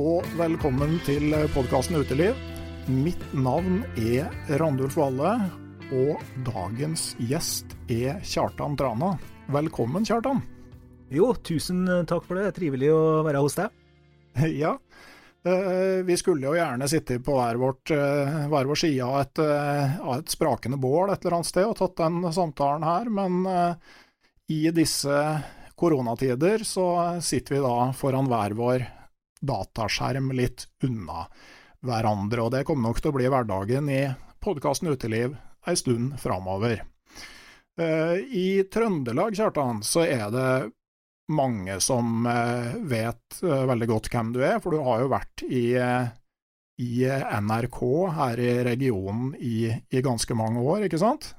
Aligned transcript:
og 0.00 0.24
velkommen 0.38 0.94
til 1.04 1.34
podkasten 1.52 1.98
Uteliv. 2.00 2.36
Mitt 2.88 3.20
navn 3.36 3.82
er 4.00 4.30
Randulf 4.60 4.94
Valle, 4.96 5.34
og 5.92 6.22
dagens 6.46 7.10
gjest 7.28 7.74
er 7.92 8.22
Kjartan 8.24 8.78
Trana. 8.80 9.10
Velkommen, 9.52 10.06
Kjartan. 10.08 10.40
Jo, 11.12 11.34
tusen 11.44 11.84
takk 12.08 12.24
for 12.24 12.40
det. 12.40 12.54
Trivelig 12.56 12.88
å 12.94 13.00
være 13.26 13.42
hos 13.44 13.58
deg. 13.58 13.74
Ja, 14.62 14.70
eh, 15.44 16.00
vi 16.06 16.16
skulle 16.16 16.48
jo 16.48 16.54
gjerne 16.56 16.88
sitte 16.88 17.18
på 17.20 17.34
hver, 17.36 17.58
vårt, 17.60 17.92
eh, 17.92 18.46
hver 18.48 18.70
vår 18.70 18.80
side 18.80 19.04
av 19.04 19.18
et, 19.20 19.42
eh, 19.42 19.98
av 20.00 20.14
et 20.22 20.32
sprakende 20.32 20.78
bål 20.80 21.10
et 21.10 21.26
eller 21.26 21.40
annet 21.40 21.50
sted 21.50 21.66
og 21.66 21.76
tatt 21.80 21.98
den 22.00 22.22
samtalen 22.32 22.86
her, 22.86 23.10
men 23.10 23.42
i 24.48 24.62
disse 24.72 25.20
koronatider 25.76 26.64
så 26.64 26.86
sitter 27.20 27.58
vi 27.58 27.62
da 27.66 27.76
foran 27.96 28.30
hver 28.30 28.56
vår 28.56 28.86
dataskjerm 29.40 30.32
litt 30.36 30.66
unna 30.84 31.26
hverandre, 31.86 32.44
og 32.44 32.52
det 32.54 32.66
kommer 32.68 32.90
nok 32.90 33.00
til 33.00 33.12
å 33.12 33.16
bli 33.16 33.30
hverdagen 33.32 33.88
i 33.92 34.02
podkasten 34.40 34.90
Uteliv 34.92 35.36
ei 35.68 35.76
stund 35.76 36.16
framover. 36.20 36.82
Eh, 37.80 38.16
I 38.36 38.64
Trøndelag, 38.72 39.36
Kjartan, 39.36 39.82
så 39.84 40.04
er 40.04 40.28
det 40.32 40.52
mange 41.30 41.78
som 41.84 42.26
eh, 42.26 42.76
vet 42.90 43.42
eh, 43.44 43.66
veldig 43.70 43.90
godt 43.90 44.10
hvem 44.12 44.32
du 44.36 44.40
er, 44.44 44.58
for 44.60 44.74
du 44.74 44.84
har 44.84 45.04
jo 45.04 45.12
vært 45.12 45.44
i, 45.46 45.64
i 46.80 46.92
NRK 47.44 47.82
her 48.16 48.40
i 48.44 48.54
regionen 48.66 49.34
i, 49.36 49.70
i 49.70 50.04
ganske 50.04 50.36
mange 50.36 50.64
år, 50.64 50.88
ikke 50.88 51.00
sant? 51.00 51.32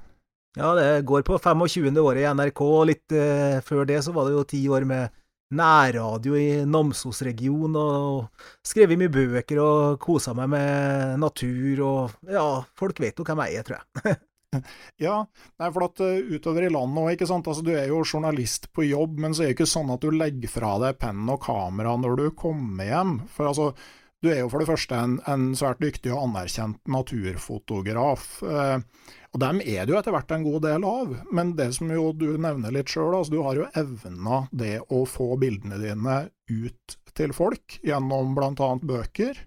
Ja, 0.56 0.74
det 0.76 1.06
går 1.08 1.22
på 1.24 1.38
25. 1.40 1.96
året 2.02 2.20
i 2.20 2.28
NRK, 2.28 2.60
og 2.60 2.86
litt 2.90 3.14
eh, 3.16 3.58
før 3.64 3.86
det 3.88 4.02
så 4.04 4.12
var 4.12 4.28
det 4.28 4.36
jo 4.36 4.48
ti 4.48 4.60
år 4.68 4.84
med 4.88 5.21
nærradio 5.52 6.36
i 6.38 6.48
Namsos-regionen, 6.68 7.78
og 7.78 8.66
skrevet 8.66 9.00
mye 9.00 9.12
bøker 9.12 9.62
og 9.62 10.02
kosa 10.02 10.34
meg 10.36 10.50
med 10.54 11.16
natur, 11.22 11.86
og 11.86 12.28
ja, 12.32 12.46
folk 12.78 13.00
vet 13.02 13.18
jo 13.18 13.26
hvem 13.28 13.44
jeg 13.46 13.62
er, 13.62 13.66
tror 13.68 13.80
jeg. 13.80 14.20
Ja, 15.00 15.14
nei, 15.56 15.68
for 15.72 15.86
at 15.86 16.00
uh, 16.04 16.34
utover 16.34 16.66
i 16.66 16.68
landet 16.68 17.00
òg, 17.00 17.14
ikke 17.14 17.28
sant. 17.30 17.46
Altså, 17.48 17.64
du 17.64 17.70
er 17.72 17.86
jo 17.88 18.02
journalist 18.04 18.68
på 18.76 18.84
jobb, 18.84 19.16
men 19.24 19.32
så 19.32 19.46
er 19.46 19.50
det 19.50 19.56
ikke 19.56 19.68
sånn 19.70 19.92
at 19.94 20.04
du 20.04 20.12
legger 20.12 20.52
fra 20.52 20.74
deg 20.82 20.98
pennen 21.00 21.30
og 21.32 21.40
kamera 21.46 21.94
når 21.96 22.18
du 22.20 22.26
kommer 22.36 22.84
hjem. 22.84 23.14
For 23.32 23.48
altså, 23.48 23.70
du 24.22 24.30
er 24.30 24.38
jo 24.44 24.50
for 24.52 24.62
det 24.62 24.68
første 24.70 24.94
en, 24.94 25.16
en 25.26 25.50
svært 25.58 25.82
dyktig 25.82 26.12
og 26.14 26.28
anerkjent 26.28 26.78
naturfotograf. 26.94 28.26
Eh, 28.46 28.84
og 29.32 29.40
dem 29.42 29.62
er 29.64 29.82
det 29.82 29.94
jo 29.94 29.98
etter 29.98 30.14
hvert 30.14 30.34
en 30.34 30.44
god 30.46 30.60
del 30.66 30.86
av, 30.86 31.14
men 31.34 31.54
det 31.58 31.72
som 31.74 31.90
jo 31.90 32.10
du 32.14 32.28
nevner 32.36 32.74
litt 32.74 32.92
sjøl, 32.92 33.16
altså, 33.16 33.34
du 33.34 33.42
har 33.42 33.58
jo 33.58 33.70
evna 33.78 34.44
det 34.54 34.76
å 34.92 35.02
få 35.08 35.32
bildene 35.40 35.80
dine 35.82 36.18
ut 36.52 36.96
til 37.16 37.34
folk 37.36 37.80
gjennom 37.82 38.36
bl.a. 38.36 38.70
bøker. 38.78 39.42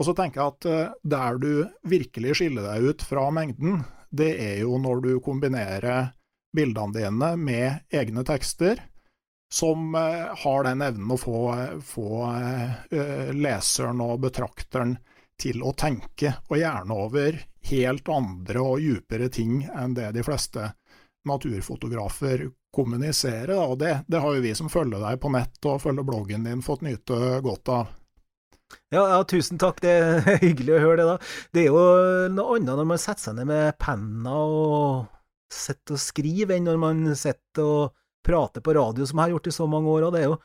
Og 0.00 0.08
så 0.08 0.16
tenker 0.16 0.40
jeg 0.40 0.54
at 0.56 0.70
eh, 0.72 0.94
der 1.14 1.40
du 1.40 1.52
virkelig 1.86 2.40
skiller 2.40 2.66
deg 2.72 2.90
ut 2.90 3.06
fra 3.06 3.28
mengden, 3.34 3.84
det 4.10 4.32
er 4.42 4.56
jo 4.64 4.80
når 4.82 5.04
du 5.06 5.12
kombinerer 5.22 6.16
bildene 6.56 6.96
dine 6.96 7.34
med 7.38 7.94
egne 7.94 8.24
tekster, 8.26 8.80
som 9.52 9.94
eh, 9.94 10.26
har 10.44 10.64
den 10.64 10.82
evnen 10.82 11.10
å 11.10 11.18
få, 11.18 11.38
få 11.82 12.10
eh, 12.90 13.32
leseren 13.34 14.02
og 14.04 14.20
betrakteren 14.26 14.96
til 15.40 15.62
å 15.64 15.72
tenke, 15.72 16.34
og 16.48 16.60
gjerne 16.60 16.96
over 16.96 17.38
helt 17.70 18.08
andre 18.12 18.62
og 18.62 18.80
djupere 18.80 19.28
ting 19.32 19.62
enn 19.68 19.96
det 19.96 20.10
de 20.16 20.24
fleste 20.24 20.70
naturfotografer 21.28 22.46
kommuniserer. 22.74 23.56
Og 23.58 23.78
det, 23.80 23.94
det 24.06 24.20
har 24.22 24.36
jo 24.36 24.44
vi 24.44 24.54
som 24.56 24.70
følger 24.72 25.02
deg 25.02 25.20
på 25.20 25.32
nett 25.34 25.68
og 25.68 25.80
følger 25.82 26.06
bloggen 26.06 26.46
din, 26.46 26.62
fått 26.64 26.84
nyte 26.86 27.40
godt 27.44 27.72
av. 27.72 27.96
Ja, 28.94 29.02
ja, 29.02 29.22
tusen 29.26 29.58
takk, 29.58 29.80
det 29.82 29.94
er 29.98 30.36
hyggelig 30.44 30.76
å 30.76 30.82
høre 30.84 31.00
det, 31.00 31.08
da. 31.08 31.30
Det 31.50 31.64
er 31.64 31.72
jo 31.72 31.86
noe 32.36 32.58
annet 32.58 32.76
når 32.78 32.92
man 32.92 33.02
setter 33.02 33.30
seg 33.30 33.40
ned 33.40 33.50
med 33.50 33.78
penna 33.82 34.36
og 34.44 35.08
sitter 35.50 35.96
og 35.96 36.02
skriver, 36.04 36.54
enn 36.56 36.68
når 36.70 36.78
man 36.78 37.02
sitter 37.18 37.66
og 37.66 37.96
prater 38.26 38.64
på 38.64 38.74
radio, 38.76 39.06
som 39.06 39.18
jeg 39.18 39.28
har 39.28 39.34
gjort 39.36 39.50
i 39.50 39.54
så 39.54 39.66
mange 39.70 39.92
år, 39.92 40.06
og 40.06 40.14
det 40.14 40.22
er 40.22 40.28
jo 40.30 40.38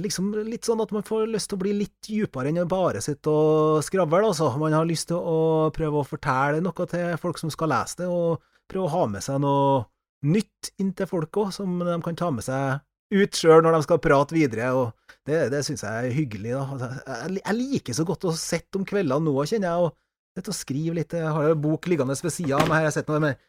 liksom 0.00 0.30
litt 0.48 0.64
sånn 0.64 0.80
at 0.80 0.92
man 0.94 1.04
får 1.04 1.26
lyst 1.28 1.50
til 1.50 1.58
å 1.58 1.62
bli 1.64 1.74
litt 1.76 1.94
dypere 2.06 2.50
enn 2.50 2.62
å 2.62 2.68
bare 2.70 3.02
sitte 3.04 3.30
og 3.30 3.82
skravle, 3.84 4.22
altså. 4.30 4.48
Man 4.60 4.76
har 4.76 4.88
lyst 4.88 5.10
til 5.10 5.18
å 5.20 5.70
prøve 5.74 6.00
å 6.00 6.08
fortelle 6.08 6.62
noe 6.64 6.88
til 6.90 7.18
folk 7.20 7.40
som 7.40 7.52
skal 7.52 7.72
lese 7.74 8.02
det, 8.02 8.08
og 8.08 8.40
prøve 8.70 8.88
å 8.88 8.94
ha 8.94 9.04
med 9.16 9.24
seg 9.24 9.42
noe 9.44 9.84
nytt 10.24 10.72
inn 10.80 10.94
til 10.96 11.08
folk 11.10 11.36
òg, 11.42 11.52
som 11.52 11.78
de 11.84 11.98
kan 12.04 12.16
ta 12.16 12.30
med 12.32 12.46
seg 12.46 12.80
ut 13.14 13.36
sjøl 13.36 13.60
når 13.62 13.76
de 13.76 13.82
skal 13.84 14.00
prate 14.02 14.34
videre, 14.34 14.70
og 14.72 15.18
det, 15.28 15.48
det 15.52 15.60
syns 15.66 15.84
jeg 15.84 16.08
er 16.08 16.16
hyggelig. 16.16 16.54
da. 16.56 16.88
Jeg, 17.04 17.42
jeg 17.42 17.58
liker 17.60 17.96
så 17.96 18.06
godt 18.08 18.26
å 18.28 18.36
sitte 18.38 18.80
om 18.80 18.86
kveldene 18.88 19.28
nå, 19.28 19.36
kjenner 19.44 19.70
jeg, 19.70 19.88
og 19.88 20.38
sitte 20.38 20.54
og 20.54 20.58
skrive 20.58 20.96
litt. 20.98 21.16
Jeg 21.16 21.34
har 21.36 21.50
jo 21.50 21.58
bok 21.66 21.90
liggende 21.90 22.16
ved 22.16 22.34
sida 22.34 22.58
av 22.58 22.70
meg, 22.70 22.88
jeg 22.88 23.06
noe 23.08 23.22
med 23.22 23.44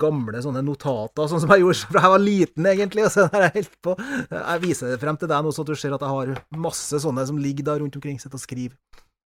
gamle 0.00 0.42
sånne 0.44 0.62
notater, 0.64 1.28
sånn 1.30 1.42
som 1.42 1.52
jeg 1.54 1.64
gjorde 1.64 1.90
fra 1.90 2.02
jeg 2.04 2.14
var 2.14 2.22
liten, 2.22 2.68
egentlig. 2.72 3.06
og 3.06 3.14
så 3.14 3.26
er 3.26 3.46
Jeg 3.46 3.54
helt 3.60 3.78
på. 3.84 3.96
Jeg 4.32 4.62
viser 4.64 4.92
det 4.92 5.00
frem 5.02 5.18
til 5.20 5.30
deg 5.32 5.46
nå, 5.46 5.54
så 5.54 5.64
du 5.66 5.74
ser 5.76 5.96
at 5.96 6.04
jeg 6.04 6.14
har 6.18 6.34
masse 6.66 7.00
sånne 7.02 7.26
som 7.28 7.40
ligger 7.40 7.70
der 7.70 7.82
rundt 7.82 7.98
omkring, 7.98 8.20
sitter 8.22 8.40
og 8.40 8.44
skriver. 8.44 8.76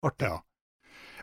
Artig. 0.06 0.30
Ja. 0.30 0.42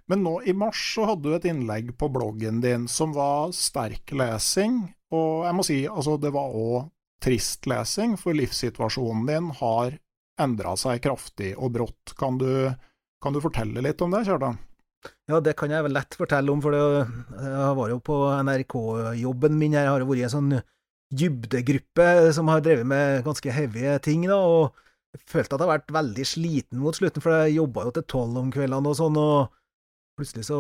Men 0.05 0.21
nå 0.21 0.35
i 0.45 0.53
mars 0.53 0.81
så 0.93 1.07
hadde 1.09 1.25
du 1.25 1.35
et 1.37 1.47
innlegg 1.49 1.95
på 1.97 2.09
bloggen 2.13 2.59
din 2.61 2.85
som 2.91 3.15
var 3.15 3.53
sterk 3.57 4.13
lesing, 4.13 4.83
og 5.15 5.47
jeg 5.47 5.57
må 5.57 5.65
si 5.65 5.79
altså 5.89 6.17
det 6.21 6.33
var 6.35 6.53
òg 6.53 6.91
trist 7.25 7.65
lesing, 7.65 8.13
for 8.21 8.37
livssituasjonen 8.37 9.25
din 9.25 9.49
har 9.61 9.97
endra 10.41 10.75
seg 10.77 11.01
kraftig 11.01 11.55
og 11.55 11.73
brått. 11.73 12.13
Kan 12.19 12.37
du, 12.37 12.69
kan 13.23 13.33
du 13.33 13.41
fortelle 13.41 13.81
litt 13.81 14.01
om 14.05 14.13
det, 14.13 14.25
Kjartan? 14.27 14.59
Ja, 15.29 15.39
det 15.41 15.55
kan 15.59 15.73
jeg 15.73 15.85
vel 15.85 15.95
lett 15.95 16.15
fortelle 16.17 16.53
om, 16.53 16.61
for 16.63 16.75
det, 16.75 16.81
jeg 17.41 17.75
var 17.79 17.91
jo 17.91 17.99
på 18.05 18.17
NRK-jobben 18.45 19.59
min. 19.59 19.77
Jeg 19.77 19.89
har 19.89 20.01
jo 20.03 20.09
vært 20.09 20.21
i 20.21 20.25
en 20.27 20.33
sånn 20.33 20.55
dybdegruppe 21.15 22.07
som 22.35 22.49
har 22.51 22.63
drevet 22.65 22.87
med 22.89 23.23
ganske 23.25 23.53
heavy 23.53 23.85
ting, 24.05 24.25
da, 24.29 24.39
og 24.41 24.73
jeg 25.15 25.21
følte 25.31 25.55
at 25.55 25.61
jeg 25.61 25.67
har 25.69 25.77
vært 25.77 25.93
veldig 25.95 26.25
sliten 26.27 26.81
mot 26.81 26.97
slutten, 26.97 27.23
for 27.23 27.45
jeg 27.45 27.59
jobba 27.59 27.85
jo 27.87 27.93
til 27.95 28.07
tolv 28.11 28.41
om 28.41 28.49
kveldene 28.53 28.91
og 28.91 28.97
sånn, 28.99 29.19
og 29.21 29.53
plutselig 30.19 30.47
så 30.49 30.59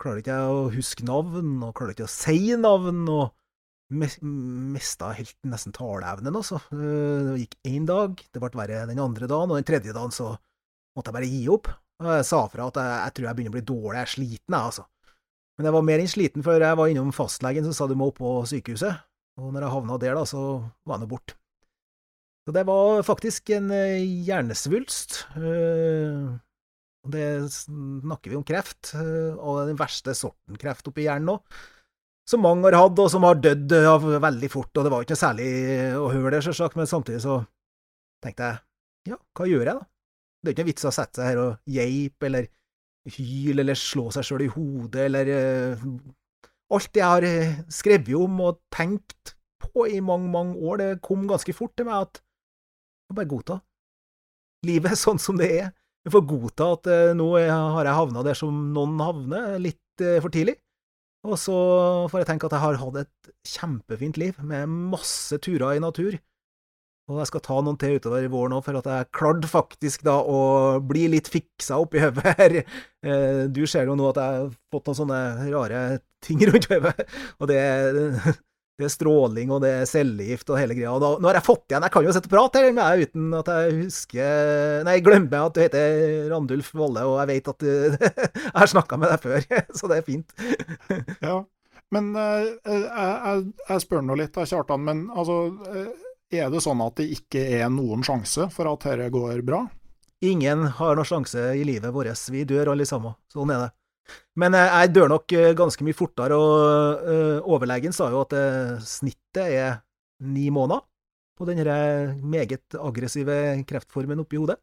klarer 0.00 0.22
ikke 0.22 0.38
jeg 0.38 0.54
å 0.54 0.62
huske 0.72 1.04
navn, 1.04 1.58
og 1.66 1.74
klarer 1.76 1.96
ikke 1.96 2.06
å 2.06 2.12
si 2.12 2.54
navn, 2.56 3.02
og 3.12 3.34
mista 3.90 5.10
helt 5.18 5.34
nesten 5.50 5.74
taleevnen, 5.74 6.38
altså. 6.38 6.60
Det 6.70 7.40
gikk 7.42 7.56
én 7.68 7.88
dag, 7.88 8.14
det 8.14 8.40
ble 8.42 8.50
verre 8.54 8.86
den 8.88 9.02
andre 9.02 9.26
dagen, 9.26 9.50
og 9.50 9.58
den 9.58 9.66
tredje 9.68 9.94
dagen 9.96 10.14
så 10.14 10.32
måtte 10.96 11.10
jeg 11.10 11.18
bare 11.18 11.30
gi 11.30 11.42
opp. 11.52 11.72
Og 12.00 12.08
jeg 12.14 12.26
sa 12.30 12.40
fra 12.48 12.68
at 12.70 12.78
jeg, 12.80 12.96
jeg 13.04 13.14
tror 13.16 13.26
jeg 13.28 13.38
begynner 13.38 13.52
å 13.52 13.58
bli 13.58 13.68
dårlig, 13.68 13.96
jeg 13.98 14.06
er 14.06 14.12
sliten, 14.14 14.54
jeg, 14.56 14.60
altså. 14.60 14.84
Men 15.58 15.68
jeg 15.68 15.76
var 15.76 15.84
mer 15.84 16.00
enn 16.00 16.08
sliten, 16.08 16.44
før 16.46 16.64
jeg 16.64 16.78
var 16.80 16.92
innom 16.92 17.10
fastlegen 17.12 17.66
som 17.68 17.76
sa 17.76 17.88
du 17.90 17.96
må 17.98 18.08
opp 18.08 18.20
på 18.22 18.30
sykehuset, 18.48 19.02
og 19.40 19.50
når 19.52 19.66
jeg 19.66 19.74
havna 19.74 19.98
der, 20.00 20.16
da, 20.16 20.22
så 20.28 20.44
var 20.88 20.96
jeg 20.96 21.02
nå 21.04 21.10
borte. 21.10 21.36
Så 22.48 22.54
det 22.56 22.62
var 22.66 23.02
faktisk 23.04 23.52
en 23.52 23.68
hjernesvulst. 24.24 25.18
Og 27.04 27.12
det 27.12 27.26
snakker 27.52 28.32
vi 28.32 28.38
om 28.38 28.46
kreft, 28.48 28.94
og 28.96 29.68
den 29.68 29.76
verste 29.80 30.16
sorten 30.16 30.56
kreft 30.60 30.88
oppi 30.88 31.04
hjernen 31.04 31.34
nå 31.34 31.36
som 32.30 32.42
mange 32.44 32.68
har 32.68 32.76
hatt, 32.78 32.98
og 33.02 33.08
som 33.10 33.24
har 33.26 33.40
dødd 33.42 33.72
veldig 34.22 34.50
fort, 34.52 34.70
og 34.78 34.84
det 34.86 34.90
var 34.92 35.02
ikke 35.02 35.16
noe 35.16 35.24
særlig 35.24 35.46
å 35.98 36.10
høre 36.12 36.36
det, 36.36 36.42
selvsagt, 36.46 36.76
men 36.78 36.86
samtidig 36.86 37.22
så 37.24 37.40
tenkte 38.22 38.46
jeg, 38.46 38.60
ja, 39.10 39.16
hva 39.34 39.48
gjør 39.50 39.64
jeg 39.66 39.80
da? 39.80 39.88
Det 40.40 40.50
er 40.50 40.54
ikke 40.54 40.64
noe 40.64 40.72
vits 40.72 40.88
å 40.88 40.94
sette 40.94 41.20
seg 41.20 41.28
her 41.28 41.42
og 41.42 41.68
geipe 41.68 42.28
eller 42.28 42.48
hyle 43.16 43.64
eller 43.64 43.78
slå 43.78 44.08
seg 44.14 44.26
sjøl 44.26 44.44
i 44.44 44.52
hodet, 44.52 45.06
eller 45.08 45.30
uh, 45.34 45.84
Alt 46.70 46.94
jeg 46.94 47.02
har 47.02 47.24
eh, 47.26 47.56
skrevet 47.66 48.14
om 48.14 48.36
og 48.44 48.60
tenkt 48.70 49.32
på 49.58 49.88
i 49.90 49.96
mange, 50.06 50.28
mange 50.30 50.54
år, 50.62 50.76
det 50.78 51.00
kom 51.02 51.24
ganske 51.26 51.50
fort 51.50 51.72
til 51.74 51.88
meg 51.88 52.04
at 52.04 52.20
jeg 52.20 53.16
bare 53.18 53.30
godta. 53.32 53.56
Livet 54.68 54.94
er 54.94 55.00
sånn 55.06 55.18
som 55.18 55.40
det 55.40 55.48
er. 55.56 55.72
Jeg 56.06 56.14
får 56.14 56.22
godta 56.30 56.68
at 56.76 56.86
uh, 56.86 57.10
nå 57.18 57.26
har 57.34 57.88
jeg 57.88 57.98
havna 57.98 58.22
der 58.24 58.38
som 58.38 58.68
noen 58.76 59.02
havner, 59.02 59.58
litt 59.58 60.04
uh, 60.04 60.20
for 60.22 60.30
tidlig. 60.30 60.60
Og 61.26 61.34
så 61.36 61.56
får 62.08 62.22
jeg 62.22 62.30
tenke 62.30 62.48
at 62.48 62.54
jeg 62.56 62.62
har 62.62 62.78
hatt 62.80 63.00
et 63.02 63.32
kjempefint 63.50 64.20
liv, 64.22 64.38
med 64.40 64.70
masse 64.94 65.36
turer 65.42 65.74
i 65.74 65.82
natur. 65.82 66.16
Og 67.10 67.18
jeg 67.18 67.30
skal 67.30 67.42
ta 67.42 67.56
noen 67.58 67.78
til 67.80 67.96
utover 67.98 68.22
i 68.22 68.30
vår 68.30 68.52
nå, 68.52 68.60
for 68.62 68.78
at 68.78 68.86
jeg 68.86 69.08
klarte 69.16 69.50
faktisk 69.50 70.04
da 70.06 70.20
å 70.22 70.42
bli 70.86 71.08
litt 71.10 71.30
fiksa 71.30 71.80
oppi 71.82 72.02
hodet 72.04 72.36
her. 72.38 72.60
Eh, 73.02 73.40
du 73.50 73.64
ser 73.70 73.90
jo 73.90 73.96
nå 73.98 74.12
at 74.12 74.20
jeg 74.20 74.36
har 74.36 74.52
fått 74.70 74.86
noen 74.86 74.98
sånne 75.00 75.18
rare 75.50 75.80
ting 76.22 76.44
rundt 76.46 76.68
hodet. 76.70 77.08
Og 77.40 77.50
det 77.50 77.58
er, 77.58 77.98
det 78.78 78.86
er, 78.86 78.92
stråling, 78.94 79.50
og 79.50 79.64
det 79.64 79.72
er 79.80 79.88
cellegift 79.90 80.52
og 80.54 80.60
hele 80.60 80.76
greia. 80.78 80.92
Og 80.94 81.02
da, 81.02 81.12
nå 81.18 81.30
har 81.30 81.40
jeg 81.40 81.48
fått 81.48 81.64
igjen 81.72 81.86
Jeg 81.88 81.94
kan 81.96 82.06
jo 82.06 82.14
sitte 82.14 82.30
og 82.30 82.34
prate 82.36 82.62
her 82.62 82.76
med 82.76 82.84
deg 82.84 83.10
uten 83.10 83.38
at 83.40 83.50
jeg 83.54 83.78
husker 83.80 84.84
Nei, 84.86 84.98
jeg 84.98 85.06
glemmer 85.08 85.48
at 85.48 85.56
du 85.56 85.62
heter 85.64 86.04
Randulf 86.30 86.70
Valle, 86.78 87.06
og 87.08 87.16
jeg 87.24 87.30
vet 87.32 87.50
at 87.54 87.64
du 87.64 87.72
Jeg 88.44 88.58
har 88.60 88.70
snakka 88.70 89.00
med 89.00 89.10
deg 89.16 89.24
før, 89.24 89.48
så 89.80 89.90
det 89.90 89.98
er 89.98 90.06
fint. 90.06 90.36
ja. 91.18 91.40
Men 91.90 92.12
uh, 92.14 92.46
jeg, 92.46 92.84
jeg, 92.86 93.42
jeg, 93.66 93.82
spør 93.82 94.06
nå 94.06 94.14
litt 94.20 94.36
da, 94.36 94.44
Kjartan. 94.46 94.84
Men 94.86 95.08
altså 95.10 95.40
er 96.30 96.50
det 96.52 96.62
sånn 96.62 96.80
at 96.84 96.96
det 97.00 97.08
ikke 97.16 97.42
er 97.58 97.68
noen 97.72 98.04
sjanse 98.06 98.46
for 98.54 98.70
at 98.70 98.86
dette 98.86 99.10
går 99.12 99.42
bra? 99.46 99.64
Ingen 100.24 100.66
har 100.76 100.98
noen 100.98 101.08
sjanse 101.08 101.50
i 101.56 101.64
livet 101.64 101.92
vårt. 101.94 102.28
Vi 102.30 102.44
dør 102.48 102.74
alle 102.74 102.86
sammen. 102.86 103.16
Sånn 103.32 103.52
er 103.54 103.64
det. 103.64 103.70
Men 104.40 104.56
eh, 104.58 104.72
jeg 104.82 104.92
dør 104.96 105.10
nok 105.12 105.34
eh, 105.36 105.52
ganske 105.58 105.86
mye 105.86 105.96
fortere, 105.96 106.36
og 106.36 107.04
uh, 107.06 107.50
overlegen 107.50 107.94
sa 107.94 108.10
jo 108.12 108.24
at 108.24 108.34
snittet 108.86 109.44
er 109.46 109.78
ni 110.26 110.48
måneder 110.52 110.82
på 111.38 111.46
denne 111.48 111.76
meget 112.20 112.76
aggressive 112.76 113.34
kreftformen 113.68 114.20
oppi 114.20 114.36
hodet. 114.40 114.58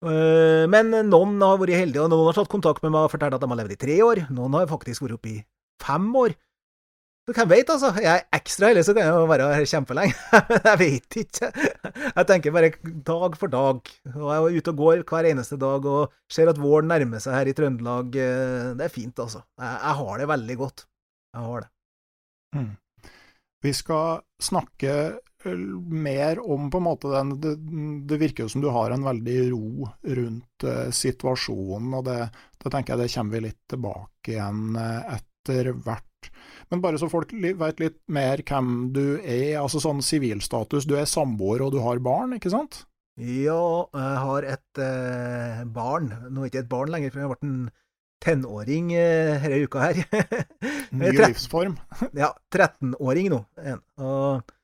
Men 0.00 0.94
noen 1.10 1.40
har 1.42 1.58
vært 1.58 1.74
heldige, 1.74 2.04
og 2.04 2.12
noen 2.12 2.28
har 2.30 2.36
tatt 2.38 2.48
kontakt 2.48 2.84
med 2.84 2.92
meg 2.94 3.08
og 3.08 3.12
fortalt 3.12 3.34
at 3.34 3.42
de 3.42 3.48
har 3.50 3.58
levd 3.58 3.74
i 3.74 3.78
tre 3.82 3.96
år. 4.06 4.20
Noen 4.32 4.54
har 4.54 4.70
faktisk 4.70 5.02
vært 5.04 5.16
oppe 5.18 5.32
i 5.32 5.40
fem 5.82 6.06
år. 6.16 6.36
Så 7.28 7.34
hvem 7.36 7.48
vet, 7.50 7.68
altså? 7.68 7.90
Jeg 8.00 8.08
er 8.08 8.38
ekstra 8.38 8.70
heldig, 8.70 8.82
så 8.88 8.94
kan 8.96 9.04
jeg 9.04 9.12
jo 9.12 9.24
være 9.28 9.46
her 9.52 9.66
kjempelenge. 9.68 10.14
Men 10.48 10.62
jeg 10.64 10.78
vet 10.80 11.16
ikke. 11.20 11.50
Jeg 12.06 12.28
tenker 12.30 12.54
bare 12.56 12.70
dag 13.04 13.36
for 13.36 13.52
dag. 13.52 13.90
Og 14.14 14.30
jeg 14.32 14.38
er 14.38 14.56
ute 14.56 14.72
og 14.72 14.80
går 14.80 15.02
hver 15.10 15.28
eneste 15.28 15.58
dag 15.60 15.88
og 15.92 16.14
ser 16.32 16.48
at 16.48 16.60
våren 16.62 16.88
nærmer 16.88 17.20
seg 17.20 17.36
her 17.36 17.50
i 17.50 17.54
Trøndelag. 17.58 18.16
Det 18.16 18.86
er 18.86 18.94
fint, 18.94 19.20
altså. 19.20 19.44
Jeg, 19.60 19.94
har 20.00 20.22
det 20.22 20.30
veldig 20.32 20.58
godt. 20.62 20.86
Jeg 21.36 21.50
har 21.50 21.66
det. 21.66 21.70
Mm. 22.56 22.72
Vi 23.68 23.76
skal 23.76 24.24
snakke 24.40 24.96
mer 25.92 26.40
om 26.40 26.72
på 26.72 26.80
en 26.80 26.86
måte 26.86 27.10
den 27.12 27.36
Det, 27.40 27.52
det 28.08 28.18
virker 28.24 28.46
jo 28.46 28.52
som 28.54 28.64
du 28.64 28.72
har 28.72 28.90
en 28.90 29.04
veldig 29.04 29.38
ro 29.52 29.90
rundt 30.16 30.64
uh, 30.66 30.88
situasjonen, 30.90 31.92
og 31.94 32.08
det, 32.08 32.18
det, 32.56 32.72
tenker 32.72 32.96
jeg 32.96 33.04
det 33.04 33.12
kommer 33.12 33.36
vi 33.36 33.44
litt 33.50 33.60
tilbake 33.70 34.32
igjen 34.32 34.78
etter 34.80 35.74
hvert 35.76 36.07
men 36.68 36.82
bare 36.84 37.00
så 37.00 37.08
folk 37.10 37.32
vet 37.32 37.80
litt 37.80 37.98
mer 38.12 38.42
hvem 38.46 38.90
du 38.92 39.18
er, 39.22 39.56
altså 39.60 39.80
sånn 39.82 40.02
sivilstatus. 40.04 40.86
Du 40.88 40.96
er 40.98 41.08
samboer 41.08 41.64
og 41.64 41.72
du 41.74 41.80
har 41.84 42.02
barn, 42.04 42.34
ikke 42.36 42.52
sant? 42.52 42.82
Ja, 43.18 43.88
jeg 43.96 44.18
har 44.22 44.46
et 44.46 44.80
eh, 44.84 45.62
barn. 45.74 46.12
Nå 46.30 46.44
er 46.44 46.52
ikke 46.52 46.62
et 46.62 46.70
barn 46.70 46.92
lenger, 46.92 47.10
for 47.10 47.22
jeg 47.22 47.32
vært 47.32 47.48
en 47.48 47.56
tenåring 48.22 48.92
eh, 48.98 49.42
denne 49.42 49.64
uka 49.64 49.88
her. 49.88 50.02
Ny 51.00 51.10
livsform. 51.16 51.78
ja, 52.18 52.30
13-åring 52.54 53.32
nå. 53.32 53.42
Og 54.02 54.54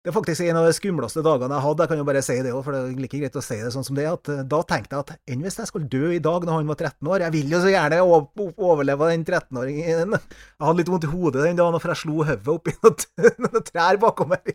det 0.00 0.08
er 0.08 0.14
faktisk 0.16 0.46
en 0.46 0.56
av 0.56 0.64
de 0.64 0.72
skumleste 0.72 1.20
dagene 1.20 1.56
jeg 1.58 1.64
hadde, 1.66 1.84
jeg 1.84 1.90
kan 1.90 1.98
jo 2.00 2.04
bare 2.08 2.22
si 2.24 2.36
det 2.40 2.52
òg, 2.54 2.62
for 2.64 2.72
det 2.72 2.78
er 2.80 3.00
like 3.02 3.18
greit 3.20 3.34
å 3.36 3.42
si 3.44 3.58
det 3.60 3.72
sånn 3.74 3.84
som 3.84 3.98
det, 3.98 4.06
at 4.08 4.30
eh, 4.32 4.40
da 4.48 4.60
tenkte 4.64 4.96
jeg 4.96 5.04
at 5.04 5.12
enn 5.34 5.44
hvis 5.44 5.58
jeg 5.60 5.68
skulle 5.68 5.90
dø 5.92 6.14
i 6.16 6.22
dag 6.24 6.46
når 6.48 6.56
han 6.56 6.70
var 6.72 6.78
13 6.80 7.10
år? 7.10 7.24
Jeg 7.26 7.34
vil 7.34 7.52
jo 7.52 7.60
så 7.60 7.74
gjerne 7.74 7.98
overleve 8.06 9.10
den 9.12 9.26
13-åringen. 9.28 10.16
Jeg 10.16 10.64
hadde 10.64 10.76
litt 10.80 10.92
vondt 10.94 11.04
i 11.04 11.12
hodet 11.12 11.44
den 11.44 11.60
dagen, 11.60 11.76
for 11.84 11.92
jeg 11.92 12.00
slo 12.00 12.24
hodet 12.24 12.48
oppi 12.54 12.76
noen 13.44 13.68
trær 13.68 14.00
bakom 14.00 14.32
meg. 14.32 14.54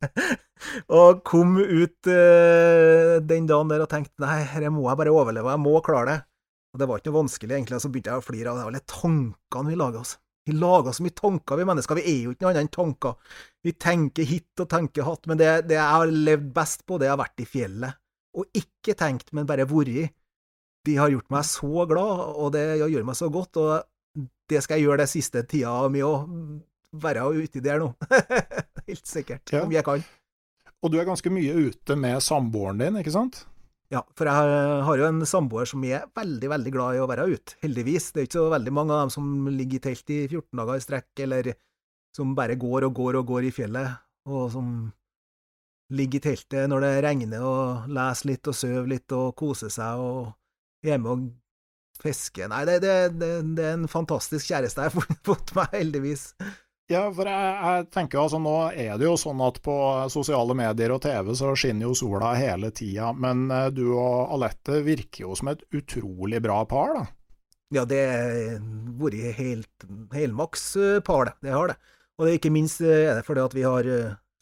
og 1.00 1.24
kom 1.24 1.56
ut 1.56 2.12
uh, 2.12 3.16
den 3.24 3.48
dagen 3.48 3.72
der 3.72 3.86
og 3.86 3.92
tenkte 3.92 4.26
nei, 4.26 4.42
dette 4.44 4.76
må 4.76 4.90
jeg 4.90 5.00
bare 5.00 5.14
overleve, 5.14 5.56
jeg 5.56 5.64
må 5.64 5.78
klare 5.86 6.10
det. 6.12 6.22
Og 6.74 6.82
det 6.82 6.86
var 6.90 7.00
ikke 7.00 7.14
noe 7.14 7.22
vanskelig, 7.22 7.56
egentlig, 7.56 7.80
og 7.80 7.86
så 7.86 7.88
begynte 7.94 8.12
jeg 8.12 8.20
å 8.20 8.28
flire 8.28 8.52
av 8.52 8.60
det, 8.60 8.68
alle 8.68 8.88
tankene 8.92 9.72
vi 9.72 9.80
lager 9.80 10.04
oss. 10.04 10.18
Vi 10.48 10.54
lager 10.56 10.94
så 10.96 11.04
mye 11.04 11.16
tanker, 11.16 11.60
vi 11.60 11.66
mennesker. 11.68 11.98
Vi 12.00 12.06
er 12.08 12.22
jo 12.24 12.32
ikke 12.34 12.46
noe 12.46 12.52
annet 12.54 12.64
enn 12.64 12.72
tanker. 12.74 13.36
Vi 13.62 13.74
tenker 13.76 14.26
hit 14.26 14.62
og 14.62 14.70
tenker 14.72 15.06
hatt, 15.06 15.28
men 15.30 15.40
det, 15.40 15.50
det, 15.68 15.76
jeg 15.76 15.98
har 15.98 16.14
levd 16.30 16.48
best 16.56 16.86
på, 16.88 16.98
det 17.00 17.10
har 17.10 17.20
vært 17.20 17.44
i 17.44 17.48
fjellet. 17.48 18.00
Og 18.40 18.48
ikke 18.56 18.96
tenkt, 18.98 19.34
men 19.36 19.48
bare 19.48 19.68
vært. 19.68 20.08
De 20.88 20.96
har 20.96 21.12
gjort 21.12 21.28
meg 21.34 21.44
så 21.44 21.84
glad, 21.90 22.22
og 22.40 22.52
det 22.56 22.64
gjør 22.80 23.04
meg 23.04 23.18
så 23.18 23.28
godt, 23.32 23.60
og 23.60 24.24
det 24.50 24.62
skal 24.64 24.78
jeg 24.78 24.88
gjøre 24.88 25.02
det 25.02 25.10
siste 25.12 25.44
tida 25.48 25.74
mi 25.92 26.02
òg. 26.04 26.26
Være 27.00 27.28
uti 27.36 27.62
der 27.62 27.82
nå. 27.82 27.92
Helt 28.88 29.06
sikkert. 29.06 29.44
Ja. 29.52 29.62
Om 29.62 29.74
jeg 29.76 29.86
kan. 29.86 30.02
Og 30.80 30.90
du 30.90 30.96
er 30.98 31.06
ganske 31.06 31.30
mye 31.30 31.68
ute 31.68 31.94
med 32.00 32.22
samboeren 32.24 32.80
din, 32.80 32.96
ikke 32.98 33.14
sant? 33.14 33.44
Ja, 33.90 34.04
for 34.14 34.28
jeg 34.30 34.82
har 34.86 35.00
jo 35.00 35.06
en 35.08 35.24
samboer 35.26 35.66
som 35.66 35.82
er 35.82 36.04
veldig, 36.14 36.48
veldig 36.52 36.72
glad 36.76 36.94
i 36.94 37.00
å 37.02 37.08
være 37.10 37.26
ute, 37.32 37.56
heldigvis. 37.64 38.12
Det 38.14 38.22
er 38.22 38.28
ikke 38.28 38.38
så 38.38 38.52
veldig 38.52 38.74
mange 38.76 38.94
av 38.94 39.02
dem 39.02 39.12
som 39.16 39.48
ligger 39.50 39.80
i 39.80 39.82
telt 39.88 40.12
i 40.14 40.20
14 40.28 40.60
dager 40.60 40.78
i 40.78 40.84
strekk, 40.84 41.10
eller 41.26 41.50
som 42.14 42.36
bare 42.38 42.58
går 42.60 42.86
og 42.86 42.94
går 42.94 43.18
og 43.18 43.26
går 43.32 43.48
i 43.48 43.52
fjellet, 43.54 43.98
og 44.30 44.46
som 44.54 44.70
ligger 45.90 46.20
i 46.20 46.24
teltet 46.28 46.70
når 46.70 46.86
det 46.86 46.92
regner, 47.02 47.42
og 47.42 47.90
leser 47.90 48.30
litt 48.30 48.50
og 48.50 48.58
sover 48.60 48.86
litt 48.94 49.16
og 49.16 49.34
koser 49.38 49.74
seg 49.74 50.04
og 50.06 50.86
er 50.86 51.02
med 51.02 51.10
og 51.10 51.26
fisker. 52.00 52.46
Nei, 52.52 52.62
det, 52.70 52.78
det, 52.86 52.96
det, 53.18 53.32
det 53.58 53.68
er 53.72 53.78
en 53.80 53.90
fantastisk 53.90 54.52
kjæreste 54.52 54.86
jeg 54.86 54.94
har 54.94 55.18
fått 55.32 55.50
meg, 55.58 55.74
heldigvis. 55.74 56.30
Ja, 56.90 57.04
for 57.14 57.28
jeg, 57.28 57.50
jeg, 57.54 57.86
tenker 57.94 58.18
altså 58.18 58.40
nå 58.42 58.52
er 58.74 58.96
det 58.98 59.06
jo 59.06 59.14
sånn 59.18 59.38
at 59.46 59.60
på 59.62 59.74
sosiale 60.10 60.56
medier 60.58 60.90
og 60.90 61.04
TV 61.04 61.28
så 61.38 61.52
skinner 61.54 61.86
jo 61.86 61.94
sola 61.94 62.32
hele 62.34 62.72
tida, 62.74 63.12
men 63.14 63.44
eh, 63.54 63.68
du 63.70 63.84
og 63.92 64.32
Alette 64.34 64.80
virker 64.82 65.28
jo 65.28 65.36
som 65.38 65.52
et 65.52 65.62
utrolig 65.70 66.40
bra 66.42 66.64
par, 66.66 66.96
da? 66.96 67.04
Ja, 67.70 67.84
det 67.86 68.00
har 68.10 68.56
vært 68.98 69.38
helt 69.38 69.86
helmaks 70.16 70.64
eh, 70.80 70.96
par, 71.06 71.30
det. 71.30 71.36
Det 71.46 71.54
har 71.54 71.70
det. 71.70 71.76
Og 72.18 72.26
det, 72.26 72.32
ikke 72.40 72.52
minst 72.56 72.82
eh, 72.82 73.04
er 73.12 73.20
det 73.20 73.26
fordi 73.28 73.44
at 73.44 73.54
vi 73.54 73.66
har 73.68 73.90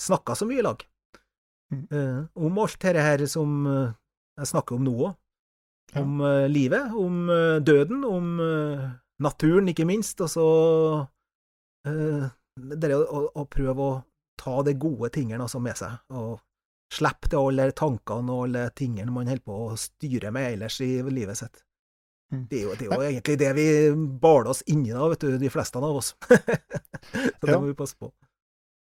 snakka 0.00 0.38
så 0.38 0.48
mye 0.48 0.62
i 0.62 0.66
lag. 0.68 0.86
Mm. 1.68 2.30
om 2.32 2.58
alt 2.62 2.78
dette 2.80 3.02
her 3.04 3.20
som 3.28 3.66
jeg 3.68 4.48
snakker 4.48 4.78
om 4.78 4.86
nå 4.86 4.94
òg. 5.10 5.18
Om 6.00 6.22
ja. 6.24 6.46
livet, 6.48 6.94
om 6.96 7.28
døden, 7.60 8.06
om 8.08 8.30
naturen, 9.20 9.68
ikke 9.68 9.84
minst. 9.84 10.22
Og 10.24 10.32
så 10.32 10.46
det 12.58 12.92
å, 12.96 13.00
å, 13.02 13.22
å, 13.42 13.46
prøve 13.50 13.86
å 13.86 13.96
ta 14.38 14.60
de 14.66 14.74
gode 14.78 15.10
tingene 15.14 15.44
altså 15.44 15.60
med 15.62 15.78
seg, 15.78 15.96
og 16.14 16.38
slippe 16.94 17.28
til 17.28 17.50
alle 17.50 17.70
tankene 17.76 18.34
og 18.34 18.44
alle 18.48 18.68
tingene 18.76 19.12
man 19.12 19.28
holder 19.28 19.44
på 19.44 19.56
å 19.66 19.78
styre 19.78 20.32
med 20.34 20.54
ellers 20.54 20.80
i 20.84 20.92
livet 21.02 21.40
sitt. 21.40 21.64
Mm. 22.32 22.46
Det 22.48 22.60
er 22.60 22.64
jo, 22.64 22.76
det 22.76 22.86
er 22.86 22.94
jo 22.94 23.08
egentlig 23.08 23.36
det 23.40 23.50
vi 23.56 23.68
baler 24.20 24.52
oss 24.52 24.62
inni 24.68 24.92
da, 24.92 25.08
vet 25.08 25.24
du, 25.24 25.36
de 25.40 25.52
fleste 25.52 25.80
av 25.80 26.00
oss. 26.00 26.14
Så 26.30 27.46
det 27.46 27.56
må 27.56 27.68
vi 27.68 27.76
passe 27.76 27.96
på. 27.96 28.10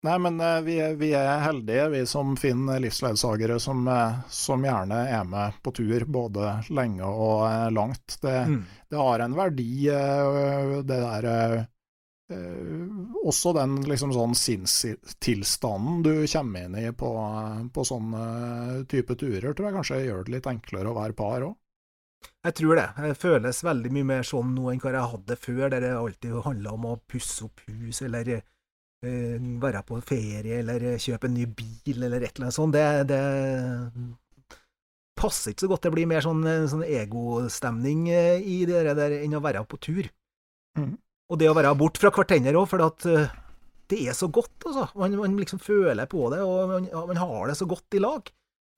Nei, 0.04 0.18
men 0.20 0.36
uh, 0.40 0.60
vi, 0.60 0.76
vi, 1.00 1.10
er 1.16 1.40
heldige, 1.40 1.86
vi 1.94 2.02
som 2.08 2.34
finner 2.36 2.80
livsledsagere 2.84 3.56
som, 3.60 3.86
uh, 3.88 4.18
som, 4.28 4.64
gjerne 4.64 4.98
er 5.08 5.24
med 5.28 5.56
på 5.64 5.72
tur 5.76 6.04
både 6.04 6.58
lenge 6.76 7.08
og 7.08 7.46
uh, 7.46 7.70
langt. 7.72 8.18
Det, 8.20 8.34
mm. 8.50 8.58
det, 8.92 8.98
har 9.00 9.24
en 9.24 9.36
verdi, 9.38 9.70
det 10.84 10.98
der 10.98 11.30
Eh, 11.30 11.62
også 13.24 13.54
den 13.56 13.78
liksom 13.88 14.12
sånn 14.14 14.34
sinnstilstanden 14.38 16.02
du 16.04 16.12
kommer 16.30 16.66
inn 16.66 16.78
i 16.78 16.88
på, 16.92 17.10
på 17.74 17.84
sånne 17.88 18.24
type 18.90 19.16
turer, 19.20 19.52
tror 19.52 19.68
jeg 19.68 19.76
kanskje 19.78 20.00
gjør 20.04 20.26
det 20.26 20.34
litt 20.36 20.48
enklere 20.50 20.90
å 20.90 20.96
være 20.98 21.18
par 21.18 21.46
òg. 21.50 21.54
Jeg 22.44 22.56
tror 22.56 22.78
det. 22.78 22.88
Det 22.96 23.14
føles 23.20 23.62
veldig 23.64 23.92
mye 23.92 24.08
mer 24.08 24.26
sånn 24.26 24.54
nå 24.56 24.70
enn 24.72 24.80
hva 24.80 24.92
jeg 24.92 25.12
hadde 25.14 25.36
før, 25.40 25.62
der 25.72 25.84
det 25.84 25.94
alltid 25.96 26.42
handla 26.44 26.74
om 26.76 26.90
å 26.90 26.98
pusse 27.08 27.46
opp 27.46 27.62
hus, 27.68 28.02
eller 28.04 28.30
eh, 28.34 29.38
være 29.60 29.82
på 29.88 30.00
ferie, 30.04 30.60
eller 30.60 30.98
kjøpe 31.00 31.28
en 31.28 31.36
ny 31.38 31.46
bil, 31.48 32.02
eller 32.02 32.20
et 32.20 32.34
eller 32.34 32.48
annet 32.48 32.58
sånt. 32.58 32.76
Det, 32.76 32.84
det 33.08 33.22
passer 35.16 35.54
ikke 35.54 35.64
så 35.64 35.70
godt. 35.72 35.86
Det 35.86 35.94
blir 35.94 36.10
mer 36.10 36.24
sånn, 36.24 36.44
sånn 36.70 36.84
egostemning 36.84 38.08
eh, 38.12 38.40
i 38.40 38.60
det 38.68 38.84
der 38.92 39.18
enn 39.22 39.38
å 39.38 39.44
være 39.44 39.64
på 39.68 39.80
tur. 39.88 40.10
Mm. 40.78 40.94
Og 41.32 41.40
det 41.40 41.48
å 41.48 41.56
være 41.56 41.72
bort 41.78 41.98
fra 42.00 42.12
hverandre 42.12 42.58
òg, 42.60 42.68
for 42.68 42.84
at 42.84 43.06
uh, 43.08 43.32
det 43.90 44.00
er 44.08 44.16
så 44.16 44.28
godt, 44.32 44.56
altså. 44.66 44.88
Man, 45.00 45.16
man, 45.20 45.36
liksom 45.40 45.60
føler 45.62 46.08
på 46.10 46.28
det, 46.32 46.40
og 46.44 46.72
man, 46.72 46.88
man, 47.10 47.20
har 47.20 47.50
det 47.50 47.58
så 47.58 47.68
godt 47.68 47.96
i 47.96 48.02
lag. 48.02 48.28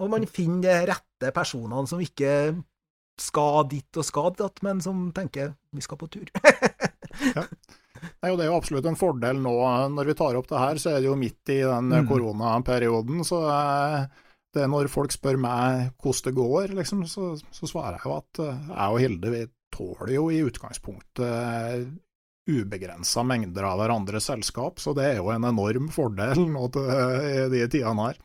Og 0.03 0.13
man 0.13 0.27
finner 0.29 0.67
de 0.67 0.91
rette 0.93 1.33
personene 1.35 1.89
som 1.89 2.03
ikke 2.03 2.33
skal 3.21 3.65
dit 3.71 3.97
og 3.97 4.05
skal 4.05 4.35
datt, 4.37 4.61
men 4.67 4.83
som 4.85 5.09
tenker 5.17 5.55
vi 5.73 5.85
skal 5.85 6.01
på 6.01 6.11
tur. 6.13 6.29
ja. 7.37 7.47
Nei, 8.21 8.29
Det 8.29 8.45
er 8.45 8.51
jo 8.51 8.59
absolutt 8.59 8.87
en 8.91 8.99
fordel 8.99 9.41
nå. 9.41 9.55
Når 9.95 10.11
vi 10.11 10.17
tar 10.19 10.37
opp 10.37 10.51
det 10.51 10.61
her, 10.61 10.81
så 10.83 10.93
er 10.93 11.01
det 11.01 11.09
jo 11.09 11.19
midt 11.19 11.55
i 11.55 11.63
den 11.65 11.89
mm. 11.95 12.09
koronaperioden. 12.11 13.25
Så 13.27 13.41
det 14.53 14.65
er 14.65 14.73
når 14.73 14.91
folk 14.93 15.15
spør 15.15 15.41
meg 15.41 15.95
hvordan 16.03 16.29
det 16.29 16.35
går, 16.37 16.75
liksom, 16.81 17.07
så, 17.09 17.35
så, 17.41 17.69
svarer 17.69 17.97
jeg 17.97 18.09
jo 18.09 18.19
at 18.19 18.43
jeg 18.43 18.91
og 18.93 19.01
Hilde 19.01 19.33
vi 19.33 19.43
tåler 19.73 20.13
jo 20.15 20.29
i 20.33 20.43
utgangspunktet 20.45 21.89
ubegrensa 22.47 23.25
mengder 23.27 23.67
av 23.67 23.81
hverandres 23.81 24.29
selskap, 24.31 24.81
så 24.83 24.95
det 24.97 25.07
er 25.11 25.21
jo 25.21 25.31
en 25.35 25.47
enorm 25.49 25.89
fordel 25.93 26.47
nå 26.53 26.69
til 26.75 26.91
de 27.53 27.63
tidene 27.73 28.11
her. 28.11 28.21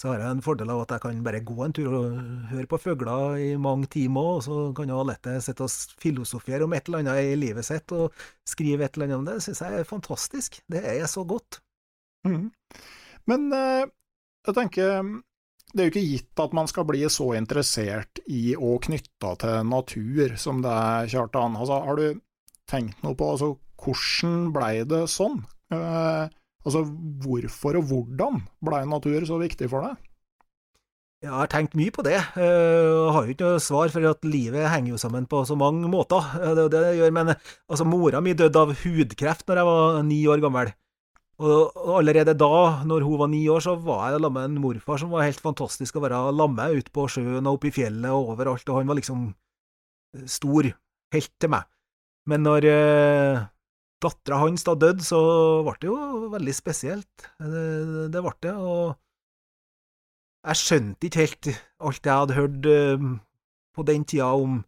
Så 0.00 0.08
har 0.08 0.22
jeg 0.22 0.32
en 0.32 0.40
fordel 0.40 0.70
av 0.72 0.86
at 0.86 0.94
jeg 0.94 1.02
kan 1.02 1.18
bare 1.26 1.42
gå 1.44 1.58
en 1.60 1.74
tur 1.76 1.92
og 1.92 2.20
høre 2.48 2.68
på 2.70 2.78
fugler 2.80 3.34
i 3.36 3.48
mange 3.60 3.90
timer, 3.92 4.38
og 4.38 4.44
så 4.46 4.60
kan 4.76 4.88
jo 4.88 5.00
Alette 5.02 5.34
sitte 5.44 5.66
og 5.66 5.98
filosofere 6.00 6.64
om 6.64 6.72
et 6.72 6.88
eller 6.88 7.02
annet 7.02 7.34
i 7.34 7.34
livet 7.36 7.66
sitt 7.68 7.92
og 7.92 8.14
skrive 8.48 8.86
et 8.86 8.96
eller 8.96 9.10
annet 9.10 9.18
om 9.18 9.26
det. 9.28 9.34
Det 9.36 9.44
syns 9.44 9.60
jeg 9.66 9.82
er 9.82 9.90
fantastisk. 9.90 10.56
Det 10.72 10.80
er 10.94 11.04
så 11.10 11.26
godt. 11.28 11.60
Mm. 12.24 12.48
Men 13.28 13.44
eh, 13.52 13.90
jeg 14.48 14.56
tenker 14.56 15.04
det 15.70 15.82
er 15.82 15.86
jo 15.86 15.92
ikke 15.92 16.06
gitt 16.06 16.42
at 16.42 16.56
man 16.56 16.66
skal 16.70 16.86
bli 16.88 17.04
så 17.12 17.28
interessert 17.38 18.22
i 18.26 18.56
og 18.56 18.80
knytta 18.88 19.36
til 19.44 19.68
natur 19.68 20.34
som 20.40 20.64
det 20.64 20.72
er, 20.72 21.12
Kjartan. 21.12 21.60
Altså, 21.60 21.76
har 21.84 22.00
du 22.00 22.22
tenkt 22.70 23.02
noe 23.04 23.16
på 23.18 23.32
altså, 23.34 23.54
hvordan 23.80 24.52
blei 24.54 24.74
det 24.88 25.04
sånn? 25.10 25.40
Eh, 25.74 26.30
altså, 26.64 26.84
hvorfor 27.24 27.80
og 27.80 27.90
hvordan 27.90 28.40
blei 28.64 28.84
natur 28.88 29.26
så 29.28 29.40
viktig 29.40 29.70
for 29.72 29.88
deg? 29.88 30.06
Jeg 31.20 31.34
har 31.36 31.50
tenkt 31.52 31.74
mye 31.76 31.92
på 31.92 32.00
det. 32.00 32.16
og 32.16 32.40
jeg 32.40 33.14
har 33.14 33.26
jo 33.26 33.32
ikke 33.34 33.48
noe 33.50 33.60
svar, 33.60 33.90
for 33.92 34.06
at 34.08 34.22
livet 34.24 34.70
henger 34.72 34.94
jo 34.94 35.00
sammen 35.02 35.26
på 35.28 35.42
så 35.44 35.56
mange 35.58 35.88
måter. 35.92 36.30
Eh, 36.40 36.54
det 36.56 36.62
er 36.64 36.70
det 36.72 36.84
jeg 36.86 37.00
gjør. 37.02 37.16
Men 37.18 37.32
altså, 37.34 37.84
mora 37.84 38.22
mi 38.24 38.32
døde 38.32 38.62
av 38.62 38.72
hudkreft 38.84 39.44
når 39.48 39.60
jeg 39.60 39.68
var 39.68 39.98
ni 40.08 40.22
år 40.32 40.44
gammel. 40.44 40.72
Og 41.40 41.76
allerede 41.96 42.34
da, 42.36 42.84
når 42.84 43.04
hun 43.04 43.20
var 43.20 43.30
ni 43.32 43.40
år, 43.48 43.62
så 43.64 43.72
var 43.80 44.10
jeg 44.10 44.20
sammen 44.20 44.34
med 44.36 44.48
en 44.48 44.62
morfar 44.64 45.00
som 45.00 45.12
var 45.12 45.24
helt 45.24 45.40
fantastisk 45.40 45.96
å 45.96 46.02
være 46.04 46.18
lamme 46.36 46.66
ute 46.76 46.92
på 46.92 47.06
sjøen 47.08 47.46
og 47.48 47.54
oppe 47.56 47.70
i 47.70 47.72
fjellet 47.72 48.12
og 48.12 48.34
overalt, 48.34 48.68
og 48.68 48.76
han 48.76 48.90
var 48.90 48.98
liksom 48.98 49.22
stor 50.28 50.68
helt 51.14 51.32
til 51.40 51.52
meg. 51.54 51.64
Men 52.28 52.44
når 52.44 52.66
eh, 52.68 53.40
dattera 54.02 54.40
hans 54.42 54.64
da 54.66 54.74
døde, 54.78 55.04
så 55.04 55.20
ble 55.66 55.76
det 55.80 55.88
jo 55.88 56.00
veldig 56.34 56.56
spesielt. 56.56 57.30
Det, 57.40 58.10
det 58.12 58.24
ble 58.24 58.34
det, 58.44 58.56
og 58.56 58.98
jeg 60.40 60.56
skjønte 60.56 61.08
ikke 61.08 61.24
helt 61.24 61.48
alt 61.84 62.06
jeg 62.06 62.22
hadde 62.22 62.36
hørt 62.38 62.68
eh, 62.70 63.08
på 63.76 63.86
den 63.88 64.04
tida 64.08 64.32
om 64.32 64.60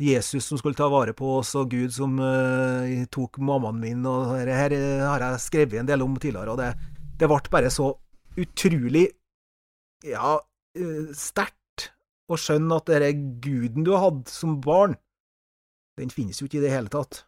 Jesus 0.00 0.46
som 0.48 0.58
skulle 0.58 0.78
ta 0.78 0.88
vare 0.88 1.12
på 1.16 1.36
oss, 1.38 1.52
og 1.60 1.72
Gud 1.74 1.92
som 1.92 2.16
eh, 2.24 3.04
tok 3.12 3.40
mammaen 3.44 3.80
min, 3.82 4.06
og 4.08 4.32
her, 4.32 4.48
her, 4.56 4.76
har 5.04 5.26
jeg 5.26 5.44
skrevet 5.44 5.80
en 5.80 5.90
del 5.90 6.04
om 6.04 6.16
tidligere, 6.16 6.54
og 6.54 6.60
det, 6.60 6.70
det 7.20 7.28
ble 7.28 7.40
bare 7.52 7.72
så 7.72 7.92
utrolig, 8.40 9.10
ja, 10.06 10.38
uh, 10.40 11.08
sterkt 11.12 11.90
å 12.30 12.38
skjønne 12.40 12.78
at 12.78 12.88
denne 12.88 13.10
guden 13.44 13.84
du 13.84 13.92
hadde 13.98 14.32
som 14.32 14.56
barn, 14.64 14.96
den 16.00 16.12
finnes 16.12 16.40
jo 16.40 16.48
ikke 16.48 16.58
i 16.60 16.64
det 16.64 16.72
hele 16.72 16.92
tatt. 16.92 17.24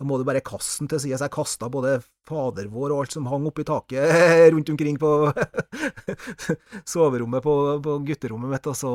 Da 0.00 0.06
må 0.08 0.16
du 0.16 0.24
bare 0.24 0.40
kaste 0.40 0.80
den 0.80 0.88
til 0.88 1.02
side. 1.02 1.18
Jeg 1.20 1.32
kasta 1.34 1.68
både 1.72 1.98
Fader 2.28 2.70
vår 2.72 2.94
og 2.94 3.02
alt 3.02 3.16
som 3.16 3.26
hang 3.28 3.44
oppi 3.50 3.66
taket 3.68 4.08
rundt 4.54 4.70
omkring 4.72 4.96
på 5.00 5.10
soverommet 6.92 7.44
på, 7.44 7.54
på 7.84 7.98
gutterommet 8.08 8.54
mitt, 8.54 8.70
og 8.70 8.78
så 8.78 8.92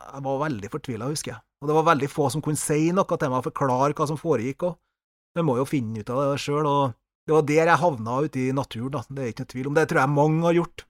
Jeg 0.00 0.24
var 0.24 0.42
veldig 0.46 0.70
fortvila, 0.72 1.10
husker 1.10 1.34
jeg. 1.34 1.42
Og 1.60 1.68
det 1.68 1.76
var 1.76 1.86
veldig 1.90 2.08
få 2.08 2.30
som 2.32 2.42
kunne 2.42 2.58
si 2.58 2.88
noe 2.96 3.18
til 3.20 3.30
meg 3.30 3.42
og 3.42 3.50
forklare 3.50 3.94
hva 3.94 4.06
som 4.08 4.18
foregikk. 4.18 4.64
og 4.64 5.38
Jeg 5.38 5.46
må 5.46 5.56
jo 5.58 5.68
finne 5.68 6.00
ut 6.00 6.10
av 6.10 6.22
det 6.22 6.40
sjøl. 6.42 6.68
Det 7.28 7.36
var 7.36 7.44
der 7.46 7.68
jeg 7.68 7.82
havna 7.82 8.20
ute 8.24 8.40
i 8.40 8.52
naturen, 8.56 8.94
da. 8.96 9.02
Det 9.06 9.22
er 9.22 9.34
ikke 9.34 9.44
noe 9.44 9.52
tvil 9.52 9.68
om. 9.70 9.76
Det 9.76 9.84
tror 9.90 10.00
jeg 10.02 10.14
mange 10.16 10.46
har 10.48 10.56
gjort. 10.56 10.86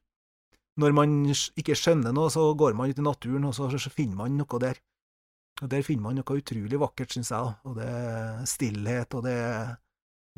Når 0.80 0.94
man 0.96 1.16
ikke 1.28 1.76
skjønner 1.76 2.14
noe, 2.16 2.30
så 2.32 2.46
går 2.56 2.76
man 2.78 2.92
ut 2.92 3.00
i 3.00 3.04
naturen, 3.04 3.48
og 3.50 3.56
så, 3.56 3.90
finner 3.92 4.22
man 4.22 4.38
noe 4.38 4.62
der. 4.62 4.80
Og 5.60 5.68
der 5.70 5.84
finner 5.84 6.08
man 6.08 6.18
noe 6.20 6.40
utrolig 6.40 6.80
vakkert, 6.80 7.12
syns 7.14 7.32
jeg. 7.34 7.54
Og 7.68 7.76
det 7.76 7.86
er 7.86 8.44
stillhet, 8.48 9.16
og 9.16 9.26
det 9.26 9.36
er 9.36 9.74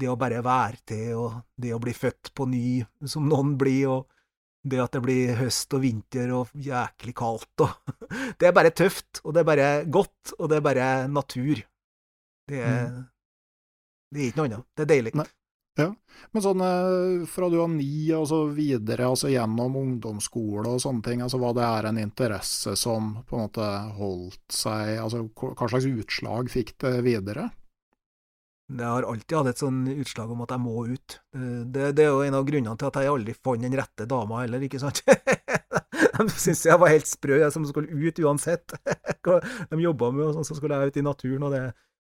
det 0.00 0.08
å 0.10 0.18
bare 0.18 0.40
være 0.42 0.80
til, 0.88 1.10
og 1.20 1.60
det 1.60 1.74
å 1.74 1.80
bli 1.82 1.94
født 1.94 2.32
på 2.34 2.46
ny, 2.50 2.82
som 3.06 3.28
noen 3.30 3.54
blir, 3.60 3.92
og 3.92 4.08
det 4.62 4.78
at 4.82 4.94
det 4.94 5.02
blir 5.02 5.34
høst 5.40 5.74
og 5.74 5.82
vinter 5.82 6.30
og 6.36 6.50
jæklig 6.54 7.14
kaldt 7.18 7.64
og 7.64 7.72
Det 8.38 8.46
er 8.46 8.54
bare 8.54 8.70
tøft, 8.70 9.20
og 9.24 9.34
det 9.34 9.42
er 9.42 9.48
bare 9.48 9.68
godt, 9.90 10.34
og 10.38 10.50
det 10.50 10.58
er 10.58 10.66
bare 10.66 10.88
natur. 11.10 11.62
Det 12.48 12.60
er, 12.62 12.88
mm. 12.90 13.02
det 14.14 14.20
er 14.20 14.28
ikke 14.30 14.40
noe 14.40 14.50
annet. 14.50 14.66
Det 14.76 14.84
er 14.84 14.90
deilig. 14.92 15.14
Nei. 15.18 15.28
Ja, 15.80 15.88
Men 16.32 16.42
sånn 16.44 16.62
fra 17.32 17.48
du 17.48 17.56
var 17.56 17.70
ni 17.72 18.10
og 18.12 18.26
så 18.28 18.42
videre, 18.52 19.06
altså 19.08 19.30
gjennom 19.32 19.78
ungdomsskole 19.80 20.68
og 20.68 20.82
sånne 20.84 21.04
ting, 21.06 21.22
altså 21.24 21.40
var 21.40 21.54
det 21.56 21.64
er 21.64 21.88
en 21.88 22.00
interesse 22.02 22.74
som 22.76 23.14
på 23.24 23.38
en 23.38 23.46
måte 23.46 23.68
holdt 23.96 24.42
seg 24.52 24.98
Altså 25.00 25.24
hva 25.32 25.70
slags 25.72 25.88
utslag 25.88 26.52
fikk 26.52 26.74
det 26.84 26.98
videre? 27.06 27.48
Jeg 28.72 28.88
har 28.88 29.04
alltid 29.04 29.36
hatt 29.36 29.50
et 29.50 29.60
sånn 29.60 29.80
utslag 30.00 30.30
om 30.32 30.44
at 30.44 30.52
jeg 30.54 30.62
må 30.62 30.84
ut. 30.88 31.16
Det, 31.32 31.90
det, 31.96 32.04
er 32.04 32.08
jo 32.08 32.22
en 32.24 32.36
av 32.38 32.46
grunnene 32.48 32.78
til 32.80 32.88
at 32.88 32.98
jeg 33.02 33.10
aldri 33.10 33.34
fant 33.36 33.64
den 33.64 33.76
rette 33.76 34.06
dama 34.08 34.42
heller, 34.44 34.64
ikke 34.64 34.80
sant? 34.80 35.02
De 36.22 36.28
syntes 36.30 36.64
jeg 36.68 36.78
var 36.80 36.92
helt 36.92 37.08
sprø, 37.08 37.38
jeg 37.40 37.52
som 37.52 37.66
skulle 37.68 37.92
ut 37.92 38.20
uansett. 38.22 38.76
De 39.72 39.80
jobba 39.82 40.12
med 40.14 40.28
og 40.28 40.36
sånn, 40.36 40.48
så 40.48 40.56
skulle 40.56 40.78
jeg 40.78 40.92
ut 40.92 41.00
i 41.00 41.04
naturen, 41.04 41.48
og 41.48 41.56
det 41.56 41.62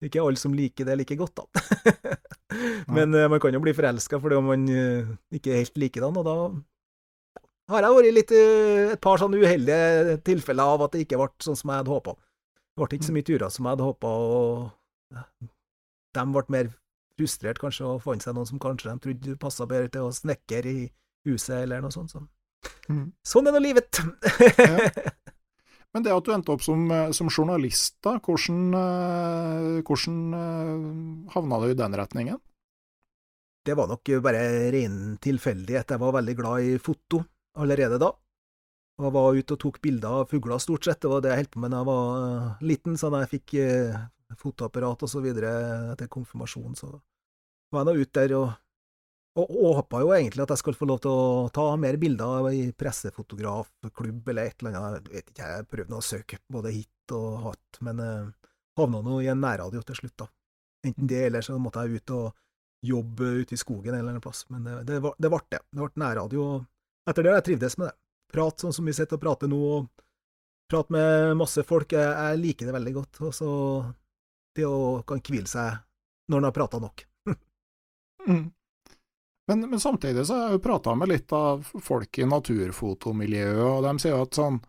er 0.03 0.11
ikke 0.11 0.25
alle 0.25 0.39
som 0.39 0.53
liker 0.55 0.87
det 0.87 0.97
like 0.99 1.17
godt, 1.19 1.41
da. 1.41 2.17
Men. 2.95 3.15
Eh, 3.15 3.29
man 3.29 3.41
kan 3.41 3.55
jo 3.55 3.61
bli 3.63 3.73
forelska 3.75 4.19
fordi 4.21 4.41
man 4.45 4.67
eh, 4.69 5.09
ikke 5.33 5.57
helt 5.57 5.79
liker 5.79 6.05
den, 6.05 6.19
og 6.21 6.27
da 6.27 6.35
har 7.73 7.87
jeg 7.87 7.97
vært 7.97 8.17
litt 8.17 8.35
eh, 8.35 8.93
et 8.93 9.01
par 9.01 9.21
sånne 9.21 9.39
uheldige 9.39 10.19
tilfeller 10.27 10.75
av 10.75 10.85
at 10.85 10.95
det 10.95 11.05
ikke 11.05 11.19
ble 11.21 11.29
sånn 11.43 11.57
som 11.59 11.71
jeg 11.71 11.83
hadde 11.83 11.93
håpa. 11.95 12.15
Det 12.73 12.81
ble 12.81 12.99
ikke 12.99 13.09
så 13.09 13.15
mye 13.15 13.27
turer 13.29 13.53
som 13.53 13.65
jeg 13.65 13.75
hadde 13.75 13.89
håpa, 13.89 14.13
og 14.13 15.19
de 16.13 16.25
ble 16.35 16.45
mer 16.53 16.71
frustrert 17.17 17.61
kanskje 17.61 17.87
og 17.87 18.01
fant 18.03 18.25
seg 18.25 18.35
noen 18.35 18.49
som 18.49 18.61
kanskje 18.61 18.91
de 18.91 19.03
trodde 19.05 19.39
passa 19.41 19.67
bedre 19.69 19.91
til 19.93 20.07
å 20.07 20.13
snekre 20.15 20.63
i 20.69 20.87
huset, 21.29 21.59
eller 21.63 21.83
noe 21.83 21.93
sånt. 21.93 22.13
Så. 22.13 22.23
Mm. 22.89 23.11
Sånn 23.25 23.47
er 23.49 23.55
nå 23.55 23.63
livet! 23.63 24.01
ja. 24.57 24.89
Men 25.93 26.05
det 26.05 26.13
at 26.13 26.25
du 26.25 26.31
endte 26.33 26.53
opp 26.55 26.63
som, 26.65 26.87
som 27.13 27.29
journalist, 27.29 27.99
da, 28.01 28.15
hvordan, 28.17 28.61
eh, 28.79 29.83
hvordan 29.85 30.17
eh, 30.39 30.87
havna 31.35 31.59
du 31.61 31.67
i 31.69 31.77
den 31.77 31.97
retningen? 31.99 32.39
Det 33.63 33.77
var 33.77 33.87
nok 33.87 34.09
bare 34.25 34.41
ren 34.73 34.97
tilfeldighet. 35.23 35.93
Jeg 35.93 36.01
var 36.01 36.15
veldig 36.17 36.35
glad 36.35 36.65
i 36.65 36.79
foto 36.81 37.21
allerede 37.61 38.01
da. 38.01 38.09
Jeg 38.99 39.13
var 39.13 39.37
ute 39.37 39.55
og 39.55 39.61
tok 39.61 39.79
bilder 39.85 40.17
av 40.23 40.33
fugler, 40.33 40.59
stort 40.61 40.89
sett. 40.89 40.99
Det 41.05 41.13
var 41.13 41.21
det 41.23 41.31
jeg 41.31 41.43
holdt 41.43 41.53
på 41.53 41.61
med 41.61 41.71
da 41.71 41.83
jeg 41.83 41.89
var 41.91 42.25
eh, 42.25 42.65
liten, 42.73 42.97
så 42.97 43.13
da 43.13 43.21
jeg 43.23 43.33
fikk 43.37 43.55
fotoapparat 44.41 45.05
og 45.05 45.09
så 45.11 45.21
videre 45.21 45.53
etter 45.93 46.09
konfirmasjon, 46.09 46.73
så 46.73 46.89
var 47.69 47.83
jeg 47.83 47.89
nå 47.91 48.01
ute 48.01 48.17
der 48.17 48.33
og, 48.39 48.49
og 49.41 49.77
håpa 49.79 50.03
jo 50.03 50.11
egentlig 50.13 50.43
at 50.43 50.51
jeg 50.53 50.61
skulle 50.61 50.77
få 50.77 50.85
lov 50.85 50.99
til 51.01 51.09
å 51.09 51.47
ta 51.53 51.65
mer 51.81 51.97
bilder 51.97 52.51
i 52.53 52.67
pressefotografklubb 52.77 54.29
eller 54.29 54.49
et 54.49 54.61
eller 54.61 54.77
annet, 54.77 55.07
jeg 55.09 55.15
vet 55.15 55.31
ikke, 55.31 55.49
jeg 55.55 55.69
prøvde 55.71 55.97
å 55.97 56.05
søke 56.05 56.39
både 56.53 56.73
hit 56.75 57.15
og 57.17 57.39
hatt, 57.47 57.79
men 57.87 58.03
eh, 58.03 58.29
havna 58.77 59.01
nå 59.05 59.17
i 59.23 59.31
en 59.33 59.41
nærradio 59.41 59.81
til 59.87 59.97
slutt, 60.03 60.15
da. 60.21 60.29
Enten 60.85 61.09
det, 61.09 61.25
eller 61.31 61.45
så 61.45 61.57
måtte 61.61 61.81
jeg 61.81 62.03
ut 62.03 62.13
og 62.13 62.29
jobbe 62.83 63.31
ute 63.41 63.55
i 63.55 63.59
skogen 63.59 63.93
en 63.93 64.01
eller 64.01 64.13
annen 64.13 64.23
plass, 64.23 64.43
men 64.51 64.67
det, 64.85 64.99
ble 65.01 65.13
det. 65.17 65.63
Det 65.71 65.81
ble 65.81 65.89
nærradio, 66.03 66.45
og 66.45 67.09
etter 67.09 67.23
det 67.23 67.31
har 67.31 67.39
jeg 67.41 67.49
trivdes 67.51 67.79
med 67.79 67.89
det. 67.89 67.97
Prat 68.33 68.63
sånn 68.63 68.73
som 68.75 68.85
vi 68.89 68.95
sitter 68.97 69.17
og 69.17 69.23
prater 69.23 69.49
nå, 69.49 69.59
og 69.77 70.03
prate 70.69 70.93
med 70.93 71.35
masse 71.37 71.63
folk, 71.67 71.93
jeg, 71.93 72.05
jeg 72.05 72.41
liker 72.41 72.69
det 72.69 72.75
veldig 72.75 72.93
godt. 72.97 73.21
Og 73.27 73.33
så 73.37 73.49
det 74.57 74.65
å 74.67 75.01
kan 75.07 75.21
hvile 75.23 75.49
seg 75.49 75.79
når 76.29 76.41
en 76.41 76.47
har 76.47 76.55
prata 76.55 76.81
nok. 76.81 77.05
mm. 78.29 78.45
Men, 79.47 79.65
men, 79.69 79.79
samtidig 79.79 80.25
så 80.27 80.37
har 80.37 80.45
jeg 80.47 80.59
jo 80.59 80.63
prata 80.63 80.93
med 80.95 81.11
litt 81.11 81.33
av 81.35 81.65
folk 81.83 82.19
i 82.19 82.27
naturfotomiljøet, 82.29 83.65
og 83.67 83.83
de 83.87 83.93
sier 83.99 84.21
at 84.23 84.39
sånn 84.39 84.61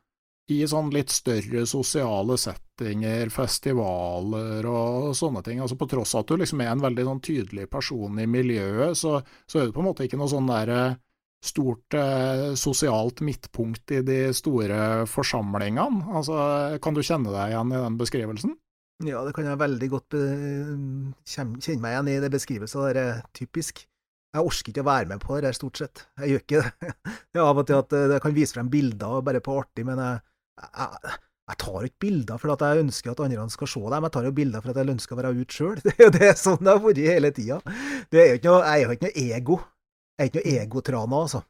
i 0.52 0.58
sånn 0.68 0.90
litt 0.92 1.12
større 1.12 1.62
sosiale 1.68 2.36
settinger, 2.36 3.30
festivaler 3.32 4.66
og 4.68 5.14
sånne 5.16 5.40
ting, 5.46 5.62
altså 5.64 5.78
på 5.80 5.88
tross 5.88 6.12
av 6.14 6.24
at 6.24 6.32
du 6.32 6.42
liksom 6.42 6.60
er 6.60 6.74
en 6.74 6.84
veldig 6.84 7.06
sånn 7.06 7.22
tydelig 7.24 7.68
person 7.72 8.18
i 8.20 8.26
miljøet, 8.28 8.98
så, 8.98 9.20
så 9.48 9.60
er 9.60 9.70
det 9.70 9.76
på 9.76 9.80
en 9.80 9.88
måte 9.88 10.04
ikke 10.04 10.20
noe 10.20 10.28
sånn 10.28 10.50
der 10.50 10.74
eh, 10.74 10.98
stort 11.44 11.96
eh, 11.96 12.50
sosialt 12.60 13.24
midtpunkt 13.24 13.96
i 13.96 14.02
de 14.04 14.18
store 14.36 15.06
forsamlingene. 15.08 16.10
Altså, 16.12 16.36
kan 16.84 16.96
du 16.96 17.00
kjenne 17.00 17.32
deg 17.32 17.54
igjen 17.54 17.72
i 17.72 17.80
den 17.86 17.98
beskrivelsen? 18.00 18.54
Ja, 19.04 19.24
det 19.26 19.32
kan 19.36 19.48
jeg 19.48 19.58
veldig 19.58 19.88
godt 19.96 20.14
kjenne 20.14 21.80
meg 21.82 21.96
igjen 21.96 22.12
i. 22.12 22.20
Det 22.22 22.30
beskrivelsen 22.36 22.84
der 22.84 23.00
er 23.00 23.24
typisk. 23.36 23.82
Jeg 24.34 24.48
orker 24.50 24.72
ikke 24.72 24.82
å 24.82 24.88
være 24.88 25.10
med 25.12 25.22
på 25.22 25.36
det 25.36 25.44
der, 25.46 25.56
stort 25.56 25.78
sett. 25.78 26.06
Jeg 26.18 26.32
gjør 26.32 26.42
ikke 26.42 26.62
det. 26.64 26.94
Er 27.34 27.44
av 27.44 27.60
og 27.60 27.68
til 27.68 27.78
at 27.78 27.94
eh, 27.94 28.08
jeg 28.16 28.24
kan 28.24 28.34
vise 28.34 28.56
frem 28.56 28.72
bilder 28.72 29.22
bare 29.26 29.42
på 29.44 29.54
artig, 29.60 29.86
men 29.86 30.02
jeg, 30.02 30.24
jeg, 30.64 31.14
Jeg 31.52 31.58
tar 31.60 31.86
ikke 31.86 32.02
bilder 32.06 32.40
for 32.40 32.54
at 32.54 32.64
jeg 32.64 32.82
ønsker 32.86 33.12
at 33.12 33.22
andre 33.26 33.46
skal 33.52 33.70
se 33.70 33.80
dem, 33.94 34.08
jeg 34.08 34.16
tar 34.16 34.26
jo 34.26 34.34
bilder 34.40 34.64
for 34.64 34.72
at 34.72 34.80
jeg 34.80 34.94
ønsker 34.96 35.14
å 35.14 35.20
være 35.20 35.32
ute 35.38 35.58
sjøl. 35.58 35.80
Det 35.86 35.94
er 36.00 36.14
det 36.14 36.30
sånn 36.40 36.62
det 36.62 36.72
har 36.72 36.82
vært 36.82 37.02
hele 37.04 37.32
tida. 37.36 37.60
Jeg 38.10 38.22
er 38.22 38.30
jo 38.32 38.94
ikke 38.96 39.10
noe 39.10 39.26
ego. 39.38 39.58
Jeg 40.14 40.24
er 40.24 40.30
ikke 40.30 40.40
noe 40.42 40.62
egotrana, 40.64 41.20
altså. 41.26 41.44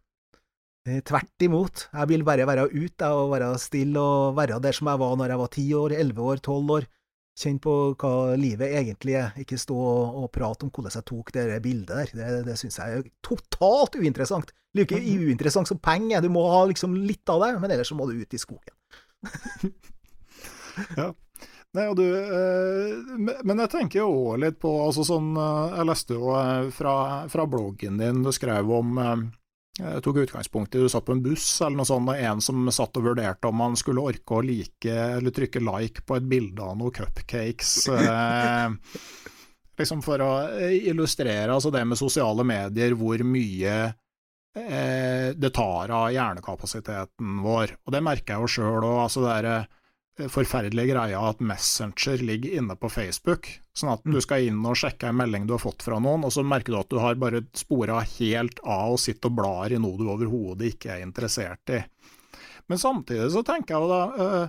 Tvert 0.84 1.44
imot. 1.46 1.86
Jeg 1.94 2.08
vil 2.10 2.24
bare 2.28 2.44
være 2.44 2.66
ute 2.74 3.08
og 3.16 3.30
være 3.32 3.54
stille 3.62 4.00
og 4.00 4.34
være 4.36 4.58
der 4.60 4.76
som 4.76 4.90
jeg 4.90 5.00
var 5.00 5.14
når 5.16 5.32
jeg 5.32 5.40
var 5.40 5.52
ti 5.54 5.64
år, 5.78 5.94
elleve 5.96 6.26
år, 6.34 6.42
tolv 6.44 6.74
år. 6.76 6.88
Kjenne 7.34 7.58
på 7.58 7.72
hva 7.98 8.36
livet 8.38 8.76
egentlig 8.78 9.16
er, 9.18 9.32
ikke 9.42 9.58
stå 9.58 9.74
og, 9.74 10.20
og 10.22 10.28
prate 10.34 10.66
om 10.66 10.70
hvordan 10.70 10.94
jeg 10.94 11.06
tok 11.08 11.32
det 11.34 11.46
bildet 11.64 11.90
der. 11.90 12.12
Det, 12.14 12.28
det 12.46 12.54
syns 12.60 12.78
jeg 12.78 13.00
er 13.00 13.08
totalt 13.26 13.98
uinteressant. 13.98 14.54
Like 14.74 14.98
uinteressant 14.98 15.70
som 15.70 15.80
penger. 15.82 16.22
Du 16.22 16.30
må 16.34 16.44
ha 16.50 16.62
liksom 16.70 16.94
litt 17.06 17.28
av 17.30 17.42
det, 17.42 17.50
men 17.62 17.74
ellers 17.74 17.90
så 17.90 17.98
må 17.98 18.06
du 18.10 18.14
ut 18.20 18.38
i 18.38 18.40
skogen. 18.40 18.74
ja. 21.00 21.10
Nei, 21.74 21.88
du, 21.98 22.04
eh, 22.06 23.16
men 23.42 23.62
jeg 23.64 23.70
tenker 23.72 24.04
jo 24.04 24.10
òg 24.28 24.42
litt 24.44 24.60
på 24.62 24.70
altså 24.84 25.02
sånn, 25.06 25.32
eh, 25.34 25.72
Jeg 25.80 25.88
leste 25.88 26.14
jo 26.14 26.28
eh, 26.38 26.68
fra, 26.74 26.94
fra, 27.30 27.46
bloggen 27.50 27.98
din 27.98 28.22
du 28.22 28.30
skrev 28.34 28.70
om 28.70 29.00
jeg 29.74 30.02
tok 30.06 30.20
utgangspunkt 30.22 30.76
i 30.76 30.82
du 30.84 30.88
satt 30.90 31.06
på 31.06 31.16
en 31.16 31.22
buss 31.24 31.48
eller 31.64 31.80
noe 31.80 31.88
sånt, 31.88 32.06
og 32.06 32.20
en 32.28 32.42
som 32.44 32.68
satt 32.70 32.94
og 33.00 33.08
vurderte 33.08 33.50
om 33.50 33.56
man 33.58 33.74
skulle 33.78 34.04
orke 34.06 34.36
å 34.36 34.44
like 34.46 34.94
eller 35.18 35.34
trykke 35.34 35.62
like 35.66 36.04
på 36.06 36.18
et 36.18 36.28
bilde 36.30 36.62
av 36.62 36.76
noen 36.78 36.94
cupcakes. 36.94 37.72
Eh, 37.90 38.68
liksom 39.80 40.04
for 40.06 40.22
å 40.22 40.30
illustrere 40.62 41.50
altså 41.50 41.72
det 41.74 41.82
med 41.90 41.98
sosiale 41.98 42.46
medier, 42.46 42.94
hvor 42.94 43.24
mye 43.26 43.74
eh, 44.54 45.34
det 45.34 45.50
tar 45.58 45.90
av 45.90 46.12
hjernekapasiteten 46.14 47.40
vår. 47.42 47.74
Og 47.82 47.96
det 47.96 48.04
merker 48.06 48.36
jeg 48.36 48.46
jo 48.46 48.52
sjøl 48.54 48.78
òg. 48.78 49.00
Altså 49.08 49.26
det 49.26 49.34
er 49.40 49.50
forferdelige 50.14 50.92
greia 50.92 51.20
at 51.28 51.40
Messenger 51.42 52.22
ligger 52.22 52.58
inne 52.60 52.76
på 52.78 52.88
Facebook. 52.92 53.48
Sånn 53.74 53.90
at 53.96 54.04
du 54.06 54.14
mm. 54.14 54.22
skal 54.22 54.46
inn 54.46 54.60
og 54.62 54.78
sjekke 54.78 55.10
en 55.10 55.18
melding 55.18 55.48
du 55.48 55.56
har 55.56 55.62
fått 55.62 55.82
fra 55.82 55.98
noen, 56.02 56.26
og 56.26 56.34
så 56.34 56.44
merker 56.46 56.74
du 56.74 56.78
at 56.78 56.90
du 56.92 57.00
har 57.02 57.18
bare 57.18 57.42
spora 57.58 57.98
helt 58.16 58.60
av 58.62 58.94
og 58.94 59.00
sitter 59.02 59.32
og 59.32 59.40
blar 59.40 59.74
i 59.74 59.80
noe 59.82 59.98
du 59.98 60.06
overhodet 60.12 60.74
ikke 60.74 60.92
er 60.94 61.06
interessert 61.06 61.74
i. 61.74 61.80
Men 62.70 62.80
samtidig 62.80 63.26
så 63.34 63.42
tenker 63.44 63.74
jeg 63.74 63.82
jo 63.82 63.90
da 63.90 64.02
øh, 64.24 64.44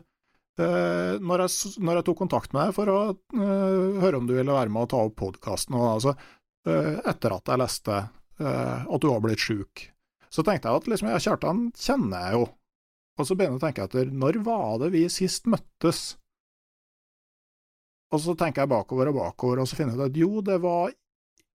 øh, 0.61 1.15
når, 1.19 1.45
jeg, 1.45 1.73
når, 1.81 1.97
jeg, 1.97 2.07
tok 2.07 2.21
kontakt 2.21 2.53
med 2.53 2.61
deg 2.67 2.77
for 2.77 2.91
å 2.93 2.99
øh, 3.15 3.97
høre 4.03 4.21
om 4.21 4.29
du 4.29 4.35
ville 4.37 4.55
være 4.55 4.71
med 4.71 4.85
og 4.85 4.93
ta 4.93 5.01
opp 5.01 5.17
podkasten, 5.23 5.79
altså, 5.81 6.15
etter 6.65 7.35
at 7.35 7.49
jeg 7.51 7.61
leste 7.61 7.95
at 8.41 9.03
du 9.03 9.05
har 9.11 9.19
blitt 9.21 9.43
sjuk, 9.43 9.83
så 10.33 10.41
tenkte 10.41 10.71
jeg 10.71 10.81
at 10.81 10.87
liksom, 10.89 11.09
ja, 11.11 11.19
Kjartan 11.21 11.59
kjenner 11.77 12.23
jeg 12.23 12.39
jo, 12.39 12.47
og 13.15 13.27
så 13.27 13.35
begynner 13.35 13.55
jeg 13.55 13.63
å 13.63 13.65
tenke 13.65 13.87
etter, 13.87 14.11
når 14.11 14.39
var 14.43 14.79
det 14.83 14.91
vi 14.95 15.05
sist 15.11 15.47
møttes? 15.47 16.15
Og 18.13 18.21
så 18.21 18.35
tenker 18.39 18.63
jeg 18.63 18.71
bakover 18.71 19.11
og 19.11 19.19
bakover, 19.19 19.61
og 19.61 19.69
så 19.69 19.79
finner 19.79 19.95
jeg 19.95 19.99
ut 19.99 20.09
at 20.09 20.19
jo, 20.19 20.31
det 20.45 20.57
var 20.63 20.93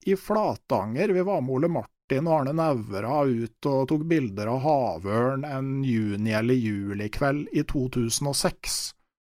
i 0.07 0.17
Flatanger. 0.17 1.13
Vi 1.17 1.25
var 1.27 1.43
med 1.45 1.55
Ole 1.55 1.71
Martin 1.73 2.29
og 2.29 2.39
Arne 2.39 2.55
Nævra 2.57 3.23
ut 3.29 3.69
og 3.69 3.89
tok 3.93 4.07
bilder 4.09 4.51
av 4.53 4.63
havørn 4.65 5.45
en 5.49 5.69
juni- 5.85 6.37
eller 6.37 6.57
julikveld 6.57 7.53
i 7.53 7.65
2006. 7.69 8.81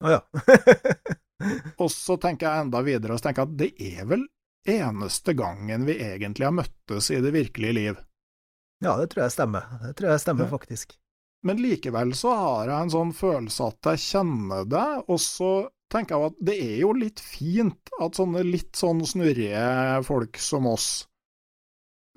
Å 0.04 0.16
ja. 0.16 0.22
og 1.82 1.92
så 1.92 2.18
tenker 2.20 2.48
jeg 2.48 2.66
enda 2.68 2.84
videre 2.86 3.16
og 3.16 3.20
så 3.20 3.30
tenker 3.30 3.44
jeg 3.44 3.52
at 3.52 3.60
det 3.60 3.94
er 4.00 4.10
vel 4.10 4.26
eneste 4.70 5.36
gangen 5.36 5.86
vi 5.88 6.00
egentlig 6.00 6.48
har 6.48 6.56
møttes 6.56 7.12
i 7.12 7.20
det 7.24 7.34
virkelige 7.36 7.76
liv. 7.76 8.02
Ja, 8.84 8.96
det 9.00 9.12
tror 9.12 9.26
jeg 9.26 9.36
stemmer. 9.36 9.68
Det 9.84 9.96
tror 10.00 10.14
jeg 10.14 10.24
stemmer, 10.24 10.48
ja. 10.48 10.52
faktisk. 10.52 10.96
Men 11.44 11.60
likevel 11.60 12.14
så 12.16 12.34
har 12.40 12.70
jeg 12.72 12.86
en 12.86 12.94
sånn 12.94 13.16
følelse 13.16 13.70
at 13.72 13.90
jeg 13.92 14.04
kjenner 14.06 14.68
det, 14.70 14.90
og 15.12 15.20
så 15.20 15.54
tenker 15.92 16.16
jeg 16.16 16.32
at 16.32 16.44
det 16.50 16.56
er 16.64 16.78
jo 16.82 16.94
litt 16.98 17.22
fint 17.22 17.92
at 18.02 18.18
sånne 18.18 18.46
litt 18.48 18.78
sånn 18.80 19.04
snurrige 19.06 19.64
folk 20.08 20.40
som 20.42 20.70
oss, 20.72 20.92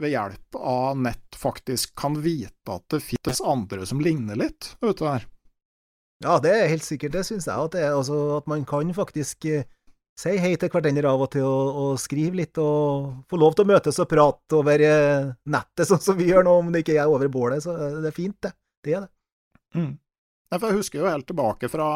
ved 0.00 0.12
hjelp 0.12 0.58
av 0.60 0.98
nett 1.00 1.38
faktisk 1.40 1.94
kan 1.98 2.18
vite 2.20 2.72
at 2.72 2.84
det 2.92 3.00
finnes 3.04 3.40
andre 3.40 3.86
som 3.88 4.02
ligner 4.04 4.38
litt 4.38 4.74
ute 4.84 5.00
der. 5.00 5.26
Ja, 6.24 6.36
det 6.40 6.52
er 6.52 6.70
helt 6.70 6.84
sikkert. 6.84 7.12
Det 7.16 7.24
syns 7.28 7.48
jeg. 7.48 7.56
At, 7.56 7.74
det, 7.76 7.88
altså, 7.92 8.18
at 8.38 8.46
man 8.48 8.64
kan 8.68 8.92
faktisk 8.96 9.44
eh, 9.50 9.66
si 10.16 10.36
hei 10.40 10.54
til 10.56 10.70
hverandre 10.72 11.10
av 11.10 11.24
og 11.26 11.30
til 11.34 11.44
og, 11.44 11.80
og, 11.82 11.90
skrive 12.00 12.40
litt, 12.40 12.60
og 12.60 13.26
få 13.28 13.40
lov 13.40 13.56
til 13.56 13.66
å 13.66 13.72
møtes 13.72 14.00
og 14.00 14.08
prate 14.08 14.56
over 14.56 14.84
eh, 14.84 15.34
nettet, 15.52 15.88
sånn 15.90 16.00
som 16.04 16.16
vi 16.16 16.30
gjør 16.30 16.46
nå, 16.46 16.56
om 16.62 16.72
det 16.72 16.84
ikke 16.84 16.96
er 17.00 17.12
over 17.12 17.28
bålet. 17.32 17.64
Så 17.64 17.76
det 17.76 18.12
er 18.12 18.16
fint, 18.16 18.38
det. 18.44 18.54
Det 18.84 18.96
er 18.96 19.04
det. 19.04 19.12
Mm. 19.76 19.94
Jeg 20.46 20.76
husker 20.76 21.00
jo 21.00 21.08
helt 21.10 21.26
tilbake 21.26 21.68
fra 21.68 21.86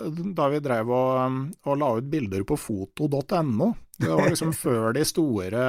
eh, 0.00 0.20
da 0.36 0.48
vi 0.48 0.60
drev 0.64 0.88
og, 0.88 1.08
um, 1.20 1.40
og 1.68 1.80
la 1.82 1.90
ut 1.98 2.06
bilder 2.10 2.46
på 2.48 2.56
foto.no. 2.56 3.72
Det 4.00 4.08
var 4.08 4.30
liksom 4.32 4.54
før 4.64 4.94
de 4.96 5.04
store 5.04 5.64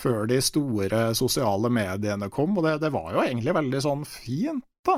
før 0.00 0.24
de 0.26 0.40
store 0.42 1.02
sosiale 1.14 1.70
mediene 1.70 2.30
kom, 2.32 2.56
og 2.58 2.64
det, 2.66 2.78
det 2.82 2.90
var 2.94 3.12
jo 3.14 3.20
egentlig 3.22 3.54
veldig 3.54 3.82
sånn 3.84 4.06
fint, 4.08 4.64
da. 4.88 4.96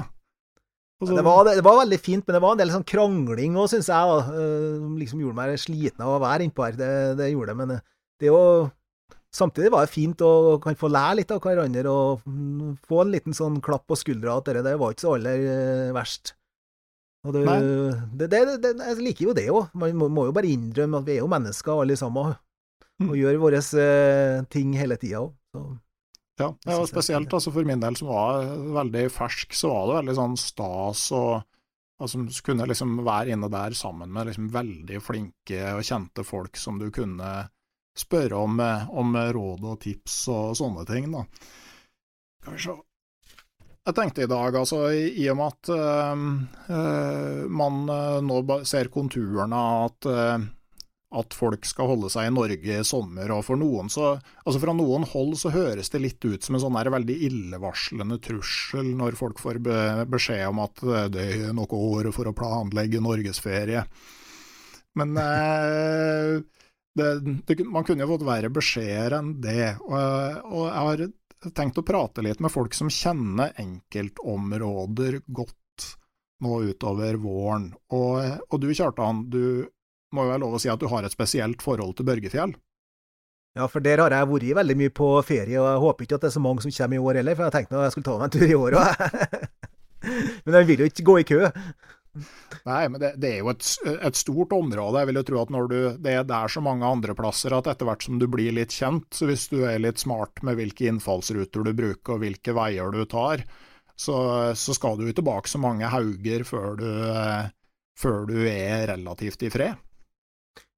Så... 1.02 1.10
Det, 1.10 1.24
var, 1.26 1.42
det, 1.50 1.60
var, 1.66 1.82
veldig 1.82 1.98
fint, 2.00 2.24
men 2.24 2.38
det 2.38 2.40
var 2.40 2.54
en 2.54 2.60
del 2.62 2.70
sånn 2.72 2.86
krangling 2.88 3.58
òg, 3.60 3.66
syns 3.68 3.90
jeg. 3.92 4.14
da, 4.14 4.38
eh, 4.40 4.86
liksom 4.96 5.20
gjorde 5.20 5.36
meg 5.36 5.58
sliten 5.60 6.06
av 6.06 6.14
å 6.14 6.22
være 6.22 6.46
innpå 6.46 6.64
her. 6.64 6.78
Det, 6.78 6.88
det 7.18 7.26
gjorde 7.34 7.52
det. 7.52 7.58
Men 7.58 7.74
det 7.74 7.82
det 8.22 8.32
å 8.32 8.68
Samtidig 9.36 9.70
var 9.74 9.84
det 9.84 9.92
fint 9.92 10.22
å 10.24 10.56
kan 10.62 10.78
få 10.78 10.88
lære 10.88 11.20
litt 11.20 11.32
av 11.34 11.42
hverandre 11.44 11.92
og 11.92 12.24
få 12.88 13.02
en 13.02 13.12
liten 13.12 13.36
sånn 13.36 13.60
klapp 13.64 13.84
på 13.90 13.98
skuldra 14.00 14.38
at 14.40 14.48
det, 14.48 14.64
det 14.64 14.76
var 14.80 14.94
ikke 14.94 15.04
så 15.04 15.14
aller 15.18 15.46
eh, 15.52 15.94
verst. 15.96 16.32
Det, 17.26 18.28
det, 18.30 18.42
det, 18.62 18.70
jeg 18.78 19.02
liker 19.02 19.28
jo 19.28 19.34
det 19.36 19.48
òg. 19.50 19.72
Man 19.76 19.96
må, 19.98 20.08
må, 20.12 20.28
jo 20.28 20.36
bare 20.36 20.50
innrømme 20.52 21.00
at 21.02 21.08
vi 21.08 21.16
er 21.16 21.24
jo 21.24 21.30
mennesker 21.30 21.82
alle 21.82 21.96
sammen, 21.98 22.36
og 23.02 23.10
mm. 23.10 23.16
gjør 23.18 23.42
våre 23.42 23.60
eh, 23.82 24.46
ting 24.52 24.76
hele 24.78 24.98
tida 25.00 25.24
òg. 25.24 25.34
Ja, 26.36 26.50
ja, 26.68 26.76
og 26.76 26.88
spesielt 26.88 27.32
altså, 27.32 27.50
for 27.52 27.64
min 27.64 27.80
del 27.80 27.96
som 27.96 28.10
var 28.12 28.44
veldig 28.76 29.06
fersk, 29.12 29.56
så 29.56 29.72
var 29.72 29.86
det 29.88 29.98
veldig 30.02 30.16
sånn 30.18 30.34
stas 30.40 31.06
og 31.16 31.30
altså, 32.02 32.24
kunne 32.44 32.68
liksom 32.68 32.98
være 33.06 33.32
inne 33.32 33.48
der 33.52 33.76
sammen 33.76 34.12
med 34.12 34.28
liksom 34.30 34.50
veldig 34.52 35.00
flinke 35.04 35.62
og 35.72 35.86
kjente 35.88 36.26
folk 36.28 36.60
som 36.60 36.80
du 36.80 36.90
kunne 36.94 37.30
spørre 38.00 38.42
om, 38.42 38.60
eh, 38.60 38.90
om, 38.90 39.16
råd 39.16 39.64
og 39.64 39.80
tips 39.82 40.26
og 40.32 40.56
sånne 40.58 40.84
ting, 40.88 41.08
da. 41.12 41.24
Skal 42.42 42.56
vi 42.56 42.66
se 42.66 42.76
Jeg 43.86 43.94
tenkte 43.94 44.24
i 44.24 44.26
dag, 44.26 44.56
altså, 44.58 44.80
i, 44.90 45.28
og 45.30 45.36
med 45.38 45.46
at 45.46 45.68
øh, 45.70 47.42
man 47.46 47.84
nå 48.26 48.38
ser 48.66 48.88
konturene 48.90 49.60
at, 49.84 50.08
at 51.20 51.36
folk 51.38 51.68
skal 51.70 51.92
holde 51.92 52.10
seg 52.10 52.26
i 52.26 52.32
Norge 52.34 52.80
i 52.80 52.82
sommer, 52.82 53.30
og 53.30 53.44
for 53.46 53.54
noen 53.60 53.86
så 53.86 54.16
Altså 54.42 54.58
fra 54.58 54.74
noen 54.74 55.06
hold 55.06 55.36
så 55.38 55.52
høres 55.54 55.92
det 55.94 56.02
litt 56.02 56.26
ut 56.26 56.42
som 56.42 56.58
en 56.58 56.64
sånn 56.64 56.80
veldig 56.96 57.16
illevarslende 57.28 58.18
trussel 58.26 58.90
når 58.98 59.20
folk 59.22 59.38
får 59.38 59.62
be, 59.62 59.78
beskjed 60.10 60.48
om 60.50 60.64
at 60.66 60.82
det 61.14 61.28
er 61.36 61.54
noe 61.54 61.78
år 61.94 62.10
for 62.10 62.26
å 62.26 62.34
planlegge 62.34 62.98
norgesferie. 62.98 63.86
Men 64.98 65.14
det, 66.96 67.08
det, 67.46 67.64
man 67.64 67.84
kunne 67.84 68.04
jo 68.04 68.14
fått 68.14 68.26
verre 68.26 68.50
beskjeder 68.52 69.18
enn 69.18 69.34
det. 69.44 69.76
Og, 69.84 69.96
og, 70.48 70.64
jeg 70.64 70.88
har 70.88 71.54
tenkt 71.56 71.80
å 71.80 71.84
prate 71.86 72.24
litt 72.24 72.40
med 72.42 72.52
folk 72.52 72.74
som 72.76 72.90
kjenner 72.92 73.52
enkeltområder 73.60 75.20
godt 75.26 75.88
nå 76.44 76.60
utover 76.70 77.18
våren. 77.20 77.70
Og, 77.96 78.20
og 78.48 78.62
du 78.62 78.70
Kjartan, 78.72 79.26
du 79.32 79.66
må 80.16 80.24
jo 80.24 80.32
være 80.32 80.42
lov 80.44 80.56
å 80.56 80.62
si 80.62 80.72
at 80.72 80.80
du 80.80 80.88
har 80.92 81.04
et 81.04 81.14
spesielt 81.14 81.64
forhold 81.64 81.96
til 81.98 82.08
Børgefjell? 82.08 82.56
Ja, 83.56 83.68
for 83.72 83.80
der 83.84 84.02
har 84.02 84.12
jeg 84.12 84.28
vært 84.28 84.56
veldig 84.58 84.76
mye 84.76 84.92
på 84.92 85.08
ferie, 85.24 85.56
og 85.56 85.68
jeg 85.70 85.82
håper 85.84 86.04
ikke 86.04 86.18
at 86.18 86.24
det 86.26 86.28
er 86.28 86.36
så 86.36 86.44
mange 86.44 86.64
som 86.64 86.72
kommer 86.76 86.98
i 86.98 87.04
år 87.08 87.20
heller, 87.22 87.36
for 87.36 87.46
jeg 87.46 87.54
tenkte 87.54 87.78
at 87.78 87.86
jeg 87.86 87.94
skulle 87.94 88.08
ta 88.08 88.16
meg 88.20 88.26
en 88.26 88.34
tur 88.34 88.50
i 88.50 88.58
år 88.60 88.76
òg. 88.76 89.04
Men 90.44 90.58
jeg 90.60 90.68
vil 90.68 90.82
jo 90.82 90.88
ikke 90.90 91.06
gå 91.08 91.14
i 91.20 91.28
kø. 91.28 91.38
Nei, 92.66 92.82
men 92.90 93.00
det, 93.02 93.12
det 93.22 93.30
er 93.30 93.38
jo 93.42 93.50
et, 93.52 93.66
et, 93.94 94.18
stort 94.18 94.54
område. 94.56 95.02
Jeg 95.02 95.10
vil 95.10 95.20
jo 95.20 95.24
tro 95.28 95.40
at 95.42 95.52
når 95.54 95.70
du, 95.70 95.78
det 96.02 96.16
er 96.16 96.26
der 96.28 96.52
så 96.52 96.62
mange 96.64 96.88
andre 96.88 97.16
plasser 97.18 97.54
at 97.56 97.68
etter 97.70 97.88
hvert 97.88 98.06
som 98.06 98.20
du 98.20 98.26
blir 98.30 98.54
litt 98.56 98.74
kjent, 98.74 99.08
så 99.14 99.28
hvis 99.28 99.48
du 99.52 99.60
er 99.68 99.82
litt 99.82 100.02
smart 100.02 100.42
med 100.46 100.58
hvilke 100.60 100.88
innfallsruter 100.90 101.66
du 101.66 101.72
bruker 101.76 102.16
og 102.16 102.24
hvilke 102.24 102.56
veier 102.56 102.94
du 102.94 103.04
tar, 103.10 103.44
så, 103.96 104.16
så 104.56 104.76
skal 104.76 104.98
du 104.98 105.06
jo 105.08 105.16
tilbake 105.16 105.50
så 105.50 105.60
mange 105.62 105.88
hauger 105.88 106.44
før 106.48 106.76
du, 106.80 106.90
før 107.98 108.26
du 108.28 108.38
er 108.44 108.88
relativt 108.92 109.46
i 109.46 109.52
fred. 109.52 109.82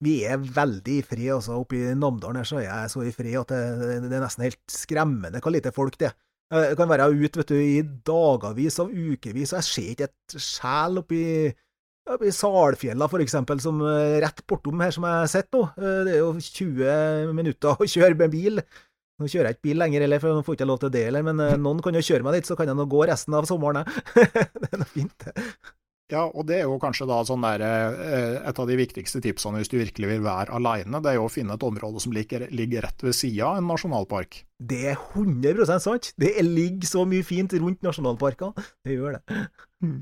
Vi 0.03 0.21
er 0.27 0.39
veldig 0.39 1.01
i 1.01 1.03
fred, 1.07 1.33
altså. 1.35 1.59
Oppe 1.59 1.79
i 1.79 1.95
Namdalen 1.99 2.39
her 2.41 2.47
så 2.47 2.61
er 2.61 2.69
jeg 2.69 2.93
så 2.93 3.03
i 3.03 3.15
fred 3.15 3.35
at 3.41 3.51
det, 3.51 3.63
det 4.07 4.15
er 4.15 4.23
nesten 4.23 4.47
helt 4.47 4.63
skremmende 4.71 5.43
hvor 5.43 5.55
lite 5.55 5.75
folk 5.75 5.99
det 5.99 6.13
er. 6.13 6.19
Jeg 6.49 6.77
kan 6.81 6.89
være 6.89 7.11
ute 7.13 7.57
i 7.61 7.81
dagavis 7.85 8.79
og 8.81 8.93
ukevis, 8.93 9.53
og 9.53 9.59
jeg 9.59 9.67
ser 9.69 9.89
ikke 9.93 10.07
et 10.09 10.37
sjel 10.41 11.03
oppi, 11.03 11.23
oppi 12.09 12.33
Salfjella, 12.33 13.09
for 13.13 13.21
eksempel, 13.21 13.61
som 13.61 13.83
eh, 13.85 14.17
rett 14.25 14.41
bortom 14.49 14.81
her 14.81 14.95
som 14.97 15.05
jeg 15.05 15.33
sett 15.35 15.51
nå. 15.53 15.67
Eh, 15.77 15.99
det 16.09 16.15
er 16.15 16.23
jo 16.23 16.31
20 16.41 17.35
minutter 17.37 17.75
å 17.75 17.89
kjøre 17.95 18.17
med 18.17 18.33
bil. 18.33 18.63
Nå 19.19 19.27
kjører 19.29 19.51
jeg 19.51 19.59
ikke 19.59 19.69
bil 19.69 19.83
lenger, 19.83 20.07
eller, 20.07 20.23
for 20.23 20.33
nå 20.33 20.47
får 20.47 20.55
jeg 20.55 20.61
ikke 20.61 20.71
lov 20.71 20.81
til 20.85 20.95
det 20.95 21.05
heller, 21.11 21.27
men 21.27 21.45
eh, 21.45 21.57
noen 21.61 21.83
kan 21.85 22.01
jo 22.01 22.07
kjøre 22.09 22.25
meg 22.25 22.39
dit, 22.39 22.49
så 22.49 22.57
kan 22.57 22.71
jeg 22.71 22.81
nå 22.81 22.89
gå 22.89 23.05
resten 23.11 23.37
av 23.37 23.51
sommeren, 23.51 23.85
jeg. 23.85 24.31
det 24.63 24.73
er 24.73 24.81
noe 24.81 24.89
fint, 24.95 25.27
det. 25.27 25.49
Ja, 26.09 26.23
og 26.25 26.47
det 26.49 26.57
er 26.57 26.65
jo 26.65 26.79
kanskje 26.81 27.05
da 27.09 27.19
sånn 27.29 27.43
der, 27.45 27.61
eh, 27.61 28.39
et 28.49 28.59
av 28.59 28.69
de 28.69 28.77
viktigste 28.81 29.21
tipsene 29.21 29.61
hvis 29.61 29.69
du 29.69 29.77
virkelig 29.77 30.09
vil 30.09 30.23
være 30.25 30.55
alene, 30.57 31.03
det 31.05 31.11
er 31.11 31.19
jo 31.19 31.27
å 31.27 31.33
finne 31.33 31.53
et 31.53 31.67
område 31.67 32.01
som 32.01 32.15
ligger, 32.17 32.47
ligger 32.49 32.87
rett 32.87 33.05
ved 33.05 33.17
sida 33.17 33.51
av 33.51 33.59
en 33.61 33.69
nasjonalpark. 33.69 34.39
Det 34.59 34.79
er 34.95 34.97
100% 34.97 35.85
sant. 35.85 36.09
Det 36.19 36.33
ligger 36.43 36.89
så 36.89 37.05
mye 37.07 37.27
fint 37.27 37.53
rundt 37.61 37.85
nasjonalparker, 37.85 38.57
Det 38.85 38.97
gjør 38.97 39.19
det. 39.19 39.39
Mm. 39.85 39.99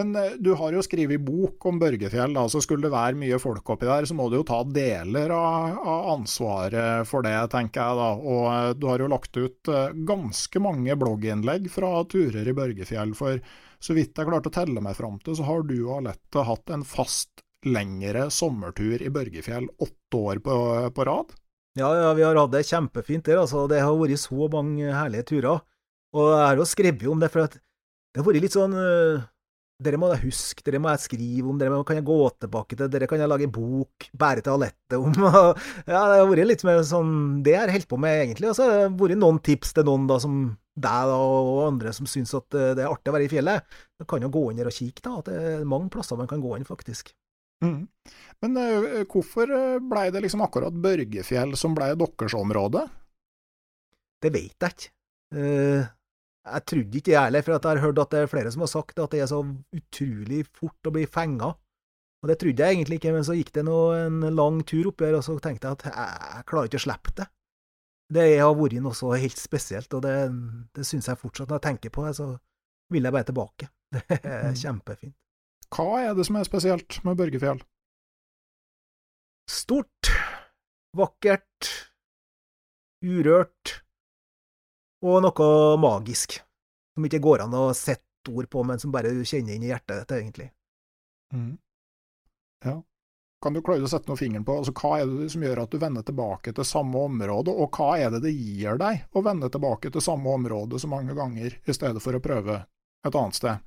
Men 0.00 0.16
eh, 0.16 0.38
du 0.40 0.54
har 0.56 0.72
jo 0.72 0.82
skrevet 0.82 1.20
bok 1.22 1.68
om 1.68 1.76
Børgefjell, 1.82 2.32
da, 2.32 2.46
så 2.48 2.64
skulle 2.64 2.88
det 2.88 2.94
være 2.96 3.20
mye 3.20 3.36
folk 3.38 3.68
oppi 3.76 3.86
der, 3.90 4.08
så 4.08 4.16
må 4.16 4.30
du 4.32 4.38
jo 4.40 4.48
ta 4.48 4.62
deler 4.64 5.28
av, 5.36 5.76
av 5.76 6.08
ansvaret 6.14 7.04
for 7.06 7.20
det, 7.20 7.36
tenker 7.52 7.84
jeg 7.84 8.00
da. 8.00 8.08
Og 8.16 8.48
eh, 8.48 8.72
du 8.80 8.88
har 8.88 9.04
jo 9.04 9.12
lagt 9.12 9.36
ut 9.36 9.74
ganske 10.08 10.64
mange 10.64 10.96
blogginnlegg 11.04 11.68
fra 11.68 11.98
turer 12.08 12.48
i 12.48 12.56
Børgefjell. 12.56 13.12
for 13.12 13.44
så 13.84 13.96
vidt 13.96 14.16
jeg 14.16 14.28
klarte 14.28 14.48
å 14.48 14.54
telle 14.54 14.80
meg 14.80 14.96
fram 14.96 15.18
til, 15.20 15.36
så 15.36 15.44
har 15.44 15.64
du 15.68 15.76
og 15.82 15.98
Alette 15.98 16.44
hatt 16.48 16.72
en 16.72 16.84
fast 16.88 17.44
lengre 17.68 18.28
sommertur 18.32 19.02
i 19.02 19.10
Børgefjell 19.12 19.66
åtte 19.68 20.20
år 20.20 20.40
på, 20.44 20.56
på, 20.94 21.04
rad? 21.04 21.34
Ja, 21.76 21.90
ja, 21.98 22.14
vi 22.16 22.24
har 22.24 22.38
hatt 22.38 22.54
det 22.54 22.64
kjempefint 22.68 23.26
der, 23.28 23.42
altså. 23.42 23.66
Det 23.68 23.82
har 23.82 23.96
vært 23.98 24.22
så 24.22 24.48
mange 24.52 24.88
herlige 24.88 25.28
turer. 25.34 25.60
Og 26.14 26.30
jeg 26.30 26.46
har 26.46 26.60
jo 26.60 26.66
skrevet 26.70 27.06
om 27.10 27.20
det, 27.20 27.30
for 27.32 27.44
at 27.44 27.56
det 27.58 28.22
har 28.22 28.28
vært 28.28 28.44
litt 28.44 28.54
sånn 28.54 28.76
uh, 28.78 29.24
Dere 29.84 29.98
må 29.98 30.06
jeg 30.12 30.28
huske, 30.28 30.62
dere 30.62 30.78
må 30.78 30.92
jeg 30.92 31.02
skrive 31.02 31.48
om, 31.50 31.56
dere 31.58 31.80
kan 31.84 31.98
jeg 31.98 32.06
gå 32.06 32.18
tilbake 32.44 32.76
til, 32.78 32.86
dere 32.92 33.08
kan 33.10 33.18
jeg 33.18 33.28
lage 33.32 33.48
bok 33.50 34.06
bære 34.14 34.44
til 34.46 34.54
Alette 34.54 35.00
om. 35.02 35.16
ja, 35.90 35.98
det 35.98 36.20
har 36.20 36.28
vært 36.30 36.46
litt 36.46 36.62
mer 36.64 36.84
sånn 36.86 37.10
Det 37.44 37.56
jeg 37.56 37.64
har 37.64 37.74
holdt 37.74 37.90
på 37.90 37.98
med, 38.00 38.20
egentlig. 38.22 38.52
Og 38.52 38.56
så 38.56 38.68
har 38.68 38.84
det 38.84 38.92
vært 39.02 39.20
noen 39.20 39.42
tips 39.44 39.74
til 39.74 39.88
noen 39.90 40.06
da 40.08 40.20
som 40.22 40.44
deg 40.74 41.12
og 41.14 41.60
andre 41.68 41.92
som 41.94 42.08
syns 42.10 42.34
at 42.34 42.56
eh, 42.58 42.72
det 42.74 42.84
er 42.84 42.90
artig 42.90 43.12
å 43.12 43.14
være 43.14 43.28
i 43.28 43.30
fjellet, 43.30 43.76
du 43.98 44.06
kan 44.10 44.24
jo 44.24 44.32
gå 44.34 44.48
inn 44.50 44.58
der 44.58 44.70
og 44.70 44.74
kikke. 44.74 45.04
da, 45.04 45.18
at 45.20 45.30
Det 45.30 45.36
er 45.52 45.68
mange 45.70 45.90
plasser 45.94 46.18
man 46.18 46.30
kan 46.30 46.42
gå 46.42 46.56
inn, 46.56 46.66
faktisk. 46.66 47.12
Mm. 47.64 47.84
Men 48.42 48.58
uh, 48.58 49.04
hvorfor 49.08 49.48
ble 49.88 50.08
det 50.12 50.24
liksom 50.24 50.42
akkurat 50.44 50.74
Børgefjell 50.84 51.54
som 51.56 51.76
ble 51.76 51.92
deres 51.96 52.34
område? 52.36 52.82
Det 54.20 54.32
vet 54.34 54.66
jeg 54.66 54.74
ikke. 54.74 54.90
Uh, 55.34 55.86
jeg 56.44 56.64
trodde 56.68 56.98
ikke 56.98 57.12
det 57.12 57.20
heller, 57.22 57.44
for 57.44 57.54
jeg 57.54 57.64
har 57.64 57.84
hørt 57.86 58.00
at 58.02 58.10
det 58.12 58.18
er 58.20 58.32
flere 58.34 58.50
som 58.52 58.64
har 58.66 58.72
sagt 58.74 58.98
at 59.00 59.14
det 59.14 59.22
er 59.24 59.30
så 59.30 59.40
utrolig 59.40 60.42
fort 60.52 60.90
å 60.90 60.92
bli 60.92 61.06
fenga. 61.08 61.54
Og 62.24 62.28
det 62.28 62.36
trodde 62.40 62.66
jeg 62.66 62.76
egentlig 62.76 62.98
ikke, 63.00 63.14
men 63.14 63.24
så 63.24 63.36
gikk 63.36 63.52
det 63.56 63.64
nå 63.68 63.78
en 63.96 64.20
lang 64.36 64.60
tur 64.68 64.90
oppi 64.90 65.06
her, 65.08 65.16
og 65.18 65.24
så 65.24 65.36
tenkte 65.44 65.70
jeg 65.70 65.78
at 65.78 65.86
jeg, 65.88 65.94
jeg 66.34 66.46
klarer 66.50 66.68
ikke 66.68 66.80
å 66.80 66.84
slippe 66.84 67.14
det. 67.20 67.26
Det 68.12 68.24
har 68.36 68.52
vært 68.56 68.80
noe 68.84 68.96
så 68.96 69.14
helt 69.16 69.40
spesielt, 69.40 69.92
og 69.96 70.02
det, 70.04 70.14
det 70.76 70.84
syns 70.86 71.08
jeg 71.08 71.20
fortsatt. 71.20 71.48
Når 71.48 71.60
jeg 71.60 71.66
tenker 71.68 71.94
på 71.94 72.04
det, 72.06 72.14
så 72.18 72.34
vil 72.92 73.06
jeg 73.06 73.16
bare 73.16 73.28
tilbake. 73.30 73.70
Det 73.94 74.18
er 74.20 74.50
mm. 74.50 74.58
kjempefint. 74.58 75.14
Hva 75.74 76.00
er 76.02 76.14
det 76.14 76.26
som 76.26 76.36
er 76.38 76.46
spesielt 76.46 76.98
med 77.06 77.16
Børgefjell? 77.18 77.62
Stort, 79.50 80.10
vakkert, 80.96 81.70
urørt 83.04 83.78
og 85.04 85.20
noe 85.24 85.48
magisk. 85.80 86.38
Som 86.94 87.06
ikke 87.08 87.22
går 87.24 87.44
an 87.44 87.56
å 87.58 87.66
sette 87.76 88.32
ord 88.32 88.48
på, 88.50 88.62
men 88.66 88.80
som 88.80 88.92
bare 88.94 89.12
du 89.12 89.24
kjenner 89.26 89.56
inn 89.56 89.66
i 89.66 89.70
hjertet 89.72 90.04
ditt, 90.04 90.14
egentlig. 90.16 90.48
Mm. 91.34 91.56
Ja. 92.64 92.78
Kan 93.44 93.52
du 93.52 93.60
klare 93.60 93.84
å 93.84 93.90
sette 93.90 94.08
noe 94.08 94.16
fingeren 94.16 94.46
på 94.46 94.56
altså, 94.62 94.72
hva 94.80 95.02
er 95.02 95.10
det 95.10 95.28
som 95.34 95.42
gjør 95.44 95.66
at 95.66 95.74
du 95.74 95.76
vender 95.82 96.06
tilbake 96.06 96.54
til 96.56 96.64
samme 96.64 97.04
område, 97.10 97.52
og 97.52 97.76
hva 97.76 97.90
er 98.00 98.14
det 98.14 98.22
det 98.24 98.32
gir 98.32 98.80
deg 98.80 99.04
å 99.12 99.22
vende 99.26 99.50
tilbake 99.52 99.92
til 99.92 100.04
samme 100.04 100.32
område 100.32 100.80
så 100.80 100.88
mange 100.88 101.16
ganger, 101.16 101.58
i 101.60 101.76
stedet 101.76 102.00
for 102.00 102.16
å 102.16 102.24
prøve 102.24 102.62
et 103.04 103.18
annet 103.20 103.36
sted? 103.36 103.64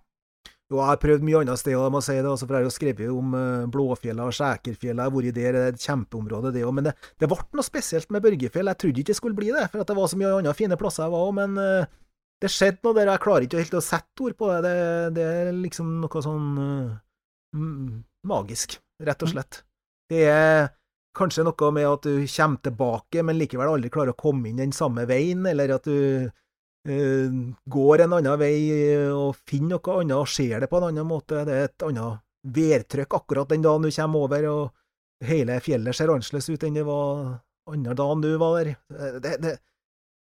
Jo, 0.67 0.81
jeg 0.81 0.87
har 0.89 0.97
prøvd 0.99 1.23
mye 1.23 1.41
annet 1.45 1.61
sted, 1.61 1.71
jeg 1.77 1.91
må 1.93 2.01
si 2.03 2.15
det, 2.17 2.27
altså, 2.27 2.47
for 2.47 2.57
jeg 2.57 2.65
har 2.65 2.67
jo 2.67 2.75
skrevet 2.75 3.11
om 3.13 3.35
uh, 3.37 3.67
Blåfjella 3.71 4.25
og 4.27 4.33
Skjækerfjella, 4.35 5.05
jeg 5.05 5.11
har 5.11 5.13
vært 5.13 5.37
der, 5.37 5.55
det 5.55 5.61
er 5.61 5.75
et 5.75 5.85
kjempeområde 5.85 6.51
det 6.55 6.65
òg. 6.67 6.73
Men 6.75 6.89
det, 6.89 6.93
det, 7.21 7.29
ble 7.31 7.37
noe 7.55 7.63
spesielt 7.63 8.11
med 8.11 8.25
Børgefjell, 8.25 8.71
jeg 8.73 8.81
trodde 8.81 9.03
ikke 9.03 9.13
det 9.13 9.19
skulle 9.21 9.37
bli 9.37 9.53
det, 9.55 9.69
for 9.71 9.87
det 9.87 9.95
var 10.01 10.11
så 10.11 10.19
mye 10.19 10.33
andre 10.41 10.55
fine 10.57 10.79
plasser 10.81 11.05
jeg 11.05 11.13
var 11.13 11.29
òg, 11.29 11.37
men 11.37 11.55
uh, 11.61 11.93
det 12.43 12.51
skjedde 12.51 12.83
noe 12.83 12.97
der, 12.97 13.13
jeg 13.13 13.23
klarer 13.23 13.47
ikke 13.47 13.61
helt 13.61 13.79
å 13.79 13.85
sette 13.85 14.25
ord 14.25 14.35
på 14.41 14.51
det, 14.51 14.59
det, 14.65 14.75
det 15.15 15.29
er 15.37 15.53
liksom 15.55 15.95
noe 16.01 16.25
sånn 16.25 16.51
uh, 16.59 17.63
magisk, 18.27 18.75
rett 19.07 19.23
og 19.23 19.31
mm. 19.31 19.35
slett. 19.37 19.61
Det 20.07 20.23
er 20.31 20.69
kanskje 21.17 21.45
noe 21.47 21.71
med 21.73 21.87
at 21.89 22.05
du 22.05 22.25
kommer 22.29 22.61
tilbake, 22.63 23.23
men 23.25 23.39
likevel 23.39 23.73
aldri 23.73 23.91
klarer 23.93 24.13
å 24.13 24.19
komme 24.19 24.49
inn 24.49 24.61
den 24.61 24.75
samme 24.75 25.07
veien, 25.09 25.45
eller 25.49 25.75
at 25.77 25.87
du 25.89 26.27
uh, 26.27 27.39
går 27.77 28.05
en 28.05 28.17
annen 28.19 28.39
vei 28.39 28.55
og 29.11 29.35
finner 29.49 29.77
noe 29.77 29.99
annet 30.01 30.17
og 30.19 30.31
ser 30.31 30.63
det 30.63 30.71
på 30.71 30.79
en 30.79 30.89
annen 30.91 31.09
måte. 31.09 31.43
Det 31.47 31.55
er 31.55 31.69
et 31.71 31.87
annet 31.89 32.23
værtrykk 32.47 33.17
akkurat 33.17 33.51
den 33.51 33.65
dagen 33.65 33.83
du 33.83 33.91
kommer 33.91 34.27
over, 34.27 34.49
og 34.51 35.25
hele 35.27 35.59
fjellet 35.65 35.97
ser 35.97 36.13
annerledes 36.13 36.51
ut 36.53 36.63
enn 36.63 36.77
det 36.77 36.85
var 36.87 37.39
andre 37.67 37.97
dagen 37.97 38.23
du 38.23 38.29
var 38.39 38.59
der. 38.61 38.75
Det, 39.19 39.37
det, 39.43 39.57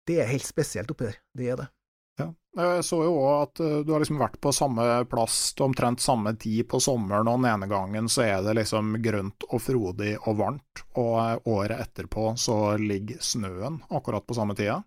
det 0.08 0.22
er 0.22 0.30
helt 0.32 0.48
spesielt 0.48 0.92
oppi 0.94 1.10
der. 1.10 1.18
Det 1.36 1.50
er 1.52 1.60
det. 1.64 1.72
Ja. 2.20 2.30
Jeg 2.56 2.84
så 2.88 3.02
jo 3.04 3.16
òg 3.20 3.34
at 3.42 3.62
eh, 3.66 3.80
du 3.84 3.92
har 3.92 4.04
liksom 4.04 4.22
vært 4.22 4.38
på 4.44 4.54
samme 4.56 4.86
plass 5.12 5.40
til 5.56 5.68
omtrent 5.68 6.04
samme 6.04 6.32
tid 6.40 6.64
på 6.72 6.80
sommeren, 6.84 7.28
og 7.28 7.42
den 7.42 7.50
ene 7.52 7.68
gangen 7.72 8.08
så 8.12 8.24
er 8.24 8.46
det 8.46 8.56
liksom 8.62 8.96
grønt 9.04 9.48
og 9.50 9.60
frodig 9.64 10.16
og 10.22 10.40
varmt, 10.40 10.86
og 10.96 11.14
eh, 11.20 11.50
året 11.52 11.84
etterpå 11.90 12.32
så 12.40 12.78
ligger 12.80 13.20
snøen 13.24 13.82
akkurat 13.90 14.24
på 14.28 14.38
samme 14.38 14.56
tida. 14.56 14.80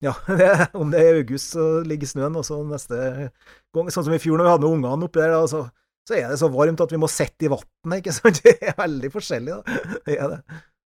Ja, 0.00 0.14
det, 0.38 0.48
om 0.78 0.94
det 0.94 1.02
er 1.02 1.20
august 1.20 1.56
så 1.56 1.66
ligger 1.84 2.08
snøen, 2.08 2.38
og 2.38 2.46
så 2.46 2.62
neste 2.64 3.00
gang, 3.74 3.90
sånn 3.90 4.06
som 4.06 4.16
i 4.16 4.22
fjor 4.22 4.38
når 4.38 4.46
vi 4.46 4.54
hadde 4.54 4.66
med 4.68 4.78
ungene 4.78 5.10
oppi 5.10 5.24
der, 5.24 5.36
så, 5.50 5.66
så, 6.06 6.16
er 6.16 6.30
det 6.30 6.38
så 6.40 6.48
varmt 6.54 6.86
at 6.86 6.94
vi 6.94 7.00
må 7.02 7.10
sitte 7.10 7.48
i 7.48 7.52
vannet, 7.52 7.98
ikke 8.00 8.14
sant. 8.16 8.42
Det 8.46 8.56
er 8.70 8.78
veldig 8.78 9.12
forskjellig, 9.18 9.58
da. 9.58 9.80
Det 10.06 10.16
er 10.16 10.36
det. 10.36 10.42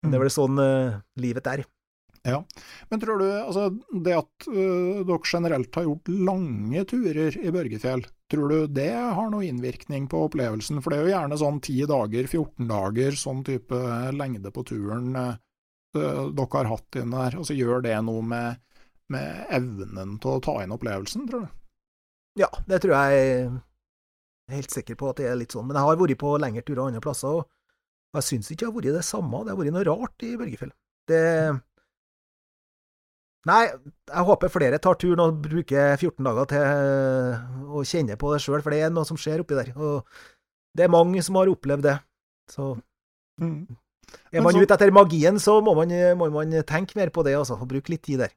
Men 0.04 0.12
det 0.12 0.18
er 0.18 0.22
vel 0.26 0.32
sånn 0.34 0.58
uh, 0.60 0.96
livet 1.16 1.46
er. 1.48 1.62
Ja, 2.24 2.46
Men 2.88 3.00
tror 3.00 3.18
du 3.18 3.26
altså, 3.32 3.66
det 4.04 4.14
at 4.16 4.46
uh, 4.48 5.02
dere 5.04 5.18
generelt 5.28 5.74
har 5.76 5.84
gjort 5.84 6.08
lange 6.08 6.84
turer 6.88 7.36
i 7.36 7.50
Børgefjell, 7.52 8.06
tror 8.32 8.48
du 8.48 8.70
det 8.72 8.92
har 8.96 9.28
noe 9.28 9.44
innvirkning 9.44 10.06
på 10.08 10.22
opplevelsen? 10.30 10.80
For 10.80 10.90
det 10.90 10.98
er 10.98 11.04
jo 11.04 11.12
gjerne 11.12 11.38
sånn 11.42 11.60
10 11.60 11.90
dager, 11.90 12.30
14 12.30 12.70
dager, 12.70 13.18
sånn 13.20 13.42
type 13.44 13.80
lengde 14.16 14.52
på 14.56 14.64
turen 14.70 15.10
uh, 15.20 15.34
dere 15.92 16.48
har 16.56 16.70
hatt 16.70 16.98
inn 17.02 17.12
der. 17.12 17.36
Altså 17.42 17.58
Gjør 17.58 17.84
det 17.84 17.98
noe 18.06 18.24
med, 18.24 18.64
med, 19.12 19.44
evnen 19.60 20.16
til 20.24 20.38
å 20.38 20.42
ta 20.48 20.56
inn 20.64 20.72
opplevelsen, 20.72 21.28
tror 21.28 21.44
du? 21.44 21.60
Ja, 22.40 22.48
det 22.66 22.80
tror 22.82 22.96
jeg 22.96 23.20
er 23.20 24.56
helt 24.56 24.72
sikker 24.72 24.96
på 24.96 25.12
at 25.12 25.20
det 25.20 25.28
er 25.28 25.36
litt 25.38 25.52
sånn. 25.52 25.68
Men 25.68 25.76
jeg 25.76 25.90
har 25.90 26.00
vært 26.00 26.22
på 26.24 26.32
lengre 26.40 26.64
turer 26.64 26.86
andre 26.86 27.04
plasser, 27.04 27.44
og 27.44 28.16
jeg 28.16 28.30
syns 28.30 28.48
ikke 28.48 28.64
det 28.64 28.72
har 28.72 28.76
vært 28.80 28.98
det 29.02 29.06
samme. 29.12 29.44
Det 29.44 29.52
har 29.52 29.60
vært 29.60 29.76
noe 29.76 29.86
rart 29.92 30.24
i 30.24 30.34
Børgefjell. 30.40 30.74
Det 31.04 31.22
Nei, 33.48 33.62
jeg 34.08 34.24
håper 34.28 34.52
flere 34.52 34.80
tar 34.80 34.96
turen 35.00 35.20
og 35.20 35.42
bruker 35.44 35.98
14 35.98 36.24
dager 36.24 36.48
til 36.52 37.74
å 37.76 37.84
kjenne 37.84 38.16
på 38.20 38.32
det 38.32 38.40
sjøl, 38.40 38.62
for 38.64 38.72
det 38.72 38.80
er 38.86 38.92
noe 38.94 39.04
som 39.08 39.18
skjer 39.20 39.42
oppi 39.44 39.58
der. 39.58 39.72
Og 39.76 40.04
det 40.76 40.86
er 40.86 40.92
mange 40.92 41.22
som 41.24 41.36
har 41.36 41.52
opplevd 41.52 41.84
det. 41.84 41.98
Så 42.50 42.72
mm. 43.42 43.58
Er 44.32 44.44
man 44.44 44.56
så, 44.56 44.62
ute 44.62 44.76
etter 44.76 44.92
magien, 44.94 45.38
så 45.42 45.58
må 45.64 45.74
man, 45.76 45.92
må 46.18 46.28
man, 46.32 46.56
tenke 46.68 46.96
mer 46.98 47.12
på 47.12 47.24
det, 47.26 47.36
altså, 47.38 47.58
og 47.60 47.70
bruke 47.70 47.92
litt 47.92 48.04
tid 48.06 48.24
der. 48.24 48.34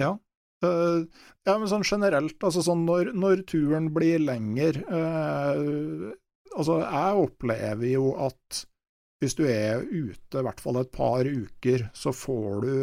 Ja. 0.00 0.14
Uh, 0.62 1.08
ja, 1.42 1.56
men 1.58 1.66
sånn 1.66 1.84
generelt, 1.86 2.36
altså 2.38 2.62
sånn 2.62 2.84
når, 2.86 3.10
når 3.18 3.42
turen 3.50 3.88
blir 3.94 4.22
lenger 4.22 4.76
uh, 4.86 6.12
Altså, 6.52 6.76
jeg 6.84 7.16
opplever 7.24 7.88
jo 7.88 8.10
at 8.20 8.58
hvis 9.22 9.36
du 9.38 9.44
er 9.46 9.84
ute 9.86 10.40
i 10.40 10.42
hvert 10.42 10.60
fall 10.60 10.80
et 10.80 10.90
par 10.90 11.28
uker, 11.28 11.86
så 11.94 12.10
får 12.10 12.64
du 12.64 12.74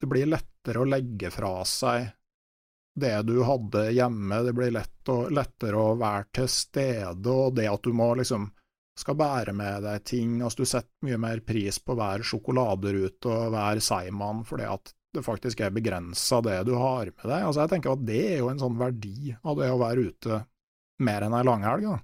Det 0.00 0.08
blir 0.10 0.26
lettere 0.26 0.82
å 0.82 0.88
legge 0.88 1.30
fra 1.30 1.60
seg 1.64 2.10
det 2.94 3.14
du 3.26 3.40
hadde 3.42 3.88
hjemme, 3.94 4.42
det 4.46 4.52
blir 4.54 4.70
lett 4.74 5.10
å, 5.10 5.24
lettere 5.30 5.78
å 5.80 5.94
være 5.98 6.28
til 6.38 6.50
stede, 6.50 7.30
og 7.30 7.56
det 7.56 7.66
at 7.70 7.82
du 7.82 7.94
må 7.96 8.12
liksom 8.18 8.50
skal 8.98 9.16
bære 9.18 9.54
med 9.56 9.82
deg 9.82 10.04
ting, 10.06 10.36
altså 10.42 10.62
du 10.62 10.70
setter 10.70 11.08
mye 11.08 11.18
mer 11.18 11.40
pris 11.46 11.80
på 11.82 11.96
hver 11.98 12.22
sjokoladerute 12.26 13.30
og 13.30 13.54
hver 13.54 13.80
seigmann 13.82 14.44
fordi 14.46 14.68
at 14.70 14.92
det 15.14 15.24
faktisk 15.26 15.62
er 15.62 15.74
begrensa 15.74 16.40
det 16.42 16.60
du 16.68 16.74
har 16.78 17.06
med 17.10 17.24
deg. 17.24 17.40
Altså 17.40 17.64
jeg 17.64 17.72
tenker 17.74 17.94
at 17.94 18.06
det 18.06 18.22
er 18.32 18.38
jo 18.42 18.50
en 18.50 18.62
sånn 18.62 18.78
verdi 18.78 19.34
av 19.42 19.58
det 19.58 19.70
å 19.70 19.80
være 19.82 20.06
ute 20.10 20.40
mer 21.06 21.26
enn 21.26 21.34
ei 21.38 21.46
langhelg. 21.46 21.86
da. 21.90 21.98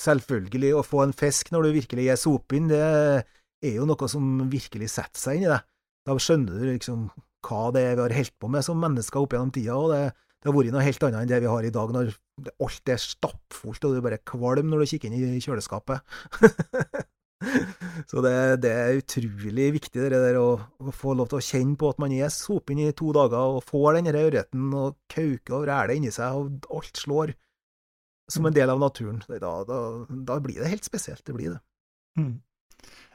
Selvfølgelig, 0.00 0.72
å 0.74 0.86
få 0.86 1.04
en 1.04 1.14
fisk 1.14 1.52
når 1.54 1.68
du 1.68 1.76
virkelig 1.76 2.08
er 2.10 2.18
sopinn, 2.18 2.66
det 2.70 2.82
er 2.82 3.76
jo 3.76 3.86
noe 3.88 4.10
som 4.10 4.42
virkelig 4.50 4.90
setter 4.96 5.20
seg 5.20 5.38
inn 5.38 5.46
i 5.46 5.52
deg. 5.52 5.70
Da 6.04 6.16
skjønner 6.20 6.58
du 6.58 6.66
liksom 6.68 7.06
hva 7.44 7.70
det 7.76 7.84
er 7.84 7.96
vi 7.98 8.06
har 8.06 8.18
holdt 8.18 8.36
på 8.40 8.50
med 8.52 8.64
som 8.64 8.80
mennesker 8.80 9.20
opp 9.20 9.34
gjennom 9.36 9.52
tida. 9.54 9.76
og 9.76 9.92
det, 9.92 10.02
det, 10.12 10.48
har 10.48 10.56
vært 10.56 10.74
noe 10.74 10.84
helt 10.84 11.06
annet 11.06 11.22
enn 11.22 11.32
det 11.32 11.40
vi 11.44 11.50
har 11.52 11.68
i 11.68 11.72
dag, 11.72 11.96
når 11.96 12.12
alt 12.66 12.92
er 12.92 13.00
stappfullt 13.00 13.86
og 13.86 13.96
du 13.96 14.04
bare 14.04 14.20
kvalm 14.26 14.72
når 14.72 14.84
du 14.84 14.94
kikker 14.94 15.12
inn 15.12 15.36
i 15.36 15.42
kjøleskapet. 15.44 16.04
Så 18.10 18.22
det, 18.24 18.34
det, 18.64 18.72
er 18.72 19.00
utrolig 19.00 19.66
viktig 19.74 20.00
det 20.00 20.20
der 20.22 20.38
å, 20.40 20.48
å, 20.80 20.92
få 20.94 21.16
lov 21.18 21.28
til 21.30 21.40
å 21.40 21.44
kjenne 21.44 21.76
på 21.80 21.90
at 21.92 22.00
man 22.00 22.14
er 22.16 22.32
sopinn 22.32 22.80
i 22.80 22.92
to 22.96 23.12
dager 23.16 23.58
og 23.58 23.66
får 23.68 23.98
den 23.98 24.12
ørreten 24.14 24.70
og 24.72 24.96
kauker 25.12 25.58
og 25.58 25.66
ræler 25.68 25.98
inni 25.98 26.12
seg, 26.14 26.38
og 26.38 26.68
alt 26.72 27.00
slår. 27.00 27.34
Som 28.32 28.46
en 28.46 28.54
del 28.54 28.70
av 28.70 28.80
naturen. 28.80 29.22
Da, 29.28 29.54
da, 29.64 29.78
da 30.08 30.40
blir 30.40 30.60
det 30.60 30.72
helt 30.72 30.84
spesielt. 30.84 31.24
Det 31.24 31.32
blir 31.32 31.50
det. 31.50 31.60
Mm. 32.18 32.40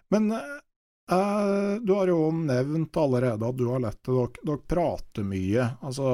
Men 0.10 0.32
eh, 0.32 1.76
du 1.82 1.94
har 1.94 2.12
jo 2.12 2.32
nevnt 2.36 2.98
allerede 2.98 3.48
at 3.48 3.58
du 3.58 3.68
har 3.70 3.84
lett 3.84 4.02
til 4.06 4.20
dere, 4.20 4.44
dere 4.44 4.66
prater 4.74 5.26
mye 5.28 5.70
altså 5.86 6.10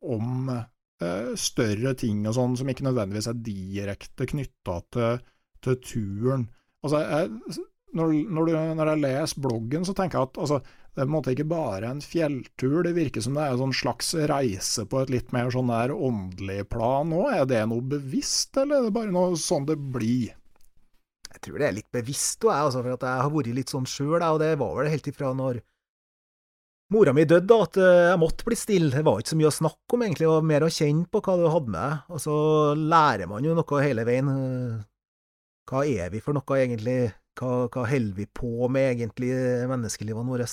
om 0.00 0.50
eh, 0.50 1.32
større 1.38 1.94
ting 1.98 2.24
og 2.26 2.36
sånn 2.36 2.56
som 2.60 2.70
ikke 2.70 2.86
nødvendigvis 2.88 3.30
er 3.30 3.42
direkte 3.50 4.28
knytta 4.30 4.78
til, 4.94 5.26
til, 5.64 5.80
turen. 5.84 6.46
Altså, 6.84 7.02
jeg, 7.04 7.58
når, 7.96 8.14
når, 8.30 8.46
du, 8.46 8.58
når, 8.78 8.92
jeg 8.92 9.04
leser 9.04 9.44
bloggen, 9.46 9.86
så 9.86 9.94
tenker 9.96 10.18
jeg 10.18 10.30
at 10.30 10.42
altså, 10.44 10.60
det 10.90 11.04
er 11.04 11.06
på 11.06 11.08
en 11.08 11.14
måte 11.14 11.32
ikke 11.36 11.46
bare 11.46 11.86
en 11.86 12.02
fjelltur, 12.02 12.80
det 12.82 12.96
virker 12.96 13.22
som 13.22 13.36
det 13.38 13.44
er 13.44 13.54
en 13.54 13.60
sånn 13.62 13.76
slags 13.78 14.10
reise 14.26 14.84
på 14.90 15.04
et 15.04 15.12
litt 15.14 15.30
mer 15.34 15.52
sånn 15.54 15.70
der 15.70 15.94
åndelig 15.94 16.64
plan 16.72 17.14
òg. 17.14 17.28
Er 17.30 17.46
det 17.48 17.62
noe 17.70 17.84
bevisst, 17.92 18.56
eller 18.58 18.80
er 18.80 18.88
det 18.88 18.94
bare 18.96 19.14
noe 19.14 19.38
sånn 19.38 19.68
det 19.68 19.78
blir? 19.78 20.32
Jeg 21.30 21.42
tror 21.46 21.62
det 21.62 21.68
er 21.68 21.76
litt 21.76 21.92
bevisst, 21.94 22.42
og 22.42 22.50
jeg, 22.50 22.66
altså, 22.66 22.82
for 22.82 22.96
jeg 22.96 23.22
har 23.22 23.34
vært 23.36 23.52
litt 23.60 23.72
sånn 23.72 23.86
sjøl, 23.86 24.18
og 24.18 24.40
det 24.42 24.56
var 24.58 24.74
vel 24.80 24.90
helt 24.90 25.10
ifra 25.12 25.30
når 25.38 25.60
mora 26.90 27.14
mi 27.14 27.24
døde, 27.28 27.58
at 27.64 27.78
eh, 27.78 28.06
jeg 28.10 28.20
måtte 28.20 28.46
bli 28.48 28.58
stille. 28.58 28.90
Det 28.92 29.04
var 29.06 29.20
ikke 29.22 29.32
så 29.32 29.38
mye 29.38 29.50
å 29.52 29.58
snakke 29.60 29.96
om, 29.96 30.04
egentlig, 30.06 30.28
og 30.30 30.48
mer 30.50 30.66
å 30.66 30.72
kjenne 30.74 31.06
på 31.06 31.22
hva 31.22 31.36
du 31.38 31.46
hadde 31.54 31.74
med. 31.76 32.00
Og 32.10 32.22
så 32.26 32.34
lærer 32.74 33.30
man 33.30 33.46
jo 33.46 33.54
noe 33.56 33.84
hele 33.84 34.06
veien. 34.08 34.32
Hva 35.70 35.84
er 35.86 36.10
vi 36.10 36.22
for 36.24 36.34
noe, 36.34 36.58
egentlig? 36.58 36.98
Hva, 37.38 37.70
hva 37.70 37.86
holder 37.86 38.18
vi 38.18 38.26
på 38.26 38.66
med, 38.74 38.96
egentlig, 38.96 39.30
menneskelivene 39.70 40.34
våre? 40.34 40.50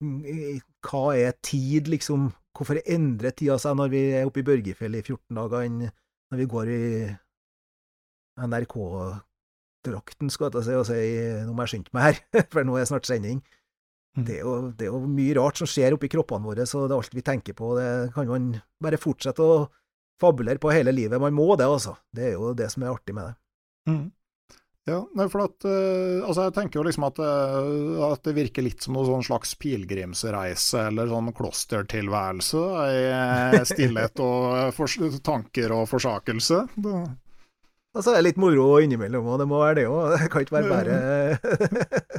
Hva 0.00 1.04
er 1.16 1.32
tid, 1.42 1.88
liksom? 1.90 2.30
Hvorfor 2.56 2.80
endrer 2.84 3.34
tida 3.34 3.58
seg 3.62 3.76
når 3.78 3.88
vi 3.92 4.02
er 4.18 4.26
oppe 4.26 4.42
i 4.42 4.46
Børgefjell 4.46 4.94
i 4.98 5.02
14 5.04 5.38
dager, 5.38 5.64
enn 5.66 5.78
når 5.88 6.40
vi 6.42 6.46
går 6.50 6.66
i 6.74 6.82
NRK-drakten, 8.48 10.30
skal 10.30 10.52
jeg 10.54 10.66
si, 10.66 10.74
og 10.78 10.86
sier 10.88 11.46
nå 11.46 11.54
må 11.54 11.64
jeg 11.64 11.72
skynde 11.74 11.94
meg 11.96 12.02
her, 12.08 12.16
for 12.52 12.66
nå 12.66 12.72
er 12.76 12.84
det 12.84 12.90
snart 12.92 13.08
sending. 13.08 13.38
Mm. 14.18 14.24
Det 14.26 14.34
er, 14.38 14.42
jo, 14.42 14.52
det 14.74 14.84
er, 14.86 14.92
jo, 14.92 14.98
mye 15.06 15.34
rart 15.38 15.56
som 15.60 15.68
skjer 15.70 15.94
oppi 15.94 16.08
kroppene 16.10 16.48
våre, 16.48 16.64
så 16.66 16.76
det 16.86 16.94
er 16.94 17.00
alt 17.02 17.18
vi 17.18 17.26
tenker 17.26 17.54
på. 17.58 17.66
Det 17.78 17.90
kan 18.14 18.30
man 18.30 18.44
bare 18.82 19.00
fortsette 19.00 19.42
å 19.44 19.66
fabulere 20.18 20.58
på 20.62 20.72
hele 20.74 20.94
livet. 20.94 21.20
Man 21.22 21.36
må 21.36 21.52
det, 21.58 21.66
altså. 21.68 21.94
Det 22.14 22.24
er 22.30 22.34
jo 22.34 22.54
det 22.58 22.70
som 22.72 22.82
er 22.84 22.94
artig 22.94 23.14
med 23.14 23.30
det. 23.30 23.34
Mm. 23.88 24.06
Ja, 24.88 25.28
for 25.28 25.44
at, 25.44 25.66
uh, 25.66 26.24
altså 26.26 26.48
jeg 26.48 26.54
tenker 26.56 26.80
jo 26.80 26.86
liksom 26.86 27.06
at, 27.08 27.20
uh, 27.20 28.02
at, 28.08 28.22
det 28.26 28.34
virker 28.36 28.64
litt 28.64 28.84
som 28.84 28.96
noe 28.96 29.06
sånn 29.06 29.26
slags 29.26 29.54
pilegrimsreise 29.60 30.88
eller 30.88 31.10
sånn 31.10 31.30
klostertilværelse 31.36 32.64
i 32.88 33.00
eh, 33.12 33.62
stillhet 33.68 34.20
og 34.24 34.74
for, 34.76 35.08
tanker 35.24 35.74
og 35.76 35.88
forsakelse. 35.90 36.64
Det. 36.76 36.98
Altså, 37.96 38.12
det 38.12 38.18
er 38.18 38.26
litt 38.26 38.40
moro 38.40 38.66
innimellom, 38.84 39.26
og 39.32 39.40
det 39.40 39.46
må 39.48 39.60
være 39.62 39.80
det 39.80 39.86
òg. 39.90 40.12
Det 40.18 40.28
kan 40.32 40.44
ikke 40.44 40.56
være 40.58 40.72
bare 40.72 40.96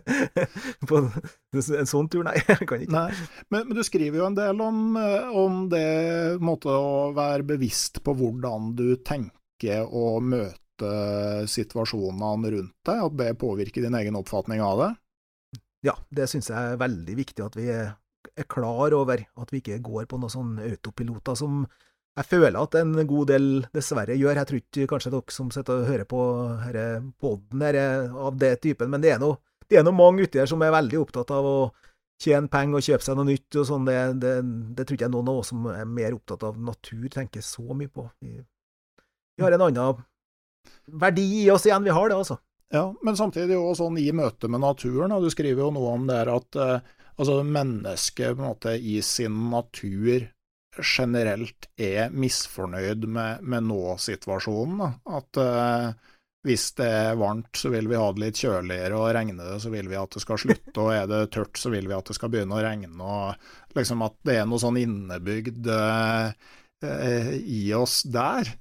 på 0.89 1.01
en 1.03 1.89
sånn 1.89 2.09
tur, 2.11 2.23
nei. 2.27 2.37
kan 2.69 2.81
ikke. 2.81 2.95
Nei. 2.95 3.11
Men, 3.53 3.67
men, 3.67 3.75
du 3.77 3.83
skriver 3.85 4.21
jo 4.21 4.29
en 4.29 4.39
del 4.39 4.63
om, 4.65 4.97
om 5.43 5.61
det 5.71 6.39
måte 6.43 6.73
å 6.73 7.11
være 7.17 7.47
bevisst 7.53 8.01
på 8.03 8.17
hvordan 8.17 8.73
du 8.79 8.89
tenker 9.05 9.85
og 9.85 10.25
møter 10.25 10.57
situasjonene 11.49 12.53
rundt 12.55 12.75
deg, 12.87 13.03
at 13.05 13.17
det 13.19 13.29
påvirker 13.41 13.85
din 13.85 13.97
egen 13.99 14.17
oppfatning 14.19 14.63
av 14.63 14.83
det? 14.83 14.89
Ja, 15.87 15.95
det 16.11 16.27
syns 16.31 16.49
jeg 16.51 16.73
er 16.73 16.79
veldig 16.79 17.15
viktig 17.19 17.45
at 17.45 17.55
vi 17.55 17.69
er 17.71 18.47
klar 18.51 18.95
over, 18.95 19.21
at 19.39 19.53
vi 19.53 19.61
ikke 19.61 19.79
går 19.83 20.09
på 20.11 20.19
noen 20.19 20.33
sånne 20.33 20.67
autopiloter 20.67 21.37
som 21.39 21.63
jeg 22.19 22.27
føler 22.27 22.57
at 22.59 22.75
en 22.75 22.97
god 23.07 23.29
del 23.31 23.45
dessverre 23.71 24.17
gjør. 24.17 24.41
Jeg 24.41 24.49
tror 24.49 24.59
ikke 24.59 24.87
kanskje 24.91 25.11
dere 25.13 25.35
som 25.35 25.51
sitter 25.55 25.83
og 25.83 25.87
hører 25.87 26.07
på 26.09 26.23
poden 27.21 27.63
her 27.63 27.77
av 28.11 28.39
det 28.39 28.57
typen, 28.65 28.91
men 28.91 29.03
det 29.03 29.13
er 29.13 29.21
noe, 29.21 29.39
det 29.69 29.79
er 29.79 29.85
noe 29.87 29.95
mange 29.95 30.25
uti 30.27 30.41
her 30.41 30.49
som 30.49 30.63
er 30.65 30.73
veldig 30.75 30.99
opptatt 30.99 31.31
av 31.31 31.47
å 31.47 31.57
tjene 32.19 32.51
penger 32.51 32.81
og 32.81 32.85
kjøpe 32.89 33.05
seg 33.05 33.15
noe 33.15 33.29
nytt 33.29 33.59
og 33.61 33.67
sånn. 33.69 33.87
Det, 33.87 33.97
det, 34.19 34.33
det, 34.75 34.85
tror 34.85 34.97
ikke 34.97 35.07
jeg 35.07 35.15
noen 35.15 35.31
av 35.31 35.41
oss 35.41 35.53
som 35.53 35.69
er 35.71 35.87
mer 35.87 36.17
opptatt 36.17 36.43
av 36.49 36.59
natur, 36.59 37.07
tenker 37.13 37.45
så 37.45 37.63
mye 37.71 37.91
på. 37.93 38.09
Vi 38.19 39.45
har 39.45 39.55
en 39.55 39.67
annen 39.69 40.03
verdi 41.01 41.43
i 41.43 41.49
oss 41.53 41.67
igjen. 41.67 41.85
Vi 41.85 41.93
har 41.95 42.09
det, 42.09 42.19
altså. 42.19 42.39
Ja, 42.69 42.85
men 43.01 43.17
samtidig 43.17 43.55
jo 43.57 43.71
sånn 43.77 43.97
i 43.97 44.11
møte 44.13 44.49
med 44.51 44.61
naturen, 44.61 45.13
og 45.15 45.25
du 45.25 45.31
skriver 45.33 45.65
jo 45.65 45.71
noe 45.73 45.95
om 45.95 46.05
det 46.09 46.19
at 46.29 46.57
uh, 46.59 46.75
altså 47.17 47.39
mennesket 47.41 48.35
på 48.35 48.43
en 48.43 48.51
måte 48.51 48.75
i 48.77 48.99
sin 49.05 49.49
natur 49.49 50.27
generelt 50.79 51.65
er 51.81 52.13
misfornøyd 52.13 53.07
med, 53.09 53.41
med 53.41 53.65
nå-situasjonen. 53.71 54.99
At 55.17 55.41
uh, 55.41 55.89
hvis 56.45 56.69
det 56.77 56.91
er 56.99 57.17
varmt, 57.19 57.49
så 57.57 57.73
vil 57.73 57.89
vi 57.89 57.97
ha 57.99 58.05
det 58.13 58.23
litt 58.23 58.43
kjøligere, 58.43 59.01
og 59.01 59.09
regner 59.17 59.49
det, 59.49 59.57
så 59.65 59.73
vil 59.73 59.89
vi 59.89 59.97
at 59.99 60.13
det 60.13 60.23
skal 60.23 60.39
slutte, 60.45 60.75
og 60.77 60.93
er 60.93 61.09
det 61.09 61.23
tørt, 61.33 61.57
så 61.59 61.73
vil 61.73 61.89
vi 61.89 61.97
at 61.97 62.07
det 62.07 62.15
skal 62.15 62.31
begynne 62.31 62.55
å 62.55 62.63
regne, 62.63 62.93
og 63.01 63.75
liksom 63.75 64.05
at 64.05 64.15
det 64.29 64.37
er 64.39 64.47
noe 64.47 64.61
sånn 64.61 64.77
innebygd 64.79 65.73
uh, 65.73 66.31
i 66.79 67.65
oss 67.75 68.03
der 68.07 68.53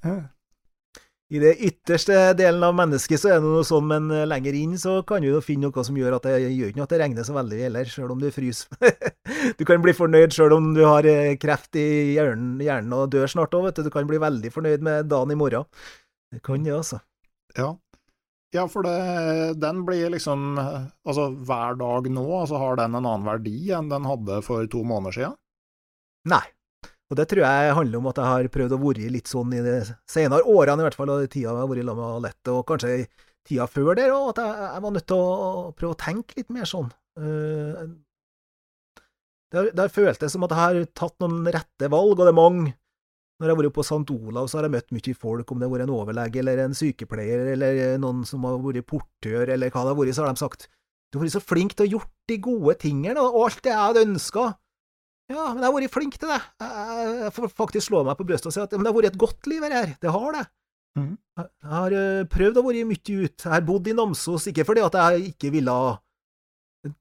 i 1.28 1.40
det 1.42 1.50
ytterste 1.60 2.14
delen 2.38 2.62
av 2.64 2.72
mennesket 2.76 3.20
så 3.20 3.34
er 3.34 3.42
det 3.42 3.48
noe 3.50 3.64
sånn, 3.66 3.84
men 3.90 4.06
eh, 4.14 4.24
lenger 4.28 4.56
inn 4.56 4.78
så 4.80 4.98
kan 5.08 5.20
du 5.20 5.28
jo 5.28 5.42
finne 5.44 5.68
noe 5.68 5.84
som 5.84 5.96
gjør 5.98 6.16
at 6.16 6.28
det 6.28 6.38
gjør 6.40 6.70
ikke 6.72 6.86
at 6.86 6.94
det 6.94 7.00
regner 7.02 7.26
så 7.26 7.34
veldig 7.36 7.58
heller, 7.66 7.90
sjøl 7.92 8.14
om 8.14 8.22
du 8.22 8.30
fryser. 8.32 8.96
du 9.58 9.64
kan 9.68 9.84
bli 9.84 9.92
fornøyd 9.96 10.32
sjøl 10.32 10.56
om 10.56 10.70
du 10.76 10.80
har 10.86 11.08
eh, 11.08 11.34
kreft 11.40 11.76
i 11.76 12.14
hjernen, 12.16 12.56
hjernen 12.64 12.96
og 12.96 13.10
dør 13.12 13.28
snart 13.28 13.52
òg, 13.58 13.68
vet 13.68 13.80
du. 13.80 13.90
Du 13.90 13.92
kan 13.92 14.08
bli 14.08 14.20
veldig 14.22 14.54
fornøyd 14.54 14.88
med 14.88 15.10
dagen 15.12 15.34
i 15.34 15.38
morgen. 15.38 15.68
Det 16.32 16.40
kan 16.44 16.64
det, 16.64 16.72
altså. 16.78 17.02
Ja. 17.58 17.74
Ja, 18.56 18.64
for 18.72 18.86
det, 18.86 19.58
den 19.60 19.82
blir 19.84 20.08
liksom 20.08 20.56
Altså, 20.56 21.26
hver 21.44 21.76
dag 21.76 22.06
nå, 22.08 22.24
altså 22.38 22.56
har 22.56 22.78
den 22.80 22.96
en 22.96 23.04
annen 23.04 23.26
verdi 23.28 23.68
enn 23.76 23.90
den 23.92 24.08
hadde 24.08 24.40
for 24.46 24.64
to 24.72 24.80
måneder 24.88 25.18
siden? 25.18 25.36
Nei. 26.32 26.46
Og 27.08 27.16
det 27.16 27.24
tror 27.30 27.44
jeg 27.46 27.76
handler 27.78 28.02
om 28.02 28.08
at 28.10 28.18
jeg 28.20 28.32
har 28.32 28.50
prøvd 28.52 28.74
å 28.76 28.80
være 28.82 29.12
litt 29.12 29.30
sånn 29.30 29.54
i 29.56 29.62
de 29.64 29.76
senere 30.10 30.44
årene, 30.44 30.82
i 30.82 30.88
hvert 30.88 30.98
fall, 30.98 31.12
og 31.14 31.22
de 31.24 31.30
tida 31.32 31.48
jeg 31.48 31.60
har 31.62 31.70
vært 31.70 31.86
sammen 31.86 32.02
med 32.02 32.16
Alette, 32.18 32.52
og 32.52 32.66
kanskje 32.68 32.90
tida 33.48 33.68
før 33.70 33.94
der 33.96 34.12
òg, 34.12 34.26
at 34.34 34.42
jeg, 34.42 34.58
jeg, 34.66 34.82
var 34.84 34.94
nødt 34.96 35.08
til 35.08 35.22
å 35.22 35.62
prøve 35.78 35.94
å 35.94 36.02
tenke 36.02 36.36
litt 36.36 36.52
mer 36.52 36.68
sånn. 36.68 36.90
Uh, 37.16 37.86
det 39.48 39.56
har, 39.56 39.70
det 39.72 39.80
har 39.86 39.94
føltes 39.94 40.34
som 40.34 40.44
at 40.44 40.52
jeg 40.52 40.60
har 40.60 40.82
tatt 41.00 41.16
noen 41.24 41.48
rette 41.48 41.88
valg, 41.88 42.12
og 42.18 42.26
det 42.26 42.34
er 42.34 42.36
mange. 42.36 42.76
Når 43.38 43.46
jeg 43.46 43.54
har 43.54 43.60
vært 43.62 43.76
på 43.76 43.86
St. 43.86 44.14
Olav, 44.18 44.48
så 44.50 44.58
har 44.58 44.66
jeg 44.66 44.74
møtt 44.74 44.92
mye 44.92 45.14
folk, 45.14 45.52
om 45.52 45.60
det 45.60 45.68
har 45.68 45.72
vært 45.72 45.86
en 45.86 45.94
overlege 45.94 46.40
eller 46.42 46.60
en 46.64 46.74
sykepleier 46.74 47.52
eller 47.54 47.78
noen 48.02 48.24
som 48.26 48.42
har 48.44 48.58
vært 48.60 48.88
portør 48.90 49.52
eller 49.54 49.70
hva 49.70 49.84
det 49.86 49.92
har 49.94 49.98
vært, 50.00 50.16
så 50.16 50.26
har 50.26 50.34
de 50.34 50.42
sagt 50.42 50.66
du 51.08 51.16
har 51.16 51.24
vært 51.24 51.38
så 51.38 51.40
flink 51.40 51.72
til 51.72 51.86
å 51.86 51.92
gjort 51.94 52.10
de 52.28 52.36
gode 52.44 52.74
tingene, 52.82 53.22
og 53.22 53.46
alt 53.46 53.62
det 53.64 53.70
jeg 53.72 53.80
hadde 53.80 54.02
ønska. 54.10 54.42
Ja, 55.28 55.50
men 55.52 55.60
jeg 55.60 55.68
har 55.68 55.74
vært 55.76 55.92
flink 55.92 56.16
til 56.16 56.30
det. 56.32 56.40
Jeg 56.64 57.32
får 57.36 57.50
faktisk 57.52 57.90
slå 57.90 58.00
meg 58.06 58.16
på 58.16 58.24
brystet 58.28 58.48
og 58.48 58.54
si 58.54 58.62
at 58.62 58.72
men 58.72 58.86
det 58.86 58.92
har 58.92 58.96
vært 58.96 59.10
et 59.12 59.20
godt 59.20 59.48
liv 59.50 59.66
her. 59.66 59.94
Det 60.00 60.12
har 60.14 60.36
det. 60.38 60.44
Mm. 60.98 61.14
Jeg 61.38 61.72
har 61.72 61.96
eh, 62.00 62.26
prøvd 62.32 62.60
å 62.60 62.64
være 62.66 62.84
mye 62.88 63.00
ute. 63.04 63.44
Jeg 63.44 63.52
har 63.52 63.66
bodd 63.66 63.90
i 63.90 63.96
Namsos, 63.96 64.48
ikke 64.50 64.64
fordi 64.66 64.84
at 64.86 64.96
jeg 64.98 65.34
ikke 65.34 65.52
ville 65.54 65.76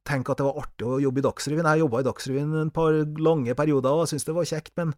tenke 0.07 0.33
at 0.33 0.41
det 0.41 0.47
var 0.47 0.59
artig 0.63 0.87
å 0.87 0.99
jobbe 1.01 1.21
i 1.21 1.25
Dagsrevyen. 1.25 1.69
Jeg 1.71 1.83
jobba 1.85 2.01
i 2.01 2.07
Dagsrevyen 2.07 2.55
en 2.63 2.73
par 2.73 2.97
lange 3.23 3.55
perioder 3.57 4.01
og 4.01 4.09
syntes 4.11 4.27
det 4.27 4.35
var 4.35 4.49
kjekt, 4.49 4.73
men 4.79 4.91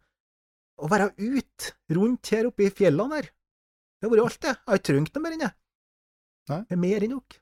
å 0.80 0.90
være 0.90 1.12
ute, 1.20 1.74
rundt 1.96 2.32
her 2.34 2.48
oppe 2.50 2.66
i 2.66 2.74
fjellene 2.74 3.20
her, 3.20 3.30
det 4.00 4.08
har 4.08 4.14
vært 4.14 4.26
alt, 4.26 4.42
det. 4.42 4.56
Jeg 4.56 4.72
har 4.72 4.80
ikke 4.80 4.90
trengt 4.90 5.16
noe 5.16 5.26
mer 5.26 5.36
enn 5.36 5.44
det. 5.44 5.52
Det 6.50 6.76
er 6.76 6.82
mer 6.82 7.06
enn 7.06 7.14
nok. 7.18 7.40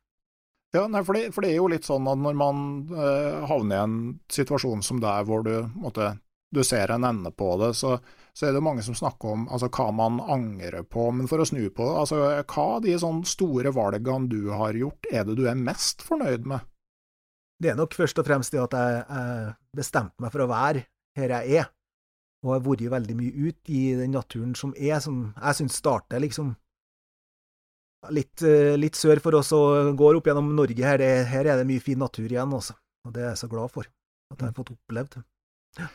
Ja, 0.77 0.83
nei, 0.91 1.01
for, 1.03 1.17
det, 1.17 1.31
for, 1.33 1.41
det, 1.41 1.55
er 1.55 1.57
jo 1.57 1.69
litt 1.71 1.87
sånn 1.87 2.05
at 2.05 2.19
når 2.21 2.35
man 2.37 2.63
eh, 2.93 3.45
havner 3.49 3.79
i 3.79 3.81
en 3.81 3.97
situasjon 4.29 4.83
som 4.85 4.99
der 5.01 5.25
hvor 5.25 5.41
du, 5.45 5.55
måtte, 5.73 6.11
du 6.53 6.59
ser 6.65 6.91
en 6.93 7.07
ende 7.07 7.31
på 7.33 7.47
det, 7.63 7.71
så, 7.79 7.95
så, 8.29 8.45
er 8.45 8.53
det 8.53 8.61
mange 8.61 8.83
som 8.85 8.97
snakker 8.97 9.33
om 9.33 9.47
altså, 9.49 9.71
hva 9.73 9.87
man 9.95 10.19
angrer 10.21 10.85
på. 10.85 11.07
Men 11.17 11.29
for 11.31 11.41
å 11.41 11.47
snu 11.49 11.63
på 11.73 11.87
det, 11.87 11.95
altså, 12.03 12.19
hva 12.43 12.67
av 12.75 12.83
de 12.85 12.93
sånn 13.01 13.23
store 13.25 13.73
valgene 13.73 14.29
du 14.29 14.51
har 14.53 14.77
gjort, 14.77 15.09
er 15.09 15.25
det 15.25 15.37
du 15.39 15.47
er 15.49 15.57
mest 15.57 16.05
fornøyd 16.05 16.45
med? 16.53 16.69
Det 17.57 17.73
er 17.73 17.79
nok 17.79 17.97
først 17.97 18.21
og 18.21 18.27
fremst 18.27 18.53
det 18.53 18.61
at 18.61 18.77
jeg, 18.77 19.01
jeg 19.09 19.55
bestemte 19.79 20.21
meg 20.21 20.35
for 20.35 20.45
å 20.45 20.51
være 20.51 20.85
her 21.17 21.33
jeg 21.39 21.63
er, 21.63 21.71
og 22.45 22.51
jeg 22.53 22.59
har 22.59 22.67
vært 22.67 22.89
veldig 22.93 23.17
mye 23.17 23.47
ute 23.49 23.73
i 23.73 23.83
den 23.97 24.13
naturen 24.13 24.53
som 24.53 24.75
er, 24.77 24.99
som 25.01 25.31
jeg 25.33 25.57
syns 25.57 25.79
starter 25.81 26.21
liksom 26.21 26.53
litt, 28.13 28.41
eh, 28.41 28.75
litt, 28.79 28.97
sør 28.97 29.21
for 29.23 29.37
oss 29.39 29.53
og 29.55 29.93
går 29.97 30.19
opp 30.19 30.29
gjennom 30.29 30.51
Norge 30.57 30.83
her. 30.83 30.99
Det, 31.01 31.11
her 31.31 31.49
er 31.49 31.61
det 31.61 31.69
mye 31.69 31.83
fin 31.83 31.99
natur 31.99 32.27
igjen, 32.27 32.53
også. 32.53 32.77
Og 33.07 33.15
det 33.15 33.23
er 33.23 33.31
jeg 33.33 33.41
så 33.43 33.51
glad 33.51 33.73
for 33.73 33.87
at 33.87 34.41
jeg 34.41 34.49
har 34.49 34.57
fått 34.57 34.73
opplevd. 34.75 35.19
Ja. 35.77 35.87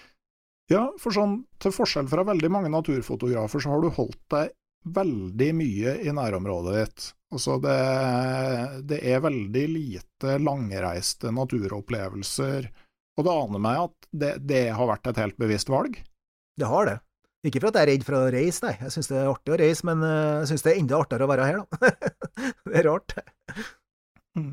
ja, 0.72 0.82
for 1.00 1.14
sånn, 1.14 1.42
til 1.62 1.74
forskjell 1.74 2.08
fra 2.10 2.24
veldig 2.28 2.50
mange 2.52 2.72
naturfotografer, 2.72 3.62
så 3.62 3.74
har 3.74 3.82
du 3.82 3.90
holdt 3.92 4.20
deg 4.32 4.52
veldig 4.82 5.50
mye 5.54 5.96
i 6.02 6.14
nærområdet 6.14 6.72
ditt. 6.78 7.10
Altså 7.32 7.56
det, 7.62 7.76
det 8.90 8.98
er 9.08 9.22
veldig 9.24 9.66
lite 9.72 10.38
langreiste 10.42 11.30
naturopplevelser, 11.32 12.66
og 13.16 13.26
det 13.26 13.36
aner 13.44 13.62
meg 13.62 13.84
at 13.86 14.10
det, 14.10 14.32
det 14.48 14.64
har 14.76 14.90
vært 14.90 15.08
et 15.12 15.20
helt 15.22 15.38
bevisst 15.40 15.70
valg? 15.72 15.96
Det 16.58 16.68
har 16.68 16.88
det. 16.88 16.98
Ikke 17.42 17.58
for 17.58 17.72
at 17.72 17.80
jeg 17.80 17.82
er 17.82 17.90
redd 17.90 18.04
for 18.06 18.14
å 18.14 18.26
reise, 18.30 18.62
nei. 18.62 18.76
Jeg 18.84 18.92
syns 18.94 19.08
det 19.10 19.16
er 19.18 19.30
artig 19.32 19.52
å 19.54 19.58
reise, 19.58 19.86
men 19.88 20.04
eh, 20.06 20.36
jeg 20.42 20.52
syns 20.52 20.62
det 20.62 20.70
er 20.72 20.78
enda 20.78 21.00
artigere 21.02 21.26
å 21.26 21.30
være 21.32 21.48
her, 21.48 21.58
da. 21.58 21.90
det 22.70 22.76
er 22.78 22.86
rart. 22.86 23.16
Mm. 24.38 24.52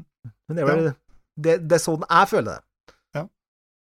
Men 0.50 0.58
det 0.58 0.64
er 0.64 0.70
vel 0.72 0.90
det, 1.40 1.54
det 1.70 1.78
er 1.78 1.84
sånn 1.84 2.02
jeg 2.04 2.30
føler 2.32 2.50
det. 2.58 2.96
Ja, 3.16 3.24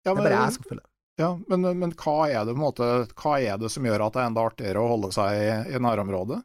Det 0.04 0.12
er 0.12 0.20
bare 0.20 0.36
jeg 0.36 0.54
som 0.54 0.68
føler 0.68 0.80
det. 0.84 0.90
ja, 1.20 1.30
men, 1.50 1.66
men 1.82 1.96
hva 1.98 2.14
er 2.30 2.46
det 2.46 2.54
på 2.54 2.60
en 2.60 2.62
måte 2.62 2.86
Hva 3.18 3.34
er 3.42 3.58
det 3.60 3.68
som 3.74 3.84
gjør 3.86 4.06
at 4.06 4.14
det 4.14 4.22
er 4.22 4.30
enda 4.30 4.46
artigere 4.48 4.80
å 4.80 4.88
holde 4.94 5.10
seg 5.14 5.42
i, 5.42 5.50
i 5.74 5.82
nærområdet? 5.82 6.38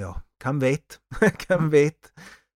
Ja, 0.00 0.12
hvem 0.42 0.60
veit? 0.62 0.98
hvem 1.46 1.70
veit? 1.72 2.10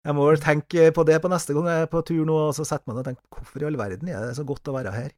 Jeg 0.06 0.14
må 0.18 0.26
vel 0.28 0.42
tenke 0.42 0.90
på 0.94 1.06
det 1.08 1.18
på 1.24 1.30
neste 1.32 1.56
gang 1.56 1.70
jeg 1.70 1.86
er 1.86 1.90
på 1.92 2.02
tur 2.06 2.26
nå, 2.28 2.36
og 2.50 2.58
så 2.58 2.66
setter 2.68 2.90
meg 2.90 2.98
ned 2.98 3.06
og 3.06 3.08
tenker 3.10 3.38
hvorfor 3.40 3.64
i 3.64 3.70
all 3.70 3.80
verden 3.80 4.12
er 4.12 4.22
det 4.28 4.36
så 4.38 4.46
godt 4.48 4.70
å 4.70 4.76
være 4.76 4.94
her? 4.94 5.16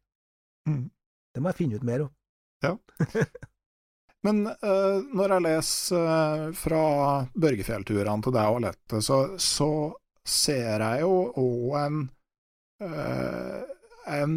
Mm. 0.69 0.85
Det 1.33 1.43
må 1.43 1.51
jeg 1.51 1.59
finne 1.61 1.79
ut 1.79 1.87
mer 1.87 2.07
om. 2.07 2.13
Men 4.25 4.43
uh, 4.49 4.97
når 5.13 5.33
jeg 5.35 5.45
leser 5.45 6.09
uh, 6.09 6.47
fra 6.57 6.81
Børgefjellturene 7.37 8.25
til 8.25 8.35
deg 8.35 8.49
og 8.51 8.59
Alette, 8.59 9.01
så, 9.05 9.19
så 9.39 9.71
ser 10.27 10.83
jeg 10.83 11.03
jo 11.05 11.13
òg 11.37 11.77
en 11.83 12.01
uh, 12.83 13.61
en 14.07 14.35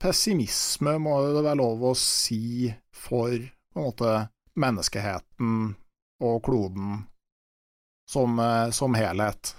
pessimisme, 0.00 0.96
må 0.98 1.18
det 1.26 1.44
være 1.44 1.60
lov 1.60 1.82
å 1.90 1.94
si, 1.98 2.70
for 2.96 3.28
på 3.30 3.80
en 3.80 3.84
måte 3.84 4.12
menneskeheten 4.60 5.74
og 6.24 6.38
kloden 6.44 7.02
som, 8.08 8.40
som 8.72 8.96
helhet. 8.96 9.52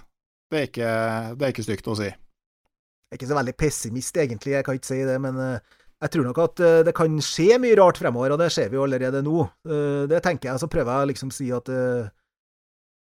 Det 0.50 0.58
er, 0.58 0.66
ikke, 0.68 0.90
det 1.38 1.46
er 1.46 1.54
ikke 1.54 1.64
stygt 1.64 1.88
å 1.88 1.94
si. 1.96 2.10
Jeg 2.10 3.14
er 3.14 3.20
ikke 3.20 3.30
så 3.30 3.38
veldig 3.38 3.54
pessimist, 3.60 4.18
egentlig, 4.18 4.52
jeg 4.56 4.66
kan 4.66 4.76
ikke 4.76 4.90
si 4.90 4.98
det, 5.04 5.14
men 5.20 5.38
eh, 5.40 5.78
jeg 6.02 6.10
tror 6.10 6.26
nok 6.26 6.40
at 6.42 6.60
eh, 6.64 6.80
det 6.88 6.94
kan 6.98 7.14
skje 7.22 7.60
mye 7.62 7.76
rart 7.78 8.00
fremover, 8.00 8.34
og 8.34 8.40
det 8.42 8.50
ser 8.54 8.72
vi 8.72 8.78
jo 8.78 8.86
allerede 8.86 9.22
nå. 9.22 9.44
Eh, 9.68 10.02
Det 10.10 10.22
tenker 10.24 10.50
jeg, 10.50 10.62
så 10.62 10.68
prøver 10.70 10.98
jeg 10.98 11.12
liksom 11.12 11.30
å 11.30 11.36
si 11.36 11.48
at 11.54 11.70
eh, 11.70 12.10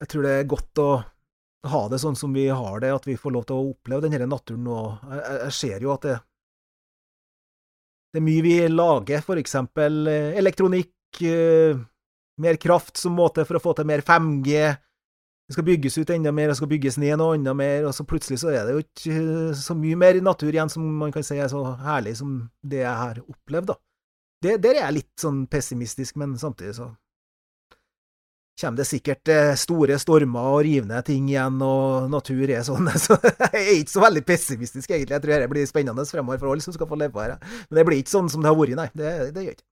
jeg 0.01 0.11
tror 0.13 0.25
det 0.25 0.33
er 0.33 0.49
godt 0.49 0.81
å 0.81 0.89
ha 1.69 1.81
det 1.91 1.99
sånn 2.01 2.15
som 2.17 2.33
vi 2.33 2.47
har 2.47 2.79
det, 2.81 2.89
at 2.95 3.05
vi 3.05 3.17
får 3.19 3.35
lov 3.35 3.45
til 3.45 3.59
å 3.59 3.71
oppleve 3.73 4.07
denne 4.07 4.29
naturen 4.31 4.63
nå. 4.63 4.79
Jeg, 5.11 5.53
ser 5.53 5.83
jo 5.83 5.91
at 5.91 6.07
det, 6.07 6.15
det 8.09 8.21
er 8.21 8.25
mye 8.25 8.45
vi 8.45 8.53
lager, 8.71 9.25
for 9.25 9.41
eksempel 9.41 10.07
elektronikk, 10.07 11.19
mer 12.39 12.59
kraft 12.63 12.95
som 13.01 13.17
måte 13.19 13.43
for 13.43 13.59
å 13.59 13.61
få 13.61 13.73
til 13.75 13.89
mer 13.91 14.05
5G. 14.07 14.69
Det 15.49 15.55
skal 15.55 15.65
bygges 15.65 15.97
ut 15.97 16.11
enda 16.13 16.29
mer, 16.29 16.51
det 16.51 16.59
skal 16.59 16.69
bygges 16.69 16.99
ned 17.01 17.15
noe 17.17 17.33
enda 17.33 17.55
mer, 17.57 17.87
og 17.89 17.93
så 17.97 18.03
plutselig 18.05 18.37
så 18.37 18.51
er 18.53 18.67
det 18.67 18.75
jo 18.75 18.81
ikke 18.83 19.13
eh, 19.17 19.55
så 19.57 19.73
mye 19.73 19.97
mer 19.97 20.19
natur 20.21 20.53
igjen 20.53 20.69
som 20.69 20.83
man 20.99 21.09
kan 21.15 21.25
si 21.25 21.39
er 21.41 21.49
så 21.49 21.63
herlig 21.81 22.19
som 22.19 22.35
det 22.61 22.83
jeg 22.83 22.97
har 22.99 23.17
opplevd, 23.23 23.71
da. 23.71 23.79
Det, 24.45 24.59
der 24.61 24.77
er 24.77 24.83
jeg 24.83 24.97
litt 24.99 25.23
sånn 25.25 25.39
pessimistisk, 25.49 26.19
men 26.21 26.37
samtidig 26.37 26.75
så 26.77 26.91
kommer 28.61 28.77
det 28.77 28.85
sikkert 28.91 29.31
eh, 29.33 29.55
store 29.57 29.97
stormer 29.97 30.51
og 30.51 30.61
rivende 30.67 31.01
ting 31.07 31.31
igjen, 31.31 31.57
og 31.65 32.13
natur 32.13 32.45
er 32.45 32.61
sånn, 32.67 32.91
så 33.07 33.17
jeg 33.17 33.49
er 33.63 33.73
ikke 33.79 33.95
så 33.95 34.05
veldig 34.05 34.25
pessimistisk, 34.29 34.85
egentlig. 34.91 35.17
Jeg 35.17 35.25
tror 35.25 35.33
dette 35.33 35.51
blir 35.55 35.73
spennende 35.73 36.05
fremover 36.13 36.43
for 36.43 36.53
alle 36.53 36.67
som 36.67 36.77
skal 36.77 36.93
få 36.93 37.01
leve 37.01 37.25
her. 37.25 37.39
Men 37.71 37.81
det 37.81 37.89
blir 37.89 38.03
ikke 38.03 38.13
sånn 38.13 38.29
som 38.29 38.45
det 38.45 38.53
har 38.53 38.61
vært, 38.61 38.77
nei. 38.77 38.87
Det, 38.93 39.17
det 39.33 39.47
gjør 39.47 39.57
ikke. 39.57 39.69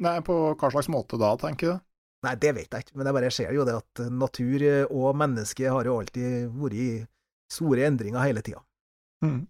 Nei, 0.00 0.16
på 0.24 0.40
hva 0.56 0.72
slags 0.72 0.88
måte 0.88 1.20
da, 1.20 1.34
tenker 1.44 1.74
du? 1.74 1.86
Nei, 2.26 2.34
det 2.36 2.50
vet 2.56 2.74
jeg 2.74 2.84
ikke, 2.84 2.98
men 2.98 3.08
jeg 3.08 3.16
bare 3.16 3.30
ser 3.32 3.54
jo 3.56 3.64
det 3.64 3.78
at 3.80 4.02
natur 4.12 4.64
eh, 4.66 4.90
og 4.92 5.16
menneske 5.16 5.70
har 5.72 5.88
jo 5.88 5.96
alltid 6.02 6.50
vært 6.52 6.76
i 6.76 6.90
store 7.50 7.86
endringer 7.88 8.26
hele 8.26 8.42
tida. 8.44 8.60
Mm. 9.24 9.40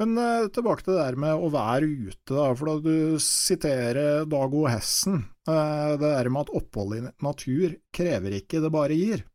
Men 0.00 0.16
uh, 0.16 0.46
tilbake 0.48 0.86
til 0.86 0.94
det 0.94 1.02
der 1.02 1.18
med 1.20 1.42
å 1.44 1.50
være 1.52 1.88
ute, 1.88 2.30
da. 2.32 2.46
For 2.56 2.70
da 2.70 2.76
du 2.80 3.18
siterer 3.20 4.22
Dag 4.30 4.54
O. 4.56 4.62
Hessen, 4.70 5.26
uh, 5.50 5.98
det 6.00 6.06
der 6.06 6.30
med 6.32 6.46
at 6.46 6.54
opphold 6.56 6.96
i 6.96 7.02
natur 7.20 7.74
krever 7.92 8.38
ikke, 8.38 8.62
det 8.64 8.72
bare 8.72 8.96
gir. 8.96 9.26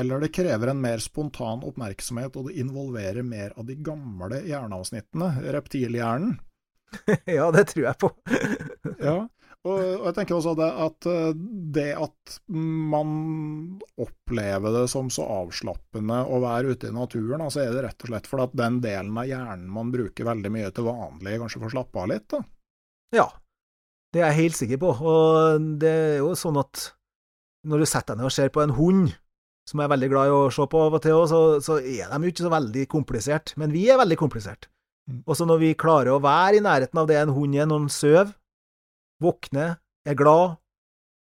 Eller 0.00 0.24
det 0.24 0.32
krever 0.36 0.72
en 0.72 0.80
mer 0.80 1.00
spontan 1.04 1.64
oppmerksomhet, 1.68 2.36
og 2.36 2.48
det 2.48 2.60
involverer 2.60 3.24
mer 3.24 3.56
av 3.56 3.68
de 3.68 3.76
gamle 3.80 4.42
hjerneavsnittene, 4.44 5.30
reptilhjernen. 5.56 6.36
ja, 7.38 7.48
det 7.52 7.68
tror 7.72 7.86
jeg 7.88 8.00
på. 8.00 8.12
Ja, 9.02 9.16
og, 9.62 9.78
og 9.78 10.06
jeg 10.08 10.14
tenker 10.16 10.36
også 10.36 10.54
det 10.58 10.68
at 10.84 11.06
eh, 11.10 11.28
det 11.76 11.90
at 11.94 12.38
man 12.50 13.12
opplever 14.02 14.74
det 14.74 14.86
som 14.90 15.10
så 15.12 15.26
avslappende 15.42 16.18
å 16.26 16.40
være 16.42 16.74
ute 16.74 16.90
i 16.90 16.96
naturen, 16.96 17.44
altså 17.44 17.62
er 17.62 17.70
det 17.76 17.84
rett 17.86 18.02
og 18.02 18.10
slett 18.10 18.26
fordi 18.30 18.48
at 18.48 18.58
den 18.58 18.80
delen 18.82 19.20
av 19.22 19.28
hjernen 19.30 19.70
man 19.70 19.94
bruker 19.94 20.26
veldig 20.26 20.50
mye 20.54 20.72
til 20.74 20.88
vanlig, 20.90 21.38
kanskje 21.44 21.62
får 21.62 21.74
slappe 21.76 22.02
av 22.02 22.10
litt, 22.10 22.26
da. 22.34 22.42
Ja, 23.12 23.28
det 24.12 24.20
er 24.20 24.32
jeg 24.32 24.40
helt 24.40 24.58
sikker 24.58 24.80
på. 24.82 24.92
Og 25.08 25.70
det 25.80 25.92
er 25.92 26.18
jo 26.20 26.34
sånn 26.38 26.58
at 26.60 26.90
når 27.68 27.82
du 27.82 27.88
setter 27.88 28.16
deg 28.16 28.22
ned 28.22 28.28
og 28.28 28.34
ser 28.34 28.52
på 28.52 28.62
en 28.64 28.74
hund, 28.76 29.14
som 29.68 29.78
jeg 29.78 29.86
er 29.86 29.94
veldig 29.94 30.10
glad 30.10 30.28
i 30.28 30.34
å 30.34 30.50
se 30.52 30.66
på 30.68 30.84
av 30.88 30.98
og 30.98 31.02
til, 31.04 31.22
så, 31.30 31.40
så 31.62 31.78
er 31.78 32.10
de 32.10 32.26
jo 32.26 32.32
ikke 32.32 32.44
så 32.48 32.52
veldig 32.52 32.84
komplisert. 32.90 33.54
Men 33.60 33.72
vi 33.74 33.86
er 33.92 34.00
veldig 34.00 34.18
komplisert. 34.20 34.66
Mm. 35.08 35.22
Og 35.22 35.36
så 35.38 35.46
når 35.46 35.62
vi 35.62 35.74
klarer 35.78 36.12
å 36.12 36.22
være 36.22 36.58
i 36.58 36.64
nærheten 36.64 36.98
av 36.98 37.08
det 37.08 37.20
en 37.20 37.34
hund 37.36 37.56
er, 37.56 37.68
når 37.70 37.84
den 37.86 37.92
sover, 37.94 38.34
våkner, 39.22 39.76
er 40.06 40.18
glad, 40.18 40.58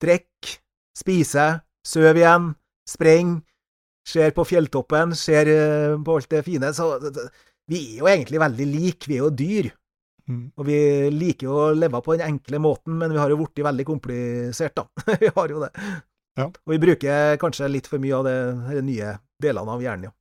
drikker, 0.01 0.59
spiser, 0.97 1.59
sover 1.85 2.19
igjen, 2.19 2.51
sprenger, 2.89 3.41
ser 4.05 4.35
på 4.35 4.45
fjelltoppen, 4.45 5.15
ser 5.17 5.49
eh, 5.49 5.95
på 5.97 6.17
alt 6.17 6.29
det 6.29 6.43
fine, 6.45 6.69
så 6.77 6.95
vi 7.65 7.79
er 7.95 8.01
jo 8.03 8.09
egentlig 8.11 8.41
veldig 8.41 8.67
like, 8.69 9.09
vi 9.09 9.17
er 9.17 9.23
jo 9.23 9.33
dyr. 9.33 9.71
Og 10.57 10.65
vi 10.65 10.77
liker 11.13 11.45
jo 11.45 11.55
å 11.67 11.73
leve 11.77 12.01
på 12.01 12.15
den 12.15 12.25
enkle 12.25 12.59
måten, 12.61 12.97
men 12.97 13.13
vi 13.13 13.21
har 13.21 13.29
jo 13.29 13.37
blitt 13.41 13.61
veldig 13.65 13.85
komplisert, 13.85 14.77
da. 14.77 14.85
vi 15.21 15.29
har 15.35 15.53
jo 15.53 15.61
det. 15.61 15.71
Ja. 16.35 16.49
Og 16.49 16.73
vi 16.73 16.81
bruker 16.81 17.37
kanskje 17.41 17.69
litt 17.71 17.89
for 17.89 18.01
mye 18.01 18.17
av 18.17 18.25
de 18.27 18.81
nye 18.85 19.13
delene 19.41 19.75
av 19.77 19.83
hjernen, 19.85 20.09
ja. 20.09 20.15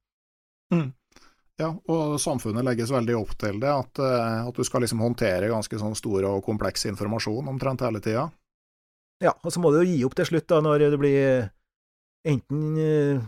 Ja, 1.61 1.69
og 1.71 2.17
samfunnet 2.19 2.67
legges 2.67 2.91
veldig 2.91 3.15
opp 3.15 3.37
til 3.39 3.61
det, 3.63 3.71
at, 3.71 4.01
eh, 4.03 4.39
at 4.49 4.57
du 4.57 4.67
skal 4.67 4.83
liksom 4.83 5.03
håndtere 5.05 5.53
ganske 5.53 5.79
sånn 5.79 5.95
stor 5.95 6.27
og 6.33 6.41
kompleks 6.47 6.89
informasjon 6.91 7.47
omtrent 7.53 7.85
hele 7.87 8.03
tida. 8.03 8.25
Ja, 9.23 9.37
og 9.39 9.55
så 9.55 9.63
må 9.63 9.71
du 9.71 9.79
jo 9.79 9.87
gi 9.87 10.01
opp 10.07 10.17
til 10.19 10.27
slutt, 10.33 10.49
da, 10.51 10.59
når 10.65 10.89
det 10.91 10.99
blir 10.99 11.47
enten 12.27 12.65
eh, 12.83 13.23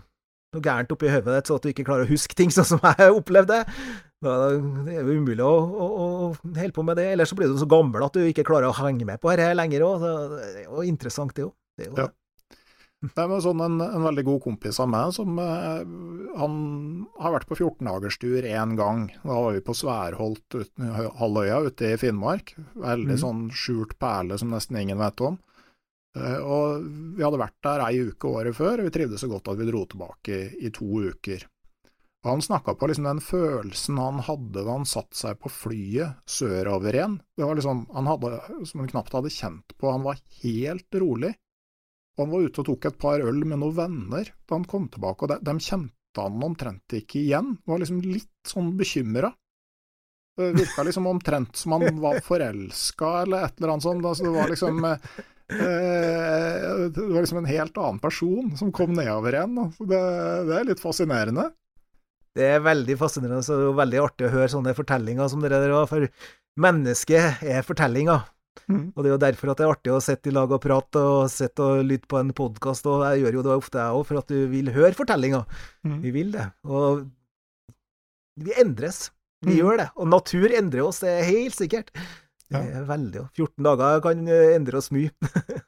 noe 0.57 0.65
gærent 0.65 0.91
oppi 0.97 1.13
hodet 1.13 1.37
ditt, 1.39 1.47
så 1.49 1.61
at 1.61 1.63
du 1.63 1.71
ikke 1.71 1.87
klarer 1.87 2.09
å 2.09 2.11
huske 2.11 2.35
ting 2.35 2.51
sånn 2.55 2.67
som 2.67 2.83
jeg 2.83 3.15
opplevde 3.15 3.61
det. 3.61 3.79
Da 4.25 4.35
det 4.57 4.95
er 4.97 5.05
jo 5.05 5.21
umulig 5.21 5.45
å, 5.45 5.55
å, 5.55 5.87
å 5.87 6.07
holde 6.41 6.73
på 6.75 6.83
med 6.89 6.97
det. 6.99 7.11
Eller 7.13 7.29
så 7.29 7.37
blir 7.39 7.53
du 7.53 7.59
så 7.61 7.69
gammel 7.69 8.03
at 8.07 8.17
du 8.17 8.25
ikke 8.25 8.47
klarer 8.49 8.71
å 8.71 8.77
henge 8.79 9.07
med 9.07 9.21
på 9.23 9.31
dette 9.31 9.53
lenger 9.55 9.85
òg. 9.87 10.07
Det 10.07 10.63
er 10.65 10.65
jo 10.65 10.87
interessant, 10.89 11.35
det 11.37 11.45
òg. 11.47 11.53
Det 11.77 11.91
jo 11.91 11.99
Ja. 12.01 12.09
Det 13.05 13.23
er 13.23 13.43
sånn 13.45 13.61
en, 13.61 13.81
en 13.85 14.05
veldig 14.07 14.25
god 14.25 14.41
kompis 14.47 14.79
av 14.81 14.89
meg 14.89 15.11
som 15.13 15.37
eh, 15.39 15.83
Han 16.41 16.55
har 17.21 17.35
vært 17.35 17.49
på 17.51 17.59
14-dagerstur 17.59 18.47
én 18.49 18.73
gang. 18.79 19.11
Da 19.21 19.37
var 19.37 19.53
vi 19.53 19.65
på 19.65 19.77
Sværholt 19.77 20.57
uten, 20.57 20.95
halvøya 21.21 21.61
ute 21.69 21.93
i 21.93 21.99
Finnmark. 22.01 22.55
Veldig 22.73 23.19
mm. 23.19 23.21
sånn 23.21 23.43
skjult 23.53 23.99
perle 24.01 24.41
som 24.41 24.55
nesten 24.55 24.81
ingen 24.81 25.01
vet 25.03 25.23
om. 25.29 25.37
Eh, 26.17 26.39
og 26.41 26.89
vi 27.19 27.25
hadde 27.27 27.43
vært 27.43 27.59
der 27.69 27.85
ei 27.91 28.01
uke 28.09 28.33
året 28.33 28.57
før, 28.57 28.81
og 28.81 28.89
vi 28.89 28.95
trivdes 28.97 29.23
så 29.23 29.31
godt 29.31 29.53
at 29.53 29.61
vi 29.61 29.69
dro 29.69 29.85
tilbake 29.85 30.41
i, 30.41 30.49
i 30.67 30.73
to 30.75 30.89
uker. 31.11 31.45
Og 32.25 32.33
han 32.33 32.43
snakka 32.43 32.75
på 32.75 32.89
liksom 32.91 33.07
den 33.07 33.21
følelsen 33.23 33.99
han 34.03 34.23
hadde 34.27 34.65
da 34.65 34.73
han 34.73 34.89
satte 34.89 35.15
seg 35.15 35.37
på 35.39 35.53
flyet 35.53 36.25
sørover 36.27 36.97
igjen. 36.97 37.21
Det 37.39 37.47
var 37.47 37.55
liksom, 37.55 37.85
Han 37.95 38.09
hadde, 38.11 38.39
som 38.67 38.83
han 38.83 38.91
knapt 38.91 39.15
hadde 39.15 39.31
kjent 39.31 39.77
på, 39.79 39.93
han 39.93 40.03
var 40.03 40.19
helt 40.41 40.99
rolig. 40.99 41.37
Og 42.17 42.25
han 42.25 42.33
var 42.33 42.47
ute 42.47 42.63
og 42.63 42.69
tok 42.71 42.89
et 42.89 42.99
par 43.01 43.21
øl 43.21 43.43
med 43.45 43.61
noen 43.61 43.77
venner 43.77 44.31
da 44.49 44.57
han 44.57 44.65
kom 44.69 44.89
tilbake, 44.93 45.27
og 45.27 45.35
de, 45.35 45.41
de 45.45 45.55
kjente 45.61 46.23
han 46.23 46.45
omtrent 46.47 46.97
ikke 46.97 47.21
igjen. 47.21 47.59
Var 47.69 47.83
liksom 47.83 48.01
litt 48.05 48.49
sånn 48.49 48.71
bekymra. 48.79 49.35
Det 50.37 50.53
virka 50.53 50.85
liksom 50.85 51.07
omtrent 51.09 51.57
som 51.57 51.73
han 51.77 52.01
var 52.01 52.21
forelska, 52.25 53.23
eller 53.23 53.47
et 53.47 53.61
eller 53.61 53.75
annet 53.75 53.87
sånt. 53.87 54.05
Altså, 54.05 54.25
det 54.25 54.33
var 54.35 54.51
liksom 54.53 54.85
eh, 54.85 54.99
Det 56.93 57.05
var 57.05 57.21
liksom 57.21 57.39
en 57.41 57.49
helt 57.53 57.79
annen 57.81 58.01
person 58.01 58.57
som 58.57 58.73
kom 58.73 58.93
nedover 58.97 59.37
igjen. 59.37 59.61
Det, 59.79 60.03
det 60.49 60.59
er 60.59 60.69
litt 60.73 60.83
fascinerende. 60.83 61.51
Det 62.37 62.49
er 62.53 62.65
veldig 62.65 62.99
fascinerende 63.01 63.41
og 63.41 63.63
det 63.63 63.77
veldig 63.79 64.01
artig 64.05 64.27
å 64.29 64.33
høre 64.35 64.53
sånne 64.53 64.77
fortellinger 64.77 65.31
som 65.33 65.41
dere 65.45 65.63
der 65.65 65.89
for 65.89 66.05
mennesket 66.61 67.45
er 67.45 67.65
fortellinger. 67.65 68.27
Mm. 68.69 68.93
Og 68.97 69.03
det 69.05 69.11
er 69.11 69.15
jo 69.15 69.23
derfor 69.27 69.51
at 69.53 69.59
det 69.61 69.67
er 69.67 69.73
artig 69.75 69.93
å 69.95 70.01
sitte 70.03 70.31
i 70.31 70.35
lag 70.35 70.51
og 70.53 70.61
prate 70.65 71.03
og 71.03 71.29
sitte 71.31 71.63
og 71.63 71.85
lytte 71.87 72.09
på 72.11 72.19
en 72.21 72.33
podkast, 72.37 72.87
og 72.91 73.05
jeg 73.07 73.23
gjør 73.25 73.39
jo 73.39 73.43
det 73.47 73.57
ofte 73.57 73.79
jeg 73.83 73.99
òg, 73.99 74.07
for 74.09 74.19
at 74.23 74.29
du 74.33 74.47
vil 74.53 74.73
høre 74.75 74.93
fortellinga. 74.97 75.45
Mm. 75.87 76.01
Vi 76.03 76.11
vil 76.17 76.33
det. 76.35 76.47
Og 76.65 77.05
vi 78.37 78.53
endres. 78.61 79.11
Vi 79.45 79.53
Mm. 79.53 79.59
gjør 79.61 79.77
det. 79.79 79.89
Og 79.97 80.09
natur 80.09 80.49
endrer 80.57 80.83
oss, 80.87 81.01
det 81.01 81.09
er 81.13 81.25
helt 81.29 81.55
sikkert. 81.55 81.91
Det 82.51 82.57
Ja. 82.57 82.81
er 82.81 82.85
veldig 82.87 83.29
14 83.37 83.63
dager 83.65 84.01
kan 84.01 84.29
eh, 84.29 84.55
endre 84.57 84.79
oss 84.79 84.91
mye. 84.91 85.11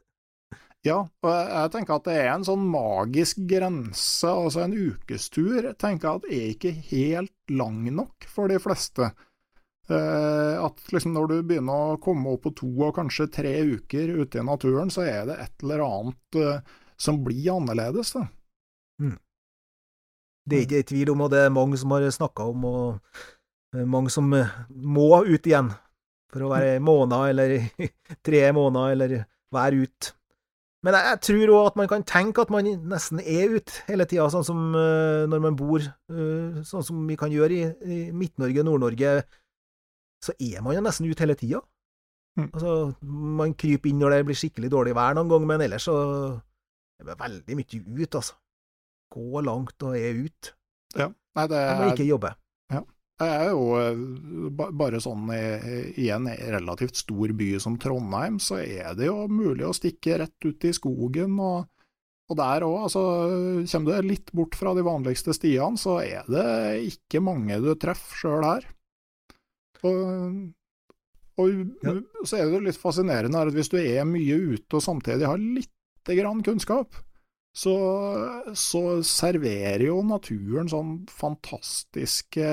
Ja, 0.86 1.00
og 1.02 1.26
jeg, 1.28 1.48
jeg 1.50 1.70
tenker 1.74 1.96
at 1.96 2.04
det 2.06 2.14
er 2.16 2.28
en 2.36 2.44
sånn 2.46 2.62
magisk 2.70 3.40
grense, 3.50 4.28
altså 4.30 4.62
en 4.62 4.72
ukestur, 4.78 5.66
tenker 5.76 6.06
jeg 6.06 6.14
at 6.20 6.28
er 6.30 6.52
ikke 6.54 6.72
helt 6.92 7.32
lang 7.50 7.80
nok 7.92 8.28
for 8.30 8.46
de 8.48 8.60
fleste. 8.62 9.08
Eh, 9.88 10.64
at 10.64 10.92
liksom 10.92 11.14
når 11.16 11.30
du 11.30 11.36
begynner 11.48 11.94
å 11.94 12.00
komme 12.02 12.34
opp 12.34 12.42
på 12.44 12.52
to 12.60 12.68
og 12.84 12.92
kanskje 12.98 13.30
tre 13.32 13.54
uker 13.64 14.18
ute 14.20 14.42
i 14.42 14.44
naturen, 14.44 14.92
så 14.92 15.06
er 15.08 15.30
det 15.30 15.38
et 15.40 15.64
eller 15.64 15.84
annet 15.86 16.38
eh, 16.42 16.76
som 17.00 17.22
blir 17.24 17.54
annerledes. 17.54 18.12
da. 18.18 18.26
Det 20.48 20.58
er 20.58 20.66
ikke 20.66 20.90
tvil 20.92 21.14
om, 21.14 21.24
og 21.24 21.32
det 21.32 21.40
er 21.44 21.56
mange 21.56 21.80
som 21.80 21.96
har 21.96 22.04
snakka 22.12 22.50
om, 22.52 22.68
og 22.68 23.16
eh, 23.76 23.88
mange 23.88 24.12
som 24.12 24.28
må 24.28 25.08
ut 25.24 25.48
igjen. 25.48 25.72
For 26.28 26.44
å 26.44 26.52
være 26.52 26.76
en 26.76 26.84
måned, 26.84 27.32
eller 27.32 27.56
tre 28.28 28.44
måneder, 28.52 28.92
eller 28.92 29.18
være 29.56 29.88
ute. 29.88 30.12
Men 30.84 30.94
jeg, 30.94 31.08
jeg 31.08 31.20
tror 31.24 31.56
òg 31.56 31.66
at 31.72 31.78
man 31.80 31.88
kan 31.90 32.04
tenke 32.06 32.44
at 32.44 32.52
man 32.52 32.68
nesten 32.92 33.24
er 33.24 33.56
ute 33.56 33.80
hele 33.88 34.04
tida, 34.06 34.28
sånn 34.30 34.44
som 34.46 34.60
når 34.76 35.40
man 35.42 35.56
bor 35.58 35.82
sånn 35.82 36.84
som 36.86 37.00
vi 37.08 37.16
kan 37.18 37.32
gjøre 37.34 37.56
i, 37.56 37.64
i 37.82 37.96
Midt-Norge 38.14 38.62
Nord-Norge. 38.68 39.14
Så 40.24 40.34
er 40.42 40.62
man 40.64 40.76
jo 40.76 40.82
nesten 40.84 41.08
ute 41.08 41.24
hele 41.24 41.36
tida. 41.38 41.62
Mm. 42.38 42.50
Altså, 42.52 42.74
man 43.38 43.54
kryper 43.58 43.90
inn 43.90 44.02
når 44.02 44.16
det 44.16 44.26
blir 44.28 44.38
skikkelig 44.38 44.70
dårlig 44.72 44.94
vær 44.98 45.16
noen 45.18 45.30
gang, 45.30 45.46
men 45.48 45.64
ellers 45.64 45.88
så 45.88 45.96
er 46.98 47.08
det 47.08 47.18
veldig 47.18 47.56
mye 47.58 47.80
ut, 47.86 48.18
altså. 48.20 48.36
Gå 49.14 49.42
langt 49.46 49.88
og 49.88 49.96
er 49.96 50.20
ute. 50.26 50.54
Ja. 50.98 51.08
Nei, 51.38 51.46
det 51.50 51.58
er, 51.62 51.82
ikke 51.92 52.06
jobbe. 52.08 52.32
det 53.18 53.28
er 53.34 53.50
jo 53.50 53.62
eh, 53.78 54.70
bare 54.78 55.00
sånn 55.02 55.30
i, 55.34 55.42
i 56.04 56.08
en 56.14 56.28
relativt 56.28 56.98
stor 57.00 57.32
by 57.38 57.48
som 57.62 57.78
Trondheim, 57.80 58.38
så 58.42 58.60
er 58.62 58.94
det 58.98 59.08
jo 59.08 59.24
mulig 59.30 59.66
å 59.66 59.74
stikke 59.76 60.20
rett 60.22 60.48
ut 60.48 60.68
i 60.68 60.74
skogen. 60.76 61.38
og 61.42 61.66
og 62.28 62.36
der 62.36 62.64
òg, 62.66 62.74
altså, 62.84 63.02
kommer 63.72 64.02
du 64.02 64.08
litt 64.10 64.30
bort 64.36 64.56
fra 64.58 64.74
de 64.76 64.82
vanligste 64.84 65.32
stiene, 65.32 65.80
så 65.80 65.94
er 66.02 66.26
det 66.28 66.48
ikke 66.90 67.22
mange 67.24 67.56
du 67.64 67.70
treffer 67.80 68.20
sjøl 68.20 68.44
her. 68.44 68.66
Og, 69.86 70.52
og 71.38 71.50
Ja. 71.84 71.92
så 72.26 72.38
er 72.40 72.46
det 72.48 72.54
jo 72.56 72.64
litt 72.66 72.80
fascinerende 72.80 73.38
at 73.38 73.52
hvis 73.54 73.70
du 73.70 73.76
er 73.78 74.04
mye 74.08 74.38
ute 74.56 74.78
og 74.80 74.82
samtidig 74.82 75.28
har 75.28 75.38
lite 75.38 76.16
grann 76.18 76.42
kunnskap, 76.42 76.96
så, 77.58 77.74
så 78.54 78.82
serverer 79.06 79.86
jo 79.88 80.00
naturen 80.06 80.68
sånn 80.70 80.92
fantastiske 81.10 82.46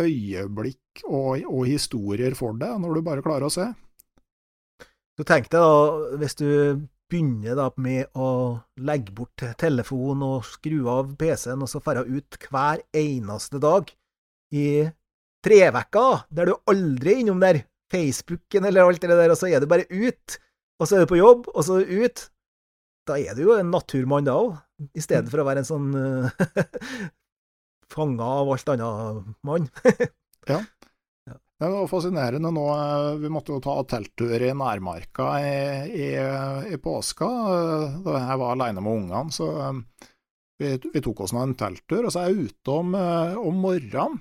øyeblikk 0.00 1.02
og, 1.08 1.42
og 1.48 1.64
historier 1.68 2.36
for 2.36 2.56
deg, 2.60 2.76
når 2.82 2.94
du 2.98 3.04
bare 3.06 3.24
klarer 3.24 3.48
å 3.48 3.52
se. 3.52 3.66
Så 5.16 5.24
tenk 5.28 5.48
deg 5.52 5.60
da, 5.64 6.16
hvis 6.20 6.36
du 6.36 6.48
begynner 7.08 7.56
da 7.56 7.70
med 7.80 8.10
å 8.18 8.28
legge 8.84 9.14
bort 9.16 9.44
telefonen 9.60 10.24
og 10.26 10.44
skru 10.48 10.82
av 10.92 11.14
PC-en, 11.20 11.62
og 11.64 11.70
så 11.70 11.80
dra 11.84 12.02
ut 12.04 12.38
hver 12.50 12.82
eneste 12.96 13.60
dag 13.62 13.92
i 14.52 14.66
tre 15.44 15.60
vekker, 15.74 16.24
der 16.30 16.50
du 16.50 16.54
aldri 16.72 17.12
er 17.16 17.20
innom 17.24 17.42
der, 17.42 17.60
Facebooken 17.92 18.64
eller 18.66 18.88
alt 18.88 19.02
det 19.04 19.10
der, 19.12 19.30
og 19.30 19.38
så 19.38 19.46
er 19.50 19.60
du 19.62 19.68
bare 19.70 19.86
ut, 19.90 20.38
og 20.80 20.88
så 20.88 20.96
er 20.96 21.04
du 21.04 21.10
på 21.12 21.20
jobb, 21.20 21.46
og 21.54 21.62
så 21.66 21.80
ut. 21.82 22.24
Da 23.06 23.18
er 23.22 23.36
du 23.38 23.44
jo 23.44 23.54
en 23.54 23.70
naturmann 23.70 24.26
da 24.26 24.34
òg, 24.40 24.56
i 24.98 25.00
stedet 25.04 25.30
for 25.30 25.40
å 25.40 25.46
være 25.46 25.62
en 25.62 25.68
sånn 25.68 25.92
uh, 25.96 26.30
fanga 27.92 28.26
av 28.42 28.50
alt 28.56 28.72
annet 28.74 29.30
mann. 29.46 29.68
Det 31.56 31.68
var 31.72 31.86
fascinerende 31.88 32.50
nå. 32.52 32.64
eh, 32.76 33.14
Vi 33.22 33.28
måtte 33.32 33.54
jo 33.54 33.62
ta 33.64 33.78
telttur 33.88 34.34
i 34.44 34.50
nærmarka 34.52 35.30
i, 35.40 35.54
i, 35.88 36.08
i 36.68 36.76
påska. 36.84 37.28
eh, 37.54 37.94
Da 38.04 38.18
jeg 38.18 38.40
var 38.42 38.52
alene 38.52 38.82
med 38.84 38.92
ungene, 39.00 39.32
så 39.32 39.46
eh, 39.64 39.78
vi, 40.60 40.74
vi 40.92 41.00
tok 41.00 41.22
oss 41.24 41.32
nå 41.32 41.46
en 41.46 41.54
telttur. 41.56 42.04
Og 42.04 42.12
så 42.12 42.26
er 42.26 42.28
jeg 42.34 42.50
ute 42.50 42.74
om, 42.76 42.92
eh, 43.00 43.38
om 43.40 43.56
morgenen. 43.64 44.20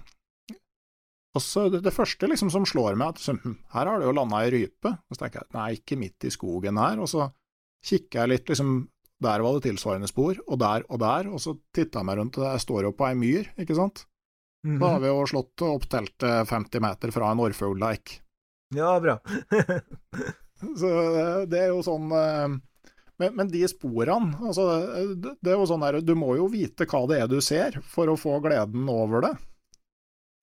Og 1.36 1.44
så 1.44 1.68
det, 1.72 1.82
det 1.84 1.94
første 1.94 2.30
liksom 2.32 2.52
som 2.54 2.66
slår 2.68 2.98
meg, 3.00 3.16
at 3.16 3.44
hm, 3.44 3.56
her 3.76 3.92
har 3.92 4.00
det 4.00 4.08
jo 4.08 4.16
landa 4.16 4.42
ei 4.44 4.52
rype. 4.54 4.94
Og 4.96 5.16
så 5.16 5.26
tenker 5.26 5.44
jeg 5.44 5.58
nei, 5.58 5.70
ikke 5.78 6.00
midt 6.00 6.28
i 6.28 6.34
skogen 6.34 6.80
her. 6.80 7.02
Og 7.04 7.12
så 7.12 7.30
kikker 7.86 8.24
jeg 8.24 8.34
litt, 8.34 8.52
liksom 8.52 8.76
Der 9.24 9.40
var 9.40 9.56
det 9.56 9.64
tilsvarende 9.64 10.10
spor, 10.12 10.36
og 10.44 10.60
der 10.60 10.84
og 10.90 11.00
der. 11.00 11.30
Og 11.32 11.40
så 11.44 11.56
titter 11.76 12.02
jeg 12.02 12.08
meg 12.10 12.20
rundt, 12.20 12.40
og 12.40 12.50
jeg 12.50 12.64
står 12.66 12.90
jo 12.90 12.96
på 12.96 13.08
ei 13.08 13.16
myr, 13.20 13.52
ikke 13.62 13.78
sant. 13.78 14.06
Da 14.66 14.96
har 14.96 15.02
vi 15.04 15.12
jo 15.12 15.26
slått 15.30 15.62
opp 15.62 15.86
teltet 15.92 16.50
50 16.50 16.82
meter 16.82 17.12
fra 17.14 17.30
en 17.32 17.42
orrfuglleik. 17.44 18.16
Ja, 18.74 18.96
bra. 19.00 19.20
Så 20.82 20.90
eh, 20.90 21.44
det 21.52 21.60
er 21.60 21.70
jo 21.70 21.84
sånn 21.86 22.10
eh, 22.16 22.56
men, 23.22 23.36
men 23.38 23.52
de 23.52 23.62
sporene, 23.70 24.34
altså 24.44 24.66
eh, 24.88 25.12
det 25.20 25.36
det 25.44 25.54
er 25.54 25.60
jo 25.60 25.68
sånn 25.70 25.84
der, 25.86 26.00
du 26.04 26.16
må 26.18 26.34
jo 26.40 26.48
vite 26.52 26.88
hva 26.90 27.04
det 27.12 27.20
er 27.22 27.30
du 27.32 27.38
ser 27.44 27.78
for 27.86 28.10
å 28.10 28.18
få 28.20 28.40
gleden 28.44 28.90
over 28.92 29.28
det. 29.28 29.34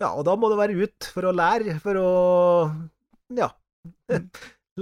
Ja, 0.03 0.11
og 0.18 0.26
da 0.26 0.34
må 0.38 0.50
du 0.50 0.57
være 0.59 0.74
ute 0.74 1.11
for 1.14 1.28
å 1.28 1.34
lære, 1.36 1.76
for 1.82 1.98
å 2.00 2.09
ja, 3.38 3.53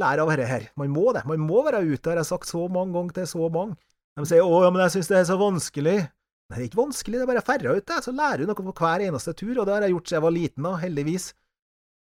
lære 0.01 0.25
av 0.25 0.33
dette 0.33 0.49
her. 0.49 0.71
Man 0.81 0.95
må 0.95 1.11
det. 1.17 1.27
Man 1.29 1.45
må 1.45 1.61
være 1.67 1.83
ute, 1.85 2.09
har 2.09 2.23
jeg 2.23 2.31
sagt 2.31 2.49
så 2.49 2.65
mange 2.73 2.97
ganger 2.97 3.21
til 3.21 3.29
så 3.35 3.51
mange. 3.53 3.77
De 4.19 4.27
sier 4.27 4.43
'Å, 4.43 4.65
ja, 4.65 4.71
men 4.73 4.83
jeg 4.85 4.97
syns 4.97 5.11
det 5.13 5.19
er 5.21 5.29
så 5.29 5.37
vanskelig'. 5.41 6.09
Nei, 6.51 6.57
det 6.57 6.65
er 6.65 6.67
ikke 6.67 6.83
vanskelig, 6.83 7.21
det 7.21 7.23
er 7.23 7.31
bare 7.31 7.71
å 7.71 7.77
ute. 7.79 8.01
Så 8.03 8.13
lærer 8.17 8.43
du 8.43 8.51
noe 8.51 8.59
på 8.59 8.75
hver 8.75 9.05
eneste 9.07 9.33
tur, 9.39 9.55
og 9.61 9.69
det 9.69 9.75
har 9.77 9.85
jeg 9.87 9.95
gjort 9.95 10.09
siden 10.09 10.19
jeg 10.19 10.25
var 10.27 10.35
liten, 10.35 10.67
da, 10.67 10.73
heldigvis. 10.83 11.27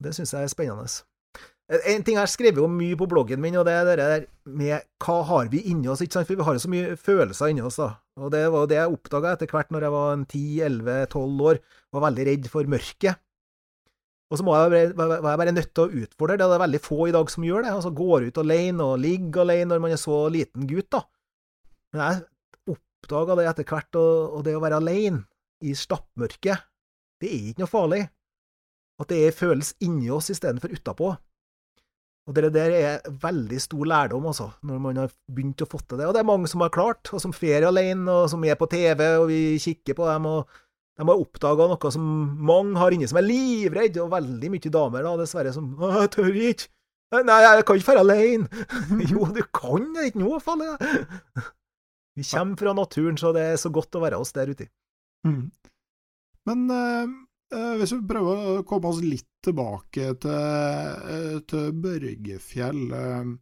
Det 0.02 0.14
syns 0.16 0.32
jeg 0.34 0.48
er 0.48 0.50
spennende. 0.50 0.88
En 1.72 2.02
ting 2.04 2.18
jeg 2.18 2.20
har 2.20 2.28
skrevet 2.28 2.68
mye 2.68 2.96
på 3.00 3.06
bloggen 3.08 3.40
min, 3.40 3.56
og 3.56 3.64
det 3.64 3.72
er 3.72 3.86
det 3.88 3.96
der 3.96 4.24
med 4.44 4.84
hva 5.00 5.22
har 5.24 5.48
vi 5.48 5.62
inni 5.70 5.88
oss, 5.88 6.02
ikke 6.04 6.18
sant, 6.18 6.28
for 6.28 6.36
vi 6.36 6.44
har 6.44 6.56
jo 6.58 6.64
så 6.66 6.70
mye 6.72 6.96
følelser 7.00 7.52
inni 7.52 7.64
oss, 7.64 7.78
da. 7.80 7.94
Og 8.20 8.28
det 8.34 8.42
var 8.52 8.64
jo 8.64 8.68
det 8.68 8.76
jeg 8.76 8.92
oppdaga 8.92 9.32
etter 9.32 9.48
hvert 9.48 9.72
når 9.72 9.86
jeg 9.86 9.94
var 9.94 10.10
en 10.12 10.26
10-11-12 10.26 11.46
år, 11.48 11.60
var 11.96 12.04
veldig 12.10 12.26
redd 12.28 12.50
for 12.52 12.68
mørket. 12.68 13.22
Og 14.32 14.40
så 14.40 14.44
var 14.48 14.72
jeg 14.72 14.92
bare 14.96 15.52
nødt 15.52 15.72
til 15.76 15.84
å 15.84 16.02
utfordre 16.04 16.38
det, 16.40 16.44
det 16.48 16.56
er 16.56 16.64
veldig 16.64 16.80
få 16.80 17.08
i 17.08 17.12
dag 17.12 17.32
som 17.32 17.44
gjør 17.44 17.66
det. 17.66 17.72
Altså 17.76 17.90
går 17.96 18.28
ut 18.28 18.38
alene 18.40 18.86
og 18.86 19.00
ligger 19.02 19.42
alene 19.44 19.68
når 19.74 19.82
man 19.84 19.92
er 19.92 20.00
så 20.00 20.22
liten 20.32 20.68
gutt, 20.68 20.88
da. 20.92 21.02
Men 21.92 22.04
jeg 22.04 22.76
oppdaga 22.76 23.36
det 23.36 23.48
etter 23.50 23.68
hvert, 23.68 24.00
og, 24.00 24.38
det 24.46 24.56
å 24.56 24.62
være 24.64 24.80
alene 24.80 25.24
i 25.64 25.74
stappmørket, 25.76 26.64
det 27.20 27.28
er 27.28 27.50
ikke 27.50 27.64
noe 27.64 27.72
farlig. 27.72 28.02
At 29.02 29.12
det 29.12 29.36
føles 29.36 29.74
inni 29.84 30.08
oss 30.12 30.32
istedenfor 30.32 30.72
utapå. 30.72 31.12
Og 32.30 32.36
det 32.36 32.52
der 32.54 32.74
er 32.78 33.14
veldig 33.22 33.58
stor 33.60 33.86
lærdom, 33.90 34.28
altså, 34.30 34.52
når 34.62 34.82
man 34.82 35.00
har 35.02 35.14
begynt 35.26 35.64
å 35.64 35.66
få 35.66 35.80
til 35.82 35.98
det. 35.98 36.06
Og 36.06 36.14
det 36.14 36.20
er 36.22 36.28
mange 36.28 36.50
som 36.50 36.62
har 36.62 36.70
klart, 36.74 37.10
og 37.10 37.22
som 37.22 37.34
fer 37.34 37.66
alene, 37.66 38.06
og 38.06 38.28
som 38.30 38.44
er 38.46 38.58
på 38.58 38.68
TV, 38.70 39.02
og 39.18 39.26
vi 39.32 39.40
kikker 39.62 39.98
på 39.98 40.06
dem, 40.06 40.28
og 40.30 40.60
de 41.00 41.08
har 41.08 41.24
oppdaga 41.24 41.66
noe 41.72 41.90
som 41.94 42.04
mange 42.46 42.78
har 42.78 42.94
inni, 42.94 43.08
som 43.10 43.18
er 43.18 43.26
livredd, 43.26 43.98
og 44.04 44.12
veldig 44.12 44.52
mye 44.54 44.72
damer, 44.76 45.08
da, 45.08 45.16
dessverre, 45.18 45.54
som 45.56 45.72
'Å, 45.74 45.90
jeg 46.02 46.12
tør 46.14 46.38
ikke'. 46.52 46.70
Nei, 47.12 47.40
jeg 47.44 47.64
kan 47.68 47.76
ikke 47.76 47.92
dra 47.92 48.04
alene. 48.06 48.46
jo, 49.12 49.26
du 49.28 49.42
kan, 49.52 49.90
det 49.96 50.06
ikke 50.12 50.22
noe 50.22 50.38
farlig. 50.40 50.70
jeg. 50.80 51.50
Vi 52.16 52.24
kommer 52.30 52.56
fra 52.60 52.72
naturen, 52.76 53.18
så 53.20 53.32
det 53.36 53.42
er 53.50 53.58
så 53.60 53.72
godt 53.72 53.98
å 53.98 54.00
være 54.04 54.20
oss 54.20 54.32
der 54.36 54.52
ute. 54.52 54.68
Men 56.48 56.64
eh, 56.70 57.02
eh, 57.02 57.10
hvis 57.53 57.92
vi 57.94 58.00
prøver 58.09 58.42
å 58.61 58.64
komme 58.68 58.90
oss 58.90 59.03
litt 59.05 59.28
tilbake 59.44 60.12
til, 60.22 60.32
eh, 60.32 61.38
til 61.48 61.72
Børgefjell 61.84 62.82
eh, 62.96 63.32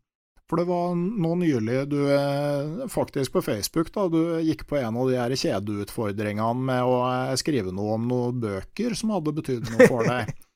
For 0.50 0.58
det 0.58 0.66
var 0.66 0.96
nå 0.98 1.32
nylig 1.38 1.84
du 1.92 1.98
eh, 2.10 2.86
faktisk 2.90 3.36
på 3.36 3.44
Facebook 3.46 3.92
da, 3.94 4.08
du 4.10 4.40
gikk 4.42 4.66
på 4.66 4.80
en 4.80 4.98
av 4.98 5.10
de 5.10 5.18
her 5.20 5.34
kjedeutfordringene 5.38 6.66
med 6.70 6.82
å 6.90 7.00
eh, 7.06 7.34
skrive 7.38 7.74
noe 7.74 7.98
om 7.98 8.08
noen 8.10 8.40
bøker 8.42 8.96
som 8.98 9.14
hadde 9.14 9.36
betydd 9.40 9.70
noe 9.70 9.90
for 9.90 10.08
deg. 10.08 10.32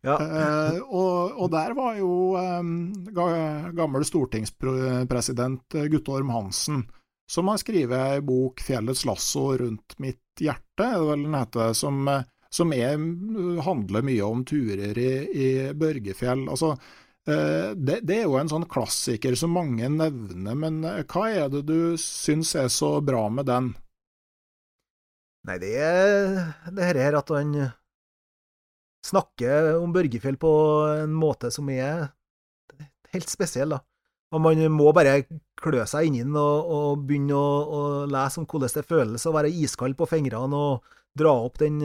Ja. 0.00 0.14
Eh, 0.16 0.78
og, 0.80 1.34
og 1.44 1.50
der 1.52 1.74
var 1.76 1.98
jo 1.98 2.10
eh, 2.40 2.70
gammel 3.76 4.06
stortingspresident 4.08 5.76
eh, 5.76 5.90
Guttorm 5.92 6.32
Hansen, 6.32 6.86
som 7.28 7.50
har 7.52 7.60
skrevet 7.60 8.14
ei 8.16 8.22
bok, 8.24 8.62
'Fjellets 8.64 9.04
lasso 9.06 9.44
rundt 9.60 9.98
mitt 10.00 10.40
hjerte', 10.40 10.86
er 10.86 10.96
det 10.96 11.10
vel 11.10 11.26
den 11.26 11.36
heter, 11.36 11.76
som, 11.76 12.00
eh, 12.08 12.24
som 12.54 12.72
er, 12.72 12.96
handler 13.64 14.06
mye 14.06 14.24
om 14.24 14.44
turer 14.48 14.98
i, 14.98 15.10
i 15.28 15.48
Børgefjell. 15.76 16.46
Altså, 16.48 16.72
eh, 17.28 17.74
det, 17.76 18.00
det 18.08 18.22
er 18.22 18.24
jo 18.24 18.38
en 18.40 18.50
sånn 18.50 18.68
klassiker 18.70 19.36
som 19.38 19.52
mange 19.56 19.90
nevner, 19.92 20.56
men 20.56 20.80
eh, 20.88 21.04
hva 21.08 21.28
er 21.28 21.52
det 21.52 21.66
du 21.68 21.98
syns 22.00 22.54
er 22.56 22.70
så 22.72 22.96
bra 23.04 23.26
med 23.32 23.50
den? 23.50 23.74
Nei, 25.48 25.58
det 25.62 25.74
er 25.80 26.72
det 26.74 26.88
her 26.88 27.02
er 27.06 27.20
at 27.20 27.30
han 27.32 27.54
snakker 29.06 29.76
om 29.78 29.92
Børgefjell 29.94 30.36
på 30.40 30.52
en 31.04 31.14
måte 31.16 31.52
som 31.54 31.68
er 31.72 32.08
helt 33.14 33.30
spesiell, 33.30 33.76
da. 33.76 33.82
Og 34.34 34.42
man 34.44 34.60
må 34.74 34.90
bare 34.92 35.22
klø 35.56 35.84
seg 35.88 36.10
inni 36.10 36.20
den 36.20 36.36
og, 36.36 36.68
og 36.68 37.04
begynne 37.08 37.36
å, 37.36 37.52
å 37.64 37.80
lese 38.12 38.42
om 38.42 38.46
hvordan 38.48 38.74
det 38.74 38.84
føles 38.84 39.24
å 39.24 39.32
være 39.32 39.52
iskald 39.64 39.96
på 39.96 40.08
fingrene 40.10 40.58
og 40.58 40.96
dra 41.18 41.34
opp 41.44 41.58
den 41.60 41.82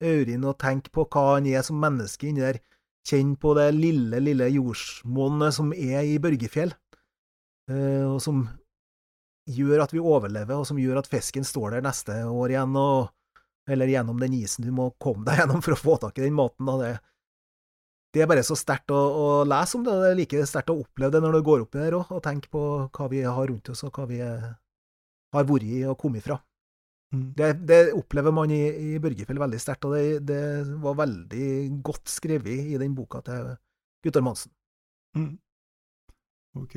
Aurin 0.00 0.46
og 0.48 0.58
tenke 0.60 0.92
på 0.92 1.04
hva 1.12 1.34
han 1.34 1.48
er 1.50 1.64
som 1.66 1.80
menneske 1.80 2.28
inni 2.30 2.44
der. 2.44 2.60
Kjenne 3.06 3.38
på 3.40 3.54
det 3.56 3.70
lille, 3.76 4.20
lille 4.20 4.48
jordsmonnet 4.52 5.56
som 5.56 5.72
er 5.72 6.04
i 6.04 6.18
Børgefjell, 6.20 6.72
eh, 7.72 8.04
og 8.04 8.18
som 8.20 8.42
gjør 9.50 9.86
at 9.86 9.94
vi 9.94 10.02
overlever, 10.02 10.60
og 10.60 10.68
som 10.68 10.78
gjør 10.78 11.00
at 11.00 11.08
fisken 11.10 11.46
står 11.46 11.78
der 11.78 11.86
neste 11.86 12.18
år 12.28 12.52
igjen, 12.52 12.76
og, 12.76 13.08
eller 13.70 13.88
gjennom 13.88 14.20
den 14.20 14.36
isen 14.36 14.68
du 14.68 14.72
må 14.76 14.90
komme 15.00 15.24
deg 15.28 15.38
gjennom 15.42 15.64
for 15.64 15.76
å 15.76 15.80
få 15.80 15.96
tak 16.02 16.20
i 16.20 16.26
den 16.26 16.36
maten. 16.36 16.68
Det, 16.82 16.92
det 18.12 18.24
er 18.24 18.30
bare 18.30 18.44
så 18.46 18.58
sterkt 18.58 18.92
å, 18.92 19.00
å, 19.00 19.26
lese 19.48 19.80
om 19.80 19.88
det, 19.88 19.96
det 20.02 20.12
er 20.12 20.20
like 20.20 20.44
sterkt 20.52 20.74
å 20.74 20.80
oppleve 20.84 21.16
det 21.16 21.24
når 21.24 21.38
du 21.38 21.42
går 21.48 21.64
opp 21.64 21.80
der 21.80 21.96
òg, 22.02 22.12
og 22.12 22.24
tenker 22.26 22.52
på 22.52 22.66
hva 22.84 23.10
vi 23.12 23.24
har 23.24 23.48
rundt 23.48 23.72
oss, 23.72 23.84
og 23.88 23.96
hva 23.96 24.06
vi 24.12 24.20
har 24.20 25.50
vært 25.50 25.66
i 25.72 25.82
og 25.88 25.96
kommet 25.98 26.28
fra. 26.28 26.36
Mm. 27.10 27.32
Det, 27.34 27.52
det, 27.66 27.78
opplever 27.98 28.30
man 28.34 28.52
i, 28.54 28.60
i 28.94 28.98
Børgefjell 29.02 29.40
veldig 29.42 29.58
sterkt, 29.58 29.86
og 29.88 29.96
det, 29.96 30.22
det, 30.28 30.42
var 30.82 30.98
veldig 31.00 31.46
godt 31.82 32.10
skrevet 32.10 32.70
i 32.70 32.78
den 32.78 32.94
boka 32.94 33.22
til 33.26 33.54
Guttorm 34.04 34.30
Hansen. 34.30 34.52
Mm. 35.18 35.32
Ok. 36.60 36.76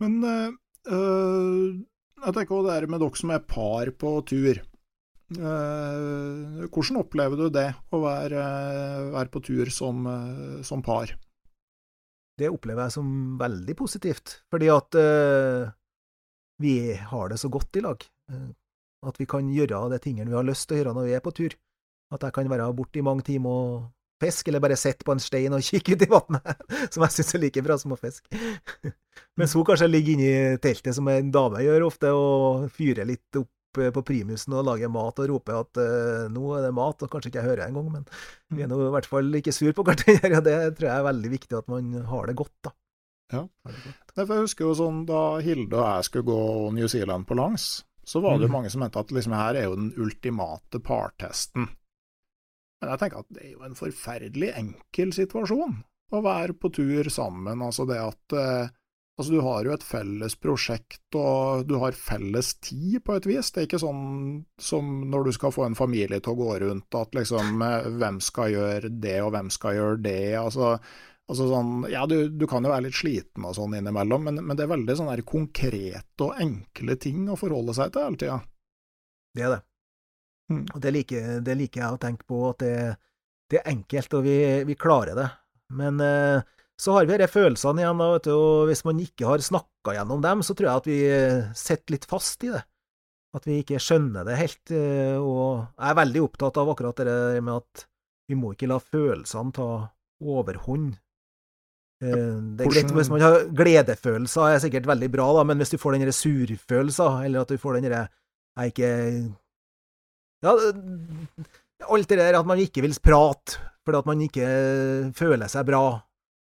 Men 0.00 0.16
uh, 0.24 1.76
jeg 2.24 2.36
tenker 2.36 2.56
også 2.56 2.68
det 2.70 2.78
her 2.78 2.88
med 2.94 3.04
dere 3.04 3.20
som 3.20 3.34
er 3.36 3.44
par 3.44 3.92
på 4.00 4.14
tur. 4.30 4.62
Uh, 5.34 6.64
hvordan 6.72 7.02
opplever 7.04 7.44
du 7.44 7.46
det, 7.52 7.68
å 7.92 8.00
være, 8.00 8.48
være 9.12 9.32
på 9.36 9.44
tur 9.44 9.72
som, 9.72 10.08
som, 10.64 10.80
par? 10.84 11.12
Det 12.40 12.48
opplever 12.50 12.88
jeg 12.88 12.96
som 12.96 13.36
veldig 13.38 13.76
positivt, 13.78 14.40
fordi 14.50 14.72
at 14.72 14.96
vi 16.64 16.76
har 17.12 17.30
det 17.30 17.38
så 17.38 17.50
godt 17.52 17.78
i 17.78 17.84
lag. 17.84 18.00
At 19.04 19.20
vi 19.20 19.26
kan 19.28 19.50
gjøre 19.52 19.86
de 19.92 20.00
tingene 20.02 20.30
vi 20.30 20.38
har 20.38 20.46
lyst 20.46 20.68
til 20.68 20.78
å 20.78 20.80
gjøre 20.80 20.96
når 20.96 21.08
vi 21.08 21.16
er 21.18 21.24
på 21.24 21.34
tur. 21.36 21.56
At 22.14 22.24
jeg 22.26 22.36
kan 22.36 22.50
være 22.50 22.72
borte 22.76 23.00
i 23.00 23.04
mange 23.04 23.24
timer 23.26 23.50
og 23.50 23.76
fiske, 24.22 24.50
eller 24.50 24.62
bare 24.62 24.76
sitte 24.78 25.06
på 25.06 25.14
en 25.14 25.22
stein 25.22 25.54
og 25.54 25.64
kikke 25.68 25.96
ut 25.96 26.04
i 26.06 26.10
vannet, 26.10 26.62
som 26.92 27.04
jeg 27.04 27.16
syns 27.16 27.34
er 27.36 27.44
like 27.46 27.64
bra 27.64 27.78
som 27.80 27.94
å 27.94 28.00
fiske. 28.00 28.44
Mens 29.38 29.56
hun 29.56 29.66
kanskje 29.66 29.90
ligger 29.90 30.14
inne 30.14 30.30
i 30.30 30.62
teltet, 30.62 30.94
som 30.96 31.10
en 31.10 31.34
dame 31.34 31.64
gjør 31.64 31.88
ofte, 31.88 32.12
og 32.14 32.68
fyrer 32.74 33.08
litt 33.08 33.40
opp 33.40 33.82
eh, 33.82 33.90
på 33.94 34.04
primusen 34.06 34.54
og 34.54 34.66
lager 34.68 34.92
mat 34.92 35.18
og 35.22 35.30
roper 35.32 35.58
at 35.58 35.82
uh, 35.82 36.30
nå 36.32 36.54
er 36.58 36.68
det 36.68 36.72
mat, 36.76 37.02
og 37.02 37.10
kanskje 37.10 37.32
ikke 37.32 37.42
jeg 37.42 37.50
hører 37.50 37.66
engang, 37.66 37.90
men 37.96 38.06
vi 38.54 38.64
er 38.64 38.70
nå 38.70 38.78
i 38.86 38.94
hvert 38.94 39.10
fall 39.10 39.40
ikke 39.40 39.54
sur 39.54 39.74
på 39.74 39.84
hverandre, 39.86 40.42
det 40.46 40.56
tror 40.78 40.90
jeg 40.90 40.96
er 40.96 41.10
veldig 41.10 41.34
viktig 41.34 41.60
at 41.60 41.70
man 41.72 41.92
har 42.12 42.30
det 42.30 42.38
godt, 42.38 42.56
da. 42.68 42.74
Ja. 43.32 43.46
Jeg 44.14 44.28
husker 44.28 44.68
jo 44.68 44.74
sånn 44.78 44.98
da 45.08 45.40
Hilde 45.42 45.78
og 45.78 45.86
jeg 45.88 46.06
skulle 46.06 46.28
gå 46.28 46.40
New 46.76 46.90
Zealand 46.92 47.26
på 47.26 47.38
langs, 47.38 47.82
så 48.08 48.20
var 48.24 48.38
det 48.38 48.46
jo 48.46 48.52
mm. 48.52 48.56
mange 48.58 48.70
som 48.72 48.84
mente 48.84 49.00
at 49.00 49.12
liksom 49.14 49.34
her 49.36 49.58
er 49.58 49.68
jo 49.68 49.78
den 49.78 49.90
ultimate 50.00 50.80
partesten. 50.84 51.68
Men 52.80 52.92
jeg 52.92 53.00
tenker 53.00 53.24
at 53.24 53.34
det 53.34 53.42
er 53.46 53.52
jo 53.54 53.66
en 53.66 53.76
forferdelig 53.78 54.54
enkel 54.60 55.12
situasjon 55.16 55.78
å 56.14 56.22
være 56.24 56.56
på 56.60 56.70
tur 56.74 57.08
sammen. 57.12 57.62
Altså 57.64 57.86
det 57.88 58.00
at 58.02 58.36
eh, 58.36 58.72
altså 59.16 59.32
du 59.32 59.40
har 59.46 59.64
jo 59.66 59.74
et 59.74 59.86
felles 59.86 60.36
prosjekt, 60.36 61.06
og 61.16 61.64
du 61.68 61.78
har 61.82 61.96
felles 61.96 62.54
tid, 62.60 63.00
på 63.06 63.16
et 63.16 63.28
vis. 63.30 63.50
Det 63.50 63.62
er 63.62 63.68
ikke 63.70 63.82
sånn 63.82 64.04
som 64.60 64.92
når 65.10 65.30
du 65.30 65.36
skal 65.38 65.54
få 65.54 65.66
en 65.68 65.78
familie 65.78 66.20
til 66.20 66.34
å 66.34 66.40
gå 66.42 66.52
rundt, 66.66 67.00
at 67.00 67.16
liksom 67.16 67.64
eh, 67.64 67.90
hvem 68.02 68.20
skal 68.24 68.54
gjøre 68.54 68.92
det, 68.92 69.18
og 69.24 69.34
hvem 69.36 69.50
skal 69.54 69.80
gjøre 69.80 70.04
det. 70.04 70.22
altså 70.42 70.76
Altså 71.32 71.46
sånn, 71.48 71.86
ja, 71.88 72.02
du, 72.04 72.28
du, 72.28 72.44
kan 72.48 72.66
jo 72.66 72.72
være 72.72 72.84
litt 72.86 72.98
sliten 72.98 73.46
og 73.48 73.54
sånn 73.56 73.78
innimellom, 73.78 74.26
men, 74.26 74.42
men 74.44 74.58
det 74.58 74.66
er 74.66 74.74
veldig 74.74 74.96
sånne 74.98 75.22
konkrete 75.24 76.26
og 76.26 76.40
enkle 76.42 76.98
ting 77.00 77.30
å 77.32 77.38
forholde 77.40 77.72
seg 77.76 77.94
til 77.94 78.04
hele 78.04 78.20
tida. 78.20 78.40
Det 79.34 79.46
er 79.46 79.54
det. 79.54 79.62
Mm. 80.52 80.64
Og 80.66 80.82
det 80.84 80.92
liker, 80.92 81.30
det 81.46 81.54
liker, 81.56 81.80
jeg 81.80 81.96
å 81.96 82.02
tenke 82.02 82.28
på, 82.28 82.42
at 82.50 82.60
det, 82.60 82.74
det 83.50 83.60
er 83.62 83.72
enkelt, 83.72 84.18
og 84.18 84.26
vi, 84.26 84.36
vi 84.68 84.76
klarer 84.76 85.16
det. 85.16 85.30
Men 85.72 86.02
eh, 86.04 86.44
så 86.76 86.96
har 86.96 87.08
vi 87.08 87.16
disse 87.16 87.32
følelsene 87.32 87.82
igjen, 87.82 88.02
da, 88.02 88.10
vet 88.16 88.28
du, 88.28 88.34
og 88.34 88.68
hvis 88.68 88.84
man 88.86 89.00
ikke 89.02 89.28
har 89.30 89.44
snakka 89.48 89.96
gjennom 89.96 90.22
dem, 90.24 90.44
så 90.44 90.56
tror 90.56 90.68
jeg 90.68 90.82
at 90.82 90.90
vi 90.90 91.00
eh, 91.08 91.50
sitter 91.56 91.96
litt 91.96 92.08
fast 92.10 92.44
i 92.44 92.52
det. 92.52 92.64
At 93.34 93.48
vi 93.48 93.60
ikke 93.62 93.80
skjønner 93.82 94.26
det 94.26 94.38
helt. 94.38 94.74
Eh, 94.74 95.16
og 95.18 95.64
jeg 95.72 95.88
er 95.88 96.00
veldig 96.02 96.24
opptatt 96.26 96.60
av 96.60 96.70
akkurat 96.70 97.00
det 97.00 97.40
med 97.40 97.56
at 97.56 97.86
vi 98.30 98.38
må 98.38 98.52
ikke 98.54 98.70
la 98.70 98.78
følelsene 98.82 99.54
ta 99.54 99.68
overhånd. 100.24 100.94
Eh, 102.04 102.34
det 102.58 102.66
er 102.66 102.72
greit 102.72 102.92
hvis 102.92 103.10
man 103.12 103.24
har 103.24 103.38
gledefølelser, 103.56 104.50
er 104.50 104.62
sikkert 104.62 104.88
veldig 104.90 105.08
bra, 105.12 105.28
da, 105.38 105.44
men 105.48 105.60
hvis 105.60 105.72
du 105.72 105.78
får 105.80 105.96
den 105.96 106.12
surfølelsen, 106.12 107.24
eller 107.24 107.44
at 107.44 107.52
du 107.54 107.60
får 107.60 107.78
den 107.78 107.88
derre 107.88 108.06
jeg 108.54 108.70
ikke 108.70 108.90
ja, 110.44 110.52
alt 111.90 112.10
det 112.10 112.18
der 112.20 112.36
at 112.38 112.46
man 112.46 112.60
ikke 112.62 112.84
vil 112.84 112.94
prate 113.02 113.58
fordi 113.84 113.98
at 113.98 114.06
man 114.08 114.20
ikke 114.24 114.44
føler 115.12 115.50
seg 115.52 115.66
bra. 115.68 115.98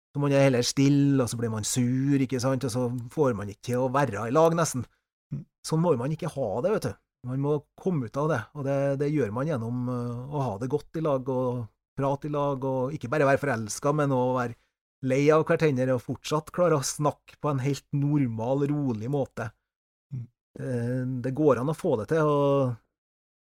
Så 0.09 0.21
man 0.21 0.33
er 0.33 0.47
heller 0.47 0.65
stille, 0.65 1.19
og 1.21 1.29
så 1.29 1.37
blir 1.37 1.51
man 1.53 1.67
sur, 1.67 2.15
ikke 2.17 2.39
sant, 2.41 2.63
og 2.65 2.71
så 2.73 2.87
får 3.13 3.35
man 3.37 3.51
ikke 3.51 3.67
til 3.69 3.83
å 3.83 3.91
være 3.93 4.23
i 4.25 4.33
lag, 4.33 4.55
nesten. 4.57 4.81
Mm. 5.29 5.43
Sånn 5.61 5.83
må 5.83 5.93
man 5.99 6.15
ikke 6.15 6.31
ha 6.33 6.47
det, 6.65 6.71
vet 6.73 6.87
du. 6.87 6.95
Man 7.29 7.43
må 7.43 7.59
komme 7.77 8.09
ut 8.09 8.17
av 8.17 8.31
det, 8.31 8.39
og 8.57 8.65
det, 8.65 8.79
det 9.03 9.11
gjør 9.13 9.29
man 9.35 9.51
gjennom 9.51 9.91
uh, 9.91 10.33
å 10.33 10.41
ha 10.47 10.55
det 10.57 10.71
godt 10.73 10.97
i 10.97 11.05
lag 11.05 11.29
og 11.29 11.67
prate 11.99 12.31
i 12.31 12.33
lag, 12.33 12.65
og 12.65 12.97
ikke 12.97 13.11
bare 13.13 13.29
være 13.29 13.43
forelska, 13.43 13.93
men 14.01 14.17
òg 14.17 14.33
være 14.39 14.57
lei 15.07 15.21
av 15.31 15.45
hverandre 15.47 15.95
og 15.95 16.03
fortsatt 16.03 16.51
klarer 16.55 16.79
å 16.79 16.85
snakke 16.85 17.37
på 17.39 17.51
en 17.51 17.61
helt 17.63 17.85
normal, 17.95 18.65
rolig 18.69 19.09
måte. 19.11 19.49
Mm. 20.13 20.25
Det, 20.59 20.73
det 21.27 21.35
går 21.37 21.61
an 21.61 21.71
å 21.71 21.77
få 21.77 21.95
det 22.01 22.09
til, 22.11 22.27
og 22.27 22.75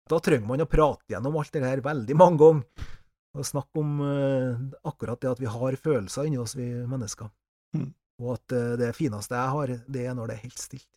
da 0.07 0.19
trenger 0.23 0.47
man 0.47 0.63
å 0.63 0.69
prate 0.69 1.13
gjennom 1.13 1.39
alt 1.39 1.53
det 1.53 1.65
her 1.65 1.83
veldig 1.83 2.17
mange 2.17 2.41
ganger. 2.43 2.93
Og 3.37 3.45
snakke 3.45 3.81
om 3.83 3.97
uh, 4.01 4.59
akkurat 4.89 5.21
det 5.21 5.29
at 5.29 5.41
vi 5.41 5.49
har 5.51 5.75
følelser 5.77 6.25
inni 6.25 6.39
oss, 6.41 6.55
vi 6.57 6.65
mennesker. 6.89 7.29
Mm. 7.77 7.89
Og 8.23 8.31
at 8.33 8.55
uh, 8.55 8.71
det 8.79 8.93
fineste 8.97 9.37
jeg 9.37 9.53
har, 9.53 9.73
det 9.85 10.05
er 10.07 10.15
når 10.17 10.31
det 10.31 10.37
er 10.37 10.45
helt 10.47 10.61
stilt. 10.61 10.89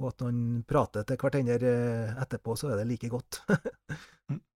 Og 0.00 0.08
at 0.08 0.24
man 0.24 0.64
prater 0.66 1.04
til 1.06 1.20
hverandre 1.20 1.74
etterpå, 2.24 2.56
så 2.56 2.72
er 2.72 2.80
det 2.80 2.88
like 2.88 3.10
godt. 3.12 3.42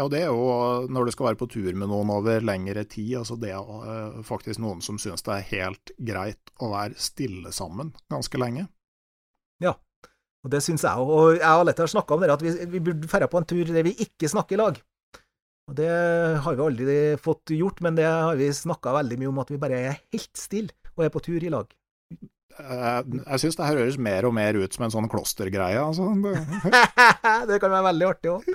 Ja, 0.00 0.06
og 0.06 0.14
det 0.14 0.22
er 0.24 0.30
jo 0.32 0.88
når 0.88 1.10
du 1.10 1.12
skal 1.12 1.26
være 1.28 1.36
på 1.42 1.46
tur 1.52 1.74
med 1.76 1.90
noen 1.90 2.08
over 2.14 2.40
lengre 2.40 2.86
tid, 2.88 3.18
altså 3.20 3.34
det 3.36 3.50
er 3.52 4.22
faktisk 4.24 4.62
noen 4.64 4.80
som 4.80 4.96
syns 4.96 5.26
det 5.26 5.34
er 5.34 5.48
helt 5.50 5.92
greit 6.00 6.52
å 6.56 6.70
være 6.72 6.96
stille 6.96 7.52
sammen 7.52 7.90
ganske 8.08 8.40
lenge. 8.40 8.64
Ja, 9.60 9.74
og 10.40 10.54
det 10.54 10.62
syns 10.64 10.86
jeg, 10.88 11.04
og 11.04 11.34
jeg 11.34 11.44
og 11.44 11.66
Alette 11.66 11.84
har 11.84 11.92
snakka 11.92 12.16
om 12.16 12.24
det, 12.24 12.32
at 12.32 12.46
vi, 12.46 12.54
vi 12.72 12.80
burde 12.86 13.10
dra 13.12 13.28
på 13.28 13.42
en 13.42 13.48
tur 13.52 13.60
der 13.68 13.84
vi 13.84 13.92
ikke 14.06 14.30
snakker 14.32 14.56
i 14.56 14.62
lag. 14.62 14.80
Og 15.68 15.76
Det 15.76 15.90
har 16.46 16.56
vi 16.56 16.64
aldri 16.64 16.96
fått 17.20 17.52
gjort, 17.52 17.84
men 17.84 18.00
det 18.00 18.08
har 18.08 18.40
vi 18.40 18.48
snakka 18.56 18.96
veldig 19.02 19.20
mye 19.20 19.34
om, 19.34 19.44
at 19.44 19.52
vi 19.52 19.60
bare 19.60 19.84
er 19.84 20.00
helt 20.00 20.32
stille 20.32 20.72
og 20.96 21.04
er 21.04 21.12
på 21.12 21.20
tur 21.28 21.44
i 21.44 21.52
lag. 21.52 21.68
Jeg, 22.60 23.20
jeg 23.20 23.40
syns 23.42 23.56
det 23.58 23.66
her 23.66 23.78
høres 23.80 23.98
mer 24.00 24.26
og 24.28 24.34
mer 24.36 24.54
ut 24.60 24.74
som 24.74 24.84
en 24.86 24.94
sånn 24.94 25.08
klostergreie, 25.10 25.80
altså. 25.80 26.04
det 27.50 27.56
kan 27.62 27.72
være 27.72 27.88
veldig 27.88 28.06
artig 28.08 28.30
òg. 28.34 28.40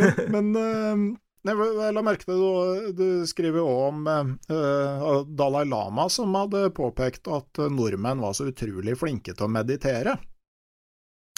men, 0.00 0.12
men 0.34 0.46
uh, 0.56 0.96
jeg 1.50 1.94
la 1.96 2.02
merke 2.04 2.24
til 2.26 2.40
du, 2.40 2.50
du 2.98 3.08
skriver 3.28 3.60
òg 3.64 3.80
om 3.88 3.96
uh, 4.10 4.24
Dalai 5.38 5.64
Lama, 5.68 6.04
som 6.12 6.36
hadde 6.36 6.74
påpekt 6.76 7.22
at 7.32 7.50
nordmenn 7.72 8.24
var 8.24 8.32
så 8.36 8.44
utrolig 8.50 8.94
flinke 9.00 9.32
til 9.34 9.44
å 9.48 9.52
meditere. 9.52 10.12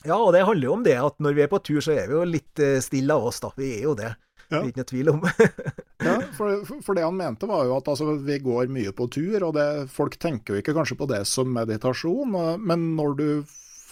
Ja, 0.03 0.16
og 0.18 0.33
det 0.35 0.49
handler 0.49 0.66
jo 0.66 0.74
om 0.74 0.83
det, 0.83 0.97
at 0.99 1.14
når 1.22 1.33
vi 1.39 1.43
er 1.45 1.53
på 1.53 1.62
tur, 1.62 1.80
så 1.85 1.93
er 1.95 2.07
vi 2.11 2.14
jo 2.18 2.24
litt 2.26 2.59
stille 2.83 3.14
av 3.14 3.22
oss, 3.30 3.39
da. 3.45 3.51
Vi 3.55 3.76
er 3.76 3.83
jo 3.87 3.95
det. 3.95 4.11
Det 4.53 4.61
er 4.61 4.71
ikke 4.73 4.83
noe 4.83 4.91
tvil 4.93 5.11
om. 5.13 5.25
ja, 6.09 6.17
for, 6.37 6.63
for, 6.75 6.93
det 6.99 7.07
han 7.07 7.19
mente 7.19 7.49
var 7.51 7.65
jo 7.69 7.79
at 7.79 7.89
altså, 7.93 8.13
vi 8.27 8.39
går 8.45 8.71
mye 8.73 8.93
på 8.97 9.09
tur, 9.13 9.49
og 9.49 9.57
det, 9.57 9.67
folk 9.93 10.19
tenker 10.23 10.55
jo 10.55 10.63
ikke 10.63 10.77
kanskje 10.77 10.99
på 11.01 11.09
det 11.11 11.25
som 11.31 11.51
meditasjon, 11.55 12.37
men 12.61 12.87
når 12.99 13.19
du 13.19 13.27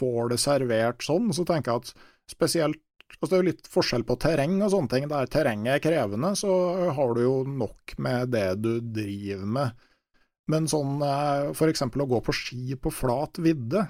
får 0.01 0.33
det 0.33 0.41
servert 0.43 1.05
sånn, 1.05 1.33
så 1.37 1.47
tenker 1.49 1.75
jeg 1.75 1.85
at 1.85 2.07
spesielt 2.37 2.85
Altså, 3.11 3.33
det 3.33 3.37
er 3.37 3.41
jo 3.41 3.51
litt 3.51 3.67
forskjell 3.69 4.05
på 4.07 4.15
terreng 4.23 4.53
og 4.63 4.71
sånne 4.71 4.91
ting. 4.93 5.07
Der 5.11 5.27
terrenget 5.29 5.73
er 5.75 5.81
krevende, 5.83 6.29
så 6.39 6.53
har 6.95 7.15
du 7.17 7.25
jo 7.25 7.33
nok 7.43 7.97
med 7.99 8.31
det 8.31 8.45
du 8.63 8.71
driver 8.81 9.49
med. 9.59 9.81
Men 10.51 10.69
sånn 10.71 11.03
f.eks. 11.03 11.59
for 11.59 11.73
eksempel 11.73 12.05
å 12.05 12.09
gå 12.15 12.21
på 12.27 12.35
ski 12.35 12.79
på 12.81 12.93
flat 12.95 13.43
vidde, 13.43 13.83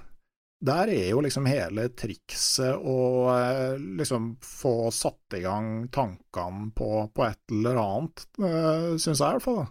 der 0.60 0.92
er 0.92 1.06
jo 1.08 1.22
liksom 1.24 1.46
hele 1.48 1.86
trikset 1.96 2.76
å 2.76 2.96
eh, 3.32 3.78
liksom 4.00 4.34
få 4.44 4.90
satt 4.92 5.38
i 5.38 5.42
gang 5.44 5.86
tankene 5.92 6.68
på, 6.76 6.90
på 7.16 7.24
et 7.24 7.54
eller 7.56 7.80
annet, 7.80 8.26
eh, 8.44 8.88
syns 9.00 9.22
jeg 9.22 9.24
i 9.24 9.38
hvert 9.38 9.46
fall. 9.46 9.62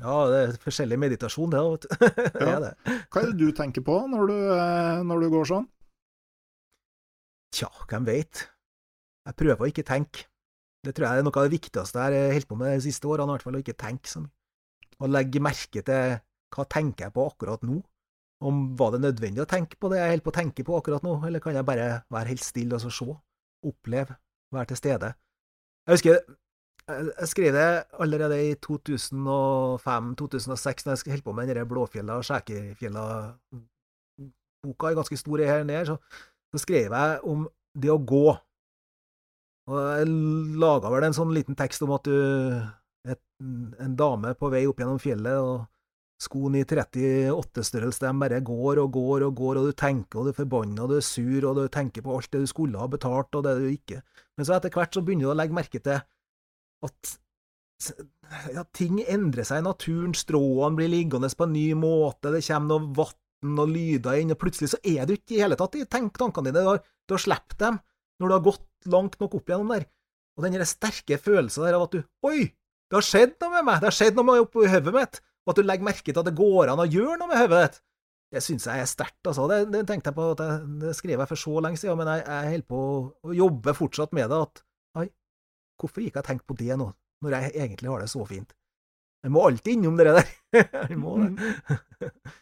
Ja, 0.00 0.16
det 0.26 0.40
er 0.40 0.56
forskjellig 0.58 0.98
meditasjon, 0.98 1.52
det. 1.54 1.62
Vet 1.62 1.86
du. 1.86 1.94
er 2.48 2.64
det. 2.64 2.72
Hva 3.14 3.22
er 3.22 3.30
det 3.30 3.38
du 3.38 3.54
tenker 3.54 3.84
på 3.86 4.00
når 4.10 4.32
du, 4.32 4.36
når 5.06 5.22
du 5.22 5.28
går 5.36 5.50
sånn? 5.52 5.68
Tja, 7.54 7.70
hvem 7.86 8.08
veit. 8.08 8.48
Jeg 9.24 9.38
prøver 9.38 9.62
å 9.62 9.70
ikke 9.70 9.86
tenke. 9.86 10.26
Det 10.84 10.92
tror 10.96 11.06
jeg 11.06 11.22
er 11.22 11.24
noe 11.24 11.38
av 11.38 11.46
det 11.46 11.54
viktigste 11.54 12.02
jeg 12.02 12.24
har 12.26 12.34
holdt 12.34 12.50
på 12.50 12.58
med 12.58 12.74
de 12.74 12.84
siste 12.84 13.08
årene, 13.08 13.30
i 13.30 13.36
hvert 13.36 13.46
fall, 13.46 13.54
å 13.56 13.62
ikke 13.62 13.78
tenke 13.78 14.10
så 14.10 14.24
mye. 14.24 14.34
Å 14.98 15.10
legge 15.10 15.42
merke 15.42 15.82
til 15.86 16.18
hva 16.54 16.66
tenker 16.70 17.06
jeg 17.06 17.14
på 17.14 17.24
akkurat 17.30 17.62
nå. 17.66 17.78
Om 18.42 18.76
Var 18.76 18.90
det 18.94 19.00
nødvendig 19.04 19.42
å 19.44 19.48
tenke 19.48 19.76
på 19.80 19.88
det 19.92 19.98
jeg 20.00 20.10
holder 20.10 20.24
på 20.24 20.32
å 20.32 20.38
tenke 20.38 20.62
på 20.66 20.78
akkurat 20.78 21.02
nå, 21.06 21.12
eller 21.26 21.40
kan 21.40 21.54
jeg 21.54 21.68
bare 21.68 21.86
være 22.12 22.30
helt 22.32 22.44
stille 22.44 22.74
og 22.76 22.82
så 22.82 22.90
se, 22.92 23.06
oppleve, 23.64 24.12
være 24.52 24.66
til 24.72 24.80
stede? 24.80 25.08
Jeg 25.86 25.92
husker 25.94 26.14
jeg 26.84 27.28
skrev 27.30 27.54
det 27.54 27.84
allerede 28.00 28.36
i 28.44 28.54
2005-2006, 28.66 30.84
når 30.84 30.92
jeg 31.06 31.12
holdt 31.14 31.24
på 31.24 31.32
med 31.32 31.48
den 31.48 31.68
Blåfjella 31.68 32.12
og 32.20 32.24
Skjækerfjella-boka, 32.28 34.86
ganske 34.98 35.16
stor 35.16 35.38
her 35.38 35.64
nede, 35.64 35.86
så, 35.86 35.96
så 36.52 36.58
skrev 36.60 36.92
jeg 36.92 37.20
om 37.24 37.48
det 37.74 37.90
å 37.90 37.98
gå 37.98 38.36
Og 39.64 39.78
jeg 39.80 40.06
laga 40.60 40.90
vel 40.92 41.04
en 41.06 41.14
sånn 41.16 41.34
liten 41.34 41.54
tekst 41.56 41.82
om 41.82 41.92
at 41.96 42.04
du 42.04 42.16
et, 43.08 43.20
En 43.80 43.96
dame 43.96 44.34
på 44.36 44.50
vei 44.52 44.66
opp 44.68 44.78
gjennom 44.78 44.98
fjellet, 45.00 45.38
og 45.40 45.64
skoene 46.24 46.62
i 46.62 46.66
38-størrelse, 46.66 48.02
de 48.04 48.12
bare 48.22 48.40
går 48.44 48.80
og 48.82 48.92
går 48.94 49.26
og 49.28 49.36
går, 49.38 49.60
og 49.60 49.68
du 49.68 49.76
tenker, 49.78 50.20
og 50.20 50.28
du 50.28 50.32
er 50.32 50.38
forbanna, 50.38 50.84
og 50.84 50.92
du 50.92 50.96
er 50.98 51.04
sur, 51.06 51.46
og 51.50 51.58
du 51.58 51.68
tenker 51.72 52.04
på 52.04 52.14
alt 52.16 52.30
det 52.32 52.44
du 52.44 52.48
skulle 52.50 52.80
ha 52.80 52.88
betalt, 52.90 53.36
og 53.36 53.44
det 53.46 53.58
du 53.60 53.68
ikke 53.70 54.02
Men 54.34 54.48
så 54.48 54.56
etter 54.56 54.72
hvert 54.74 54.96
så 54.96 55.02
begynner 55.04 55.28
du 55.28 55.34
å 55.34 55.38
legge 55.38 55.54
merke 55.56 55.80
til 55.84 56.00
at 56.84 57.12
ja, 58.54 58.64
ting 58.76 59.00
endrer 59.02 59.46
seg 59.46 59.60
i 59.60 59.66
naturen, 59.66 60.14
stråene 60.16 60.78
blir 60.78 60.90
liggende 60.90 61.30
på 61.30 61.46
en 61.46 61.54
ny 61.54 61.68
måte, 61.78 62.32
det 62.32 62.44
kommer 62.46 62.72
noe 62.72 62.96
vann 62.98 63.60
og 63.60 63.72
lyder 63.72 64.20
inn, 64.20 64.32
og 64.34 64.40
plutselig 64.40 64.72
så 64.74 64.80
er 64.82 65.06
du 65.06 65.16
ikke 65.16 65.36
i 65.36 65.42
hele 65.44 65.58
tatt 65.60 65.76
i 65.78 65.84
tankene 65.86 66.48
dine, 66.48 66.62
du 66.62 66.70
har, 66.72 66.82
du 66.82 67.16
har 67.16 67.24
sluppet 67.24 67.58
dem 67.60 67.80
når 68.20 68.30
du 68.30 68.36
har 68.36 68.46
gått 68.48 68.90
langt 68.92 69.16
nok 69.20 69.38
opp 69.38 69.50
gjennom 69.50 69.72
der. 69.74 69.86
Og 70.34 70.46
den 70.46 70.66
sterke 70.66 71.18
følelsen 71.20 71.66
der 71.66 71.76
av 71.76 71.86
at 71.86 71.94
du 71.94 72.02
Oi, 72.26 72.50
det 72.90 72.98
har 72.98 73.06
skjedd 73.06 73.36
noe 73.42 73.52
med 73.56 73.66
meg, 73.68 73.80
det 73.82 73.90
har 73.90 73.96
skjedd 73.96 74.18
noe 74.18 74.28
med 74.28 74.42
oppi 74.44 74.68
hodet 74.70 74.94
mitt, 74.94 75.20
og 75.44 75.52
at 75.52 75.60
du 75.60 75.66
legger 75.66 75.86
merke 75.86 76.08
til 76.08 76.20
at 76.20 76.28
det 76.28 76.36
går 76.38 76.72
an 76.72 76.82
å 76.82 76.88
gjøre 76.88 77.18
noe 77.20 77.30
med 77.30 77.42
hodet 77.42 77.62
ditt. 77.64 77.80
Det 78.34 78.42
syns 78.42 78.66
jeg 78.66 78.82
er 78.82 78.90
sterkt, 78.90 79.20
altså. 79.28 79.44
Det, 79.50 79.60
det, 79.70 79.84
tenkte 79.86 80.10
jeg 80.10 80.16
på 80.16 80.30
at 80.32 80.40
jeg, 80.42 80.68
det 80.82 80.94
skrev 80.98 81.20
jeg 81.20 81.30
for 81.30 81.38
så 81.38 81.60
lenge 81.62 81.78
siden, 81.78 82.00
men 82.00 82.10
jeg, 82.10 82.24
jeg 82.26 82.52
holder 82.54 82.68
på 82.72 82.80
å 83.30 83.36
jobbe 83.38 83.74
fortsatt 83.78 84.16
med 84.16 84.32
det. 84.32 84.40
At 84.48 84.64
Oi, 85.02 85.08
hvorfor 85.78 86.02
gikk 86.02 86.16
jeg 86.16 86.24
og 86.24 86.30
tenkte 86.32 86.48
på 86.50 86.58
det 86.58 86.78
nå? 86.80 86.88
når 87.24 87.38
jeg 87.38 87.52
egentlig 87.64 87.90
har 87.90 88.04
det 88.04 88.12
så 88.12 88.24
fint. 88.28 88.54
Jeg 89.24 89.32
må 89.32 89.44
alltid 89.48 89.78
innom 89.78 89.96
det 89.96 90.10
der. 90.12 90.32
jeg 90.90 90.98
må 91.00 91.18
det. 91.22 91.30
Mm. 91.32 92.32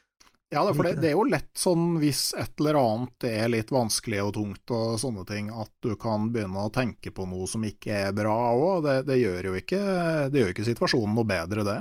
Ja, 0.52 0.66
for 0.68 0.84
det, 0.84 0.98
det, 1.00 1.08
er 1.08 1.14
jo 1.16 1.24
lett 1.24 1.54
sånn 1.56 1.94
hvis 2.02 2.34
et 2.36 2.58
eller 2.60 2.76
annet 2.76 3.24
er 3.24 3.46
litt 3.48 3.70
vanskelig 3.72 4.18
og 4.20 4.34
tungt 4.36 4.72
og 4.76 4.98
sånne 5.00 5.24
ting, 5.24 5.48
at 5.48 5.72
du 5.80 5.94
kan 6.00 6.26
begynne 6.34 6.66
å 6.66 6.72
tenke 6.74 7.08
på 7.14 7.24
noe 7.24 7.48
som 7.48 7.64
ikke 7.64 8.02
er 8.02 8.12
bra 8.16 8.34
òg. 8.52 8.82
Det, 8.84 8.96
det, 9.08 9.16
gjør 9.22 9.48
jo 9.48 9.54
ikke, 9.62 9.80
det 10.28 10.42
gjør 10.42 10.52
ikke 10.52 10.68
situasjonen 10.68 11.16
noe 11.16 11.30
bedre, 11.30 11.64
det. 11.64 11.78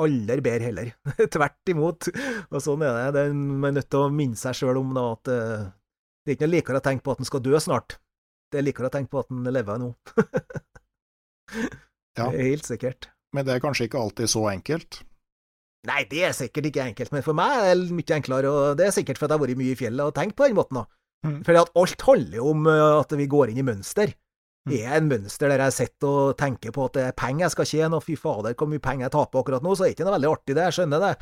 Aller 0.00 0.40
bedre 0.40 0.70
heller. 0.70 0.92
Tvert 1.34 1.72
imot. 1.72 2.08
Og 2.48 2.62
sånn 2.64 2.84
er 2.86 3.12
det. 3.12 3.26
Man 3.36 3.72
er 3.72 3.78
nødt 3.80 3.90
til 3.92 4.06
å 4.06 4.12
minne 4.12 4.38
seg 4.40 4.56
sjøl 4.56 4.80
om 4.80 4.94
da, 4.96 5.04
at 5.12 5.32
uh, 5.32 5.66
det 6.22 6.32
er 6.32 6.38
ikke 6.38 6.48
noe 6.48 6.54
likere 6.56 6.80
å 6.80 6.86
tenke 6.86 7.04
på 7.04 7.14
at 7.14 7.22
en 7.22 7.28
skal 7.28 7.44
dø 7.44 7.60
snart. 7.60 7.98
Det 8.52 8.60
er 8.60 8.66
likere 8.66 8.88
å 8.88 8.94
tenke 8.94 9.12
på 9.12 9.22
at 9.22 9.32
en 9.32 9.48
lever 9.52 9.82
nå. 9.82 9.94
Ja. 12.12 12.26
Det 12.28 12.42
er 12.42 12.48
helt 12.50 12.66
sikkert. 12.68 13.06
Men 13.32 13.46
det 13.48 13.54
er 13.54 13.62
kanskje 13.64 13.86
ikke 13.88 14.00
alltid 14.00 14.28
så 14.28 14.42
enkelt? 14.50 14.98
Nei, 15.88 16.02
det 16.10 16.20
er 16.28 16.34
sikkert 16.36 16.68
ikke 16.68 16.84
enkelt, 16.84 17.12
men 17.14 17.24
for 17.26 17.36
meg 17.36 17.54
er 17.56 17.78
det 17.80 17.96
mye 17.96 18.16
enklere, 18.18 18.50
og 18.50 18.76
det 18.78 18.84
er 18.86 18.94
sikkert 18.94 19.18
fordi 19.18 19.32
jeg 19.32 19.40
har 19.40 19.42
vært 19.46 19.60
mye 19.62 19.72
i 19.72 19.78
fjellet 19.80 20.10
og 20.10 20.14
tenkt 20.18 20.36
på 20.38 20.46
den 20.46 20.58
måten. 20.58 20.82
Mm. 21.26 21.38
For 21.46 21.58
alt 21.62 22.04
handler 22.06 22.36
jo 22.38 22.50
om 22.52 22.68
uh, 22.68 23.00
at 23.00 23.14
vi 23.18 23.28
går 23.30 23.52
inn 23.52 23.62
i 23.62 23.66
mønster. 23.66 24.12
Det 24.70 24.80
er 24.86 24.98
en 25.00 25.08
mønster 25.10 25.50
der 25.50 25.64
jeg 25.64 25.74
sitter 25.74 26.08
og 26.08 26.36
tenker 26.38 26.74
på 26.74 26.84
at 26.86 26.94
det 26.94 27.06
er 27.08 27.16
penger 27.18 27.48
jeg 27.48 27.54
skal 27.56 27.66
tjene, 27.66 27.98
og 27.98 28.04
fy 28.06 28.14
fader, 28.18 28.54
hvor 28.58 28.70
mye 28.70 28.82
penger 28.82 29.08
jeg 29.08 29.14
taper 29.16 29.40
akkurat 29.42 29.64
nå, 29.64 29.72
så 29.74 29.84
er 29.84 29.90
det 29.90 29.96
ikke 29.96 30.06
noe 30.06 30.16
veldig 30.16 30.30
artig, 30.30 30.54
det, 30.54 30.66
jeg 30.68 30.76
skjønner 30.78 31.02
det. 31.02 31.14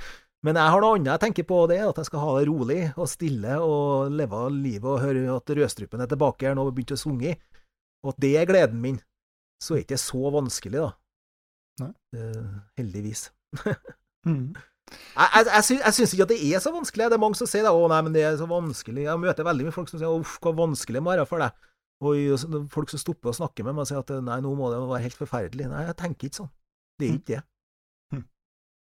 Men 0.44 0.56
jeg 0.56 0.72
har 0.72 0.82
noe 0.84 0.96
annet 0.96 1.12
jeg 1.12 1.22
tenker 1.24 1.46
på, 1.48 1.60
det 1.68 1.78
at 1.84 2.00
jeg 2.00 2.08
skal 2.08 2.24
ha 2.24 2.34
det 2.38 2.48
rolig 2.48 2.80
og 2.94 3.08
stille 3.12 3.56
og 3.64 4.12
leve 4.16 4.42
livet 4.56 4.88
og 4.88 5.02
høre 5.04 5.24
at 5.36 5.54
Rødstrupen 5.56 6.04
er 6.04 6.10
tilbake 6.10 6.48
her 6.48 6.56
nå 6.56 6.66
og 6.68 6.74
begynt 6.76 6.96
å 6.96 7.00
synge, 7.00 7.36
og 8.04 8.14
at 8.14 8.20
det 8.24 8.34
er 8.40 8.48
gleden 8.48 8.80
min 8.80 9.00
så 9.60 9.74
er 9.74 9.82
det 9.82 9.88
ikke 9.90 10.00
så 10.00 10.32
vanskelig, 10.32 10.80
da. 10.80 11.88
Uh, 12.16 12.60
heldigvis. 12.80 13.26
mm. 14.28 14.56
Jeg, 14.90 15.28
jeg, 15.34 15.46
jeg, 15.46 15.64
syns, 15.64 15.82
jeg, 15.84 15.94
syns, 15.96 16.14
ikke 16.14 16.26
at 16.26 16.32
det 16.32 16.40
er 16.48 16.62
så 16.64 16.72
vanskelig. 16.74 17.10
Det 17.12 17.16
er 17.16 17.22
mange 17.22 17.38
som 17.38 17.48
sier 17.48 17.66
det. 17.66 17.72
'Å, 17.72 17.88
nei, 17.92 18.00
men 18.06 18.16
det 18.16 18.24
er 18.26 18.38
så 18.40 18.48
vanskelig'. 18.50 19.04
Jeg 19.04 19.22
møter 19.22 19.46
veldig 19.46 19.68
mye 19.68 19.76
folk 19.76 19.92
som 19.92 20.00
sier 20.00 20.10
'uff, 20.10 20.38
hvor 20.42 20.56
vanskelig 20.56 20.98
det 20.98 21.04
må 21.04 21.12
være 21.12 21.28
for 21.28 21.44
deg'. 21.44 21.68
Og 22.00 22.68
folk 22.72 22.92
som 22.92 23.00
stopper 23.02 23.32
og 23.32 23.36
snakker 23.36 23.66
med 23.66 23.76
meg 23.76 23.84
og 23.84 23.90
sier 23.90 24.00
at 24.00 24.12
'nei, 24.24 24.38
nå 24.40 24.54
må 24.56 24.70
det 24.72 24.80
være 24.80 25.04
helt 25.04 25.18
forferdelig'. 25.20 25.68
Nei, 25.68 25.82
jeg 25.84 25.96
tenker 26.00 26.30
ikke 26.30 26.40
sånn. 26.42 26.52
Det 26.96 27.06
er 27.06 27.12
mm. 27.12 27.18
ikke 27.20 27.32
det. 27.34 27.42
Mm. 28.16 28.24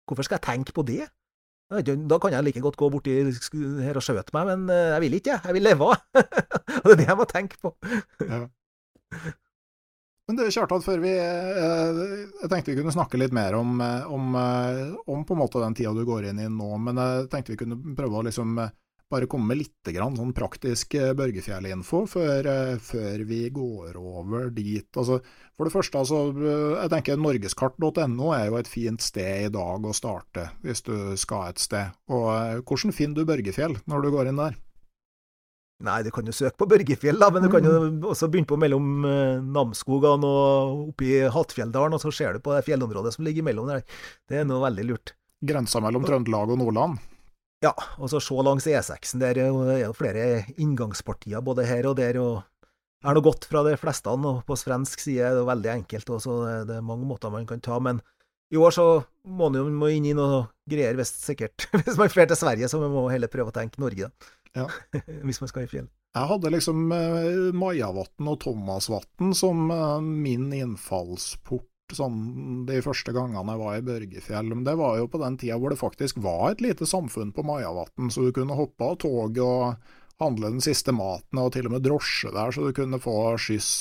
Hvorfor 0.07 0.28
skal 0.28 0.39
jeg 0.39 0.47
tenke 0.47 0.76
på 0.76 0.86
det? 0.88 1.03
Da 1.72 2.18
kan 2.20 2.34
jeg 2.36 2.43
like 2.43 2.64
godt 2.64 2.80
gå 2.80 2.89
borti 2.91 3.14
her 3.84 3.95
og 3.95 4.03
skjøte 4.03 4.34
meg, 4.36 4.49
men 4.49 4.72
eh, 4.72 4.89
jeg 4.91 5.03
vil 5.05 5.14
ikke. 5.20 5.38
Jeg 5.43 5.55
vil 5.55 5.64
leve. 5.64 5.91
Og 6.82 6.89
det 6.89 6.91
er 6.91 6.99
det 6.99 7.07
jeg 7.07 7.20
må 7.20 7.28
tenke 7.30 7.62
på. 7.62 7.72
ja. 8.28 8.41
Men 10.28 10.38
det, 10.38 10.51
Kjartan, 10.53 10.84
før 10.86 11.01
vi 11.03 11.09
eh, 11.12 12.01
Jeg 12.39 12.49
tenkte 12.51 12.72
vi 12.72 12.78
kunne 12.78 12.93
snakke 12.95 13.20
litt 13.20 13.34
mer 13.36 13.55
om, 13.57 13.80
eh, 13.84 14.03
om, 14.07 14.36
om 14.36 15.26
på 15.28 15.36
en 15.36 15.39
måte 15.41 15.64
den 15.64 15.76
tida 15.76 15.91
du 15.95 16.05
går 16.07 16.30
inn 16.30 16.39
i 16.43 16.47
nå. 16.51 16.70
Men 16.84 16.99
jeg 16.99 17.32
tenkte 17.32 17.55
vi 17.55 17.62
kunne 17.64 17.95
prøve 17.97 18.20
å 18.20 18.26
liksom 18.28 18.59
bare 19.12 19.28
komme 19.30 19.51
med 19.51 19.59
litt 19.59 19.91
grann 19.93 20.16
sånn 20.18 20.34
praktisk 20.36 20.95
Børgefjell-info 21.20 22.05
før, 22.09 22.49
før, 22.82 23.26
vi 23.28 23.43
går 23.53 23.99
over 23.99 24.49
dit. 24.55 24.88
Altså, 24.95 25.20
for 25.57 25.68
det 25.68 25.76
første, 25.76 26.01
altså, 26.01 26.24
jeg 26.80 26.93
tenker 26.95 27.22
norgeskart.no 27.22 28.32
er 28.38 28.47
jo 28.47 28.59
et 28.62 28.72
fint 28.72 29.03
sted 29.03 29.47
i 29.47 29.53
dag 29.53 29.86
å 29.86 29.95
starte, 29.95 30.49
hvis 30.66 30.86
du 30.88 30.95
skal 31.20 31.51
et 31.51 31.62
sted. 31.62 31.93
Og 32.12 32.64
Hvordan 32.66 32.95
finner 32.95 33.22
du 33.22 33.30
Børgefjell 33.30 33.78
når 33.91 34.07
du 34.07 34.14
går 34.16 34.32
inn 34.32 34.41
der? 34.41 34.59
Nei, 35.82 36.01
du 36.05 36.12
kan 36.14 36.28
jo 36.28 36.34
søke 36.36 36.59
på 36.62 36.68
Børgefjell, 36.70 37.18
da, 37.22 37.30
men 37.34 37.45
du 37.45 37.49
kan 37.51 37.66
jo 37.66 37.74
mm. 37.88 38.01
også 38.14 38.30
begynne 38.32 38.49
på 38.49 38.57
mellom 38.62 39.05
eh, 39.07 39.41
Namsskogan 39.41 40.26
og 40.28 40.91
oppi 40.91 41.16
Hattfjelldalen, 41.34 41.97
og 41.97 42.03
så 42.03 42.14
ser 42.14 42.38
du 42.38 42.43
på 42.45 42.53
det 42.53 42.66
fjellområdet 42.68 43.16
som 43.16 43.26
ligger 43.26 43.45
imellom 43.45 43.72
der. 43.72 43.82
Det 44.30 44.41
er 44.41 44.47
noe 44.47 44.62
veldig 44.68 44.86
lurt. 44.91 45.16
Grensa 45.41 45.82
mellom 45.82 46.05
Trøndelag 46.05 46.53
og 46.53 46.62
Nordland? 46.62 47.01
Ja, 47.62 47.76
og 48.01 48.09
så 48.09 48.20
se 48.24 48.43
langs 48.45 48.66
E6-en. 48.66 49.22
Der 49.22 49.38
er 49.38 49.51
det 49.53 49.91
flere 49.97 50.45
inngangspartier 50.57 51.43
både 51.45 51.68
her 51.70 51.86
og 51.91 51.99
der. 51.99 52.18
og 52.22 52.41
det 53.01 53.09
er 53.09 53.18
noe 53.18 53.26
godt 53.26 53.47
fra 53.49 53.64
de 53.66 53.74
fleste, 53.82 54.14
og 54.14 54.43
på 54.45 54.55
svensk 54.57 55.01
side 55.01 55.26
er 55.26 55.38
det 55.38 55.45
veldig 55.45 55.72
enkelt. 55.74 56.09
og 56.09 56.22
så 56.22 56.66
Det 56.68 56.76
er 56.78 56.86
mange 56.86 57.05
måter 57.05 57.34
man 57.34 57.47
kan 57.49 57.62
ta, 57.62 57.80
men 57.80 58.01
i 58.51 58.57
år 58.57 58.74
så 58.76 58.86
må 59.26 59.49
man 59.49 59.57
jo 59.57 59.88
inn 59.88 60.05
i 60.05 60.14
noe 60.14 60.43
greier, 60.70 60.93
hvis 60.99 61.14
sikkert. 61.24 61.70
Hvis 61.86 61.97
man 61.97 62.12
drar 62.12 62.28
til 62.28 62.36
Sverige, 62.38 62.68
så 62.68 62.82
må 62.82 62.89
man 62.91 63.14
heller 63.14 63.32
prøve 63.32 63.49
å 63.49 63.55
tenke 63.55 63.80
Norge, 63.80 64.09
da. 64.09 64.32
Ja. 64.53 64.68
Hvis 65.26 65.39
man 65.39 65.47
skal 65.47 65.64
i 65.64 65.72
fjell. 65.72 65.88
Jeg 66.12 66.28
hadde 66.28 66.51
liksom 66.51 66.91
eh, 66.91 67.51
Majavatn 67.55 68.28
og 68.28 68.41
Thomasvatn 68.43 69.32
som 69.38 69.70
eh, 69.72 70.01
min 70.03 70.49
innfallsport 70.51 71.71
sånn 71.98 72.66
de 72.68 72.82
første 72.86 73.14
gangene 73.16 73.42
jeg 73.54 73.62
var 73.62 73.78
i 73.78 73.86
Børgefjell. 73.88 74.52
Men 74.54 74.66
det 74.68 74.76
var 74.80 75.00
jo 75.00 75.10
på 75.12 75.22
den 75.22 75.39
tida 75.42 75.58
hvor 75.62 75.74
det 75.74 75.82
faktisk 75.82 76.22
var 76.24 76.52
et 76.52 76.64
lite 76.64 76.88
samfunn 76.89 77.34
på 77.36 77.46
Majavatn, 77.48 78.12
så 78.14 78.28
du 78.28 78.36
kunne 78.36 78.58
hoppe 78.58 78.88
av 78.88 79.00
toget 79.04 79.44
og 79.46 79.98
handle 80.22 80.54
den 80.54 80.64
siste 80.64 80.94
maten, 80.94 81.42
og 81.42 81.52
til 81.56 81.68
og 81.68 81.76
med 81.76 81.86
drosje 81.86 82.32
der, 82.34 82.54
så 82.54 82.68
du 82.68 82.76
kunne 82.78 83.02
få 83.02 83.18
skyss 83.42 83.72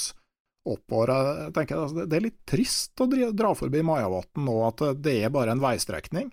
oppover. 0.71 1.13
Jeg 1.47 1.55
tenker 1.57 1.81
altså, 1.81 2.05
Det 2.05 2.19
er 2.19 2.27
litt 2.29 2.43
trist 2.49 3.01
å 3.01 3.09
dra 3.09 3.55
forbi 3.57 3.83
Majavatn 3.87 4.45
nå, 4.47 4.59
at 4.69 4.85
det 5.01 5.17
er 5.25 5.35
bare 5.35 5.57
en 5.57 5.63
veistrekning. 5.63 6.31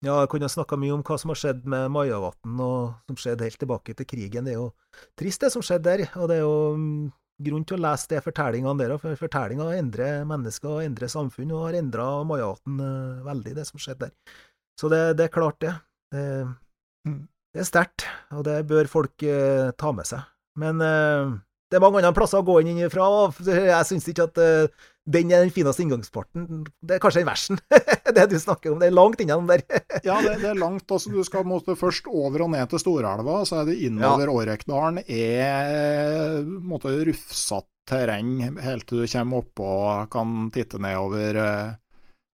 Ja, 0.00 0.14
jeg 0.22 0.30
kunne 0.32 0.48
snakka 0.48 0.78
mye 0.80 0.94
om 0.94 1.02
hva 1.04 1.18
som 1.20 1.28
har 1.28 1.36
skjedd 1.36 1.66
med 1.68 1.90
Majavatn, 1.92 2.54
og 2.64 3.10
som 3.10 3.18
skjedde 3.20 3.44
helt 3.44 3.60
tilbake 3.60 3.92
til 3.96 4.08
krigen. 4.08 4.46
Det 4.48 4.54
er 4.54 4.62
jo 4.62 4.70
trist, 5.20 5.42
det 5.44 5.50
som 5.52 5.64
skjedde 5.64 5.92
der. 5.92 6.06
Og 6.16 6.30
det 6.30 6.38
er 6.38 6.46
jo 6.46 6.54
mm, 6.80 7.10
grunn 7.46 7.66
til 7.66 7.78
å 7.78 7.82
lese 7.84 8.10
de 8.12 8.20
fortellingene 8.24 8.78
der, 8.80 8.96
for 9.00 9.18
fortellinga 9.18 9.68
endrer 9.78 10.24
mennesker 10.28 10.76
og 10.76 10.84
endrer 10.84 11.12
samfunn, 11.12 11.52
og 11.56 11.66
har 11.68 11.78
endra 11.80 12.08
mayaten 12.28 12.80
uh, 12.80 13.26
veldig, 13.26 13.56
det 13.58 13.66
som 13.68 13.82
skjedde 13.82 14.08
der. 14.08 14.38
Så 14.80 14.90
det, 14.92 15.02
det 15.20 15.28
er 15.28 15.34
klart, 15.34 15.60
det. 15.60 15.74
Det, 16.14 16.24
mm. 17.08 17.20
det 17.54 17.62
er 17.62 17.68
sterkt, 17.68 18.06
og 18.36 18.44
det 18.48 18.58
bør 18.70 18.90
folk 18.90 19.26
uh, 19.26 19.70
ta 19.80 19.92
med 19.96 20.08
seg. 20.08 20.24
Men 20.60 20.80
uh, 20.82 21.36
det 21.70 21.78
er 21.78 21.84
mange 21.84 22.00
andre 22.02 22.16
plasser 22.16 22.40
å 22.40 22.46
gå 22.46 22.60
inn 22.64 22.80
fra. 22.92 23.06
Jeg 23.46 23.88
syns 23.88 24.08
ikke 24.10 24.26
at 24.30 24.40
uh, 24.40 24.88
den 25.10 25.32
er 25.32 25.44
den 25.44 25.52
fineste 25.54 25.84
inngangsparten. 25.84 26.64
Det 26.82 26.96
er 26.96 27.02
kanskje 27.02 27.22
den 27.22 27.30
versen, 27.30 27.60
det 28.16 28.26
du 28.32 28.36
snakker 28.40 28.72
om. 28.72 28.80
Det 28.80 28.90
er 28.90 28.96
langt 28.96 29.20
innom 29.22 29.48
der. 29.50 29.62
ja, 30.06 30.20
det, 30.24 30.36
det, 30.42 30.52
er 30.52 30.60
langt. 30.60 30.86
altså 30.90 31.12
Du 31.12 31.22
skal 31.26 31.48
måtte 31.48 31.76
først 31.78 32.08
over 32.10 32.46
og 32.46 32.52
ned 32.54 32.70
til 32.72 32.82
Storelva, 32.82 33.40
så 33.48 33.60
er 33.60 33.70
det 33.70 33.80
innover 33.86 34.26
ja. 34.26 34.36
Årekdalen. 34.42 35.02
Er 35.06 36.42
måtte 36.44 36.94
rufsete 37.08 37.68
terreng 37.90 38.60
helt 38.62 38.86
til 38.86 39.02
du 39.02 39.10
kommer 39.10 39.40
oppå 39.42 39.66
og 39.66 40.10
kan 40.12 40.50
titte 40.54 40.78
nedover 40.78 41.38
eh, 41.42 41.72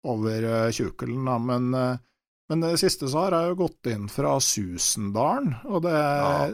over 0.07 0.45
eh, 0.47 0.71
Tjukkelen. 0.71 1.27
Men, 1.47 1.71
men 1.73 2.63
det 2.63 2.77
siste 2.79 3.09
så 3.11 3.25
har 3.25 3.35
jeg 3.35 3.51
jo 3.51 3.61
gått 3.65 3.91
inn 3.91 4.07
fra 4.11 4.37
Susendalen, 4.39 5.57
og 5.67 5.83
det 5.87 5.95
ja. 5.97 6.51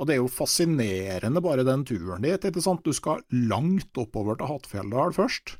Og 0.00 0.08
det 0.08 0.14
er 0.14 0.22
jo 0.22 0.30
fascinerende, 0.32 1.42
bare 1.44 1.64
den 1.68 1.82
turen 1.84 2.24
dit. 2.24 2.44
ikke 2.48 2.62
sant? 2.64 2.86
Du 2.86 2.96
skal 2.96 3.20
langt 3.28 3.98
oppover 4.00 4.38
til 4.40 4.48
Hattfjelldal 4.48 5.12
først. 5.12 5.58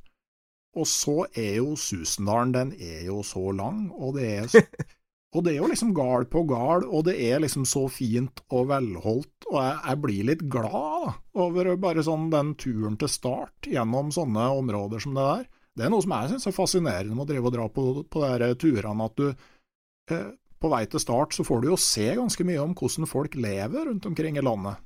Og 0.78 0.86
så 0.86 1.24
er 1.34 1.56
jo 1.58 1.74
Susendalen, 1.78 2.54
den 2.54 2.72
er 2.78 3.04
jo 3.08 3.20
så 3.26 3.50
lang, 3.56 3.88
og 3.90 4.14
det 4.18 4.26
er, 4.30 4.66
og 5.34 5.44
det 5.44 5.54
er 5.54 5.58
jo 5.58 5.70
liksom 5.70 5.94
gard 5.96 6.28
på 6.30 6.44
gard, 6.50 6.86
og 6.86 7.08
det 7.08 7.16
er 7.26 7.42
liksom 7.42 7.64
så 7.66 7.86
fint 7.90 8.42
og 8.54 8.68
velholdt, 8.70 9.48
og 9.50 9.56
jeg, 9.58 9.78
jeg 9.88 10.02
blir 10.04 10.28
litt 10.30 10.44
glad 10.52 10.76
da, 10.76 11.14
over 11.42 11.72
bare 11.82 12.04
sånn 12.06 12.28
den 12.30 12.54
turen 12.60 12.98
til 13.00 13.10
start 13.10 13.70
gjennom 13.70 14.12
sånne 14.14 14.46
områder 14.60 15.02
som 15.02 15.18
det 15.18 15.26
der. 15.32 15.48
Det 15.74 15.86
er 15.86 15.90
noe 15.94 16.04
som 16.04 16.14
jeg 16.14 16.34
syns 16.34 16.46
er 16.50 16.54
fascinerende 16.54 17.16
med 17.16 17.24
å 17.24 17.30
drive 17.30 17.50
og 17.50 17.56
dra 17.56 17.66
på, 17.72 17.86
på 18.10 18.22
de 18.42 18.52
turene, 18.60 19.10
at 19.10 19.18
du 19.18 19.26
eh, 19.30 20.30
på 20.60 20.68
vei 20.68 20.84
til 20.92 21.02
start 21.02 21.34
så 21.34 21.46
får 21.46 21.62
du 21.62 21.70
jo 21.70 21.80
se 21.80 22.06
ganske 22.18 22.44
mye 22.46 22.62
om 22.62 22.76
hvordan 22.76 23.08
folk 23.08 23.34
lever 23.40 23.88
rundt 23.88 24.06
omkring 24.06 24.36
i 24.36 24.44
landet. 24.44 24.82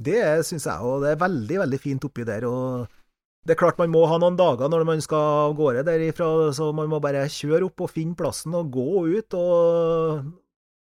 Det 0.00 0.22
syns 0.46 0.64
jeg 0.68 0.86
òg. 0.86 1.02
Det 1.02 1.10
er 1.12 1.20
veldig, 1.20 1.56
veldig 1.64 1.80
fint 1.82 2.06
oppi 2.06 2.24
der. 2.24 2.46
og 2.48 2.99
det 3.46 3.54
er 3.54 3.60
klart 3.62 3.78
man 3.80 3.92
må 3.92 4.02
ha 4.08 4.18
noen 4.20 4.36
dager 4.36 4.68
når 4.68 4.84
man 4.88 5.00
skal 5.04 5.46
av 5.46 5.56
gårde 5.56 5.84
derifra, 5.88 6.28
så 6.56 6.70
man 6.76 6.90
må 6.92 7.00
bare 7.00 7.24
kjøre 7.32 7.70
opp 7.70 7.86
og 7.86 7.92
finne 7.92 8.18
plassen 8.18 8.56
og 8.58 8.68
gå 8.74 9.04
ut 9.16 9.36
og 9.38 10.26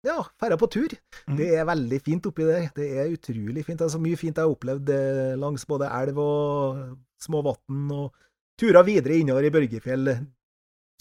ja, 0.05 0.17
dra 0.41 0.57
på 0.57 0.67
tur. 0.73 0.95
Mm. 1.29 1.37
Det 1.37 1.47
er 1.55 1.69
veldig 1.69 1.99
fint 2.01 2.27
oppi 2.27 2.47
der. 2.47 2.67
Det 2.75 2.87
er 2.97 3.13
utrolig 3.13 3.63
fint. 3.67 3.77
Det 3.77 3.85
er 3.85 3.93
så 3.93 4.01
mye 4.01 4.17
fint 4.17 4.33
jeg 4.33 4.47
har 4.47 4.55
opplevd 4.55 4.89
eh, 4.95 5.37
langs 5.39 5.65
både 5.69 5.89
elv 5.93 6.19
og 6.23 6.81
små 7.21 7.43
vann, 7.45 7.85
og 7.93 8.23
turer 8.59 8.85
videre 8.87 9.19
innover 9.21 9.45
i 9.45 9.53
Børgefjell 9.53 10.15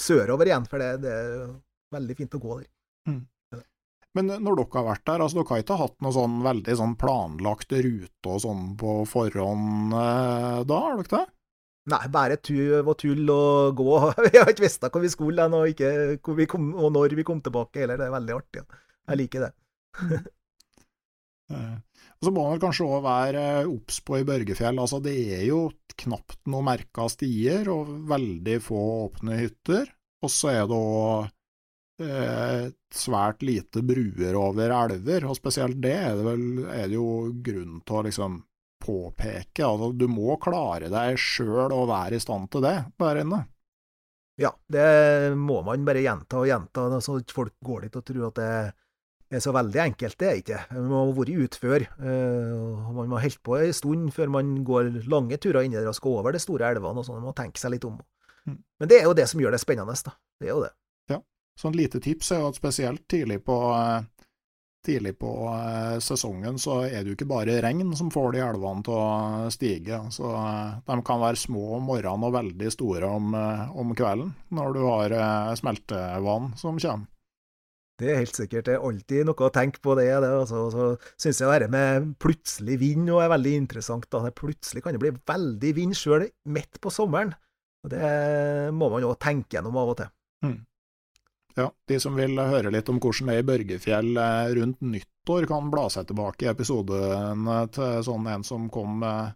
sørover 0.00 0.50
igjen, 0.50 0.68
for 0.68 0.82
det, 0.82 0.90
det, 1.02 1.16
er 1.16 1.50
veldig 1.96 2.16
fint 2.18 2.36
å 2.36 2.42
gå 2.44 2.60
der. 2.60 2.70
Mm. 3.08 3.20
Men 4.18 4.32
når 4.42 4.58
dere 4.58 4.74
har 4.74 4.86
vært 4.88 5.04
der, 5.06 5.22
altså 5.22 5.38
dere 5.38 5.54
har 5.54 5.64
ikke 5.64 5.80
hatt 5.80 5.98
noe 6.04 6.14
sånn 6.14 6.38
veldig 6.44 6.76
sånn 6.80 6.94
planlagt 6.98 7.74
rute 7.76 8.32
og 8.32 8.40
sånn 8.42 8.64
på 8.78 8.94
forhånd 9.08 9.94
eh, 9.94 10.62
da, 10.66 10.80
har 10.86 10.98
dere 11.00 11.12
det? 11.14 11.26
Nei, 11.88 12.02
bare 12.12 12.36
tull 12.44 12.82
og 12.84 12.96
tull 13.00 13.30
og 13.32 13.78
gå. 13.78 13.94
Vi 14.26 14.34
har 14.36 14.50
ikke 14.52 14.66
visst 14.66 14.84
hvor 14.84 15.00
vi 15.00 15.12
skulle 15.12 15.46
og, 15.48 15.70
ikke, 15.72 16.18
kom, 16.50 16.74
og 16.76 16.92
når 16.92 17.16
vi 17.16 17.24
kom 17.26 17.40
tilbake 17.40 17.82
heller. 17.82 18.00
Det 18.00 18.06
er 18.06 18.18
veldig 18.18 18.36
artig. 18.36 18.66
Jeg 19.08 19.22
liker 19.24 19.48
det. 19.48 19.54
Eh, 21.50 21.78
og 22.22 22.26
Så 22.28 22.30
må 22.30 22.44
man 22.46 22.60
kanskje 22.62 22.84
òg 22.86 23.00
være 23.02 23.44
obs 23.66 23.96
på 24.06 24.20
i 24.20 24.26
Børgefjell. 24.28 24.76
Altså, 24.78 25.00
det 25.02 25.16
er 25.34 25.40
jo 25.48 25.64
knapt 25.98 26.38
noe 26.46 26.62
merka 26.62 27.08
stier 27.10 27.66
og 27.72 27.90
veldig 28.06 28.54
få 28.62 28.82
åpne 29.08 29.38
hytter. 29.40 29.90
Og 30.22 30.30
så 30.30 30.52
er 30.52 30.68
det 30.70 30.78
òg 30.78 32.04
eh, 32.06 32.68
svært 32.94 33.42
lite 33.42 33.82
bruer 33.82 34.38
over 34.38 34.76
elver, 34.76 35.26
og 35.26 35.40
spesielt 35.40 35.80
det 35.82 35.96
er 35.96 36.14
det, 36.20 36.26
vel, 36.28 36.46
er 36.68 36.86
det 36.86 37.00
jo 37.00 37.08
grunn 37.48 37.80
til 37.82 37.98
å 37.98 38.04
liksom 38.06 38.38
påpeke. 38.80 39.64
Altså, 39.66 39.92
du 39.96 40.06
må 40.10 40.36
klare 40.42 40.90
deg 40.92 41.18
sjøl 41.20 41.70
og 41.70 41.88
være 41.90 42.18
i 42.18 42.22
stand 42.22 42.50
til 42.52 42.64
det 42.64 42.76
der 43.00 43.22
inne. 43.22 43.44
Ja, 44.40 44.54
det 44.72 44.84
må 45.36 45.60
man 45.66 45.84
bare 45.84 46.00
gjenta 46.00 46.40
og 46.40 46.48
gjenta, 46.48 46.86
så 47.04 47.18
folk 47.28 47.58
går 47.64 47.84
dit 47.86 47.98
og 47.98 48.04
tror 48.08 48.28
at 48.30 48.38
det 48.38 49.38
er 49.38 49.42
så 49.44 49.52
veldig 49.54 49.82
enkelt. 49.84 50.16
Det 50.18 50.26
er 50.26 50.38
ikke. 50.40 50.60
Man 50.72 50.88
må 50.90 51.00
ha 51.04 51.10
vært 51.14 51.44
ute 51.44 51.60
før. 51.60 51.84
Eh, 51.86 52.54
man 52.96 53.10
må 53.10 53.18
ha 53.18 53.22
holdt 53.22 53.42
på 53.46 53.58
en 53.60 53.74
stund 53.76 54.08
før 54.16 54.32
man 54.34 54.56
går 54.66 54.88
lange 55.12 55.38
turer 55.38 55.66
inni 55.66 55.78
der 55.78 55.90
og 55.90 55.94
skal 55.98 56.16
over 56.18 56.34
de 56.34 56.40
store 56.42 56.72
elvene 56.72 56.98
og 56.98 57.06
sånn. 57.06 57.20
Man 57.20 57.30
må 57.30 57.34
tenke 57.38 57.60
seg 57.60 57.76
litt 57.76 57.86
om. 57.86 58.00
Mm. 58.48 58.56
Men 58.80 58.90
det 58.90 58.98
er 58.98 59.06
jo 59.06 59.14
det 59.14 59.28
som 59.30 59.42
gjør 59.42 59.54
det 59.54 59.60
spennende, 59.62 59.94
da. 60.08 60.16
Det 60.40 60.48
er 60.48 60.54
jo 60.54 60.64
det. 60.64 60.72
Ja. 61.12 61.20
Sånn 61.60 61.78
lite 61.78 62.00
tips 62.02 62.32
er 62.34 62.42
jo 62.42 62.48
at 62.50 62.58
spesielt 62.58 63.04
tidlig 63.12 63.38
på 63.46 63.60
eh, 63.76 64.08
tidlig 64.86 65.14
på 65.20 65.30
eh, 65.50 65.98
sesongen 66.02 66.58
så 66.60 66.80
er 66.86 67.02
det 67.02 67.12
jo 67.12 67.16
ikke 67.18 67.28
bare 67.30 67.60
regn 67.64 67.92
som 67.98 68.10
får 68.12 68.34
de 68.34 68.42
elvene 68.44 68.84
til 68.86 68.96
å 68.96 69.52
stige. 69.52 70.00
Så 70.14 70.32
eh, 70.32 70.80
de 70.86 70.98
kan 71.06 71.22
være 71.22 71.40
små 71.40 71.76
om 71.78 71.88
morgenen 71.90 72.26
og 72.28 72.36
veldig 72.36 72.72
store 72.72 73.08
om, 73.08 73.32
eh, 73.36 73.64
om 73.76 73.94
kvelden, 73.96 74.34
når 74.56 74.76
du 74.76 74.82
har 74.86 75.16
smeltevann 75.60 76.52
som 76.60 76.80
kommer. 76.80 77.08
Det 78.00 78.08
er 78.08 78.22
helt 78.22 78.32
sikkert. 78.36 78.64
Det 78.64 78.78
er 78.78 78.84
alltid 78.88 79.26
noe 79.28 79.44
å 79.44 79.52
tenke 79.52 79.82
på 79.84 79.92
det. 79.98 80.06
det 80.24 80.28
altså. 80.32 80.62
Så 80.72 80.84
syns 81.20 81.42
jeg 81.42 81.60
det 81.60 81.68
med 81.68 82.14
plutselig 82.22 82.78
vind 82.80 83.10
er 83.12 83.28
veldig 83.28 83.52
interessant. 83.58 84.06
Da. 84.08 84.22
Plutselig 84.32 84.80
kan 84.80 84.96
det 84.96 85.02
bli 85.02 85.12
veldig 85.28 85.72
vind 85.76 85.98
sjøl 85.98 86.24
midt 86.48 86.80
på 86.80 86.92
sommeren. 86.94 87.34
Og 87.84 87.92
Det 87.92 88.08
må 88.72 88.88
man 88.88 89.04
jo 89.04 89.12
tenke 89.20 89.58
gjennom 89.58 89.76
av 89.76 89.92
og 89.92 90.00
til. 90.00 90.08
Mm. 90.46 90.56
Ja, 91.60 91.68
De 91.86 91.98
som 92.00 92.16
vil 92.16 92.38
høre 92.40 92.72
litt 92.72 92.88
om 92.88 93.00
hvordan 93.02 93.28
det 93.28 93.36
er 93.36 93.42
i 93.42 93.48
Børgefjell 93.50 94.14
eh, 94.16 94.52
rundt 94.56 94.80
nyttår, 94.80 95.46
kan 95.50 95.68
bla 95.72 95.88
seg 95.92 96.06
tilbake 96.08 96.46
i 96.46 96.52
episoden 96.52 97.50
til 97.74 98.06
sånn 98.06 98.28
en 98.32 98.46
som 98.46 98.70
kom 98.72 99.04
eh, 99.04 99.34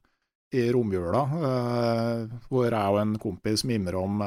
i 0.57 0.69
romjula, 0.73 1.25
eh, 1.51 2.39
hvor 2.49 2.71
jeg 2.71 2.95
og 2.95 3.01
en 3.03 3.19
kompis 3.21 3.67
mimrer 3.69 3.99
om 4.01 4.23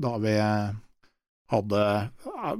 da 0.00 0.12
vi 0.22 0.36
hadde 1.50 1.80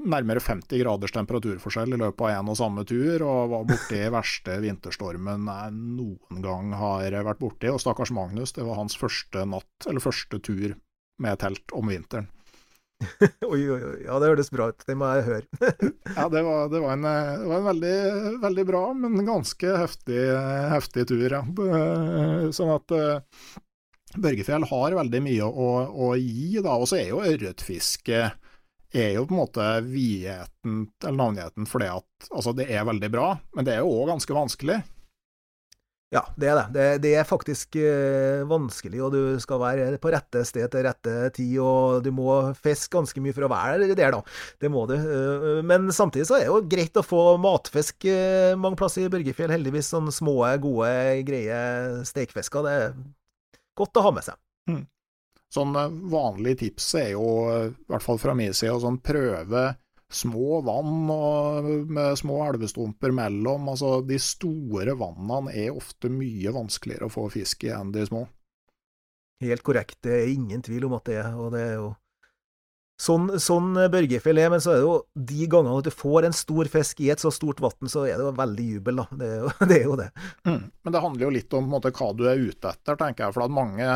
nærmere 0.03 0.43
50 0.43 0.83
graders 0.83 1.15
temperaturforskjell 1.15 1.95
i 1.95 2.01
løpet 2.01 2.25
av 2.27 2.33
en 2.41 2.51
og 2.51 2.59
samme 2.59 2.83
tur, 2.89 3.23
og 3.23 3.53
var 3.53 3.69
borti 3.71 4.03
verste 4.19 4.59
vinterstormen 4.65 5.47
jeg 5.47 5.77
noen 5.79 6.43
gang 6.43 6.75
har 6.81 7.21
vært 7.29 7.41
borti. 7.45 7.71
Og 7.71 7.79
stakkars 7.81 8.11
Magnus, 8.17 8.57
det 8.57 8.67
var 8.67 8.81
hans 8.83 8.99
første 8.99 9.47
natt, 9.47 9.87
eller 9.87 10.03
første 10.03 10.43
tur 10.43 10.75
med 11.23 11.39
telt 11.39 11.77
om 11.77 11.93
vinteren. 11.93 12.27
oi, 13.53 13.63
oi, 13.71 13.81
oi. 13.81 13.97
Ja, 14.05 14.19
det 14.21 14.29
hørtes 14.33 14.53
bra 14.53 14.69
ut. 14.73 14.85
Det 14.87 14.97
må 14.99 15.09
jeg 15.17 15.27
høre. 15.29 15.71
ja, 16.19 16.27
det 16.33 16.43
var, 16.47 16.69
det 16.73 16.83
var, 16.83 16.99
en, 16.99 17.07
det 17.07 17.49
var 17.49 17.57
en 17.57 17.71
veldig, 17.71 17.97
veldig, 18.45 18.67
bra, 18.69 18.83
men 18.97 19.25
ganske 19.29 19.73
heftig, 19.81 20.21
heftig 20.75 21.07
tur, 21.11 21.27
ja. 21.27 21.43
Sånn 22.57 22.75
at 22.75 22.95
uh, 22.97 23.59
Børgefjell 24.21 24.67
har 24.69 24.99
veldig 24.99 25.25
mye 25.25 25.49
å, 25.49 25.73
å 25.89 26.13
gi, 26.19 26.61
da. 26.61 26.77
Og 26.77 26.91
så 26.91 27.01
er 27.01 27.11
jo 27.13 27.25
ørretfiske 27.25 28.23
er 28.91 29.13
jo 29.15 29.27
på 29.27 29.37
en 29.37 29.39
måte 29.39 29.67
vidheten, 29.87 30.81
eller 31.05 31.19
navngigheten, 31.19 31.67
fordi 31.71 31.91
at 31.93 32.31
altså, 32.31 32.55
det 32.59 32.67
er 32.75 32.89
veldig 32.89 33.11
bra, 33.13 33.29
men 33.55 33.67
det 33.67 33.77
er 33.77 33.85
jo 33.85 33.93
òg 34.01 34.11
ganske 34.11 34.35
vanskelig. 34.35 34.81
Ja, 36.11 36.25
det 36.35 36.49
er 36.51 36.57
det. 36.59 36.65
Det, 36.75 36.85
det 37.05 37.11
er 37.21 37.27
faktisk 37.27 37.77
eh, 37.79 38.43
vanskelig, 38.51 38.99
og 39.07 39.13
du 39.15 39.39
skal 39.43 39.61
være 39.63 39.99
på 40.03 40.11
rette 40.11 40.43
sted 40.49 40.67
til 40.73 40.83
rette 40.83 41.13
tid, 41.37 41.53
og 41.63 42.03
du 42.03 42.11
må 42.15 42.33
fiske 42.59 42.97
ganske 42.97 43.23
mye 43.23 43.35
for 43.37 43.47
å 43.47 43.51
være 43.53 43.93
der, 43.93 44.17
da. 44.17 44.19
Det 44.59 44.73
må 44.75 44.83
du. 44.91 44.97
Uh, 44.99 45.61
men 45.63 45.87
samtidig 45.95 46.27
så 46.27 46.41
er 46.41 46.45
det 46.45 46.51
jo 46.51 46.65
greit 46.73 46.99
å 46.99 47.07
få 47.07 47.37
matfisk 47.39 48.09
eh, 48.11 48.59
mange 48.59 48.81
plasser 48.81 49.07
i 49.07 49.13
Børgefjell. 49.13 49.55
Heldigvis 49.55 49.93
sånne 49.95 50.15
små, 50.15 50.35
gode, 50.63 50.91
greie 51.29 51.61
stekefisker. 52.09 52.67
Det 52.67 52.75
er 52.81 52.97
godt 53.79 54.03
å 54.03 54.07
ha 54.09 54.13
med 54.19 54.27
seg. 54.27 54.41
Mm. 54.67 54.83
Sånn 55.55 55.79
vanlig 56.11 56.57
tips 56.59 56.91
er 56.99 57.13
jo, 57.13 57.29
i 57.71 57.91
hvert 57.91 58.07
fall 58.07 58.19
fra 58.23 58.35
min 58.39 58.55
side, 58.55 58.75
å 58.75 58.83
sånn 58.83 58.99
prøve 59.03 59.69
små 60.11 60.61
vann 60.67 61.07
og 61.15 61.71
med 61.91 62.19
små 62.19 62.41
elvestumper 62.49 63.15
mellom. 63.15 63.71
Altså, 63.73 64.01
de 64.07 64.19
store 64.23 64.97
vannene 64.99 65.55
er 65.55 65.77
ofte 65.77 66.11
mye 66.13 66.53
vanskeligere 66.55 67.07
å 67.07 67.15
få 67.15 67.29
fisk 67.33 67.69
i 67.69 67.73
enn 67.77 67.95
de 67.95 68.05
små. 68.09 68.27
Helt 69.41 69.65
korrekt, 69.65 70.03
det 70.05 70.19
er 70.19 70.35
ingen 70.35 70.61
tvil 70.63 70.91
om 70.91 70.99
at 70.99 71.07
det 71.09 71.21
er, 71.23 71.35
og 71.39 71.55
det 71.55 71.65
er 71.71 71.77
jo 71.81 71.91
Sånn, 73.01 73.31
sånn 73.41 73.73
Børgefjell 73.89 74.37
er, 74.43 74.51
men 74.53 74.61
så 74.61 74.75
er 74.75 74.77
det 74.77 74.85
jo 74.85 74.97
de 75.31 75.47
gangene 75.49 75.79
at 75.81 75.87
du 75.87 75.95
får 75.95 76.27
en 76.29 76.35
stor 76.37 76.69
fisk 76.69 76.99
i 77.01 77.07
et 77.15 77.23
så 77.23 77.31
stort 77.33 77.63
vann, 77.65 77.89
så 77.89 78.03
er 78.05 78.19
det 78.21 78.27
jo 78.27 78.35
veldig 78.37 78.67
jubel, 78.75 79.01
da. 79.01 79.07
Det 79.17 79.31
er 79.31 79.39
jo 79.39 79.53
det. 79.71 79.79
Er 79.79 79.87
jo 79.87 79.95
det. 79.97 80.09
Mm. 80.45 80.59
Men 80.69 80.93
det 80.93 81.03
handler 81.07 81.25
jo 81.25 81.31
litt 81.39 81.57
om 81.57 81.71
måte, 81.73 81.95
hva 81.97 82.11
du 82.13 82.27
er 82.29 82.43
ute 82.43 82.75
etter, 82.75 82.99
tenker 83.01 83.25
jeg. 83.25 83.37
For 83.39 83.47
at 83.47 83.55
mange 83.57 83.89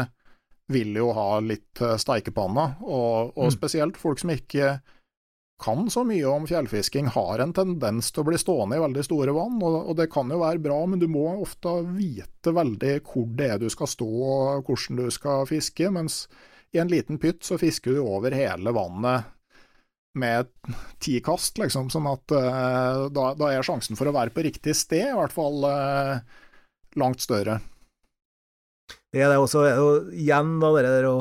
vil 0.73 0.97
jo 0.97 1.11
ha 1.19 1.29
litt 1.45 1.85
steikepanna, 2.01 2.65
og, 2.81 3.35
og 3.37 3.51
mm. 3.51 3.55
spesielt 3.59 4.01
folk 4.01 4.25
som 4.25 4.33
ikke 4.33 4.79
kan 5.63 5.91
så 5.91 6.03
mye 6.05 6.27
om 6.27 6.47
fjellfisking, 6.47 7.07
har 7.15 7.39
en 7.39 7.53
tendens 7.55 8.11
til 8.13 8.25
å 8.25 8.27
bli 8.29 8.39
stående 8.41 8.79
i 8.79 8.83
veldig 8.83 9.05
store 9.07 9.35
vann. 9.37 9.61
Og, 9.63 9.77
og, 9.91 9.95
det 9.99 10.09
kan 10.13 10.31
jo 10.31 10.41
være 10.43 10.63
bra, 10.65 10.81
men 10.91 11.03
du 11.03 11.07
må 11.11 11.29
ofte 11.37 11.77
vite 11.95 12.55
veldig 12.55 12.97
hvor 13.07 13.29
det 13.39 13.51
er 13.55 13.63
du 13.63 13.69
skal 13.73 13.91
stå 13.91 14.09
og 14.09 14.67
hvordan 14.69 15.05
du 15.05 15.07
skal 15.15 15.47
fiske. 15.49 15.91
Mens 15.95 16.25
i 16.75 16.81
en 16.83 16.91
liten 16.91 17.21
pytt 17.23 17.47
så 17.47 17.59
fisker 17.61 17.95
du 17.95 18.03
over 18.03 18.35
hele 18.35 18.75
vannet 18.75 19.31
med 20.19 20.51
ti 21.03 21.19
kast, 21.25 21.59
liksom. 21.59 21.91
Sånn 21.91 22.09
at 22.11 22.35
uh, 22.35 23.07
da, 23.15 23.31
da, 23.39 23.51
er 23.51 23.67
sjansen 23.67 23.99
for 23.99 24.11
å 24.11 24.15
være 24.15 24.35
på 24.35 24.45
riktig 24.47 24.75
sted 24.79 25.09
i 25.11 25.17
hvert 25.17 25.35
fall 25.35 25.67
uh, 25.67 26.19
langt 26.99 27.23
større. 27.23 27.61
Det 29.15 29.23
er 29.23 29.31
det 29.31 29.39
også. 29.39 29.63
Og 29.83 30.13
igjen 30.19 30.59
da, 30.63 30.75
det 30.77 30.91
der 30.91 31.09
å 31.11 31.17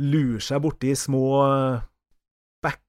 lure 0.00 0.40
seg 0.44 0.60
borti 0.64 0.94
små 0.96 1.28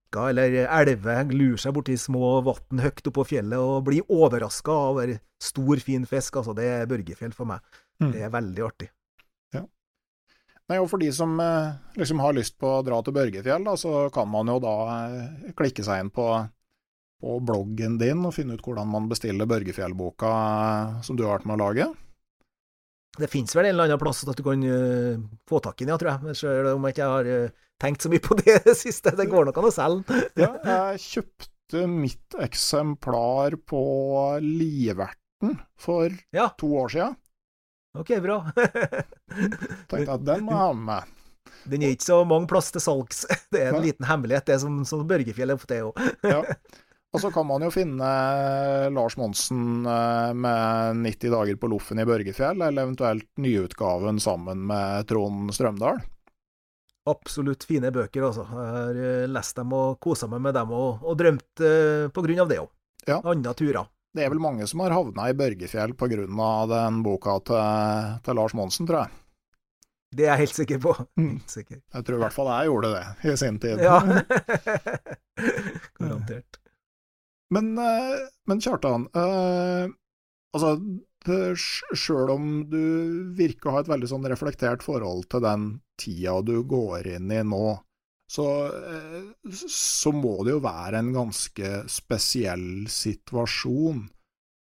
bekker 0.10 0.30
eller 0.30 0.68
elver 0.68 1.32
lurer 1.32 1.58
seg 1.58 1.74
borti 1.74 1.98
små 1.98 2.42
vann 2.42 2.82
høyt 2.82 3.08
oppå 3.08 3.26
fjellet 3.26 3.60
og 3.60 3.86
blir 3.86 4.04
overraska 4.10 4.72
over 4.72 5.20
stor, 5.40 5.78
fin 5.78 6.06
fisk. 6.06 6.36
Altså, 6.36 6.54
det 6.54 6.66
er 6.66 6.88
Børgefjell 6.88 7.34
for 7.34 7.46
meg. 7.46 7.60
Mm. 8.02 8.12
Det 8.12 8.24
er 8.24 8.30
veldig 8.30 8.64
artig. 8.66 8.90
Ja. 9.54 9.64
Nei, 10.70 10.80
og 10.80 10.90
For 10.90 11.00
de 11.00 11.12
som 11.12 11.40
eh, 11.40 11.74
liksom 11.96 12.20
har 12.20 12.34
lyst 12.34 12.58
på 12.60 12.68
å 12.68 12.84
dra 12.84 13.02
til 13.02 13.14
Børgefjell, 13.14 13.64
da, 13.64 13.76
så 13.78 14.10
kan 14.14 14.30
man 14.30 14.48
jo 14.48 14.60
da 14.60 14.76
eh, 15.06 15.54
klikke 15.56 15.84
seg 15.84 16.04
inn 16.04 16.12
på, 16.12 16.28
på 17.22 17.40
bloggen 17.40 17.98
din 18.00 18.26
og 18.26 18.36
finne 18.36 18.58
ut 18.58 18.66
hvordan 18.66 18.90
man 18.90 19.10
bestiller 19.10 19.50
Børgefjell-boka 19.50 20.36
eh, 20.36 21.02
som 21.04 21.16
du 21.18 21.26
har 21.26 21.40
vært 21.40 21.50
med 21.50 21.60
å 21.60 21.66
lage. 21.68 21.90
Det 23.20 23.28
finnes 23.28 23.52
vel 23.56 23.68
en 23.68 23.74
eller 23.74 23.90
annen 23.90 24.00
plass 24.00 24.22
at 24.24 24.38
du 24.38 24.44
kan 24.46 24.62
uh, 24.64 25.18
få 25.50 25.60
tak 25.60 25.82
i 25.82 25.84
den, 25.84 25.92
ja, 25.92 25.98
tror 26.00 26.12
jeg. 26.14 26.38
Selv 26.40 26.70
om 26.76 26.86
jeg 26.88 26.94
ikke 26.94 27.08
har 27.10 27.28
uh, 27.28 27.64
tenkt 27.82 28.04
så 28.06 28.12
mye 28.12 28.24
på 28.24 28.38
det 28.42 28.58
i 28.58 28.64
det 28.68 28.76
siste. 28.80 29.14
Det 29.16 29.30
går 29.32 29.50
nok 29.50 29.62
an 29.62 29.70
å 29.70 29.74
selge 29.74 30.20
ja, 30.40 30.52
jeg 30.64 31.04
kjøpte 31.06 31.86
mitt 31.90 32.40
eksemplar 32.42 33.56
på 33.70 33.84
Liverten 34.44 35.60
for 35.80 36.14
ja. 36.36 36.50
to 36.60 36.74
år 36.82 36.94
siden. 36.96 37.16
Ok, 37.98 38.12
bra. 38.22 38.42
Tenkte 39.90 40.18
at 40.18 40.26
den 40.28 40.46
må 40.46 40.54
jeg 40.54 40.62
ha 40.62 40.74
med. 40.78 41.16
Den 41.70 41.84
er 41.84 41.94
ikke 41.94 42.08
så 42.10 42.20
mange 42.28 42.50
plass 42.50 42.70
til 42.74 42.84
salgs. 42.84 43.24
Det 43.54 43.64
er 43.64 43.72
en 43.72 43.80
Nei. 43.80 43.90
liten 43.90 44.06
hemmelighet, 44.08 44.48
det 44.50 44.60
som, 44.62 44.78
som 44.88 45.08
Børgefjell 45.10 45.54
er 45.54 45.60
fått 45.60 45.74
til 45.74 45.90
òg. 45.90 46.06
ja. 46.36 46.44
Og 47.10 47.24
så 47.24 47.32
kan 47.34 47.48
man 47.50 47.64
jo 47.66 47.72
finne 47.74 48.08
Lars 48.94 49.16
Monsen 49.18 49.82
eh, 49.82 50.34
med 50.38 51.00
90 51.08 51.32
dager 51.34 51.58
på 51.58 51.72
loffen 51.72 52.02
i 52.02 52.06
Børgefjell, 52.06 52.62
eller 52.62 52.86
eventuelt 52.86 53.26
nyutgaven 53.42 54.22
sammen 54.22 54.62
med 54.70 55.08
Trond 55.10 55.50
Strømdal. 55.56 56.04
Absolutt 57.10 57.66
fine 57.68 57.92
bøker, 57.96 58.28
altså. 58.30 58.46
Jeg 58.50 58.74
har 58.76 59.30
lest 59.34 59.58
dem 59.58 59.74
og 59.76 60.00
kosa 60.04 60.30
meg 60.32 60.44
med 60.46 60.58
dem, 60.58 60.74
og, 60.76 61.06
og 61.06 61.18
drømt 61.20 61.64
eh, 61.66 62.10
på 62.14 62.26
grunn 62.26 62.44
av 62.44 62.52
det 62.52 62.60
òg. 62.62 62.70
Ja. 63.10 63.22
Andre 63.24 63.56
turer. 63.58 63.90
Det 64.14 64.26
er 64.26 64.32
vel 64.34 64.42
mange 64.42 64.66
som 64.70 64.82
har 64.82 64.94
havna 64.94 65.28
i 65.30 65.36
Børgefjell 65.38 65.94
på 65.98 66.10
grunn 66.10 66.40
av 66.42 66.70
den 66.72 67.02
boka 67.06 67.38
til, 67.46 68.14
til 68.26 68.40
Lars 68.40 68.56
Monsen, 68.58 68.90
tror 68.90 69.04
jeg. 69.04 69.20
Det 70.10 70.26
er 70.26 70.34
jeg 70.34 70.42
helt 70.48 70.58
sikker 70.58 70.80
på. 70.82 70.96
Mm. 71.20 71.36
Helt 71.36 71.54
sikker. 71.54 71.82
Jeg 71.94 72.06
tror 72.06 72.18
i 72.18 72.24
hvert 72.24 72.34
fall 72.34 72.50
jeg 72.50 72.72
gjorde 72.72 72.90
det 72.96 73.04
i 73.30 73.36
sin 73.38 73.60
tid. 73.62 73.84
Ja. 73.86 74.00
Garantert. 76.00 76.60
Men, 77.54 77.70
eh, 77.82 78.16
men 78.50 78.62
Kjartan, 78.62 79.06
eh, 79.18 79.86
altså 80.58 80.74
sjøl 81.28 82.32
om 82.32 82.48
du 82.72 83.34
virker 83.36 83.70
å 83.70 83.74
ha 83.76 83.84
et 83.84 83.92
veldig 83.92 84.08
sånn 84.08 84.28
reflektert 84.32 84.86
forhold 84.86 85.28
til 85.32 85.44
den 85.44 85.70
tida 86.00 86.40
du 86.46 86.62
går 86.64 87.10
inn 87.18 87.32
i 87.36 87.42
nå, 87.44 87.80
så, 88.30 88.46
eh, 88.68 89.52
så 89.68 90.14
må 90.14 90.38
det 90.46 90.54
jo 90.54 90.62
være 90.62 91.02
en 91.02 91.12
ganske 91.16 91.70
spesiell 91.90 92.86
situasjon. 92.94 94.04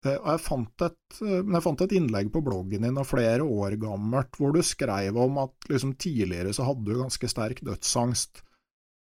Eh, 0.06 0.16
jeg 0.16 0.40
fant, 0.40 0.86
et, 0.86 1.18
eh, 1.20 1.42
jeg 1.44 1.64
fant 1.66 1.82
et 1.84 1.96
innlegg 1.98 2.32
på 2.32 2.44
bloggen 2.46 2.88
din 2.88 3.02
av 3.02 3.10
flere 3.10 3.44
år 3.44 3.76
gammelt, 3.82 4.32
hvor 4.40 4.56
du 4.56 4.62
skrev 4.64 5.18
om 5.20 5.42
at 5.44 5.68
liksom, 5.68 5.98
tidligere 6.00 6.56
så 6.56 6.70
hadde 6.70 6.88
du 6.88 7.02
ganske 7.02 7.32
sterk 7.32 7.60
dødsangst, 7.68 8.42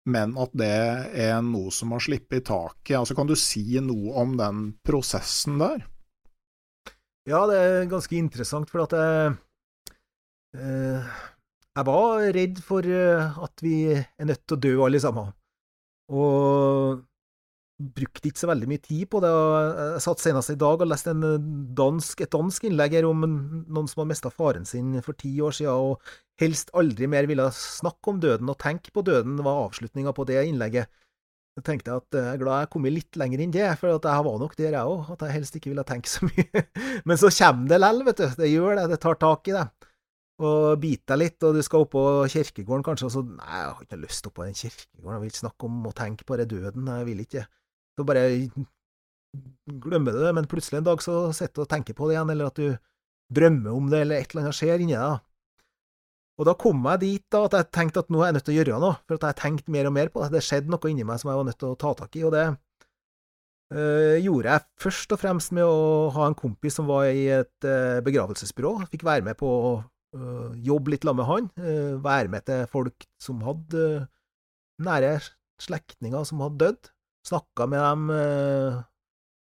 men 0.09 0.33
at 0.41 0.55
det 0.57 0.73
er 1.27 1.37
noe 1.45 1.69
som 1.69 1.93
har 1.93 2.01
sluppet 2.01 2.47
taket. 2.49 2.95
Altså, 2.97 3.13
kan 3.13 3.29
du 3.29 3.35
si 3.37 3.77
noe 3.83 4.15
om 4.17 4.33
den 4.39 4.71
prosessen 4.87 5.61
der? 5.61 5.85
Ja, 7.28 7.41
det 7.49 7.57
er 7.59 7.89
ganske 7.91 8.15
interessant, 8.15 8.69
for 8.71 8.86
at 8.86 8.93
jeg 8.95 9.34
eh, 10.55 11.17
Jeg 11.75 11.86
var 11.89 12.23
redd 12.38 12.61
for 12.63 12.88
eh, 12.88 13.41
at 13.43 13.63
vi 13.65 13.75
er 13.91 14.30
nødt 14.30 14.45
til 14.47 14.55
å 14.55 14.61
dø, 14.63 14.71
alle 14.86 15.01
sammen. 15.03 15.34
Og 16.07 17.03
brukte 17.78 18.32
ikke 18.32 18.41
så 18.41 18.49
veldig 18.49 18.69
mye 18.71 18.82
tid 18.82 19.03
på 19.11 19.19
det. 19.21 19.30
Jeg 19.30 20.05
satt 20.07 20.23
senest 20.23 20.53
i 20.55 20.57
dag 20.57 20.82
og 20.82 20.89
leste 20.89 21.11
en 21.13 21.51
dansk, 21.78 22.23
et 22.23 22.32
dansk 22.34 22.69
innlegg 22.69 22.95
her 22.97 23.09
om 23.09 23.21
noen 23.28 23.91
som 23.91 24.01
har 24.01 24.09
mista 24.09 24.32
faren 24.34 24.65
sin 24.65 24.95
for 25.05 25.19
ti 25.19 25.36
år 25.43 25.53
siden, 25.59 25.91
og 25.91 26.41
helst 26.41 26.71
aldri 26.80 27.11
mer 27.11 27.28
ville 27.30 27.45
snakke 27.53 28.13
om 28.13 28.23
døden 28.23 28.49
og 28.49 28.57
tenke 28.63 28.95
på 28.95 29.03
døden, 29.05 29.36
var 29.45 29.67
avslutninga 29.67 30.15
på 30.15 30.25
det 30.32 30.47
innlegget. 30.47 30.89
Jeg 31.58 31.66
tenkte 31.66 31.95
at 31.97 32.14
jeg 32.14 32.36
er 32.36 32.38
glad 32.38 32.62
jeg 32.62 32.70
kom 32.70 32.86
litt 32.86 33.18
lenger 33.18 33.41
inn 33.41 33.53
det, 33.53 33.66
for 33.80 33.89
jeg 33.89 34.26
var 34.28 34.36
nok 34.38 34.53
der 34.60 34.76
jeg 34.76 34.91
òg, 34.91 35.08
at 35.16 35.24
jeg 35.26 35.34
helst 35.39 35.55
ikke 35.58 35.72
ville 35.72 35.86
tenke 35.89 36.12
så 36.12 36.28
mye. 36.30 36.64
Men 37.10 37.18
så 37.18 37.32
kommer 37.34 37.72
det 37.72 37.80
lell, 37.82 38.03
vet 38.05 38.22
du. 38.22 38.28
Det 38.38 38.49
gjør 38.51 38.78
det, 38.78 38.84
det 38.93 38.99
tar 39.01 39.18
tak 39.24 39.49
i 39.49 39.55
det. 39.55 39.64
Og 40.38 40.78
biter 40.78 41.16
deg 41.16 41.24
litt, 41.24 41.45
og 41.47 41.58
du 41.58 41.64
skal 41.66 41.88
opp 41.88 41.95
på 41.95 42.03
kirkegården 42.30 42.86
kanskje, 42.86 43.10
og 43.10 43.14
så 43.16 43.24
Nei, 43.26 43.47
jeg 43.58 43.72
har 43.72 43.86
ikke 43.88 44.01
lyst 44.03 44.30
opp 44.30 44.36
på 44.38 44.45
den 44.45 44.60
kirkegården, 44.60 45.16
jeg 45.16 45.24
vil 45.24 45.32
ikke 45.34 45.41
snakke 45.41 45.70
om 45.72 45.80
å 45.89 45.95
tenke 45.97 46.28
på 46.30 46.38
det 46.38 46.45
døden, 46.51 46.91
jeg 46.93 47.08
vil 47.10 47.24
ikke. 47.26 47.45
Så 47.97 48.05
bare 48.05 48.28
glemmer 49.88 50.14
du 50.14 50.22
det, 50.22 50.36
men 50.38 50.49
plutselig 50.51 50.84
en 50.84 50.91
dag 50.91 51.01
så 51.01 51.16
sitter 51.34 51.58
du 51.58 51.66
og 51.66 51.72
tenker 51.74 51.97
på 51.97 52.05
det 52.05 52.20
igjen, 52.20 52.36
eller 52.36 52.51
at 52.51 52.62
du 52.62 52.78
drømmer 53.34 53.74
om 53.74 53.89
det, 53.89 54.03
eller 54.05 54.22
et 54.22 54.30
eller 54.30 54.45
annet 54.45 54.60
skjer 54.60 54.86
inni 54.86 54.93
deg. 54.93 55.26
Og 56.38 56.45
da 56.45 56.53
kom 56.57 56.83
jeg 56.85 57.01
dit 57.01 57.23
da, 57.33 57.43
at 57.47 57.55
jeg 57.57 57.69
tenkte 57.73 58.03
at 58.03 58.11
nå 58.13 58.21
er 58.21 58.29
jeg 58.29 58.38
nødt 58.38 58.45
til 58.45 58.53
å 58.53 58.57
gjøre 58.59 58.79
noe, 58.83 58.97
for 59.09 59.17
at 59.17 59.25
jeg 59.25 59.39
tenkte 59.41 59.73
mer 59.73 59.89
og 59.89 59.93
mer 59.95 60.11
på 60.13 60.21
det. 60.21 60.35
Det 60.35 60.45
skjedde 60.45 60.69
noe 60.73 60.91
inni 60.91 61.05
meg 61.07 61.21
som 61.21 61.31
jeg 61.31 61.39
var 61.39 61.47
nødt 61.47 61.59
til 61.63 61.71
å 61.71 61.77
ta 61.81 61.93
tak 61.97 62.17
i, 62.19 62.25
og 62.27 62.33
det 62.35 62.45
øh, 63.73 64.17
gjorde 64.21 64.53
jeg 64.53 64.65
først 64.85 65.15
og 65.15 65.21
fremst 65.23 65.55
med 65.57 65.65
å 65.65 65.79
ha 66.13 66.27
en 66.29 66.38
kompis 66.38 66.77
som 66.77 66.89
var 66.89 67.09
i 67.09 67.25
et 67.39 67.65
øh, 67.65 68.03
begravelsesbyrå. 68.05 68.75
Fikk 68.93 69.07
være 69.07 69.25
med 69.25 69.39
på 69.39 69.49
å 69.49 69.71
øh, 69.81 70.53
jobbe 70.67 70.93
litt 70.93 71.07
sammen 71.07 71.23
med 71.23 71.31
han, 71.31 71.49
øh, 71.57 71.97
være 72.05 72.33
med 72.35 72.45
til 72.51 72.69
folk 72.75 73.09
som 73.23 73.41
hadde 73.47 73.88
nære 74.85 75.15
slektninger 75.63 76.29
som 76.29 76.45
hadde 76.45 76.61
dødd, 76.61 76.91
snakka 77.25 77.65
med 77.65 77.81
dem 77.81 78.11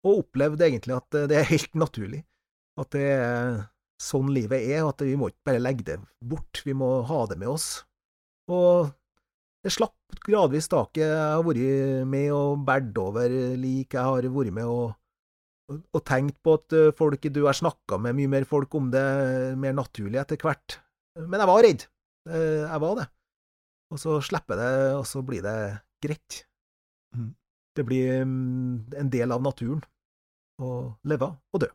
og 0.03 0.19
opplevde 0.19 0.67
egentlig 0.67 0.93
at 0.93 1.15
det 1.31 1.39
er 1.39 1.47
helt 1.49 1.73
naturlig. 1.79 2.19
At 2.77 2.91
det 2.93 3.07
er 3.15 3.63
sånn 4.03 4.31
livet 4.35 4.65
er, 4.67 4.83
at 4.87 5.01
vi 5.05 5.15
må 5.19 5.31
ikke 5.31 5.49
bare 5.51 5.63
legge 5.63 5.87
det 5.87 5.97
bort, 6.19 6.61
vi 6.65 6.75
må 6.77 6.89
ha 7.07 7.23
det 7.29 7.39
med 7.39 7.53
oss. 7.53 7.67
Og 8.51 8.91
jeg 9.63 9.77
slapp 9.77 10.19
gradvis 10.25 10.67
taket. 10.71 11.05
Jeg 11.05 11.15
har 11.15 11.45
vært 11.47 12.09
med 12.11 12.27
og 12.35 12.65
båret 12.67 12.99
over 12.99 13.37
lik, 13.59 13.95
jeg 13.95 14.03
har 14.03 14.27
vært 14.27 14.55
med 14.55 14.67
og, 14.67 14.93
og, 15.71 16.01
tenkt 16.03 16.41
på 16.43 16.57
at 16.59 16.75
eh, 16.75 16.91
folk 16.97 17.23
du 17.31 17.45
har 17.45 17.55
snakka 17.55 17.99
med 18.03 18.17
mye 18.17 18.31
mer 18.35 18.47
folk 18.47 18.75
om 18.75 18.91
det 18.93 19.03
mer 19.59 19.75
naturlig 19.77 20.19
etter 20.19 20.41
hvert. 20.43 20.79
Men 21.15 21.39
jeg 21.39 21.49
var 21.49 21.63
redd. 21.63 21.85
Eh, 22.29 22.63
Jeg 22.67 22.81
var 22.83 22.97
det. 22.99 23.07
Og 23.93 24.01
så 24.01 24.17
slipper 24.25 24.57
jeg 24.57 24.63
det, 24.63 24.91
og 24.97 25.05
så 25.07 25.21
blir 25.21 25.43
det 25.45 25.57
greit. 26.03 26.43
Mhm. 27.15 27.31
Det 27.73 27.85
blir 27.87 28.21
mm, 28.21 28.93
en 29.01 29.09
del 29.09 29.31
av 29.33 29.41
naturen 29.41 29.81
å 30.61 30.93
leve 31.09 31.31
og 31.53 31.63
dø. 31.63 31.69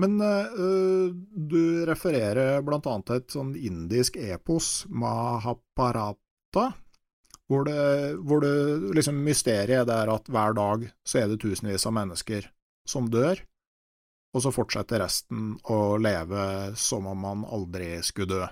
Men 0.00 0.18
uh, 0.20 1.08
du 1.32 1.86
refererer 1.88 2.60
annet 2.60 3.06
til 3.08 3.20
et 3.20 3.32
sånn 3.32 3.54
indisk 3.56 4.18
epos, 4.20 4.84
Mahaparata, 4.92 6.66
hvor 7.48 7.64
det, 7.64 7.80
hvor 8.26 8.42
det 8.42 8.54
liksom 8.98 9.18
mysteriet 9.24 9.88
er 9.92 10.10
at 10.12 10.28
hver 10.32 10.56
dag 10.56 10.88
så 11.06 11.22
er 11.22 11.30
det 11.30 11.40
tusenvis 11.40 11.86
av 11.88 11.94
mennesker 11.96 12.48
som 12.88 13.08
dør, 13.10 13.40
og 14.36 14.42
så 14.44 14.52
fortsetter 14.52 15.00
resten 15.00 15.54
å 15.72 15.96
leve 16.02 16.74
som 16.76 17.06
om 17.08 17.22
man 17.22 17.44
aldri 17.48 17.96
skulle 18.04 18.28
dø. 18.34 18.48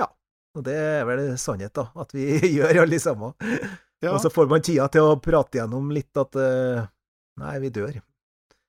Ja, 0.00 0.08
Og 0.56 0.64
det 0.64 0.78
er 0.78 1.04
vel 1.08 1.26
sannhet, 1.40 1.74
da, 1.76 1.90
at 2.00 2.14
vi 2.16 2.38
gjør 2.56 2.84
alle 2.86 3.00
sammen. 3.02 3.34
Ja, 4.00 4.14
Og 4.14 4.22
så 4.22 4.30
får 4.32 4.48
man 4.48 4.64
tida 4.64 4.88
til 4.92 5.10
å 5.10 5.20
prate 5.20 5.60
gjennom 5.60 5.92
litt 5.92 6.16
at 6.20 6.40
uh, 6.40 6.86
nei, 7.40 7.54
vi 7.60 7.72
dør. 7.74 8.00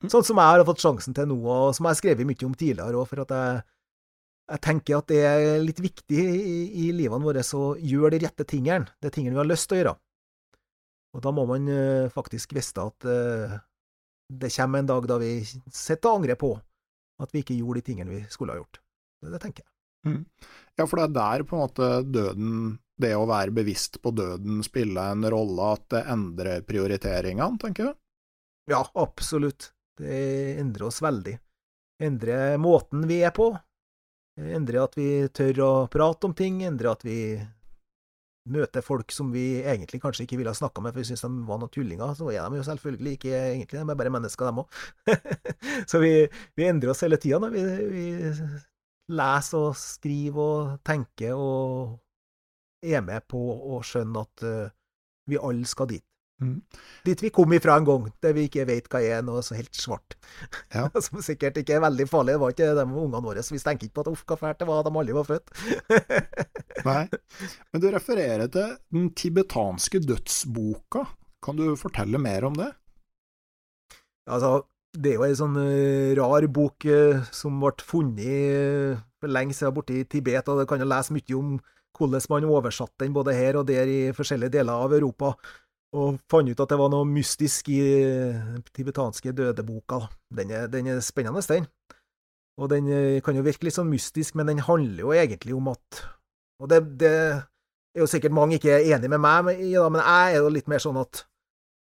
Mm. 0.03 0.09
Sånn 0.11 0.25
som 0.27 0.41
jeg 0.41 0.51
har 0.51 0.65
fått 0.67 0.83
sjansen 0.83 1.15
til 1.15 1.29
nå, 1.29 1.37
og 1.39 1.75
som 1.75 1.87
jeg 1.87 1.95
har 1.95 2.01
skrevet 2.01 2.27
mye 2.27 2.47
om 2.47 2.55
tidligere 2.57 2.99
òg, 2.99 3.07
for 3.09 3.23
at 3.23 3.33
jeg, 3.35 3.61
jeg 4.51 4.63
tenker 4.67 4.97
at 4.97 5.11
det 5.11 5.21
er 5.27 5.45
litt 5.63 5.79
viktig 5.83 6.25
i, 6.25 6.57
i 6.85 6.89
livene 6.95 7.25
våre 7.25 7.45
å 7.45 7.69
gjøre 7.79 8.15
de 8.15 8.25
rette 8.25 8.47
tingene, 8.49 8.91
de 9.01 9.13
tingene 9.13 9.37
vi 9.37 9.43
har 9.43 9.49
lyst 9.49 9.69
til 9.69 9.77
å 9.77 9.81
gjøre. 9.81 9.95
Og 11.15 11.23
da 11.23 11.31
må 11.31 11.45
man 11.47 11.69
eh, 11.71 12.11
faktisk 12.11 12.57
vite 12.57 12.83
at 12.83 13.07
eh, 13.07 13.55
det 14.35 14.51
kommer 14.51 14.81
en 14.81 14.89
dag 14.89 15.05
da 15.07 15.19
vi 15.21 15.37
sitter 15.45 16.09
og 16.09 16.19
angrer 16.19 16.39
på 16.39 16.51
at 17.23 17.31
vi 17.31 17.43
ikke 17.43 17.55
gjorde 17.55 17.79
de 17.79 17.87
tingene 17.87 18.11
vi 18.11 18.23
skulle 18.31 18.55
ha 18.55 18.59
gjort. 18.59 18.81
Det, 19.23 19.31
det 19.31 19.39
tenker 19.39 19.63
jeg. 19.63 19.71
Ja, 20.75 20.85
for 20.85 20.99
det 20.99 21.05
er 21.07 21.13
der 21.15 21.45
på 21.47 21.55
en 21.55 21.63
måte 21.63 21.91
døden, 22.03 22.57
det 23.01 23.13
å 23.17 23.27
være 23.29 23.55
bevisst 23.55 24.01
på 24.03 24.11
døden, 24.15 24.61
spiller 24.63 25.15
en 25.15 25.25
rolle, 25.31 25.71
at 25.75 25.87
det 25.93 26.03
endrer 26.11 26.65
prioriteringene, 26.67 27.59
tenker 27.61 27.89
du? 27.89 27.95
Ja, 28.71 28.83
absolutt. 28.97 29.71
Det 29.99 30.59
endrer 30.59 30.89
oss 30.89 31.01
veldig. 31.03 31.37
Endrer 32.03 32.57
måten 32.59 33.05
vi 33.07 33.21
er 33.23 33.31
på. 33.35 33.53
Endrer 34.35 34.83
at 34.83 34.97
vi 34.99 35.09
tør 35.31 35.61
å 35.63 35.73
prate 35.91 36.27
om 36.27 36.33
ting. 36.35 36.59
Endrer 36.67 36.91
at 36.91 37.05
vi 37.07 37.19
møter 38.51 38.83
folk 38.85 39.09
som 39.13 39.31
vi 39.33 39.61
egentlig 39.63 40.01
kanskje 40.03 40.25
ikke 40.25 40.37
ville 40.37 40.51
ha 40.53 40.57
snakka 40.57 40.83
med, 40.83 40.93
for 40.93 41.01
vi 41.01 41.07
syns 41.09 41.23
de 41.25 41.31
var 41.47 41.59
noen 41.61 41.71
tullinger. 41.73 42.13
Så 42.17 42.29
er 42.29 42.43
de 42.43 42.59
jo 42.59 42.67
selvfølgelig 42.67 43.15
ikke 43.17 43.33
egentlig, 43.33 43.81
de 43.81 43.93
er 43.95 43.99
bare 44.01 44.13
mennesker, 44.13 44.49
dem 44.49 44.61
òg. 44.61 44.79
så 45.91 46.01
vi, 46.03 46.13
vi 46.57 46.69
endrer 46.69 46.93
oss 46.93 47.03
hele 47.05 47.19
tida 47.21 47.39
vi, 47.53 47.63
vi 47.89 48.05
leser 49.15 49.69
og 49.69 49.77
skriver 49.79 50.41
og 50.41 50.75
tenker 50.85 51.37
og 51.37 51.95
er 52.85 53.01
med 53.05 53.25
på 53.29 53.39
å 53.39 53.79
skjønne 53.85 54.25
at 54.27 54.45
eh, 54.45 54.73
vi 55.29 55.41
alle 55.41 55.69
skal 55.69 55.89
dit. 55.89 56.05
Mm. 56.43 56.57
Dit 57.07 57.21
vi 57.23 57.29
kom 57.31 57.53
ifra 57.55 57.77
en 57.79 57.85
gang, 57.87 58.07
det 58.21 58.33
vi 58.35 58.45
ikke 58.49 58.65
vet 58.67 58.89
hva 58.91 58.99
er, 58.99 59.21
noe 59.23 59.43
så 59.45 59.55
helt 59.55 59.75
svart. 59.77 60.17
Ja. 60.73 60.89
Som 61.05 61.23
sikkert 61.23 61.61
ikke 61.61 61.77
er 61.77 61.83
veldig 61.85 62.07
farlig, 62.11 62.35
det 62.35 62.43
var 62.43 62.55
ikke 62.55 62.71
de 62.75 62.85
ungene 62.85 63.23
våre, 63.23 63.43
så 63.45 63.55
vi 63.55 63.61
tenker 63.63 63.87
ikke 63.87 64.01
på 64.01 64.05
at 64.05 64.11
uff, 64.11 64.25
hva 64.27 64.39
fælt 64.41 64.63
det 64.63 64.69
var, 64.69 64.83
de 64.83 64.93
aldri 65.01 65.15
var 65.15 65.29
født. 65.29 65.53
Nei. 66.89 67.03
Men 67.71 67.83
du 67.83 67.91
refererer 67.93 68.51
til 68.51 68.75
den 68.93 69.11
tibetanske 69.15 70.03
dødsboka. 70.03 71.05
Kan 71.45 71.61
du 71.61 71.69
fortelle 71.79 72.19
mer 72.21 72.49
om 72.49 72.57
det? 72.57 72.73
altså, 74.25 74.63
det 74.95 75.11
er 75.11 75.19
jo 75.19 75.25
ei 75.27 75.37
sånn 75.37 75.57
eh, 75.59 76.15
rar 76.17 76.47
bok 76.55 76.87
eh, 76.89 77.23
som 77.35 77.59
ble 77.61 77.85
funnet 77.85 78.25
eh, 78.25 79.03
for 79.19 79.31
lenge 79.31 79.55
siden 79.55 79.75
borte 79.75 79.95
i 79.95 80.05
Tibet, 80.09 80.47
og 80.49 80.61
du 80.61 80.69
kan 80.69 80.81
jo 80.81 80.87
lese 80.89 81.15
mye 81.15 81.37
om 81.37 81.57
hvordan 81.95 82.25
man 82.31 82.47
oversatte 82.51 83.05
den 83.05 83.13
både 83.15 83.35
her 83.35 83.59
og 83.59 83.67
der 83.69 83.87
i 83.87 83.99
forskjellige 84.15 84.57
deler 84.57 84.83
av 84.83 84.95
Europa, 84.95 85.35
og 85.95 86.19
fant 86.31 86.49
ut 86.51 86.61
at 86.61 86.71
det 86.71 86.77
var 86.79 86.91
noe 86.91 87.07
mystisk 87.07 87.69
i 87.73 87.79
den 87.81 88.63
tibetanske 88.75 89.33
dødeboka. 89.35 90.01
Den 90.35 90.51
er, 90.51 90.67
den 90.71 90.89
er 90.91 91.01
spennende, 91.05 91.43
den. 91.47 91.67
Og 92.59 92.71
den 92.71 92.87
eh, 92.91 93.21
kan 93.23 93.35
jo 93.35 93.43
virke 93.45 93.67
litt 93.67 93.75
sånn 93.75 93.91
mystisk, 93.91 94.35
men 94.35 94.51
den 94.51 94.63
handler 94.63 95.03
jo 95.03 95.15
egentlig 95.15 95.55
om 95.55 95.73
at 95.73 96.03
Og 96.63 96.69
det, 96.71 96.77
det 97.01 97.11
er 97.11 97.99
jo 97.99 98.07
sikkert 98.07 98.35
mange 98.35 98.55
ikke 98.55 98.71
er 98.71 98.93
enig 98.95 99.09
med 99.11 99.19
meg 99.19 99.57
i, 99.59 99.73
men 99.75 99.99
jeg 99.99 100.35
er 100.35 100.37
jo 100.39 100.51
litt 100.55 100.69
mer 100.71 100.79
sånn 100.79 101.01
at 101.01 101.25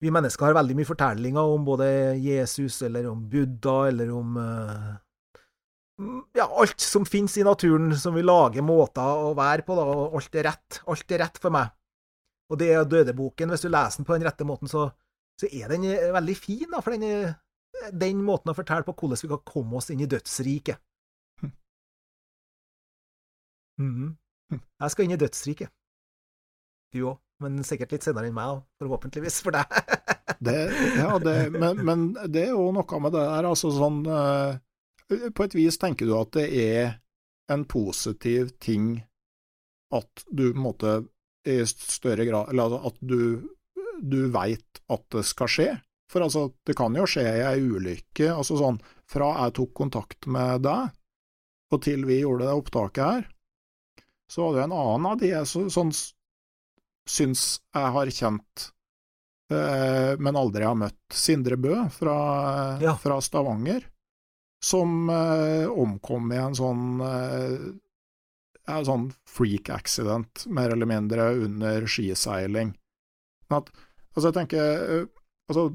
vi 0.00 0.12
mennesker 0.12 0.46
har 0.46 0.56
veldig 0.56 0.76
mye 0.76 0.88
fortellinger 0.88 1.54
om 1.54 1.64
både 1.64 1.86
Jesus, 2.20 2.78
eller 2.84 3.08
om 3.08 3.22
Buddha, 3.28 3.88
eller 3.88 4.12
om 4.16 4.36
uh, 4.36 4.92
ja, 6.36 6.46
alt 6.46 6.80
som 6.80 7.04
finnes 7.08 7.36
i 7.36 7.44
naturen, 7.44 7.92
som 7.96 8.16
vi 8.16 8.24
lager 8.24 8.64
måter 8.64 9.24
å 9.28 9.34
være 9.36 9.64
på, 9.66 9.76
da, 9.76 9.84
og 9.84 10.16
alt 10.20 10.40
er 10.40 10.48
rett. 10.48 10.80
Alt 10.88 11.16
er 11.16 11.24
rett 11.24 11.40
for 11.42 11.52
meg. 11.56 11.72
Og 12.50 12.58
det 12.60 12.72
er 12.74 12.84
Dødeboken. 12.88 13.52
Hvis 13.52 13.64
du 13.64 13.70
leser 13.70 14.00
den 14.00 14.08
på 14.08 14.16
den 14.16 14.26
rette 14.26 14.46
måten, 14.46 14.70
så, 14.70 14.88
så 15.38 15.48
er 15.50 15.70
den 15.72 15.86
eh, 15.88 16.12
veldig 16.14 16.36
fin, 16.36 16.66
da, 16.72 16.82
for 16.82 16.96
den, 16.96 17.06
er, 17.06 17.90
den 17.94 18.22
måten 18.26 18.52
å 18.52 18.56
fortelle 18.56 18.86
på 18.86 18.94
hvordan 18.94 19.20
vi 19.22 19.30
kan 19.30 19.44
komme 19.46 19.78
oss 19.80 19.90
inn 19.94 20.02
i 20.02 20.08
dødsriket. 20.10 20.82
Mm. 23.80 24.16
Jeg 24.50 24.92
skal 24.92 25.06
inn 25.06 25.14
i 25.14 25.20
dødsriket. 25.20 25.70
Du 26.92 27.04
òg, 27.06 27.20
men 27.40 27.62
sikkert 27.64 27.94
litt 27.94 28.04
senere 28.04 28.28
enn 28.28 28.36
meg, 28.36 28.64
forhåpentligvis 28.82 29.38
for 29.46 29.56
deg. 29.56 29.78
det, 30.46 30.56
ja, 30.98 31.14
det, 31.22 31.36
men, 31.54 31.84
men, 31.86 32.02
det 32.28 32.48
er 32.48 32.52
jo 32.52 32.66
noe 32.74 33.00
med 33.00 33.14
det 33.14 33.22
der, 33.22 33.48
altså 33.54 33.70
sånn 33.72 34.02
uh 34.10 34.58
på 35.10 35.44
et 35.44 35.54
vis 35.58 35.78
tenker 35.80 36.06
du 36.06 36.14
at 36.18 36.32
det 36.36 36.46
er 36.54 36.90
en 37.50 37.64
positiv 37.68 38.52
ting 38.62 39.00
at 39.94 40.24
du 40.30 40.50
på 40.52 40.56
en 40.58 40.62
måte 40.62 40.92
i 41.48 41.60
større 41.66 42.26
grad 42.28 42.50
Eller 42.50 42.66
altså 42.68 42.90
at 42.90 42.98
du, 43.00 43.20
du 44.00 44.20
veit 44.32 44.82
at 44.90 45.04
det 45.14 45.24
skal 45.28 45.50
skje. 45.50 45.68
For 46.10 46.24
altså, 46.24 46.48
det 46.66 46.74
kan 46.78 46.96
jo 46.98 47.06
skje 47.08 47.22
ei 47.46 47.60
ulykke, 47.62 48.32
altså 48.32 48.58
sånn 48.58 48.80
fra 49.10 49.30
jeg 49.44 49.54
tok 49.60 49.74
kontakt 49.78 50.26
med 50.30 50.64
deg, 50.66 50.90
og 51.70 51.82
til 51.86 52.02
vi 52.08 52.20
gjorde 52.24 52.48
det 52.48 52.56
opptaket 52.58 53.04
her, 53.04 53.28
så 54.30 54.48
var 54.48 54.56
det 54.56 54.64
en 54.64 54.74
annen 54.74 55.06
av 55.06 55.20
de 55.20 55.30
jeg 55.30 55.46
så, 55.46 55.62
sånn 55.70 55.92
syns 57.10 57.44
jeg 57.74 57.94
har 57.94 58.10
kjent, 58.14 58.66
eh, 59.54 60.18
men 60.18 60.38
aldri 60.38 60.66
har 60.66 60.78
møtt, 60.78 60.98
Sindre 61.14 61.58
Bø 61.58 61.76
fra, 61.94 62.18
ja. 62.82 62.96
fra 62.98 63.20
Stavanger 63.22 63.86
som 64.60 65.08
eh, 65.10 65.70
omkom 65.70 66.32
i 66.34 66.40
en 66.42 66.58
sånn 66.58 67.00
eh, 67.06 67.54
sånn 68.86 69.10
freak 69.28 69.70
accident, 69.74 70.44
mer 70.46 70.74
eller 70.74 70.88
mindre, 70.88 71.30
under 71.46 71.86
skiseiling. 71.90 72.74
At, 73.50 73.70
altså, 74.14 74.28
jeg 74.28 74.36
tenker 74.36 74.84
eh, 74.96 75.06
altså, 75.50 75.68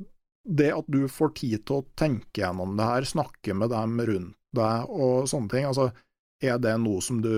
det 0.45 0.71
at 0.75 0.89
du 0.91 1.05
får 1.11 1.33
tid 1.41 1.65
til 1.65 1.81
å 1.81 1.87
tenke 1.97 2.43
gjennom 2.43 2.75
det 2.79 2.89
her, 2.89 3.07
snakke 3.09 3.55
med 3.57 3.73
dem 3.73 3.99
rundt 4.09 4.35
deg 4.55 4.91
og 4.93 5.27
sånne 5.27 5.51
ting, 5.51 5.67
altså, 5.67 5.89
er 6.43 6.59
det 6.63 6.75
noe 6.79 7.03
som 7.03 7.19
du 7.23 7.33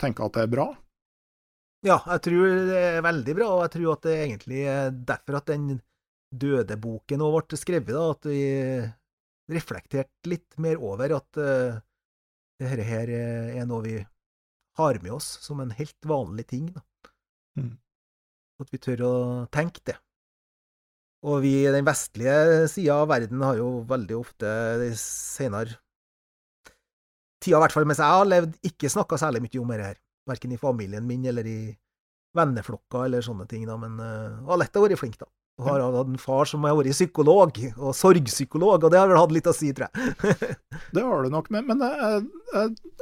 tenker 0.00 0.26
at 0.26 0.40
er 0.42 0.50
bra? 0.50 0.70
Ja, 1.86 1.96
jeg 2.04 2.24
tror 2.26 2.58
det 2.68 2.80
er 2.80 3.04
veldig 3.04 3.34
bra, 3.38 3.46
og 3.54 3.62
jeg 3.64 3.72
tror 3.78 3.94
at 3.94 4.02
det 4.04 4.12
er 4.12 4.24
egentlig 4.26 4.64
er 4.68 4.90
derfor 4.92 5.38
at 5.38 5.48
den 5.48 5.78
døde 6.30 6.76
boken 6.80 7.24
òg 7.24 7.38
ble 7.38 7.58
skrevet, 7.58 7.94
da, 7.96 8.02
at 8.12 8.28
vi 8.28 8.42
reflektert 9.50 10.28
litt 10.30 10.58
mer 10.62 10.82
over 10.84 11.16
at 11.16 11.40
uh, 11.40 11.80
dette 12.60 12.84
her 12.86 13.10
er 13.10 13.64
noe 13.66 13.82
vi 13.86 13.96
har 14.80 15.00
med 15.04 15.14
oss 15.16 15.28
som 15.44 15.60
en 15.62 15.72
helt 15.76 16.08
vanlig 16.08 16.46
ting. 16.50 16.70
Da. 16.74 16.84
Mm. 17.60 17.74
At 18.60 18.72
vi 18.72 18.80
tør 18.82 19.04
å 19.06 19.14
tenke 19.52 19.84
det. 19.88 19.96
Og 21.28 21.42
vi 21.44 21.52
i 21.60 21.72
den 21.72 21.84
vestlige 21.84 22.66
sida 22.72 23.02
av 23.02 23.10
verden 23.12 23.42
har 23.44 23.58
jo 23.60 23.82
veldig 23.88 24.16
ofte 24.16 24.50
de 24.80 24.90
senere 24.96 25.76
tida, 27.40 27.56
i 27.56 27.60
hvert 27.62 27.74
fall 27.74 27.86
mens 27.88 28.00
jeg 28.00 28.16
har 28.16 28.28
levd, 28.28 28.56
ikke 28.68 28.92
snakka 28.92 29.18
særlig 29.20 29.42
mye 29.44 29.60
om 29.60 29.72
dette 29.72 29.90
her. 29.90 30.00
Verken 30.28 30.54
i 30.54 30.60
familien 30.60 31.06
min 31.08 31.24
eller 31.28 31.46
i 31.48 31.60
venneflokker 32.36 33.06
eller 33.06 33.24
sånne 33.24 33.46
ting, 33.50 33.66
da. 33.68 33.76
Men 33.80 33.96
uh, 34.00 34.48
har 34.48 34.60
vært 34.60 35.00
flink, 35.00 35.18
da. 35.20 35.28
Og 35.60 35.68
har 35.68 35.84
hatt 35.84 36.08
en 36.08 36.20
far 36.20 36.48
som 36.48 36.64
har 36.64 36.76
vært 36.78 36.96
psykolog, 36.96 37.60
og 37.76 37.94
sorgpsykolog, 37.96 38.86
og 38.86 38.92
det 38.92 39.00
har 39.00 39.10
vel 39.10 39.20
hatt 39.20 39.34
litt 39.36 39.50
å 39.50 39.54
si, 39.56 39.70
tror 39.76 39.88
jeg. 39.90 40.34
det 40.96 41.04
har 41.04 41.24
du 41.24 41.32
nok 41.32 41.50
men, 41.52 41.68
men 41.68 41.84
jeg, 41.84 42.26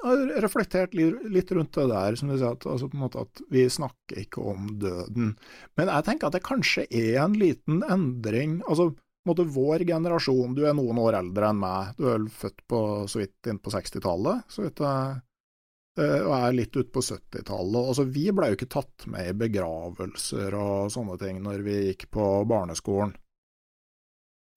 har 0.02 0.24
reflektert 0.44 0.94
litt 0.98 1.52
rundt 1.54 1.78
det 1.78 1.88
der, 1.92 2.18
som 2.18 2.30
du 2.30 2.36
sier, 2.36 2.54
at, 2.54 2.66
altså 2.66 2.90
på 2.90 2.98
en 2.98 3.04
måte 3.06 3.24
at 3.24 3.44
vi 3.52 3.66
snakker 3.70 4.24
ikke 4.24 4.44
om 4.54 4.72
døden. 4.82 5.34
Men 5.78 5.92
jeg 5.92 6.08
tenker 6.08 6.28
at 6.28 6.38
det 6.38 6.46
kanskje 6.46 6.88
er 6.90 7.20
en 7.24 7.36
liten 7.38 7.84
endring. 7.86 8.60
altså 8.66 8.90
måte 9.28 9.46
Vår 9.52 9.84
generasjon, 9.88 10.54
du 10.56 10.64
er 10.66 10.76
noen 10.76 10.98
år 11.02 11.18
eldre 11.20 11.52
enn 11.52 11.60
meg, 11.60 11.94
du 11.98 12.06
er 12.10 12.26
født 12.32 12.62
på 12.70 12.82
så 13.10 13.22
vidt 13.22 13.50
inn 13.50 13.60
på 13.62 13.72
60-tallet, 13.74 14.46
så 14.48 14.64
vidt 14.64 14.82
jeg 14.84 15.18
og 15.98 16.32
er 16.36 16.56
litt 16.56 16.76
ute 16.76 16.90
på 16.94 17.02
70-tallet. 17.02 17.78
Altså, 17.80 18.04
vi 18.08 18.28
ble 18.34 18.50
jo 18.50 18.58
ikke 18.58 18.70
tatt 18.70 19.06
med 19.10 19.30
i 19.32 19.38
begravelser 19.46 20.54
og 20.58 20.92
sånne 20.94 21.16
ting 21.20 21.40
når 21.44 21.64
vi 21.66 21.78
gikk 21.90 22.08
på 22.14 22.26
barneskolen. 22.48 23.14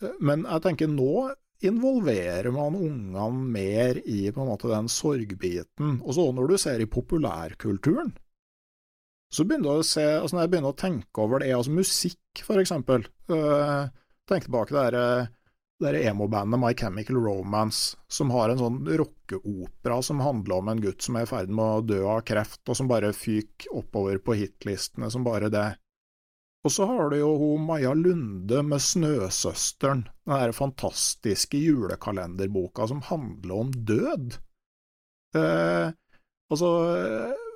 Eh, 0.04 0.18
men 0.22 0.46
jeg 0.48 0.66
tenker 0.66 0.92
nå 0.92 1.30
involverer 1.62 2.50
man 2.54 2.74
ungene 2.74 3.28
mer 3.54 4.00
i 4.10 4.24
på 4.34 4.42
en 4.42 4.50
måte 4.50 4.72
den 4.72 4.90
sorgbiten. 4.90 6.00
Og 6.02 6.16
så 6.18 6.26
når 6.34 6.50
du 6.50 6.58
ser 6.62 6.82
i 6.82 6.90
populærkulturen, 6.90 8.14
så 9.32 9.46
begynner 9.48 9.78
du 9.78 9.84
å 9.84 9.88
se, 9.88 10.04
altså 10.18 10.36
når 10.36 10.44
jeg 10.44 10.52
begynner 10.52 10.74
å 10.74 10.82
tenke 10.82 11.24
over 11.24 11.40
det, 11.40 11.54
altså 11.56 11.72
musikk 11.72 12.42
for 12.44 12.60
eksempel. 12.60 13.06
Uh, 13.32 13.88
tenk 14.28 14.48
tilbake 14.48 14.74
til 14.74 14.98
det 14.98 15.06
det 15.82 16.04
emo-bandet 16.06 16.60
My 16.62 16.72
Chemical 16.78 17.18
Romance, 17.18 17.98
som 18.08 18.32
har 18.34 18.52
en 18.52 18.62
sånn 18.62 18.80
rockeopera 18.86 20.02
som 20.06 20.22
handler 20.22 20.60
om 20.62 20.72
en 20.72 20.82
gutt 20.84 21.02
som 21.02 21.18
er 21.18 21.26
i 21.26 21.30
ferd 21.30 21.50
med 21.50 21.66
å 21.66 21.86
dø 21.86 22.02
av 22.06 22.22
kreft, 22.28 22.62
og 22.70 22.78
som 22.78 22.90
bare 22.92 23.14
fyker 23.18 23.74
oppover 23.82 24.22
på 24.22 24.38
hitlistene 24.38 25.10
som 25.12 25.26
bare 25.26 25.50
det. 25.54 25.70
Og 26.62 26.74
så 26.74 26.86
har 26.86 27.10
du 27.10 27.18
jo 27.18 27.32
hun 27.42 27.64
Maja 27.66 27.94
Lunde 27.98 28.62
med 28.66 28.84
Snøsøsteren, 28.86 30.04
den 30.28 30.36
der 30.36 30.54
fantastiske 30.54 31.58
julekalenderboka 31.58 32.86
som 32.92 33.02
handler 33.08 33.64
om 33.64 33.72
død. 33.74 34.36
Eh, 35.38 35.90
altså, 36.52 36.70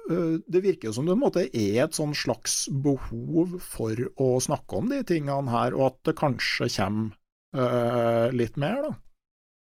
eh, 0.09 0.39
det 0.47 0.63
virker 0.63 0.89
jo 0.89 0.95
som 0.97 1.05
det 1.09 1.17
måte 1.21 1.45
er 1.45 1.83
et 1.83 1.97
sånn 1.97 2.15
slags 2.17 2.63
behov 2.69 3.59
for 3.61 4.01
å 4.21 4.31
snakke 4.41 4.81
om 4.81 4.89
de 4.89 5.03
tingene 5.05 5.53
her, 5.53 5.77
og 5.77 5.91
at 5.91 6.01
det 6.09 6.17
kanskje 6.23 6.71
kommer 6.79 7.13
uh, 7.55 8.27
litt 8.35 8.59
mer, 8.61 8.83
da. 8.85 8.93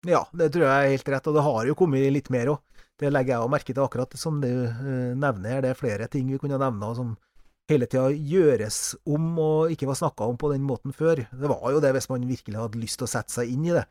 Ja, 0.07 0.23
det 0.37 0.51
tror 0.53 0.67
jeg 0.67 0.73
er 0.73 0.93
helt 0.93 1.09
rett, 1.13 1.29
og 1.29 1.37
det 1.37 1.45
har 1.45 1.69
jo 1.69 1.77
kommet 1.77 2.11
litt 2.13 2.29
mer 2.33 2.53
òg. 2.53 2.83
Det 2.97 3.11
legger 3.13 3.35
jeg 3.35 3.45
òg 3.45 3.53
merke 3.53 3.73
til, 3.73 3.83
akkurat 3.83 4.17
som 4.17 4.41
du 4.41 4.49
uh, 4.49 5.13
nevner 5.17 5.57
her. 5.57 5.63
Det 5.65 5.71
er 5.73 5.79
flere 5.79 6.09
ting 6.11 6.29
vi 6.31 6.41
kunne 6.41 6.59
nevne 6.61 6.91
som 6.97 7.15
hele 7.67 7.87
tida 7.89 8.09
gjøres 8.11 8.95
om 9.11 9.25
og 9.43 9.73
ikke 9.73 9.89
var 9.89 9.97
snakka 9.99 10.27
om 10.31 10.37
på 10.39 10.51
den 10.53 10.63
måten 10.65 10.95
før. 10.95 11.25
Det 11.27 11.49
var 11.51 11.65
jo 11.73 11.81
det 11.83 11.93
hvis 11.97 12.09
man 12.11 12.27
virkelig 12.27 12.61
hadde 12.61 12.79
lyst 12.81 13.01
til 13.01 13.07
å 13.07 13.11
sette 13.11 13.33
seg 13.33 13.51
inn 13.51 13.65
i 13.67 13.75
det. 13.75 13.83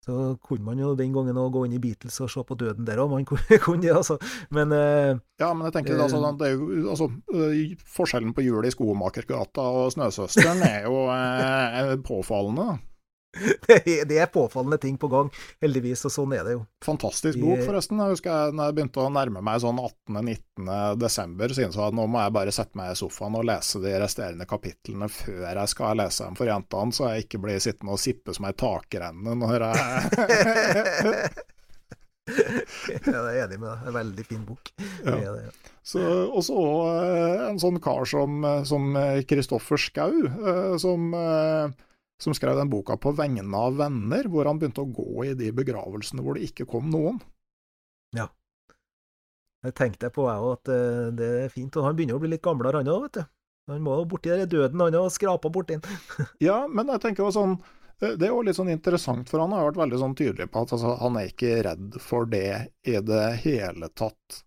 Så 0.00 0.14
kunne 0.40 0.64
man 0.64 0.78
jo 0.80 0.94
den 0.96 1.12
gangen 1.12 1.36
gå 1.36 1.62
inn 1.66 1.74
i 1.76 1.80
Beatles 1.82 2.16
og 2.24 2.30
se 2.32 2.40
på 2.48 2.56
døden 2.56 2.86
der 2.88 3.02
òg. 3.02 3.10
Man 3.12 3.26
kunne 3.28 3.82
det, 3.84 3.92
altså. 3.92 4.16
Men 4.48 4.72
uh, 4.72 5.12
Ja, 5.42 5.52
men 5.52 5.66
jeg 5.68 5.76
tenker 5.76 6.00
altså, 6.00 6.22
det 6.40 6.48
er 6.48 6.54
jo, 6.56 6.86
altså, 6.94 7.10
Forskjellen 7.98 8.32
på 8.36 8.46
hjulet 8.46 8.72
i 8.72 8.74
Skomakergata 8.74 9.66
og 9.82 9.92
Snøsøsteren 9.92 10.64
er 10.64 10.88
jo 10.88 11.04
uh, 11.12 11.98
påfallende. 12.06 12.78
det 14.10 14.16
er 14.18 14.26
påfallende 14.26 14.78
ting 14.78 14.96
på 14.98 15.08
gang, 15.10 15.30
heldigvis, 15.62 16.02
og 16.08 16.12
sånn 16.14 16.32
er 16.34 16.46
det 16.46 16.54
jo. 16.56 16.64
Fantastisk 16.84 17.38
bok, 17.38 17.62
forresten. 17.62 18.00
Jeg 18.02 18.16
husker 18.16 18.30
jeg, 18.30 18.56
når 18.58 18.70
jeg 18.70 18.76
begynte 18.78 19.04
å 19.04 19.12
nærme 19.14 19.42
meg 19.46 19.60
sånn 19.62 19.78
18.-19. 19.78 20.72
desember, 21.00 21.54
innså 21.54 21.84
jeg 21.84 21.92
at 21.92 21.98
nå 21.98 22.06
må 22.10 22.24
jeg 22.24 22.34
bare 22.36 22.54
sette 22.54 22.80
meg 22.80 22.92
i 22.92 22.98
sofaen 22.98 23.38
og 23.38 23.46
lese 23.46 23.82
de 23.84 23.94
resterende 24.02 24.48
kapitlene 24.50 25.10
før 25.12 25.46
jeg 25.46 25.72
skal 25.74 26.00
lese 26.02 26.26
dem 26.26 26.38
for 26.40 26.50
jentene, 26.50 26.96
så 26.96 27.12
jeg 27.12 27.26
ikke 27.26 27.42
blir 27.46 27.62
sittende 27.62 27.94
og 27.94 28.02
sippe 28.02 28.34
som 28.36 28.48
ei 28.50 28.56
takrenne 28.58 29.36
når 29.38 29.66
jeg 29.68 29.70
ja, 32.30 33.10
jeg 33.10 33.14
er 33.16 33.44
enig 33.44 33.58
med 33.58 33.68
deg. 33.70 33.86
En 33.88 33.94
veldig 33.96 34.24
fin 34.26 34.42
bok. 34.46 34.72
Ja. 35.04 35.14
Det, 35.16 35.44
ja. 35.46 35.52
Så, 35.90 36.02
og 36.28 36.42
så 36.46 36.62
eh, 36.90 37.46
en 37.48 37.58
sånn 37.62 37.78
kar 37.82 38.04
som 38.06 38.92
Kristoffer 39.26 39.80
Schou, 39.80 40.26
eh, 40.28 40.74
som 40.82 41.14
som 42.20 42.34
skrev 42.36 42.58
den 42.58 42.70
boka 42.70 42.96
på 43.00 43.12
vegne 43.16 43.56
av 43.56 43.78
venner, 43.80 44.28
hvor 44.28 44.48
han 44.48 44.60
begynte 44.60 44.84
å 44.84 44.92
gå 44.92 45.26
i 45.30 45.34
de 45.38 45.50
begravelsene 45.56 46.24
hvor 46.24 46.36
det 46.36 46.50
ikke 46.50 46.68
kom 46.68 46.90
noen. 46.92 47.20
Ja. 48.16 48.28
Det 49.64 49.74
tenkte 49.76 50.08
jeg 50.08 50.16
på, 50.16 50.26
jeg 50.28 50.44
òg, 50.44 50.54
at 50.60 50.72
eh, 50.72 51.10
det 51.16 51.30
er 51.44 51.52
fint. 51.52 51.76
Og 51.76 51.86
han 51.86 51.96
begynner 51.96 52.16
å 52.16 52.22
bli 52.22 52.32
litt 52.32 52.44
gamlere, 52.44 52.80
han 52.80 52.92
òg, 52.92 53.06
vet 53.08 53.20
du. 53.20 53.22
Han 53.70 53.84
må 53.84 53.98
borti 54.08 54.32
der 54.32 54.48
døden, 54.50 54.80
han 54.82 54.96
òg, 54.98 55.10
skrapa 55.12 55.52
borti 55.52 55.76
den. 55.76 56.00
ja, 56.48 56.62
men 56.68 56.92
jeg 56.94 57.04
tenker 57.04 57.26
jo 57.26 57.34
sånn 57.34 57.56
eh, 58.00 58.16
det 58.16 58.28
er 58.28 58.32
jo 58.32 58.44
litt 58.46 58.58
sånn 58.58 58.72
interessant, 58.72 59.28
for 59.30 59.42
han 59.44 59.52
har 59.56 59.68
vært 59.68 59.82
veldig 59.82 60.00
sånn 60.00 60.16
tydelig 60.18 60.48
på 60.52 60.64
at 60.64 60.76
altså, 60.76 60.94
han 61.00 61.18
er 61.20 61.32
ikke 61.32 61.58
redd 61.68 62.00
for 62.04 62.28
det 62.30 62.46
i 62.88 62.96
det 63.04 63.26
hele 63.44 63.92
tatt. 63.92 64.40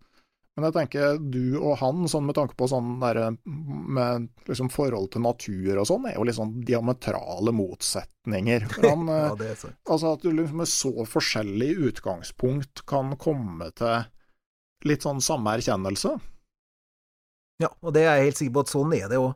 Men 0.54 0.68
jeg 0.68 0.76
tenker 0.76 1.16
du 1.34 1.56
og 1.58 1.80
han, 1.82 2.04
sånn 2.10 2.28
med 2.28 2.38
tanke 2.38 2.54
på 2.58 2.68
sånn 2.70 3.00
der, 3.02 3.20
med 3.44 4.28
liksom 4.46 4.70
forhold 4.70 5.10
til 5.16 5.24
natur 5.26 5.80
og 5.82 5.88
sånn, 5.90 6.06
er 6.06 6.20
jo 6.20 6.26
litt 6.30 6.38
sånn 6.38 6.60
diametrale 6.68 7.54
motsetninger. 7.58 8.68
Han, 8.84 9.10
ja, 9.10 9.32
det 9.40 9.48
er 9.50 9.58
sant. 9.58 9.80
Altså 9.90 10.14
at 10.14 10.22
du 10.22 10.30
liksom 10.30 10.62
med 10.62 10.70
så 10.70 11.08
forskjellig 11.10 11.72
utgangspunkt 11.90 12.84
kan 12.90 13.16
komme 13.18 13.72
til 13.80 14.06
litt 14.86 15.08
sånn 15.08 15.24
samme 15.26 15.56
erkjennelse. 15.58 16.14
Ja, 17.64 17.72
og 17.82 17.96
det 17.96 18.06
er 18.06 18.20
jeg 18.20 18.30
helt 18.30 18.42
sikker 18.44 18.58
på 18.60 18.66
at 18.68 18.74
sånn 18.76 18.94
er 18.98 19.10
det 19.10 19.22
òg. 19.24 19.34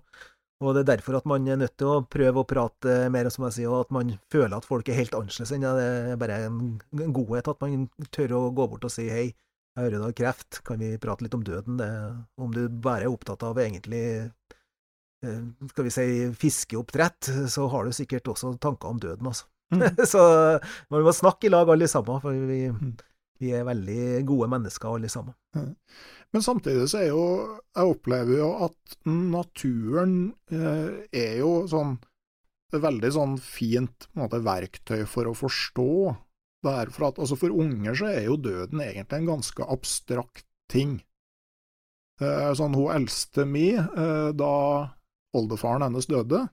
Og 0.61 0.73
det 0.73 0.83
er 0.83 0.91
derfor 0.95 1.19
at 1.19 1.25
man 1.29 1.45
er 1.49 1.57
nødt 1.61 1.75
til 1.77 1.89
å 1.89 2.05
prøve 2.09 2.41
å 2.41 2.47
prate 2.49 2.93
mer, 3.13 3.29
som 3.33 3.45
jeg 3.45 3.59
sier, 3.59 3.73
og 3.73 3.85
at 3.85 3.91
man 3.93 4.15
føler 4.33 4.55
at 4.57 4.65
folk 4.65 4.89
er 4.89 4.97
helt 4.97 5.13
annerledes 5.17 5.53
enn 5.53 5.65
det 5.65 5.89
er 6.13 6.21
bare 6.21 6.39
en 6.47 7.13
godhet 7.13 7.49
at 7.51 7.61
man 7.61 7.85
tør 8.13 8.33
å 8.39 8.41
gå 8.57 8.65
bort 8.71 8.87
og 8.89 8.93
si 8.93 9.05
hei, 9.09 9.27
jeg 9.77 9.85
hører 9.85 9.99
du 10.01 10.05
har 10.07 10.15
kreft, 10.17 10.59
kan 10.65 10.79
vi 10.81 10.95
prate 11.01 11.25
litt 11.25 11.35
om 11.37 11.43
døden? 11.45 11.77
Det, 11.77 11.89
om 12.41 12.53
du 12.53 12.63
bare 12.67 13.05
er 13.05 13.13
opptatt 13.13 13.43
av 13.45 13.59
egentlig 13.61 14.01
eh, 14.25 15.43
skal 15.69 15.85
vi 15.85 15.93
si 15.93 16.07
fiskeoppdrett, 16.41 17.29
så 17.53 17.67
har 17.69 17.85
du 17.85 17.93
sikkert 17.93 18.31
også 18.33 18.55
tanker 18.63 18.89
om 18.89 19.01
døden, 19.03 19.29
altså. 19.29 19.45
Mm. 19.75 19.83
så 20.13 20.23
man 20.89 21.05
må 21.05 21.13
snakke 21.13 21.45
i 21.45 21.53
lag 21.53 21.69
alle 21.69 21.89
sammen, 21.91 22.23
for 22.23 22.33
vi, 22.49 22.63
mm. 22.73 22.93
vi 23.43 23.53
er 23.53 23.67
veldig 23.67 24.01
gode 24.25 24.49
mennesker 24.55 24.97
alle 24.97 25.13
sammen. 25.13 25.37
Mm. 25.53 25.75
Men 26.33 26.43
samtidig 26.43 26.89
så 26.91 26.99
er 26.99 27.05
jo 27.07 27.25
Jeg 27.77 27.93
opplever 27.93 28.41
jo 28.41 28.49
at 28.65 28.97
naturen 29.07 30.17
eh, 30.51 31.05
er 31.15 31.37
jo 31.39 31.61
sånn 31.71 31.99
veldig 32.75 33.11
sånn 33.15 33.35
fint 33.39 34.09
måte, 34.17 34.41
verktøy 34.43 35.05
for 35.07 35.29
å 35.29 35.37
forstå 35.37 35.91
det. 36.65 36.93
For, 36.95 37.09
at, 37.09 37.19
altså 37.21 37.37
for 37.39 37.53
unger 37.53 37.97
så 37.97 38.09
er 38.11 38.27
jo 38.27 38.39
døden 38.41 38.81
egentlig 38.83 39.21
en 39.21 39.31
ganske 39.33 39.67
abstrakt 39.67 40.45
ting. 40.71 40.99
Eh, 42.21 42.51
sånn 42.57 42.75
Hun 42.77 42.93
eldste 42.95 43.45
mi, 43.45 43.69
eh, 43.77 44.29
da 44.33 44.53
oldefaren 45.37 45.85
hennes 45.85 46.09
døde, 46.09 46.47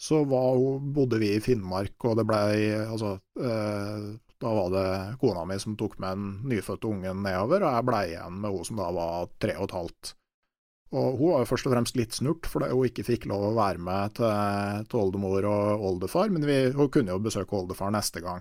så 0.00 0.22
hun, 0.24 0.92
bodde 0.96 1.18
vi 1.20 1.34
i 1.36 1.42
Finnmark, 1.44 1.98
og 2.08 2.16
det 2.16 2.24
blei 2.24 2.70
altså, 2.72 3.18
eh, 3.36 4.06
da 4.40 4.52
var 4.56 4.70
det 4.72 4.86
kona 5.20 5.44
mi 5.44 5.58
som 5.60 5.76
tok 5.76 5.98
med 6.00 6.16
den 6.16 6.30
nyfødte 6.48 6.88
ungen 6.88 7.20
nedover, 7.26 7.66
og 7.66 7.74
jeg 7.76 7.86
blei 7.90 8.06
igjen 8.14 8.40
med 8.40 8.54
hun 8.54 8.64
som 8.64 8.80
da 8.80 8.88
var 8.96 9.28
tre 9.42 9.58
og 9.58 9.68
et 9.68 9.76
halvt. 9.76 10.14
Og 10.96 11.18
hun 11.20 11.34
var 11.34 11.42
jo 11.44 11.50
først 11.52 11.68
og 11.68 11.74
fremst 11.74 11.98
litt 12.00 12.16
snurt 12.16 12.48
fordi 12.50 12.70
hun 12.72 12.88
ikke 12.88 13.04
fikk 13.06 13.28
lov 13.30 13.50
å 13.50 13.56
være 13.58 13.82
med 13.84 14.16
til, 14.16 14.86
til 14.88 15.02
oldemor 15.04 15.46
og 15.50 15.84
oldefar, 15.92 16.32
men 16.32 16.48
vi, 16.48 16.62
hun 16.72 16.88
kunne 16.90 17.12
jo 17.12 17.20
besøke 17.22 17.60
oldefar 17.60 17.92
neste 17.94 18.24
gang. 18.24 18.40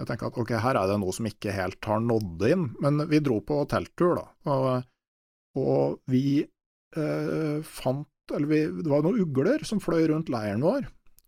Jeg 0.00 0.08
tenker 0.08 0.30
at 0.30 0.38
ok, 0.40 0.54
her 0.64 0.78
er 0.80 0.88
det 0.88 0.96
noe 1.02 1.12
som 1.12 1.28
ikke 1.28 1.52
helt 1.52 1.84
har 1.84 2.00
nådd 2.00 2.46
inn, 2.48 2.70
men 2.80 3.04
vi 3.10 3.20
dro 3.20 3.40
på 3.44 3.58
telttur, 3.68 4.16
da, 4.16 4.24
og, 4.48 4.86
og 5.60 6.00
vi 6.08 6.40
eh, 6.40 7.60
fant 7.66 8.06
Eller 8.30 8.46
vi, 8.46 8.58
det 8.84 8.86
var 8.86 9.02
noen 9.02 9.20
ugler 9.24 9.64
som 9.66 9.80
fløy 9.82 10.04
rundt 10.06 10.28
leiren 10.30 10.62
vår, 10.62 10.84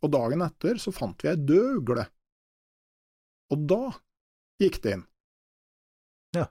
og 0.07 0.11
dagen 0.15 0.45
etter 0.47 0.79
så 0.79 0.93
fant 0.95 1.19
vi 1.25 1.33
ei 1.33 1.39
død 1.39 1.81
ugle 1.81 2.05
og 3.53 3.69
da 3.69 3.83
gikk 4.63 4.81
det 4.85 4.97
inn. 4.97 5.05
Ja. 6.39 6.47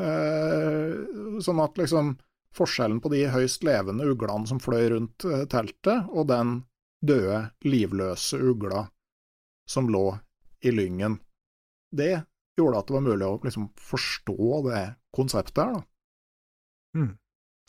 Eh, 0.00 1.40
sånn 1.44 1.60
at 1.60 1.78
liksom 1.80 2.14
forskjellen 2.56 3.02
på 3.04 3.12
de 3.12 3.26
høyst 3.30 3.64
levende 3.66 4.08
uglene 4.10 4.48
som 4.48 4.62
fløy 4.62 4.88
rundt 4.94 5.26
eh, 5.28 5.44
teltet, 5.50 6.08
og 6.08 6.30
den 6.32 6.62
døde, 7.04 7.50
livløse 7.64 8.40
ugla 8.40 8.86
som 9.70 9.88
lå 9.92 10.06
i 10.64 10.72
lyngen, 10.74 11.18
det 11.96 12.12
gjorde 12.58 12.82
at 12.82 12.90
det 12.90 12.96
var 12.96 13.06
mulig 13.06 13.26
å 13.26 13.38
liksom 13.44 13.70
forstå 13.80 14.60
det 14.68 14.82
konseptet 15.16 15.62
her, 15.62 15.78
da. 15.78 15.86
Mm. 16.96 17.10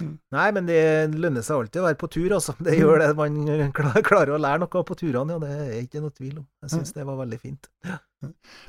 Mm. 0.01 0.13
Nei, 0.33 0.47
men 0.55 0.67
det 0.69 0.81
lønner 1.13 1.45
seg 1.45 1.61
alltid 1.61 1.81
å 1.81 1.85
være 1.85 1.99
på 2.01 2.09
tur, 2.11 2.33
altså. 2.37 2.55
Det 2.63 2.73
gjør 2.77 3.03
det. 3.03 3.09
Man 3.17 3.37
klarer 4.09 4.33
å 4.35 4.41
lære 4.41 4.63
noe 4.63 4.85
på 4.87 4.97
turene, 4.97 5.37
ja. 5.37 5.41
Det 5.43 5.51
er 5.51 5.83
ikke 5.83 6.01
noe 6.03 6.15
tvil 6.15 6.39
om. 6.41 6.47
Jeg 6.65 6.73
syns 6.75 6.95
det 6.95 7.05
var 7.07 7.19
veldig 7.21 7.39
fint. 7.41 7.69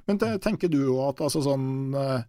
Men 0.08 0.20
det, 0.20 0.34
tenker 0.44 0.72
du 0.72 0.80
jo 0.80 0.98
at 1.04 1.20
altså 1.20 1.42
sånn 1.44 1.92
eh, 1.98 2.22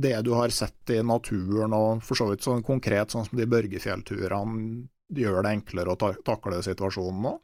Det 0.00 0.14
du 0.24 0.30
har 0.32 0.52
sett 0.54 0.94
i 0.94 1.02
naturen, 1.04 1.74
og 1.76 2.04
for 2.04 2.18
så 2.18 2.30
vidt 2.30 2.44
sånn 2.44 2.64
konkret 2.66 3.14
sånn 3.14 3.26
som 3.28 3.38
de 3.38 3.48
Børgefjellturene, 3.48 4.88
gjør 5.14 5.44
det 5.44 5.52
enklere 5.58 5.92
å 5.92 5.98
ta 6.00 6.14
takle 6.26 6.62
situasjonen 6.64 7.26
nå? 7.26 7.34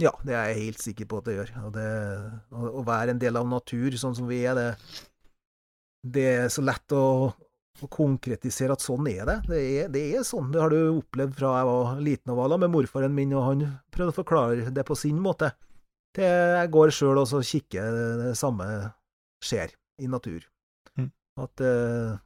Ja, 0.00 0.14
det 0.24 0.34
er 0.34 0.50
jeg 0.50 0.62
helt 0.66 0.82
sikker 0.82 1.08
på 1.08 1.20
at 1.20 1.28
det 1.28 1.36
gjør. 1.36 1.50
Og 1.66 1.72
det, 1.76 1.88
å 2.56 2.84
være 2.86 3.12
en 3.12 3.20
del 3.22 3.38
av 3.38 3.48
natur 3.48 3.94
sånn 4.00 4.16
som 4.16 4.28
vi 4.30 4.40
er, 4.48 4.56
det, 4.56 4.68
det 6.16 6.28
er 6.32 6.52
så 6.52 6.64
lett 6.64 6.96
å 6.96 7.04
å 7.80 7.88
konkretisere 7.90 8.76
at 8.76 8.84
sånn 8.84 9.06
er 9.10 9.26
det. 9.28 9.36
Det 9.48 9.60
er, 9.60 9.90
det 9.92 10.02
er, 10.14 10.24
sånn. 10.26 10.50
Det 10.52 10.60
har 10.62 10.72
du 10.72 10.98
opplevd 10.98 11.36
fra 11.38 11.52
jeg 11.56 11.68
var 11.68 12.00
liten 12.04 12.32
og 12.34 12.40
var 12.42 12.58
med 12.60 12.72
morfaren 12.74 13.14
min, 13.16 13.34
og 13.38 13.46
han 13.46 13.64
prøvde 13.94 14.14
å 14.14 14.18
forklare 14.20 14.74
det 14.74 14.84
på 14.86 14.96
sin 14.98 15.20
måte. 15.22 15.52
Til 16.16 16.28
jeg 16.28 16.72
går 16.74 16.92
sjøl 16.92 17.22
og 17.22 17.28
så 17.30 17.40
kikker 17.46 18.00
det 18.20 18.34
samme 18.38 18.66
skjer 19.42 19.72
i 20.02 20.10
natur. 20.12 20.44
Mm. 21.00 21.08
At 21.40 21.64
uh, 21.64 22.18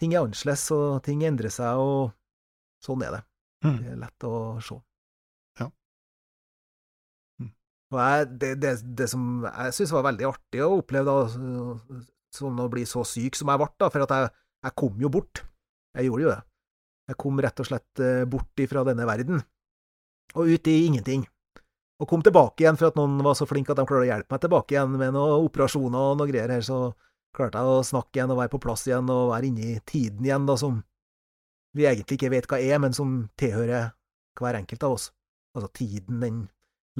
ting 0.00 0.14
er 0.14 0.24
annerledes, 0.24 0.64
og 0.74 1.02
ting 1.04 1.22
endrer 1.28 1.52
seg, 1.52 1.76
og 1.76 2.14
sånn 2.84 3.04
er 3.04 3.18
det. 3.18 3.24
Mm. 3.66 3.76
Det 3.76 3.92
er 3.92 4.00
lett 4.06 4.26
å 4.26 4.34
se. 4.64 4.80
Jeg, 7.98 8.26
det, 8.38 8.50
det, 8.62 8.74
det, 8.98 9.08
som 9.10 9.42
jeg 9.48 9.74
syntes 9.74 9.94
var 9.96 10.06
veldig 10.06 10.26
artig 10.28 10.62
å 10.62 10.76
oppleve, 10.78 11.10
da, 11.10 12.04
sånn 12.34 12.62
å 12.62 12.68
bli 12.70 12.84
så 12.86 13.02
syk 13.06 13.38
som 13.38 13.50
jeg 13.50 13.58
ble, 13.58 13.68
da, 13.82 13.88
for 13.90 14.06
at 14.06 14.14
jeg, 14.14 14.30
jeg, 14.66 14.76
kom 14.78 15.02
jo 15.02 15.10
bort. 15.10 15.42
Jeg 15.98 16.06
gjorde 16.06 16.22
jo 16.22 16.30
det. 16.30 16.40
Jeg 17.10 17.18
kom 17.18 17.42
rett 17.42 17.62
og 17.62 17.66
slett 17.66 18.02
eh, 18.06 18.22
bort 18.30 18.62
ifra 18.62 18.84
denne 18.86 19.06
verden, 19.08 19.42
og 20.36 20.52
ut 20.52 20.70
i 20.70 20.76
ingenting. 20.86 21.24
Og 22.00 22.08
kom 22.08 22.22
tilbake 22.24 22.62
igjen 22.62 22.78
for 22.78 22.88
at 22.88 22.96
noen 22.96 23.18
var 23.26 23.34
så 23.36 23.48
flinke 23.50 23.74
at 23.74 23.80
de 23.80 23.84
klarte 23.88 24.06
å 24.06 24.08
hjelpe 24.08 24.32
meg 24.32 24.44
tilbake 24.44 24.76
igjen 24.76 24.94
med 24.94 25.10
noen 25.16 25.48
operasjoner 25.48 26.12
og 26.12 26.20
noe 26.20 26.30
greier 26.30 26.54
her, 26.54 26.62
så 26.64 26.92
klarte 27.36 27.58
jeg 27.58 27.74
å 27.74 27.82
snakke 27.90 28.20
igjen 28.20 28.30
og 28.32 28.38
være 28.38 28.52
på 28.54 28.62
plass 28.62 28.86
igjen 28.86 29.10
og 29.12 29.32
være 29.34 29.50
inne 29.50 29.66
i 29.74 29.82
tiden 29.82 30.24
igjen, 30.24 30.46
da, 30.48 30.56
som 30.60 30.78
vi 31.76 31.86
egentlig 31.90 32.16
ikke 32.20 32.32
vet 32.32 32.48
hva 32.50 32.62
er, 32.62 32.78
men 32.82 32.94
som 32.96 33.18
tilhører 33.38 33.90
hver 34.38 34.58
enkelt 34.62 34.86
av 34.86 34.96
oss. 34.96 35.10
Altså, 35.56 35.68
tiden, 35.74 36.22
den 36.22 36.40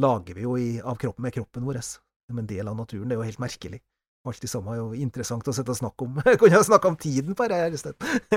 lager 0.01 0.37
vi 0.37 0.47
jo 0.47 0.57
i, 0.59 0.71
av 0.81 0.99
kroppen, 1.01 1.27
med 1.27 1.35
kroppen 1.37 1.67
vår, 1.69 1.81
som 1.85 2.41
en 2.41 2.49
del 2.49 2.69
av 2.69 2.77
naturen. 2.79 3.09
Det 3.09 3.17
er 3.17 3.23
jo 3.23 3.31
helt 3.31 3.43
merkelig 3.43 3.83
alt 4.29 4.43
det 4.43 4.51
samme 4.53 4.75
er 4.75 4.81
jo 4.81 4.89
interessant 5.01 5.49
å 5.49 5.55
sitte 5.57 5.73
og 5.73 5.79
snakke 5.79 6.07
om. 6.07 6.19
Jeg 6.29 6.41
kunne 6.41 6.59
ha 6.59 6.67
snakka 6.67 6.93
om 6.93 6.99
tiden 7.01 7.37
på 7.37 7.47
dette 7.49 7.93
i 7.93 8.35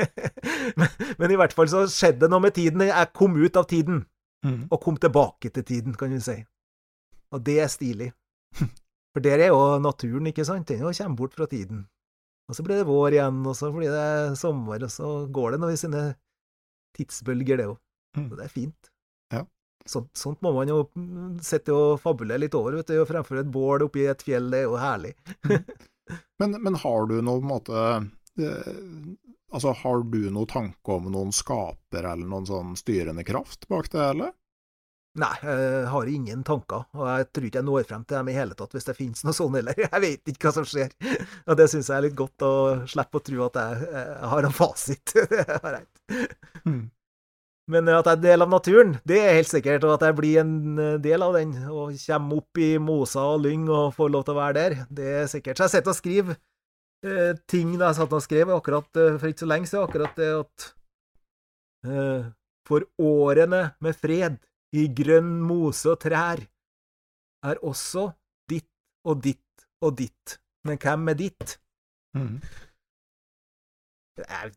men, 0.80 0.88
men, 1.20 1.32
i 1.34 1.39
hvert 1.39 1.55
fall 1.55 1.70
så 1.72 1.84
skjedde 1.91 2.24
det 2.24 2.32
noe 2.32 2.43
med 2.45 2.55
tiden. 2.55 2.86
Jeg 2.88 3.11
kom 3.16 3.36
ut 3.36 3.59
av 3.59 3.68
tiden, 3.70 4.03
mm. 4.45 4.61
og 4.72 4.82
kom 4.84 4.99
tilbake 5.01 5.51
til 5.51 5.66
tiden, 5.68 5.97
kan 5.99 6.14
du 6.14 6.22
si. 6.24 6.38
Og 7.36 7.43
det 7.43 7.57
er 7.66 7.72
stilig. 7.72 8.11
For 9.14 9.24
der 9.24 9.43
er 9.43 9.51
jo 9.51 9.59
naturen, 9.84 10.30
ikke 10.32 10.45
sant? 10.47 10.70
Den 10.70 10.86
kommer 10.86 11.20
bort 11.20 11.36
fra 11.36 11.49
tiden. 11.49 11.84
Og 12.49 12.55
så 12.57 12.64
blir 12.66 12.80
det 12.80 12.88
vår 12.88 13.18
igjen, 13.18 13.43
og 13.47 13.55
så 13.55 13.72
blir 13.74 13.91
det 13.91 14.39
sommer, 14.39 14.84
og 14.84 14.91
så 14.91 15.11
går 15.32 15.53
det 15.53 15.61
noe 15.64 15.76
i 15.76 15.80
sine 15.80 16.07
tidsbølger, 16.97 17.59
det 17.59 17.70
òg. 17.72 17.78
Mm. 18.18 18.30
Og 18.30 18.39
det 18.39 18.47
er 18.47 18.55
fint. 18.55 18.92
Sånt, 19.86 20.11
sånt, 20.15 20.39
må 20.41 20.53
man 20.55 20.69
jo 20.71 20.77
sitte 21.43 21.73
og 21.75 21.99
fabulere 21.99 22.45
litt 22.45 22.55
over, 22.55 22.77
vet 22.79 22.93
du, 22.93 23.01
og 23.01 23.09
fremfor 23.09 23.41
et 23.41 23.49
bål 23.51 23.88
oppi 23.89 24.05
et 24.07 24.23
fjell, 24.23 24.47
det 24.53 24.61
er 24.61 24.69
jo 24.69 24.77
herlig. 24.79 25.11
men, 26.39 26.55
men, 26.55 26.77
har 26.79 27.09
du 27.09 27.17
noen 27.19 27.47
måte 27.47 27.83
eh, 28.39 28.70
Altså, 29.53 29.70
har 29.83 29.99
du 30.09 30.21
noen 30.33 30.49
tanke 30.49 30.95
om 30.95 31.12
noen 31.13 31.29
skaper 31.36 32.08
eller 32.09 32.25
noen 32.25 32.47
sånn 32.49 32.71
styrende 32.79 33.21
kraft 33.28 33.67
bak 33.70 33.91
det, 33.93 34.08
eller? 34.16 34.32
Nei, 35.21 35.33
jeg 35.45 35.89
har 35.93 36.09
ingen 36.09 36.39
tanker, 36.41 36.87
og 36.97 37.03
jeg 37.05 37.28
tror 37.29 37.45
ikke 37.45 37.59
jeg 37.59 37.67
når 37.67 37.83
frem 37.86 38.05
til 38.08 38.17
dem 38.17 38.32
i 38.32 38.33
hele 38.33 38.55
tatt 38.58 38.71
hvis 38.74 38.87
det 38.87 38.95
finnes 38.97 39.21
noe 39.21 39.36
sånt 39.37 39.59
heller. 39.59 39.78
Jeg 39.83 40.01
vet 40.01 40.32
ikke 40.32 40.47
hva 40.47 40.53
som 40.55 40.66
skjer, 40.66 40.95
og 41.45 41.59
det 41.59 41.67
syns 41.70 41.91
jeg 41.91 41.99
er 41.99 42.05
litt 42.08 42.17
godt, 42.17 42.41
å 42.47 42.53
slippe 42.89 43.21
å 43.21 43.25
tro 43.28 43.43
at 43.45 43.59
jeg, 43.62 43.91
jeg 43.93 44.32
har 44.32 44.47
en 44.47 44.55
fasit. 44.58 45.13
det 45.36 45.43
er 45.43 45.62
greit. 45.67 46.01
Mm. 46.66 46.82
Men 47.71 47.87
at 47.87 48.07
jeg 48.09 48.17
er 48.17 48.23
del 48.25 48.43
av 48.43 48.49
naturen, 48.51 48.97
det 49.07 49.21
er 49.23 49.37
helt 49.37 49.47
sikkert. 49.47 49.85
Og 49.87 49.95
at 49.95 50.03
jeg 50.03 50.17
blir 50.17 50.39
en 50.41 50.79
eh, 50.83 50.95
del 51.03 51.23
av 51.23 51.35
den 51.37 51.53
og 51.71 51.93
kommer 51.95 52.41
opp 52.41 52.59
i 52.59 52.71
moser 52.81 53.23
og 53.23 53.45
lyng 53.45 53.69
og 53.71 53.93
får 53.95 54.11
lov 54.11 54.25
til 54.27 54.35
å 54.35 54.39
være 54.41 54.57
der, 54.57 54.75
det 54.91 55.11
er 55.21 55.29
sikkert. 55.31 55.59
Så 55.59 55.69
jeg 55.69 55.75
sitter 55.77 55.93
og 55.93 55.99
skriver 55.99 56.35
eh, 57.07 57.31
ting 57.47 57.75
da 57.79 57.91
jeg 57.91 58.01
satt 58.01 58.15
og 58.19 58.25
skrev 58.25 58.51
akkurat 58.57 58.99
eh, 58.99 59.15
for 59.15 59.31
ikke 59.31 59.45
så 59.45 59.51
lenge 59.53 59.71
siden, 59.71 59.87
akkurat 59.87 60.19
det 60.19 60.31
at 60.41 60.67
eh, 61.87 62.31
For 62.67 62.85
årene 62.99 63.63
med 63.83 63.97
fred 63.99 64.37
i 64.73 64.85
grønn 64.95 65.35
mose 65.43 65.91
og 65.91 65.99
trær 66.03 66.39
er 67.43 67.59
også 67.59 68.09
ditt 68.49 68.69
og 69.03 69.19
ditt 69.23 69.67
og 69.83 69.97
ditt. 69.99 70.39
Men 70.63 70.79
hvem 70.79 71.11
er 71.11 71.19
ditt? 71.19 71.57
Mm. 72.15 72.39
Jeg, 74.19 74.53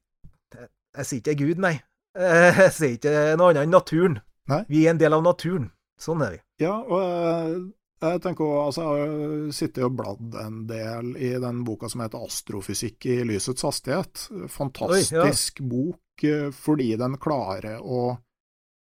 jeg, 0.54 0.68
jeg 0.96 1.08
sier 1.08 1.22
ikke 1.22 1.40
Gud, 1.42 1.62
nei. 1.66 1.74
Eh, 2.16 2.60
jeg 2.64 2.74
sier 2.78 2.98
ikke 2.98 3.16
noe 3.38 3.52
annet 3.52 3.66
enn 3.66 3.74
naturen. 3.76 4.20
Nei? 4.50 4.62
Vi 4.70 4.84
er 4.84 4.94
en 4.94 5.00
del 5.02 5.16
av 5.16 5.24
naturen. 5.26 5.70
Sånn 6.00 6.22
er 6.24 6.36
vi. 6.36 6.40
Ja, 6.62 6.74
og 6.82 7.00
jeg, 7.02 7.56
jeg 8.04 8.22
tenker 8.24 8.44
også, 8.46 8.66
altså, 8.66 8.84
jeg 8.84 9.08
har 9.08 9.56
sittet 9.56 9.86
og 9.86 9.96
bladd 9.98 10.36
en 10.42 10.60
del 10.68 11.14
i 11.16 11.32
den 11.42 11.62
boka 11.66 11.90
som 11.92 12.04
heter 12.04 12.22
'Astrofysikk 12.22 13.08
i 13.12 13.18
lysets 13.28 13.64
hastighet'. 13.66 14.26
Fantastisk 14.52 15.62
Oi, 15.62 15.64
ja. 15.64 15.70
bok 15.72 16.28
eh, 16.28 16.48
fordi 16.54 16.90
den 17.00 17.18
klarer 17.20 17.80
å 17.80 18.18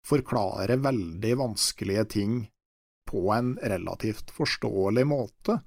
forklare 0.06 0.80
veldig 0.80 1.36
vanskelige 1.36 2.04
ting 2.16 2.36
på 3.10 3.32
en 3.34 3.56
relativt 3.62 4.30
forståelig 4.30 5.06
måte. 5.06 5.58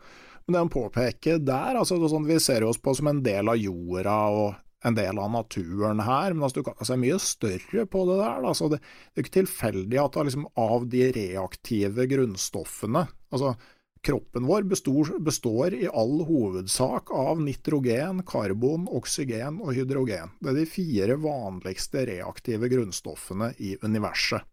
Men 0.46 0.54
det 0.54 0.60
han 0.60 0.72
påpeker 0.74 1.38
der, 1.44 1.78
altså 1.80 2.00
sånn, 2.10 2.28
vi 2.28 2.40
ser 2.42 2.66
oss 2.68 2.80
på 2.82 2.94
som 2.96 3.08
en 3.12 3.22
del 3.24 3.52
av 3.52 3.60
jorda, 3.60 4.18
og 4.32 4.63
en 4.84 4.98
del 4.98 5.20
av 5.20 5.32
naturen 5.32 6.02
her, 6.04 6.34
men 6.34 6.46
altså, 6.46 6.62
du 6.62 6.68
kan 6.68 6.88
se 6.88 6.98
mye 7.00 7.20
større 7.22 7.86
på 7.90 8.04
det 8.10 8.18
der. 8.20 8.48
Altså, 8.50 8.68
det, 8.72 8.82
det, 8.82 9.16
er 9.16 9.26
ikke 9.26 9.38
tilfeldig 9.42 10.02
at 10.02 10.20
liksom, 10.28 10.50
av 10.60 10.90
de 10.92 11.08
reaktive 11.16 12.08
grunnstoffene 12.12 13.08
altså 13.34 13.56
Kroppen 14.04 14.44
vår 14.44 14.66
består, 14.68 15.20
består, 15.24 15.74
i 15.74 15.88
all 15.88 16.26
hovedsak 16.28 17.12
av 17.16 17.40
nitrogen, 17.40 18.20
karbon, 18.28 18.84
oksygen 18.92 19.62
og 19.64 19.78
hydrogen. 19.78 20.34
Det 20.44 20.52
er 20.52 20.58
de 20.58 20.66
fire 20.68 21.16
vanligste 21.24 22.04
reaktive 22.10 22.68
grunnstoffene 22.74 23.54
i 23.64 23.78
universet. 23.80 24.44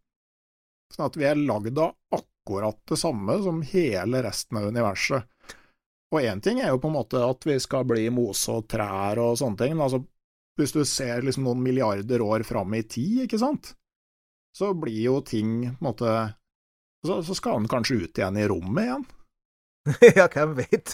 Sånn 0.95 1.09
at 1.09 1.19
vi 1.19 1.27
er 1.27 1.43
lagd 1.43 1.83
av 1.83 1.97
akkurat 2.15 2.79
det 2.87 3.01
samme 3.03 3.41
som 3.43 3.59
hele 3.67 4.23
resten 4.23 4.61
av 4.61 4.71
universet. 4.71 5.27
Og 6.15 6.23
én 6.23 6.43
ting 6.43 6.63
er 6.63 6.71
jo 6.71 6.79
på 6.83 6.91
en 6.91 6.99
måte 7.01 7.19
at 7.19 7.47
vi 7.47 7.59
skal 7.63 7.91
bli 7.91 8.07
mose 8.15 8.55
og 8.55 8.71
trær 8.71 9.19
og 9.23 9.35
sånne 9.43 9.65
ting, 9.65 9.75
altså 9.83 10.05
hvis 10.59 10.75
du 10.75 10.83
ser 10.89 11.23
liksom 11.25 11.47
noen 11.47 11.63
milliarder 11.63 12.23
år 12.25 12.45
fram 12.47 12.75
i 12.77 12.83
tid, 12.83 13.25
ikke 13.27 13.41
sant, 13.41 13.75
så 14.57 14.73
blir 14.75 14.99
jo 15.05 15.21
ting 15.23 15.63
på 15.69 15.77
en 15.79 15.89
måte 15.91 16.13
så, 17.07 17.23
så 17.25 17.37
skal 17.37 17.61
han 17.61 17.71
kanskje 17.71 18.03
ut 18.03 18.19
igjen 18.19 18.37
i 18.37 18.47
rommet 18.51 18.85
igjen. 18.85 19.05
ja, 20.19 20.27
hvem 20.29 20.53
vet. 20.59 20.93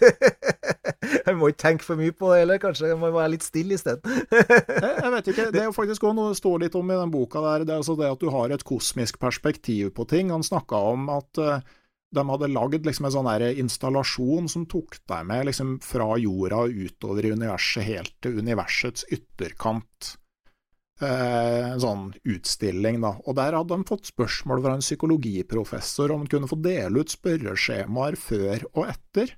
jeg 1.27 1.35
må 1.39 1.51
ikke 1.51 1.63
tenke 1.65 1.87
for 1.87 1.99
mye 1.99 2.15
på 2.15 2.31
det 2.31 2.45
heller, 2.45 2.61
kanskje 2.63 2.93
jeg 2.93 2.99
må 3.01 3.11
være 3.15 3.33
litt 3.35 3.47
stille 3.47 3.75
isteden. 3.75 4.21
jeg 5.03 5.15
vet 5.17 5.31
ikke, 5.33 5.49
det 5.55 5.65
er 5.65 5.67
jo 5.67 5.75
faktisk 5.75 6.07
også 6.07 6.19
noe 6.19 6.31
det 6.31 6.41
står 6.41 6.63
litt 6.63 6.79
om 6.79 6.93
i 6.93 7.01
den 7.01 7.15
boka 7.15 7.43
der, 7.43 7.67
det 7.67 7.75
er 7.75 7.83
altså 7.83 7.97
det 7.99 8.13
at 8.13 8.23
du 8.23 8.31
har 8.35 8.55
et 8.55 8.67
kosmisk 8.67 9.19
perspektiv 9.23 9.91
på 9.97 10.07
ting. 10.11 10.31
Han 10.35 10.47
snakka 10.47 10.79
om 10.93 11.11
at 11.17 11.43
uh, 11.43 11.59
de 12.15 12.23
hadde 12.29 12.53
lagd 12.53 12.87
liksom 12.87 13.09
en 13.09 13.15
sånn 13.17 13.31
installasjon 13.63 14.47
som 14.49 14.67
tok 14.71 15.01
deg 15.11 15.27
med 15.27 15.49
liksom 15.49 15.77
fra 15.85 16.15
jorda 16.21 16.63
og 16.67 16.79
utover 16.87 17.27
i 17.27 17.33
universet, 17.35 17.87
helt 17.87 18.15
til 18.23 18.39
universets 18.41 19.07
ytterkant. 19.13 20.17
Eh, 20.97 21.73
en 21.75 21.83
sånn 21.83 22.05
utstilling, 22.25 23.03
da. 23.05 23.17
Og 23.27 23.37
der 23.37 23.57
hadde 23.59 23.77
de 23.77 23.89
fått 23.89 24.09
spørsmål 24.09 24.63
fra 24.65 24.77
en 24.77 24.85
psykologiprofessor 24.85 26.15
om 26.15 26.25
de 26.25 26.33
kunne 26.33 26.49
få 26.49 26.57
dele 26.65 27.03
ut 27.03 27.13
spørreskjemaer 27.13 28.17
før 28.17 28.65
og 28.73 28.87
etter. 28.95 29.35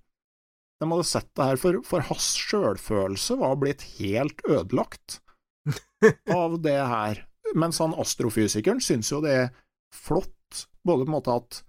De 0.79 0.87
hadde 0.87 1.09
sett 1.09 1.31
det 1.35 1.49
her, 1.49 1.59
for, 1.59 1.81
for 1.87 2.07
hans 2.07 2.29
sjølfølelse 2.39 3.41
var 3.41 3.57
blitt 3.59 3.83
helt 3.97 4.45
ødelagt 4.47 5.19
av 6.43 6.61
det 6.63 6.79
her. 6.79 7.25
Mens 7.59 7.81
han 7.83 7.97
astrofysikeren 7.97 8.83
syns 8.85 9.11
jo 9.11 9.19
det 9.25 9.35
er 9.35 9.49
flott, 9.91 10.69
både 10.87 11.09
på 11.09 11.11
en 11.11 11.17
måte 11.17 11.35
at 11.41 11.63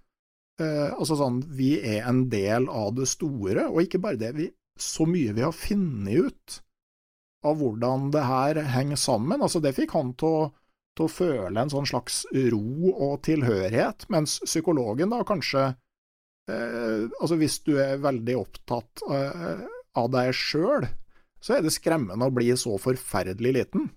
Eh, 0.60 0.88
altså 0.92 1.16
sånn, 1.16 1.40
vi 1.56 1.74
er 1.80 2.04
en 2.08 2.26
del 2.32 2.68
av 2.68 2.92
det 2.98 3.08
store, 3.08 3.68
og 3.70 3.84
ikke 3.84 4.02
bare 4.02 4.20
det, 4.20 4.32
vi, 4.36 4.50
så 4.80 5.06
mye 5.08 5.32
vi 5.36 5.44
har 5.44 5.56
funnet 5.56 6.26
ut 6.28 6.60
av 7.46 7.60
hvordan 7.60 8.10
det 8.12 8.24
her 8.28 8.60
henger 8.74 9.00
sammen. 9.00 9.40
Altså, 9.40 9.62
det 9.64 9.76
fikk 9.78 9.94
han 9.96 10.12
til 10.20 10.40
å, 10.42 10.42
til 10.98 11.06
å 11.06 11.12
føle 11.12 11.62
en 11.62 11.72
sånn 11.72 11.88
slags 11.88 12.24
ro 12.52 12.92
og 12.92 13.22
tilhørighet, 13.24 14.04
mens 14.12 14.40
psykologen 14.44 15.12
da 15.14 15.22
kanskje 15.28 15.70
eh, 15.70 17.06
Altså, 17.20 17.38
hvis 17.40 17.60
du 17.64 17.76
er 17.80 18.02
veldig 18.02 18.36
opptatt 18.42 19.06
eh, 19.08 19.64
av 19.96 20.12
deg 20.12 20.34
sjøl, 20.36 20.84
så 21.40 21.56
er 21.56 21.64
det 21.64 21.72
skremmende 21.72 22.28
å 22.28 22.36
bli 22.36 22.50
så 22.58 22.76
forferdelig 22.76 23.54
liten. 23.56 23.88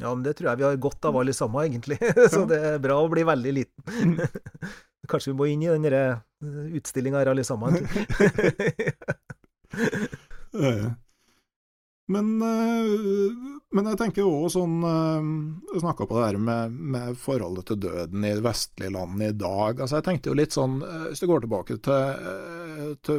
Ja, 0.00 0.12
men 0.12 0.24
det 0.24 0.36
tror 0.36 0.50
jeg 0.50 0.60
vi 0.60 0.68
har 0.68 0.76
godt 0.80 1.08
av 1.08 1.16
alle 1.20 1.32
sammen, 1.36 1.64
egentlig. 1.64 1.96
så 2.32 2.44
det 2.48 2.60
er 2.74 2.84
bra 2.84 3.00
å 3.00 3.08
bli 3.12 3.24
veldig 3.28 3.56
liten. 3.62 4.20
Kanskje 5.08 5.32
vi 5.32 5.38
må 5.38 5.46
inn 5.48 5.62
i 5.64 5.70
den 5.70 5.86
eh, 5.88 6.18
utstillinga 6.76 7.22
her 7.22 7.30
alle 7.32 7.44
sammen. 7.46 7.76
men, 12.14 12.42
eh, 12.44 12.86
men, 13.72 13.88
jeg 13.92 14.00
tenker 14.00 14.26
òg 14.26 14.48
sånn 14.52 14.76
Du 14.82 15.74
eh, 15.76 15.80
snakka 15.82 16.08
på 16.10 16.18
det 16.18 16.26
her 16.26 16.38
med, 16.42 16.74
med, 16.96 17.06
forholdet 17.20 17.64
til 17.70 17.78
døden 17.86 18.20
i 18.28 18.34
vestlige 18.44 18.94
land 18.96 19.22
i 19.24 19.32
dag. 19.32 19.80
Altså 19.80 19.94
Jeg 20.00 20.06
tenkte 20.08 20.30
jo 20.32 20.38
litt 20.40 20.56
sånn 20.56 20.74
Hvis 20.82 21.22
du 21.22 21.26
går 21.30 21.40
tilbake 21.46 21.72
til, 21.86 22.02
til 23.06 23.18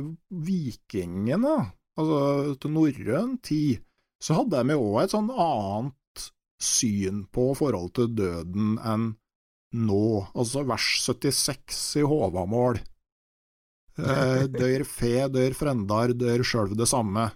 vikingene, 0.50 1.56
altså 1.98 2.20
til 2.62 2.76
norrøn 2.78 3.32
tid, 3.42 3.82
så 4.22 4.38
hadde 4.38 4.62
de 4.62 4.78
jo 4.78 4.86
òg 4.92 5.00
et 5.02 5.16
sånn 5.16 5.32
annet 5.34 5.98
syn 6.62 7.24
på 7.34 7.56
forholdet 7.58 7.96
til 7.98 8.10
døden 8.20 8.78
enn 8.86 9.06
nå, 9.72 10.06
altså 10.36 10.64
vers 10.68 10.88
76 11.06 11.80
i 12.02 12.06
Håvamål. 12.08 12.82
Eh, 14.00 14.44
dør 14.62 14.86
fe, 14.88 15.16
dør 15.32 15.56
frendar, 15.58 16.16
dør 16.18 16.44
sjølv 16.48 16.76
det 16.80 16.90
samme. 16.92 17.30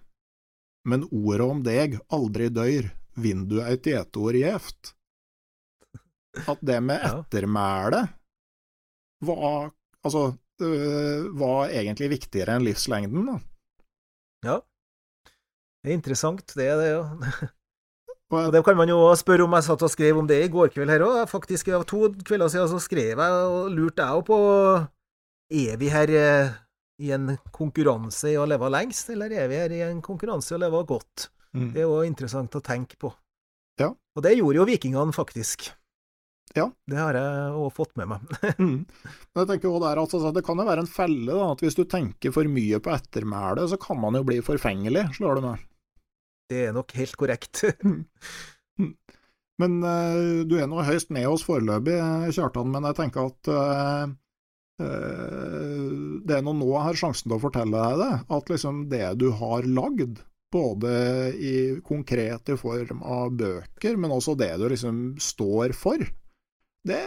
Men 0.85 1.07
ordet 1.09 1.47
om 1.47 1.63
deg 1.65 1.97
aldri 2.13 2.51
dør, 2.53 2.91
vinn 3.17 3.47
du 3.49 3.59
eit 3.63 3.87
gjeteord 3.87 4.37
gjevt. 4.37 4.93
At 6.51 6.61
det 6.67 6.81
med 6.83 7.03
ettermæle 7.07 8.01
var, 9.25 9.69
altså, 10.03 10.27
øh, 10.61 11.29
var 11.39 11.71
egentlig 11.71 12.11
viktigere 12.17 12.57
enn 12.57 12.65
livslengden, 12.67 13.29
da. 13.31 13.37
Ja. 14.45 14.57
Det 15.81 15.93
er 15.93 15.95
interessant, 15.95 16.43
det 16.57 16.67
er 16.67 16.81
det, 16.81 16.89
ja. 16.91 17.49
Og 18.33 18.51
det 18.53 18.63
kan 18.65 18.77
man 18.77 18.89
jo 18.89 18.99
spørre 19.17 19.45
om. 19.45 19.53
Jeg 19.57 19.67
satt 19.67 19.85
og 19.85 19.91
skrev 19.93 20.17
om 20.17 20.27
det 20.29 20.39
i 20.41 20.51
går 20.51 20.71
kveld 20.73 20.89
her 20.89 21.05
òg. 21.05 21.21
Faktisk, 21.29 21.69
av 21.75 21.85
to 21.89 22.09
kvelder 22.25 22.49
siden 22.51 22.71
så 22.71 22.81
skrev 22.81 23.21
jeg 23.21 23.41
og 23.45 23.69
lurte 23.73 24.05
jeg 24.05 24.25
på 24.25 24.39
Er 25.53 25.77
vi 25.77 25.91
her 25.93 26.09
eh, 26.09 26.55
i 27.05 27.11
en 27.13 27.35
konkurranse 27.53 28.31
i 28.31 28.39
å 28.39 28.47
leve 28.49 28.71
lengst, 28.73 29.11
eller 29.13 29.33
er 29.35 29.49
vi 29.51 29.61
her 29.61 29.75
i 29.75 29.83
en 29.85 30.01
konkurranse 30.03 30.53
i 30.53 30.57
å 30.57 30.63
leve 30.63 30.81
godt? 30.89 31.29
Mm. 31.55 31.69
Det 31.75 31.83
er 31.83 31.87
jo 31.87 32.01
interessant 32.07 32.57
å 32.57 32.63
tenke 32.65 32.97
på. 32.99 33.13
Ja. 33.79 33.91
Og 33.93 34.23
det 34.25 34.37
gjorde 34.37 34.61
jo 34.61 34.69
vikingene, 34.71 35.13
faktisk. 35.15 35.69
Ja. 36.55 36.69
Det 36.87 36.97
har 36.97 37.17
jeg 37.17 37.53
òg 37.59 37.71
fått 37.75 37.93
med 37.99 38.09
meg. 38.13 38.35
mm. 38.63 38.81
Jeg 39.35 39.49
tenker 39.51 39.69
også 39.69 39.83
der 39.83 40.01
altså, 40.01 40.31
Det 40.31 40.43
kan 40.47 40.59
jo 40.61 40.67
være 40.67 40.85
en 40.85 40.91
felle, 40.91 41.29
da, 41.29 41.51
at 41.51 41.63
hvis 41.63 41.77
du 41.77 41.83
tenker 41.89 42.33
for 42.35 42.47
mye 42.49 42.79
på 42.81 42.93
ettermælet, 42.95 43.69
så 43.71 43.79
kan 43.81 43.99
man 44.01 44.17
jo 44.17 44.25
bli 44.27 44.39
forfengelig, 44.45 45.09
slår 45.19 45.39
du 45.39 45.49
med. 45.49 45.65
Det 46.51 46.67
er 46.67 46.75
nok 46.75 46.93
helt 46.97 47.15
korrekt. 47.17 47.63
men 49.61 49.79
uh, 49.81 50.43
du 50.45 50.57
er 50.59 50.69
nå 50.69 50.83
høyst 50.85 51.13
med 51.15 51.27
oss 51.29 51.45
foreløpig, 51.47 51.97
Kjartan, 52.35 52.69
men 52.73 52.85
jeg 52.89 52.99
tenker 52.99 53.31
at 53.31 53.49
uh, 53.49 54.05
uh, 54.83 55.89
det 56.25 56.37
er 56.37 56.45
nå 56.45 56.53
nå 56.57 56.69
jeg 56.69 56.85
har 56.89 57.01
sjansen 57.01 57.29
til 57.29 57.37
å 57.39 57.43
fortelle 57.47 57.81
deg 57.87 58.03
det, 58.03 58.11
at 58.37 58.53
liksom 58.53 58.85
det 58.93 59.07
du 59.21 59.31
har 59.41 59.67
lagd, 59.69 60.21
både 60.55 60.91
i 61.35 61.55
konkret 61.83 62.53
i 62.53 62.55
form 62.55 63.01
av 63.03 63.33
bøker, 63.35 63.97
men 63.99 64.13
også 64.13 64.37
det 64.39 64.53
du 64.61 64.69
liksom 64.71 65.01
står 65.19 65.73
for, 65.75 66.05
det, 66.85 67.01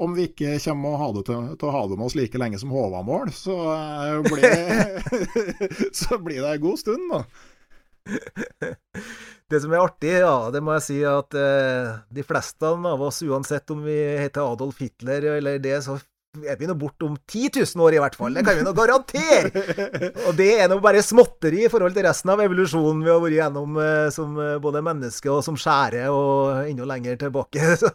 om 0.00 0.14
vi 0.16 0.24
ikke 0.30 0.54
kommer 0.64 0.94
å 0.94 1.00
ha 1.02 1.08
det 1.12 1.26
til, 1.28 1.50
til, 1.60 1.68
å 1.68 1.74
ha 1.74 1.82
det 1.84 1.98
med 1.98 2.06
oss 2.08 2.14
like 2.16 2.40
lenge 2.40 2.56
som 2.62 2.72
Håvamål, 2.72 3.28
så, 3.36 3.56
blir, 4.24 5.02
så 6.00 6.16
blir 6.16 6.40
det 6.40 6.54
en 6.54 6.64
god 6.64 6.80
stund, 6.80 7.04
da. 7.12 7.20
Det 9.46 9.60
som 9.62 9.70
er 9.70 9.78
artig, 9.78 10.10
ja, 10.24 10.50
det 10.50 10.58
må 10.64 10.74
jeg 10.74 10.82
si 10.82 10.96
at 11.06 11.36
eh, 11.38 11.92
de 12.10 12.24
fleste 12.26 12.66
av 12.66 13.02
oss, 13.06 13.20
uansett 13.22 13.70
om 13.70 13.84
vi 13.86 13.94
heter 14.18 14.42
Adolf 14.42 14.80
Hitler 14.82 15.22
eller 15.36 15.60
det, 15.62 15.76
så 15.86 15.94
er 16.44 16.58
vi 16.58 16.66
nå 16.68 16.74
borte 16.76 17.06
om 17.06 17.14
10 17.16 17.62
000 17.62 17.84
år 17.86 17.96
i 17.96 18.00
hvert 18.02 18.16
fall. 18.18 18.34
Det 18.34 18.42
kan 18.44 18.58
vi 18.58 18.64
nå 18.66 18.72
garantere! 18.76 19.62
Og 20.26 20.34
det 20.36 20.48
er 20.58 20.68
nå 20.68 20.78
bare 20.84 21.04
småtteri 21.04 21.62
i 21.64 21.70
forhold 21.72 21.94
til 21.96 22.04
resten 22.08 22.32
av 22.32 22.42
evolusjonen 22.44 23.04
vi 23.04 23.12
har 23.12 23.22
vært 23.22 23.36
gjennom 23.38 23.78
eh, 23.80 24.08
som 24.14 24.36
eh, 24.42 24.58
både 24.62 24.82
menneske 24.84 25.30
og 25.32 25.40
som 25.46 25.56
skjære 25.60 26.10
og 26.12 26.66
enda 26.66 26.90
lenger 26.90 27.22
tilbake. 27.22 27.62
Så, 27.80 27.92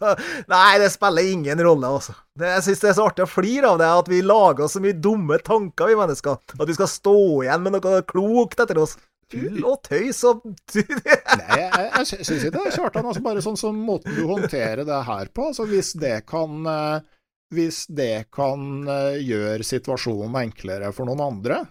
nei, 0.50 0.80
det 0.82 0.90
spiller 0.94 1.30
ingen 1.36 1.62
rolle, 1.68 1.92
altså. 2.00 2.16
Jeg 2.42 2.66
syns 2.66 2.82
det 2.82 2.90
er 2.94 2.98
så 2.98 3.06
artig 3.12 3.28
å 3.28 3.30
flire 3.30 3.76
av 3.76 3.80
det, 3.82 3.92
at 4.02 4.10
vi 4.10 4.24
lager 4.26 4.72
så 4.72 4.82
mye 4.82 4.96
dumme 4.98 5.38
tanker, 5.44 5.92
vi 5.92 6.00
mennesker. 6.00 6.40
At 6.58 6.70
vi 6.70 6.78
skal 6.80 6.90
stå 6.90 7.18
igjen 7.44 7.66
med 7.66 7.76
noe 7.76 8.02
klokt 8.08 8.64
etter 8.64 8.80
oss 8.82 8.96
tull 9.32 9.66
og 9.68 9.82
tøys 9.88 10.22
og 10.30 10.46
Nei, 10.46 11.58
jeg, 11.58 11.88
jeg 11.88 12.08
syns 12.12 12.32
ikke 12.38 12.54
det, 12.58 12.76
Kjartan. 12.76 13.10
Altså 13.10 13.24
bare 13.26 13.44
sånn 13.44 13.60
som 13.60 13.82
måten 13.88 14.16
du 14.18 14.24
håndterer 14.30 14.84
det 14.88 15.02
her 15.08 15.32
på. 15.34 15.50
Altså 15.52 15.68
hvis 15.70 15.94
det 16.00 16.22
kan 16.30 16.68
eh, 16.68 17.04
Hvis 17.52 17.86
det 17.92 18.32
kan 18.34 18.88
eh, 18.88 19.22
gjøre 19.26 19.68
situasjonen 19.68 20.40
enklere 20.44 20.92
for 20.96 21.10
noen 21.10 21.24
andre 21.26 21.62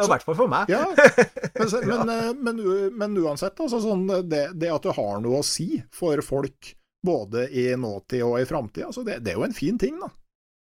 I 0.00 0.08
hvert 0.08 0.26
fall 0.26 0.38
for 0.38 0.50
meg. 0.52 0.70
Ja, 0.72 0.84
men, 1.58 1.74
men, 1.88 2.14
eh, 2.14 2.32
men, 2.36 2.62
men 3.00 3.18
uansett, 3.24 3.58
altså 3.60 3.82
sånn, 3.82 4.06
det, 4.28 4.50
det, 4.54 4.72
at 4.72 4.86
du 4.86 4.92
har 4.94 5.24
noe 5.24 5.42
å 5.42 5.46
si 5.46 5.82
for 5.94 6.22
folk, 6.24 6.74
både 7.04 7.48
i 7.54 7.70
nåtid 7.78 8.24
og 8.26 8.40
i 8.40 8.46
framtid, 8.48 8.88
altså 8.88 9.04
det, 9.06 9.20
det, 9.22 9.32
er 9.32 9.38
jo 9.38 9.46
en 9.46 9.54
fin 9.54 9.78
ting, 9.78 9.98
da. 10.02 10.10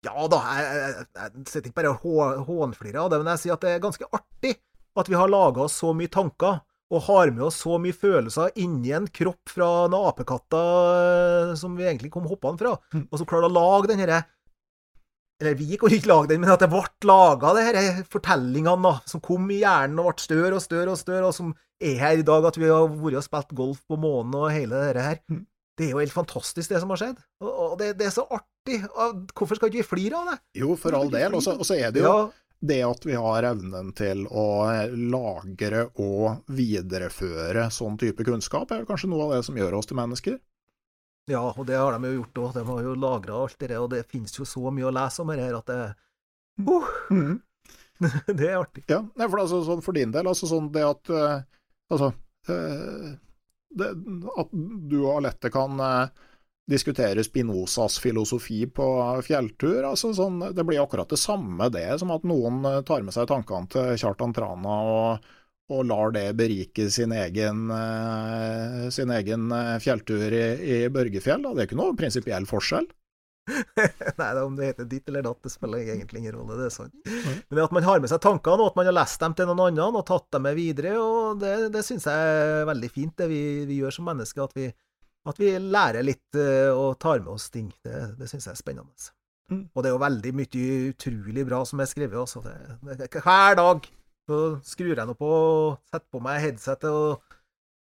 Ja 0.06 0.26
da, 0.30 0.38
jeg, 0.54 0.78
jeg, 0.78 1.06
jeg 1.16 1.44
sitter 1.50 1.68
ikke 1.70 1.80
bare 1.80 1.92
og 1.96 2.46
hånflirer 2.46 3.00
av 3.02 3.10
det, 3.10 3.20
men 3.22 3.32
jeg 3.34 3.42
sier 3.42 3.56
at 3.56 3.64
det 3.64 3.72
er 3.74 3.82
ganske 3.82 4.08
artig 4.14 4.52
at 5.00 5.10
vi 5.10 5.18
har 5.18 5.30
laga 5.30 5.66
oss 5.66 5.76
så 5.82 5.92
mye 5.96 6.12
tanker 6.12 6.60
og 6.94 7.02
har 7.08 7.32
med 7.34 7.48
oss 7.48 7.58
så 7.64 7.80
mye 7.82 7.96
følelser 7.96 8.54
inni 8.62 8.92
en 8.94 9.08
kropp 9.10 9.50
fra 9.50 9.68
en 9.86 9.96
apekatter 9.98 11.50
eh, 11.50 11.54
som 11.58 11.74
vi 11.78 11.86
egentlig 11.86 12.12
kom 12.14 12.28
hoppende 12.30 12.62
fra, 12.62 12.76
mm. 12.94 13.08
og 13.10 13.18
som 13.20 13.28
klarer 13.28 13.50
å 13.50 13.56
lage 13.56 13.90
den 13.90 14.02
herre 14.04 14.22
Eller 15.42 15.58
vi 15.58 15.76
kunne 15.76 15.98
ikke 15.98 16.12
lage 16.12 16.30
den, 16.30 16.44
men 16.44 16.54
at 16.54 16.62
det 16.62 16.70
ble 16.72 16.84
laga, 17.08 17.56
disse 17.58 18.06
fortellingene 18.12 18.86
da, 18.86 18.94
som 19.10 19.24
kom 19.24 19.50
i 19.50 19.60
hjernen 19.64 19.98
og 20.00 20.12
ble 20.12 20.26
større 20.28 20.54
og 20.60 20.64
større 20.64 20.94
og 20.94 21.00
større, 21.00 21.26
og 21.26 21.34
som 21.36 21.52
er 21.82 21.98
her 22.00 22.22
i 22.22 22.24
dag, 22.24 22.46
at 22.48 22.56
vi 22.56 22.70
har 22.70 22.86
vært 22.88 23.20
og 23.20 23.26
spilt 23.26 23.52
golf 23.58 23.82
på 23.84 23.98
månen 24.00 24.38
og 24.38 24.48
hele 24.54 24.86
det 24.96 25.04
her. 25.04 25.20
Mm. 25.28 25.44
Det 25.76 25.90
er 25.90 25.92
jo 25.92 26.00
helt 26.00 26.14
fantastisk, 26.14 26.70
det 26.70 26.80
som 26.80 26.92
har 26.94 27.02
skjedd. 27.02 27.18
Og, 27.44 27.74
det, 27.76 27.90
det, 27.98 28.06
er 28.08 28.14
så 28.14 28.24
artig. 28.32 28.78
Hvorfor 29.36 29.58
skal 29.58 29.68
ikke 29.68 29.82
vi 29.82 29.88
flire 29.90 30.22
av 30.22 30.30
det? 30.30 30.36
Jo, 30.62 30.72
for 30.80 30.96
all 30.96 31.10
del. 31.12 31.36
Og 31.36 31.44
så 31.44 31.76
er 31.76 31.92
det 31.92 32.00
jo 32.00 32.08
Ja, 32.08 32.22
det 32.60 32.80
at 32.86 33.06
vi 33.06 33.14
har 33.18 33.46
evnen 33.50 33.92
til 33.96 34.24
å 34.26 34.46
lagre 34.96 35.86
og 36.02 36.48
videreføre 36.48 37.68
sånn 37.70 37.98
type 38.00 38.24
kunnskap, 38.24 38.72
er 38.72 38.86
kanskje 38.88 39.10
noe 39.12 39.26
av 39.26 39.36
det 39.36 39.42
som 39.46 39.58
gjør 39.58 39.78
oss 39.78 39.90
til 39.90 39.98
mennesker. 40.00 40.38
ja, 41.30 41.42
og 41.56 41.66
det 41.66 41.76
har 41.76 41.92
de 41.98 42.08
jo 42.08 42.22
gjort 42.22 42.38
òg. 42.38 42.54
De 42.54 42.64
har 42.70 42.82
jo 42.82 42.94
lagra 42.94 43.42
alt 43.42 43.58
det 43.58 43.68
der, 43.74 43.80
og 43.82 43.90
det 43.90 44.06
finnes 44.08 44.34
jo 44.38 44.46
så 44.48 44.70
mye 44.70 44.88
å 44.88 44.94
lese 44.94 45.22
om 45.22 45.34
her 45.34 45.58
at 45.58 45.66
det 45.66 45.80
uh, 45.84 46.02
Mm. 47.10 47.40
Det 48.26 48.48
er 48.50 48.56
artig. 48.56 48.84
Ja, 48.88 49.02
for, 49.16 49.40
altså, 49.40 49.62
sånn 49.64 49.82
for 49.84 49.96
din 49.96 50.12
del, 50.12 50.28
altså 50.28 50.48
sånn 50.50 50.70
det 50.72 50.84
at 50.84 51.10
eh, 51.12 51.44
Altså 51.92 52.10
eh, 52.52 53.12
det, 53.76 53.88
At 54.36 54.50
du 54.52 54.96
og 55.02 55.12
Alette 55.14 55.50
kan 55.54 55.80
eh, 55.80 56.24
diskutere 56.66 57.24
Spinozas 57.24 57.98
filosofi 58.02 58.66
på 58.66 58.86
fjelltur, 59.22 59.84
altså 59.86 60.10
sånn, 60.14 60.40
det 60.54 60.64
blir 60.66 60.82
akkurat 60.82 61.10
det 61.10 61.20
samme 61.20 61.70
det 61.70 61.88
som 62.00 62.10
at 62.14 62.26
noen 62.26 62.64
eh, 62.66 62.82
tar 62.86 63.06
med 63.06 63.14
seg 63.14 63.28
tankene 63.30 63.70
til 63.70 63.92
Kjartan 64.02 64.34
Trana 64.34 64.78
og, 64.90 65.28
og 65.70 65.86
lar 65.86 66.14
det 66.16 66.26
berike 66.38 66.88
sin 66.90 67.14
egen, 67.14 67.68
eh, 67.70 68.86
sin 68.94 69.14
egen 69.14 69.50
eh, 69.54 69.76
fjelltur 69.82 70.26
i, 70.26 70.46
i 70.58 70.78
Børgefjell. 70.90 71.46
Da. 71.46 71.54
Det 71.54 71.62
er 71.62 71.70
ikke 71.70 71.78
noe 71.78 71.98
prinsipiell 71.98 72.48
forskjell. 72.50 72.88
Nei, 74.18 74.30
da, 74.34 74.42
om 74.42 74.56
det 74.58 74.72
heter 74.72 74.88
ditt 74.90 75.06
eller 75.06 75.22
datt, 75.22 75.38
det 75.46 75.52
spiller 75.52 75.84
egentlig 75.84 76.24
ingen 76.24 76.34
rolle, 76.34 76.56
det 76.58 76.66
er 76.66 76.74
sant. 76.74 76.96
Men 77.06 77.60
det 77.60 77.62
at 77.68 77.76
man 77.76 77.86
har 77.86 78.02
med 78.02 78.10
seg 78.10 78.18
tankene, 78.24 78.64
og 78.64 78.72
at 78.72 78.80
man 78.80 78.88
har 78.90 78.96
lest 78.96 79.22
dem 79.22 79.36
til 79.38 79.46
noen 79.46 79.62
annen 79.68 80.00
og 80.00 80.06
tatt 80.08 80.26
dem 80.34 80.48
med 80.48 80.58
videre, 80.58 80.96
og 80.98 81.38
det, 81.44 81.54
det 81.76 81.84
syns 81.86 82.08
jeg 82.10 82.32
er 82.34 82.66
veldig 82.66 82.90
fint, 82.90 83.14
det 83.22 83.30
vi, 83.30 83.44
vi 83.70 83.78
gjør 83.84 83.94
som 83.94 84.10
mennesker. 84.10 84.50
At 84.50 84.58
vi, 84.58 84.66
at 85.26 85.38
vi 85.42 85.52
lærer 85.58 86.06
litt 86.06 86.38
eh, 86.38 86.70
og 86.72 86.98
tar 87.02 87.22
med 87.24 87.34
oss 87.34 87.50
ting. 87.54 87.70
Det, 87.84 88.02
det 88.18 88.30
syns 88.30 88.48
jeg 88.48 88.54
er 88.56 88.60
spennende. 88.60 89.12
Mm. 89.52 89.62
Og 89.74 89.82
det 89.82 89.90
er 89.90 89.94
jo 89.94 90.02
veldig 90.02 90.32
mye 90.40 90.66
utrolig 90.90 91.46
bra 91.46 91.62
som 91.68 91.82
er 91.82 91.90
skrevet 91.90 92.18
også. 92.18 92.42
Det, 92.46 92.98
det, 92.98 93.10
hver 93.22 93.58
dag 93.58 93.86
så 94.26 94.42
skrur 94.66 94.94
jeg 94.96 95.06
nå 95.06 95.14
på 95.18 95.30
og 95.30 95.76
setter 95.86 96.08
på 96.10 96.22
meg 96.24 96.42
headsetet 96.42 96.90
og 96.90 97.22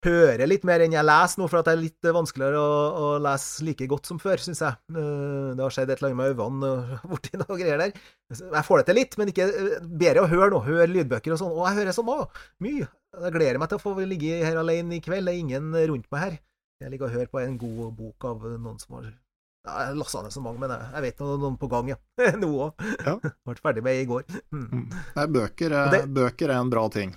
hører 0.06 0.46
litt 0.46 0.66
mer 0.70 0.84
enn 0.86 0.94
jeg 0.94 1.08
leser 1.08 1.42
nå, 1.42 1.48
for 1.50 1.58
at 1.58 1.66
det 1.66 1.74
er 1.74 1.82
litt 1.82 2.10
vanskeligere 2.14 2.60
å, 2.62 2.74
å 2.94 3.08
lese 3.26 3.66
like 3.66 3.88
godt 3.90 4.10
som 4.12 4.20
før, 4.22 4.38
syns 4.42 4.62
jeg. 4.62 4.78
Eh, 4.94 5.48
Det 5.58 5.64
har 5.66 5.74
skjedd 5.74 5.90
et 5.94 6.02
eller 6.04 6.12
annet 6.12 6.20
med 6.22 6.36
øynene 6.36 6.70
og 6.70 7.08
borti 7.16 7.40
noe 7.42 7.58
greier 7.58 7.82
der. 7.82 7.96
Jeg 8.36 8.66
får 8.68 8.82
det 8.82 8.88
til 8.92 9.00
litt, 9.02 9.18
men 9.22 9.32
ikke 9.34 9.48
eh, 9.50 9.80
bedre 10.04 10.26
å 10.26 10.30
høre 10.30 10.52
nå. 10.54 10.62
Høre 10.68 10.90
lydbøker 10.92 11.34
og 11.34 11.42
sånn. 11.42 11.56
Og 11.56 11.66
jeg 11.70 11.80
hører 11.82 11.98
så 11.98 12.06
òg. 12.06 12.44
mye. 12.62 12.90
Jeg 13.16 13.32
gleder 13.32 13.62
meg 13.62 13.72
til 13.72 13.80
å 13.80 13.86
få 13.86 13.96
ligge 14.04 14.42
her 14.44 14.60
alene 14.62 15.00
i 15.00 15.02
kveld. 15.04 15.26
Det 15.26 15.34
er 15.34 15.42
ingen 15.42 15.74
rundt 15.94 16.10
meg 16.14 16.26
her. 16.28 16.38
Jeg 16.84 16.92
ligger 16.92 17.08
og 17.08 17.16
hører 17.16 17.30
på 17.32 17.40
en 17.42 17.58
god 17.62 17.94
bok 17.96 18.26
av 18.28 18.44
noen 18.60 18.80
som 18.82 18.98
har 18.98 19.06
ja, 19.08 19.76
Jeg 19.88 19.96
lasta 19.98 20.22
ned 20.26 20.34
så 20.36 20.42
mange, 20.44 20.60
men 20.62 20.74
jeg, 20.76 20.88
jeg 20.94 21.06
vet 21.08 21.22
noe, 21.24 21.38
noen 21.42 21.56
på 21.62 21.70
gang, 21.72 21.88
ja. 21.94 22.00
Noe 22.42 22.68
òg. 22.68 22.84
Ja. 23.06 23.16
Ble 23.48 23.56
ferdig 23.64 23.84
med 23.86 24.02
i 24.02 24.08
går. 24.10 24.26
Mm. 24.54 24.66
Mm. 24.70 24.84
Nei, 25.16 25.28
bøker, 25.40 25.74
er, 25.80 25.94
det- 25.96 26.04
bøker 26.14 26.52
er 26.52 26.60
en 26.62 26.70
bra 26.74 26.84
ting. 26.94 27.16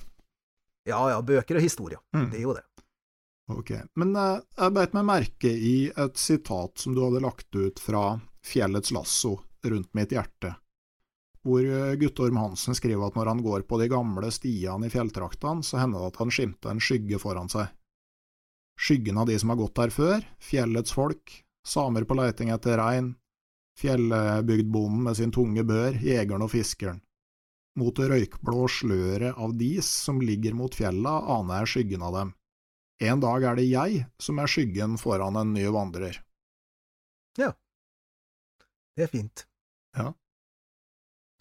Ja 0.88 1.02
ja, 1.12 1.18
bøker 1.20 1.58
og 1.58 1.64
historie. 1.66 1.98
Mm. 2.16 2.30
Det 2.32 2.38
er 2.38 2.46
jo 2.46 2.54
det. 2.56 2.64
Ok, 3.52 3.70
Men 3.96 4.14
eh, 4.16 4.38
jeg 4.60 4.72
beit 4.76 4.94
meg 4.96 5.06
merke 5.08 5.50
i 5.52 5.74
et 5.88 6.18
sitat 6.20 6.80
som 6.82 6.92
du 6.96 7.00
hadde 7.04 7.22
lagt 7.24 7.48
ut 7.56 7.80
fra 7.80 8.18
Fjellets 8.44 8.92
lasso 8.92 9.38
rundt 9.64 9.88
mitt 9.96 10.12
hjerte, 10.12 10.50
hvor 11.44 11.64
eh, 11.64 11.94
Guttorm 12.00 12.36
Hansen 12.40 12.76
skriver 12.76 13.08
at 13.08 13.16
når 13.16 13.30
han 13.32 13.40
går 13.44 13.64
på 13.68 13.78
de 13.80 13.88
gamle 13.92 14.28
stiene 14.32 14.88
i 14.88 14.92
fjelltraktene, 14.92 15.64
så 15.64 15.80
hender 15.80 16.04
det 16.04 16.10
at 16.12 16.20
han 16.22 16.32
skimter 16.32 16.72
en 16.74 16.80
skygge 16.84 17.20
foran 17.20 17.48
seg. 17.52 17.72
Skyggen 18.78 19.18
av 19.18 19.26
de 19.26 19.38
som 19.38 19.50
har 19.50 19.58
gått 19.58 19.74
der 19.74 19.90
før, 19.90 20.22
fjellets 20.38 20.94
folk, 20.94 21.32
samer 21.66 22.06
på 22.06 22.14
leiting 22.14 22.52
etter 22.54 22.78
rein, 22.78 23.16
fjellbygdbonden 23.78 25.02
med 25.02 25.18
sin 25.18 25.34
tunge 25.34 25.64
bør, 25.66 25.98
jegeren 26.02 26.44
og 26.46 26.52
fiskeren. 26.54 27.00
Mot 27.78 27.94
det 27.98 28.08
røykblå 28.10 28.66
sløret 28.70 29.38
av 29.38 29.52
dis 29.58 29.86
som 29.86 30.22
ligger 30.22 30.54
mot 30.58 30.74
fjella, 30.74 31.18
aner 31.38 31.62
jeg 31.62 31.72
skyggen 31.74 32.06
av 32.06 32.14
dem. 32.16 32.32
En 32.98 33.20
dag 33.22 33.44
er 33.46 33.58
det 33.58 33.66
jeg 33.68 34.00
som 34.18 34.38
er 34.42 34.50
skyggen 34.50 34.96
foran 34.98 35.38
en 35.38 35.52
ny 35.54 35.66
vandrer. 35.74 36.18
Ja, 37.38 37.52
Det 38.98 39.04
er 39.06 39.12
fint. 39.12 39.44
Ja. 39.94 40.08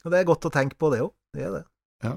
Og 0.05 0.11
det 0.13 0.19
er 0.19 0.27
godt 0.29 0.45
å 0.45 0.53
tenke 0.53 0.77
på 0.77 0.91
det 0.93 1.01
òg. 1.01 1.13
Det 1.33 1.41
er 1.47 1.55
det. 1.55 1.63
Ja. 2.05 2.11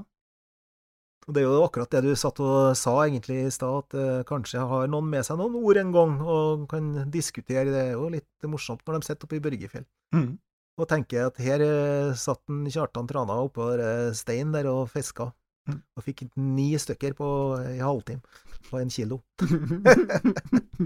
Og 1.30 1.34
det 1.36 1.44
er 1.44 1.46
jo 1.46 1.60
akkurat 1.62 1.92
det 1.94 2.00
du 2.08 2.10
satt 2.18 2.40
og 2.42 2.72
sa 2.74 2.92
egentlig 3.06 3.36
i 3.46 3.50
stad, 3.54 3.84
at 3.84 3.94
eh, 3.94 4.22
kanskje 4.26 4.64
har 4.66 4.88
noen 4.90 5.06
med 5.12 5.22
seg 5.22 5.38
noen 5.38 5.54
ord 5.60 5.78
en 5.78 5.92
gang 5.94 6.16
og 6.26 6.64
kan 6.72 6.88
diskutere. 7.14 7.68
Det 7.70 7.82
er 7.84 7.92
jo 7.94 8.08
litt 8.10 8.48
morsomt 8.50 8.82
når 8.88 8.98
de 8.98 9.06
sitter 9.06 9.28
oppe 9.28 9.38
i 9.38 9.44
Børgefjell 9.46 9.86
Mm. 10.10 10.32
og 10.80 10.88
tenker 10.90 11.28
at 11.28 11.36
her 11.38 11.62
eh, 11.62 12.14
satt 12.18 12.40
en 12.50 12.64
Kjartan 12.66 13.06
Trana 13.06 13.36
oppå 13.44 13.68
der 13.78 14.10
steinen 14.18 14.50
der 14.56 14.66
og 14.72 14.88
fiska, 14.90 15.28
Mm. 15.68 15.76
og 15.94 16.02
fikk 16.02 16.24
ni 16.40 16.72
stykker 16.80 17.12
på 17.14 17.26
en 17.60 17.78
halvtime 17.84 18.22
på 18.70 18.78
en 18.80 18.90
kilo. 18.90 19.20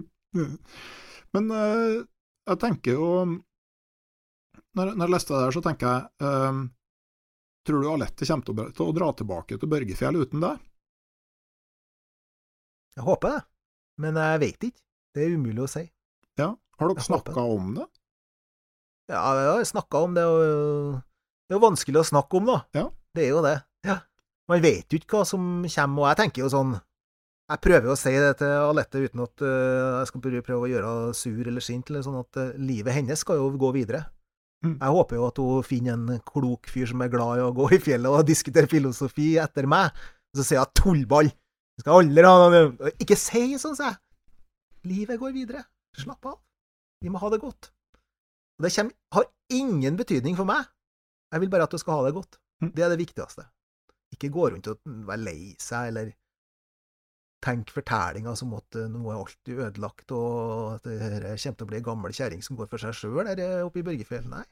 Men 1.34 1.50
eh, 1.54 2.02
jeg 2.50 2.58
tenker 2.62 2.98
jo 2.98 3.08
når, 4.74 4.90
når 4.98 5.04
jeg 5.06 5.12
leste 5.14 5.32
det 5.34 5.40
der, 5.44 5.54
så 5.54 5.62
tenker 5.64 5.86
jeg 5.88 6.00
eh, 6.26 6.58
Tror 7.64 7.80
du 7.80 7.88
Alette 7.88 8.28
kommer 8.28 8.70
til 8.76 8.84
å, 8.84 8.92
dra 8.92 9.10
tilbake 9.16 9.56
til 9.60 9.70
Børgefjell 9.72 10.18
uten 10.20 10.42
deg? 10.44 10.62
Jeg 12.94 13.06
håper 13.06 13.32
det, 13.32 13.42
men 14.04 14.20
jeg 14.20 14.40
vet 14.42 14.66
ikke. 14.68 14.80
Det 15.14 15.24
er 15.24 15.36
umulig 15.38 15.64
å 15.64 15.70
si. 15.70 15.84
Ja. 16.40 16.52
Har 16.78 16.90
dere 16.90 17.04
snakka 17.06 17.44
om 17.48 17.74
det? 17.78 17.86
Ja, 19.10 19.22
vi 19.36 19.46
har 19.48 19.64
snakka 19.68 20.02
om 20.06 20.16
det, 20.16 20.24
og 20.24 20.40
det 21.44 21.54
er 21.54 21.58
jo 21.58 21.64
vanskelig 21.64 22.00
å 22.00 22.08
snakke 22.08 22.40
om, 22.40 22.50
da. 22.50 22.58
Ja. 22.76 22.88
Det 23.14 23.24
er 23.26 23.32
jo 23.32 23.42
det. 23.44 23.56
Ja. 23.86 24.00
Man 24.50 24.64
vet 24.64 24.92
jo 24.92 25.00
ikke 25.00 25.20
hva 25.20 25.28
som 25.28 25.44
kommer, 25.64 26.04
og 26.04 26.10
jeg 26.10 26.20
tenker 26.20 26.44
jo 26.44 26.50
sånn 26.52 26.74
Jeg 27.52 27.60
prøver 27.64 27.88
jo 27.88 27.94
å 27.94 28.00
si 28.00 28.12
det 28.12 28.32
til 28.40 28.52
Alette 28.70 29.00
uten 29.04 29.22
at 29.24 29.44
øh, 29.44 30.00
jeg 30.00 30.08
skal 30.10 30.22
prøve 30.24 30.60
å 30.64 30.68
gjøre 30.68 30.90
henne 30.90 31.16
sur 31.16 31.48
eller 31.52 31.64
sint, 31.64 31.90
eller 31.92 32.04
sånn 32.04 32.20
at 32.20 32.40
øh, 32.40 32.52
livet 32.60 32.96
hennes 32.96 33.20
skal 33.20 33.40
jo 33.40 33.50
gå 33.60 33.72
videre. 33.76 34.06
Mm. 34.64 34.76
Jeg 34.80 34.96
håper 34.96 35.18
jo 35.18 35.26
at 35.28 35.40
hun 35.42 35.66
finner 35.66 35.96
en 35.98 36.20
klok 36.24 36.68
fyr 36.72 36.88
som 36.88 37.02
er 37.04 37.12
glad 37.12 37.40
i 37.40 37.44
å 37.44 37.52
gå 37.54 37.68
i 37.76 37.80
fjellet 37.82 38.08
og 38.08 38.28
diskutere 38.28 38.70
filosofi 38.70 39.34
etter 39.42 39.68
meg. 39.68 39.92
Og 40.32 40.40
så 40.40 40.46
sier 40.48 40.60
jeg 40.62 40.80
tullball! 40.80 41.28
Jeg 41.74 41.82
skal 41.82 42.04
aldri 42.04 42.22
ha 42.22 42.34
noe 42.38 42.90
Ikke 43.02 43.18
si 43.18 43.44
sånn, 43.58 43.76
sier 43.76 43.90
jeg. 43.90 44.00
Livet 44.88 45.20
går 45.20 45.34
videre. 45.34 45.64
Slapp 45.96 46.26
av. 46.30 46.38
Vi 47.02 47.12
må 47.12 47.20
ha 47.20 47.30
det 47.32 47.40
godt. 47.42 47.70
Og 48.58 48.66
det 48.66 48.72
kommer, 48.76 48.96
har 49.16 49.28
ingen 49.52 49.98
betydning 49.98 50.36
for 50.38 50.48
meg. 50.48 50.66
Jeg 51.34 51.42
vil 51.42 51.50
bare 51.52 51.66
at 51.66 51.74
du 51.74 51.80
skal 51.82 51.98
ha 51.98 52.06
det 52.06 52.14
godt. 52.16 52.38
Mm. 52.62 52.70
Det 52.76 52.84
er 52.84 52.92
det 52.92 53.00
viktigste. 53.00 53.46
Ikke 54.14 54.30
gå 54.32 54.48
rundt 54.52 54.70
og 54.70 54.78
være 55.08 55.24
lei 55.26 55.40
seg, 55.60 55.90
eller 55.90 56.12
tenke 57.44 57.74
fortellinga 57.76 58.34
som 58.38 58.54
at 58.56 58.78
eh, 58.78 58.88
noe 58.90 59.12
er 59.12 59.20
alltid 59.20 59.62
ødelagt, 59.68 60.12
og 60.16 60.74
at 60.78 60.88
det 60.88 60.98
her 61.02 61.26
kommer 61.28 61.58
til 61.58 61.66
å 61.66 61.70
bli 61.70 61.80
ei 61.80 61.86
gammel 61.86 62.16
kjerring 62.16 62.44
som 62.44 62.58
går 62.58 62.70
for 62.70 62.82
seg 62.82 62.96
sjøl 62.98 63.22
der 63.30 63.42
eh, 63.44 63.62
oppe 63.66 63.82
i 63.82 63.86
Børgefjell. 63.86 64.26
Nei. 64.32 64.44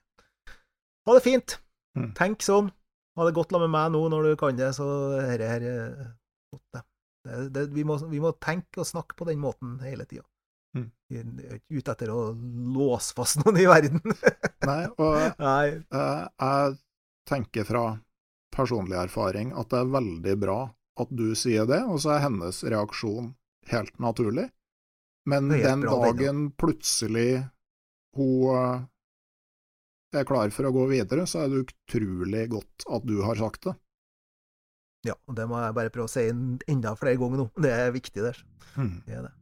Ha 1.09 1.17
det 1.17 1.25
fint. 1.25 1.57
Mm. 1.99 2.11
Tenk 2.19 2.45
sånn. 2.45 2.71
Ha 3.19 3.29
det 3.29 3.35
godt 3.37 3.53
sammen 3.53 3.69
med 3.69 3.77
meg 3.77 3.95
nå 3.95 4.03
når 4.13 4.31
du 4.31 4.37
kan 4.41 4.57
det, 4.57 4.71
så 4.77 4.87
dette 5.13 5.25
her 5.31 5.47
er 5.47 5.65
det. 5.67 6.85
Det, 7.55 7.67
vi, 7.71 7.85
må, 7.87 7.99
vi 8.11 8.21
må 8.23 8.33
tenke 8.43 8.83
og 8.83 8.89
snakke 8.89 9.17
på 9.19 9.27
den 9.29 9.41
måten 9.43 9.77
hele 9.85 10.07
tida. 10.09 10.25
Mm. 10.77 10.89
Vi 11.13 11.19
er 11.21 11.59
ikke 11.59 11.83
ute 11.83 11.95
etter 11.95 12.13
å 12.13 12.23
låse 12.75 13.13
fast 13.17 13.43
noen 13.43 13.61
i 13.61 13.67
verden. 13.69 14.01
Nei, 14.71 14.85
og 14.97 15.19
Nei. 15.43 15.67
eh, 15.85 16.25
jeg 16.41 16.79
tenker 17.29 17.69
fra 17.69 17.85
personlig 18.53 18.99
erfaring 19.01 19.53
at 19.57 19.71
det 19.73 19.81
er 19.81 19.93
veldig 19.93 20.39
bra 20.41 20.59
at 21.01 21.13
du 21.13 21.33
sier 21.39 21.69
det, 21.69 21.81
og 21.89 22.03
så 22.05 22.17
er 22.17 22.27
hennes 22.27 22.63
reaksjon 22.65 23.33
helt 23.73 23.99
naturlig. 24.03 24.49
Men 25.29 25.49
den 25.49 25.85
dagen 25.87 26.49
plutselig 26.59 27.45
hun 28.17 28.57
eh, 28.57 28.83
er 30.21 30.27
klar 30.29 30.51
for 30.53 30.69
å 30.69 30.75
gå 30.75 30.89
videre, 30.91 31.27
så 31.29 31.45
er 31.45 31.53
det 31.53 31.63
utrolig 31.67 32.49
godt 32.53 32.89
at 32.93 33.07
du 33.09 33.17
har 33.25 33.39
sagt 33.41 33.69
det. 33.71 33.77
Ja, 35.09 35.15
og 35.27 35.35
det 35.35 35.49
må 35.51 35.59
jeg 35.59 35.75
bare 35.75 35.91
prøve 35.95 36.11
å 36.11 36.13
si 36.13 36.29
enda 36.31 36.93
flere 36.99 37.19
ganger 37.19 37.43
nå. 37.43 37.47
Det 37.59 37.73
er 37.75 37.95
viktig, 37.95 38.23
det. 38.23 38.35
Det 39.07 39.17
er 39.17 39.25
det. 39.27 39.33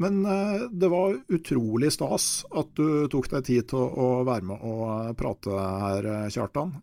Men 0.00 0.20
eh, 0.28 0.66
det 0.76 0.88
var 0.92 1.16
utrolig 1.32 1.88
stas 1.94 2.44
at 2.52 2.72
du 2.76 3.08
tok 3.12 3.30
deg 3.32 3.46
tid 3.48 3.68
til 3.72 3.80
å, 3.80 4.08
være 4.28 4.44
med 4.52 4.64
og 4.68 4.82
eh, 4.92 5.12
prate 5.16 5.60
her. 5.82 6.08
Kjartan. 6.32 6.74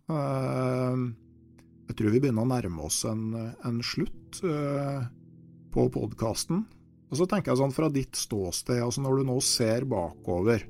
Jeg 1.94 2.00
tror 2.00 2.10
vi 2.16 2.20
begynner 2.24 2.42
å 2.42 2.50
nærme 2.50 2.88
oss 2.88 3.04
en, 3.06 3.28
en 3.38 3.76
slutt 3.86 4.40
eh, 4.42 5.04
på 5.70 5.84
podkasten. 5.94 6.64
Og 7.12 7.20
så 7.20 7.28
tenker 7.30 7.52
jeg 7.52 7.60
sånn 7.60 7.74
fra 7.76 7.86
ditt 7.94 8.18
ståsted, 8.18 8.80
altså 8.82 9.04
når 9.04 9.20
du 9.20 9.28
nå 9.28 9.36
ser 9.46 9.86
bakover 9.86 10.64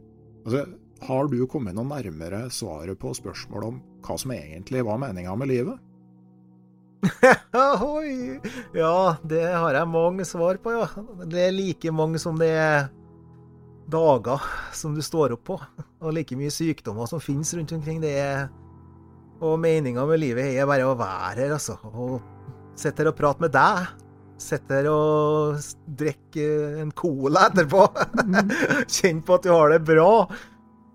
altså, 0.43 0.65
Har 1.07 1.29
du 1.31 1.37
kommet 1.47 1.77
noe 1.77 1.87
nærmere 1.87 2.49
svaret 2.51 2.99
på 2.99 3.13
spørsmålet 3.15 3.69
om 3.69 3.77
hva 4.03 4.17
som 4.19 4.33
egentlig 4.35 4.81
var 4.83 4.99
meninga 4.99 5.35
med 5.39 5.47
livet? 5.53 5.79
Ja, 8.73 8.97
det 9.23 9.45
har 9.47 9.77
jeg 9.77 9.91
mange 9.93 10.27
svar 10.27 10.59
på, 10.59 10.73
ja. 10.75 10.89
Det 11.23 11.39
er 11.45 11.55
like 11.55 11.93
mange 11.95 12.19
som 12.19 12.35
det 12.41 12.51
er 12.51 12.89
dager 13.87 14.43
som 14.75 14.91
du 14.91 14.99
står 14.99 15.37
opp 15.37 15.47
på. 15.53 15.57
Og 16.03 16.19
like 16.19 16.35
mye 16.35 16.51
sykdommer 16.51 17.07
som 17.07 17.23
finnes 17.23 17.55
rundt 17.55 17.71
omkring. 17.79 18.03
Det 18.03 18.11
er 18.19 18.51
Og 19.43 19.57
meninga 19.59 20.05
med 20.07 20.21
livet 20.21 20.53
er 20.55 20.67
bare 20.69 20.87
å 20.87 20.95
være 20.95 21.43
her, 21.43 21.57
altså. 21.57 21.75
Og 21.91 22.21
sitte 22.79 23.03
her 23.03 23.11
og 23.11 23.17
prate 23.17 23.43
med 23.43 23.53
deg. 23.53 23.89
Sitte 24.43 24.79
her 24.79 24.89
og 24.91 25.59
drikke 25.99 26.45
en 26.83 26.93
cola 26.95 27.49
etterpå. 27.49 27.87
Kjenne 28.95 29.23
på 29.25 29.37
at 29.37 29.47
du 29.47 29.51
har 29.51 29.73
det 29.73 29.81
bra. 29.87 30.11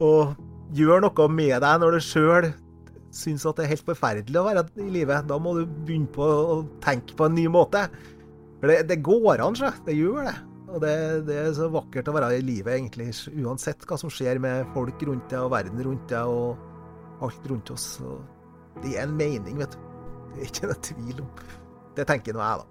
Og 0.04 0.32
gjør 0.76 1.04
noe 1.04 1.28
med 1.32 1.58
deg 1.64 1.82
når 1.82 1.96
du 1.96 2.04
sjøl 2.04 2.50
syns 3.14 3.46
at 3.48 3.56
det 3.56 3.64
er 3.64 3.72
helt 3.72 3.88
forferdelig 3.88 4.38
å 4.40 4.46
være 4.46 4.64
i 4.84 4.90
livet. 4.98 5.28
Da 5.28 5.38
må 5.40 5.54
du 5.56 5.64
begynne 5.66 6.10
på 6.12 6.24
å 6.24 6.60
tenke 6.84 7.16
på 7.18 7.28
en 7.28 7.36
ny 7.36 7.48
måte. 7.52 7.86
For 8.60 8.70
det, 8.70 8.82
det 8.90 9.02
går 9.06 9.44
an, 9.44 9.56
sjø. 9.58 9.72
Det 9.86 9.96
gjør 9.96 10.28
det. 10.28 10.36
Og 10.68 10.82
det, 10.84 10.94
det, 11.28 11.36
er 11.40 11.52
så 11.56 11.70
vakkert 11.72 12.10
å 12.10 12.14
være 12.16 12.34
i 12.36 12.44
livet, 12.44 12.74
egentlig, 12.74 13.12
uansett 13.40 13.86
hva 13.88 13.96
som 14.00 14.12
skjer 14.12 14.40
med 14.42 14.68
folk 14.74 15.00
rundt 15.08 15.30
deg 15.32 15.46
og 15.46 15.54
verden 15.54 15.80
rundt 15.84 16.10
deg 16.12 16.28
og 16.28 17.24
alt 17.24 17.48
rundt 17.48 17.72
oss. 17.72 17.86
Og 18.04 18.37
det 18.82 18.94
er 18.98 19.06
en 19.06 19.16
mening, 19.18 19.58
vet 19.58 19.74
du. 19.74 19.78
Det 20.34 20.42
er 20.42 20.50
ikke 20.52 20.70
noe 20.70 20.82
tvil 20.90 21.22
om. 21.24 21.30
Det 21.96 22.06
tenker 22.06 22.36
nå 22.36 22.44
jeg, 22.44 22.62
da. 22.62 22.66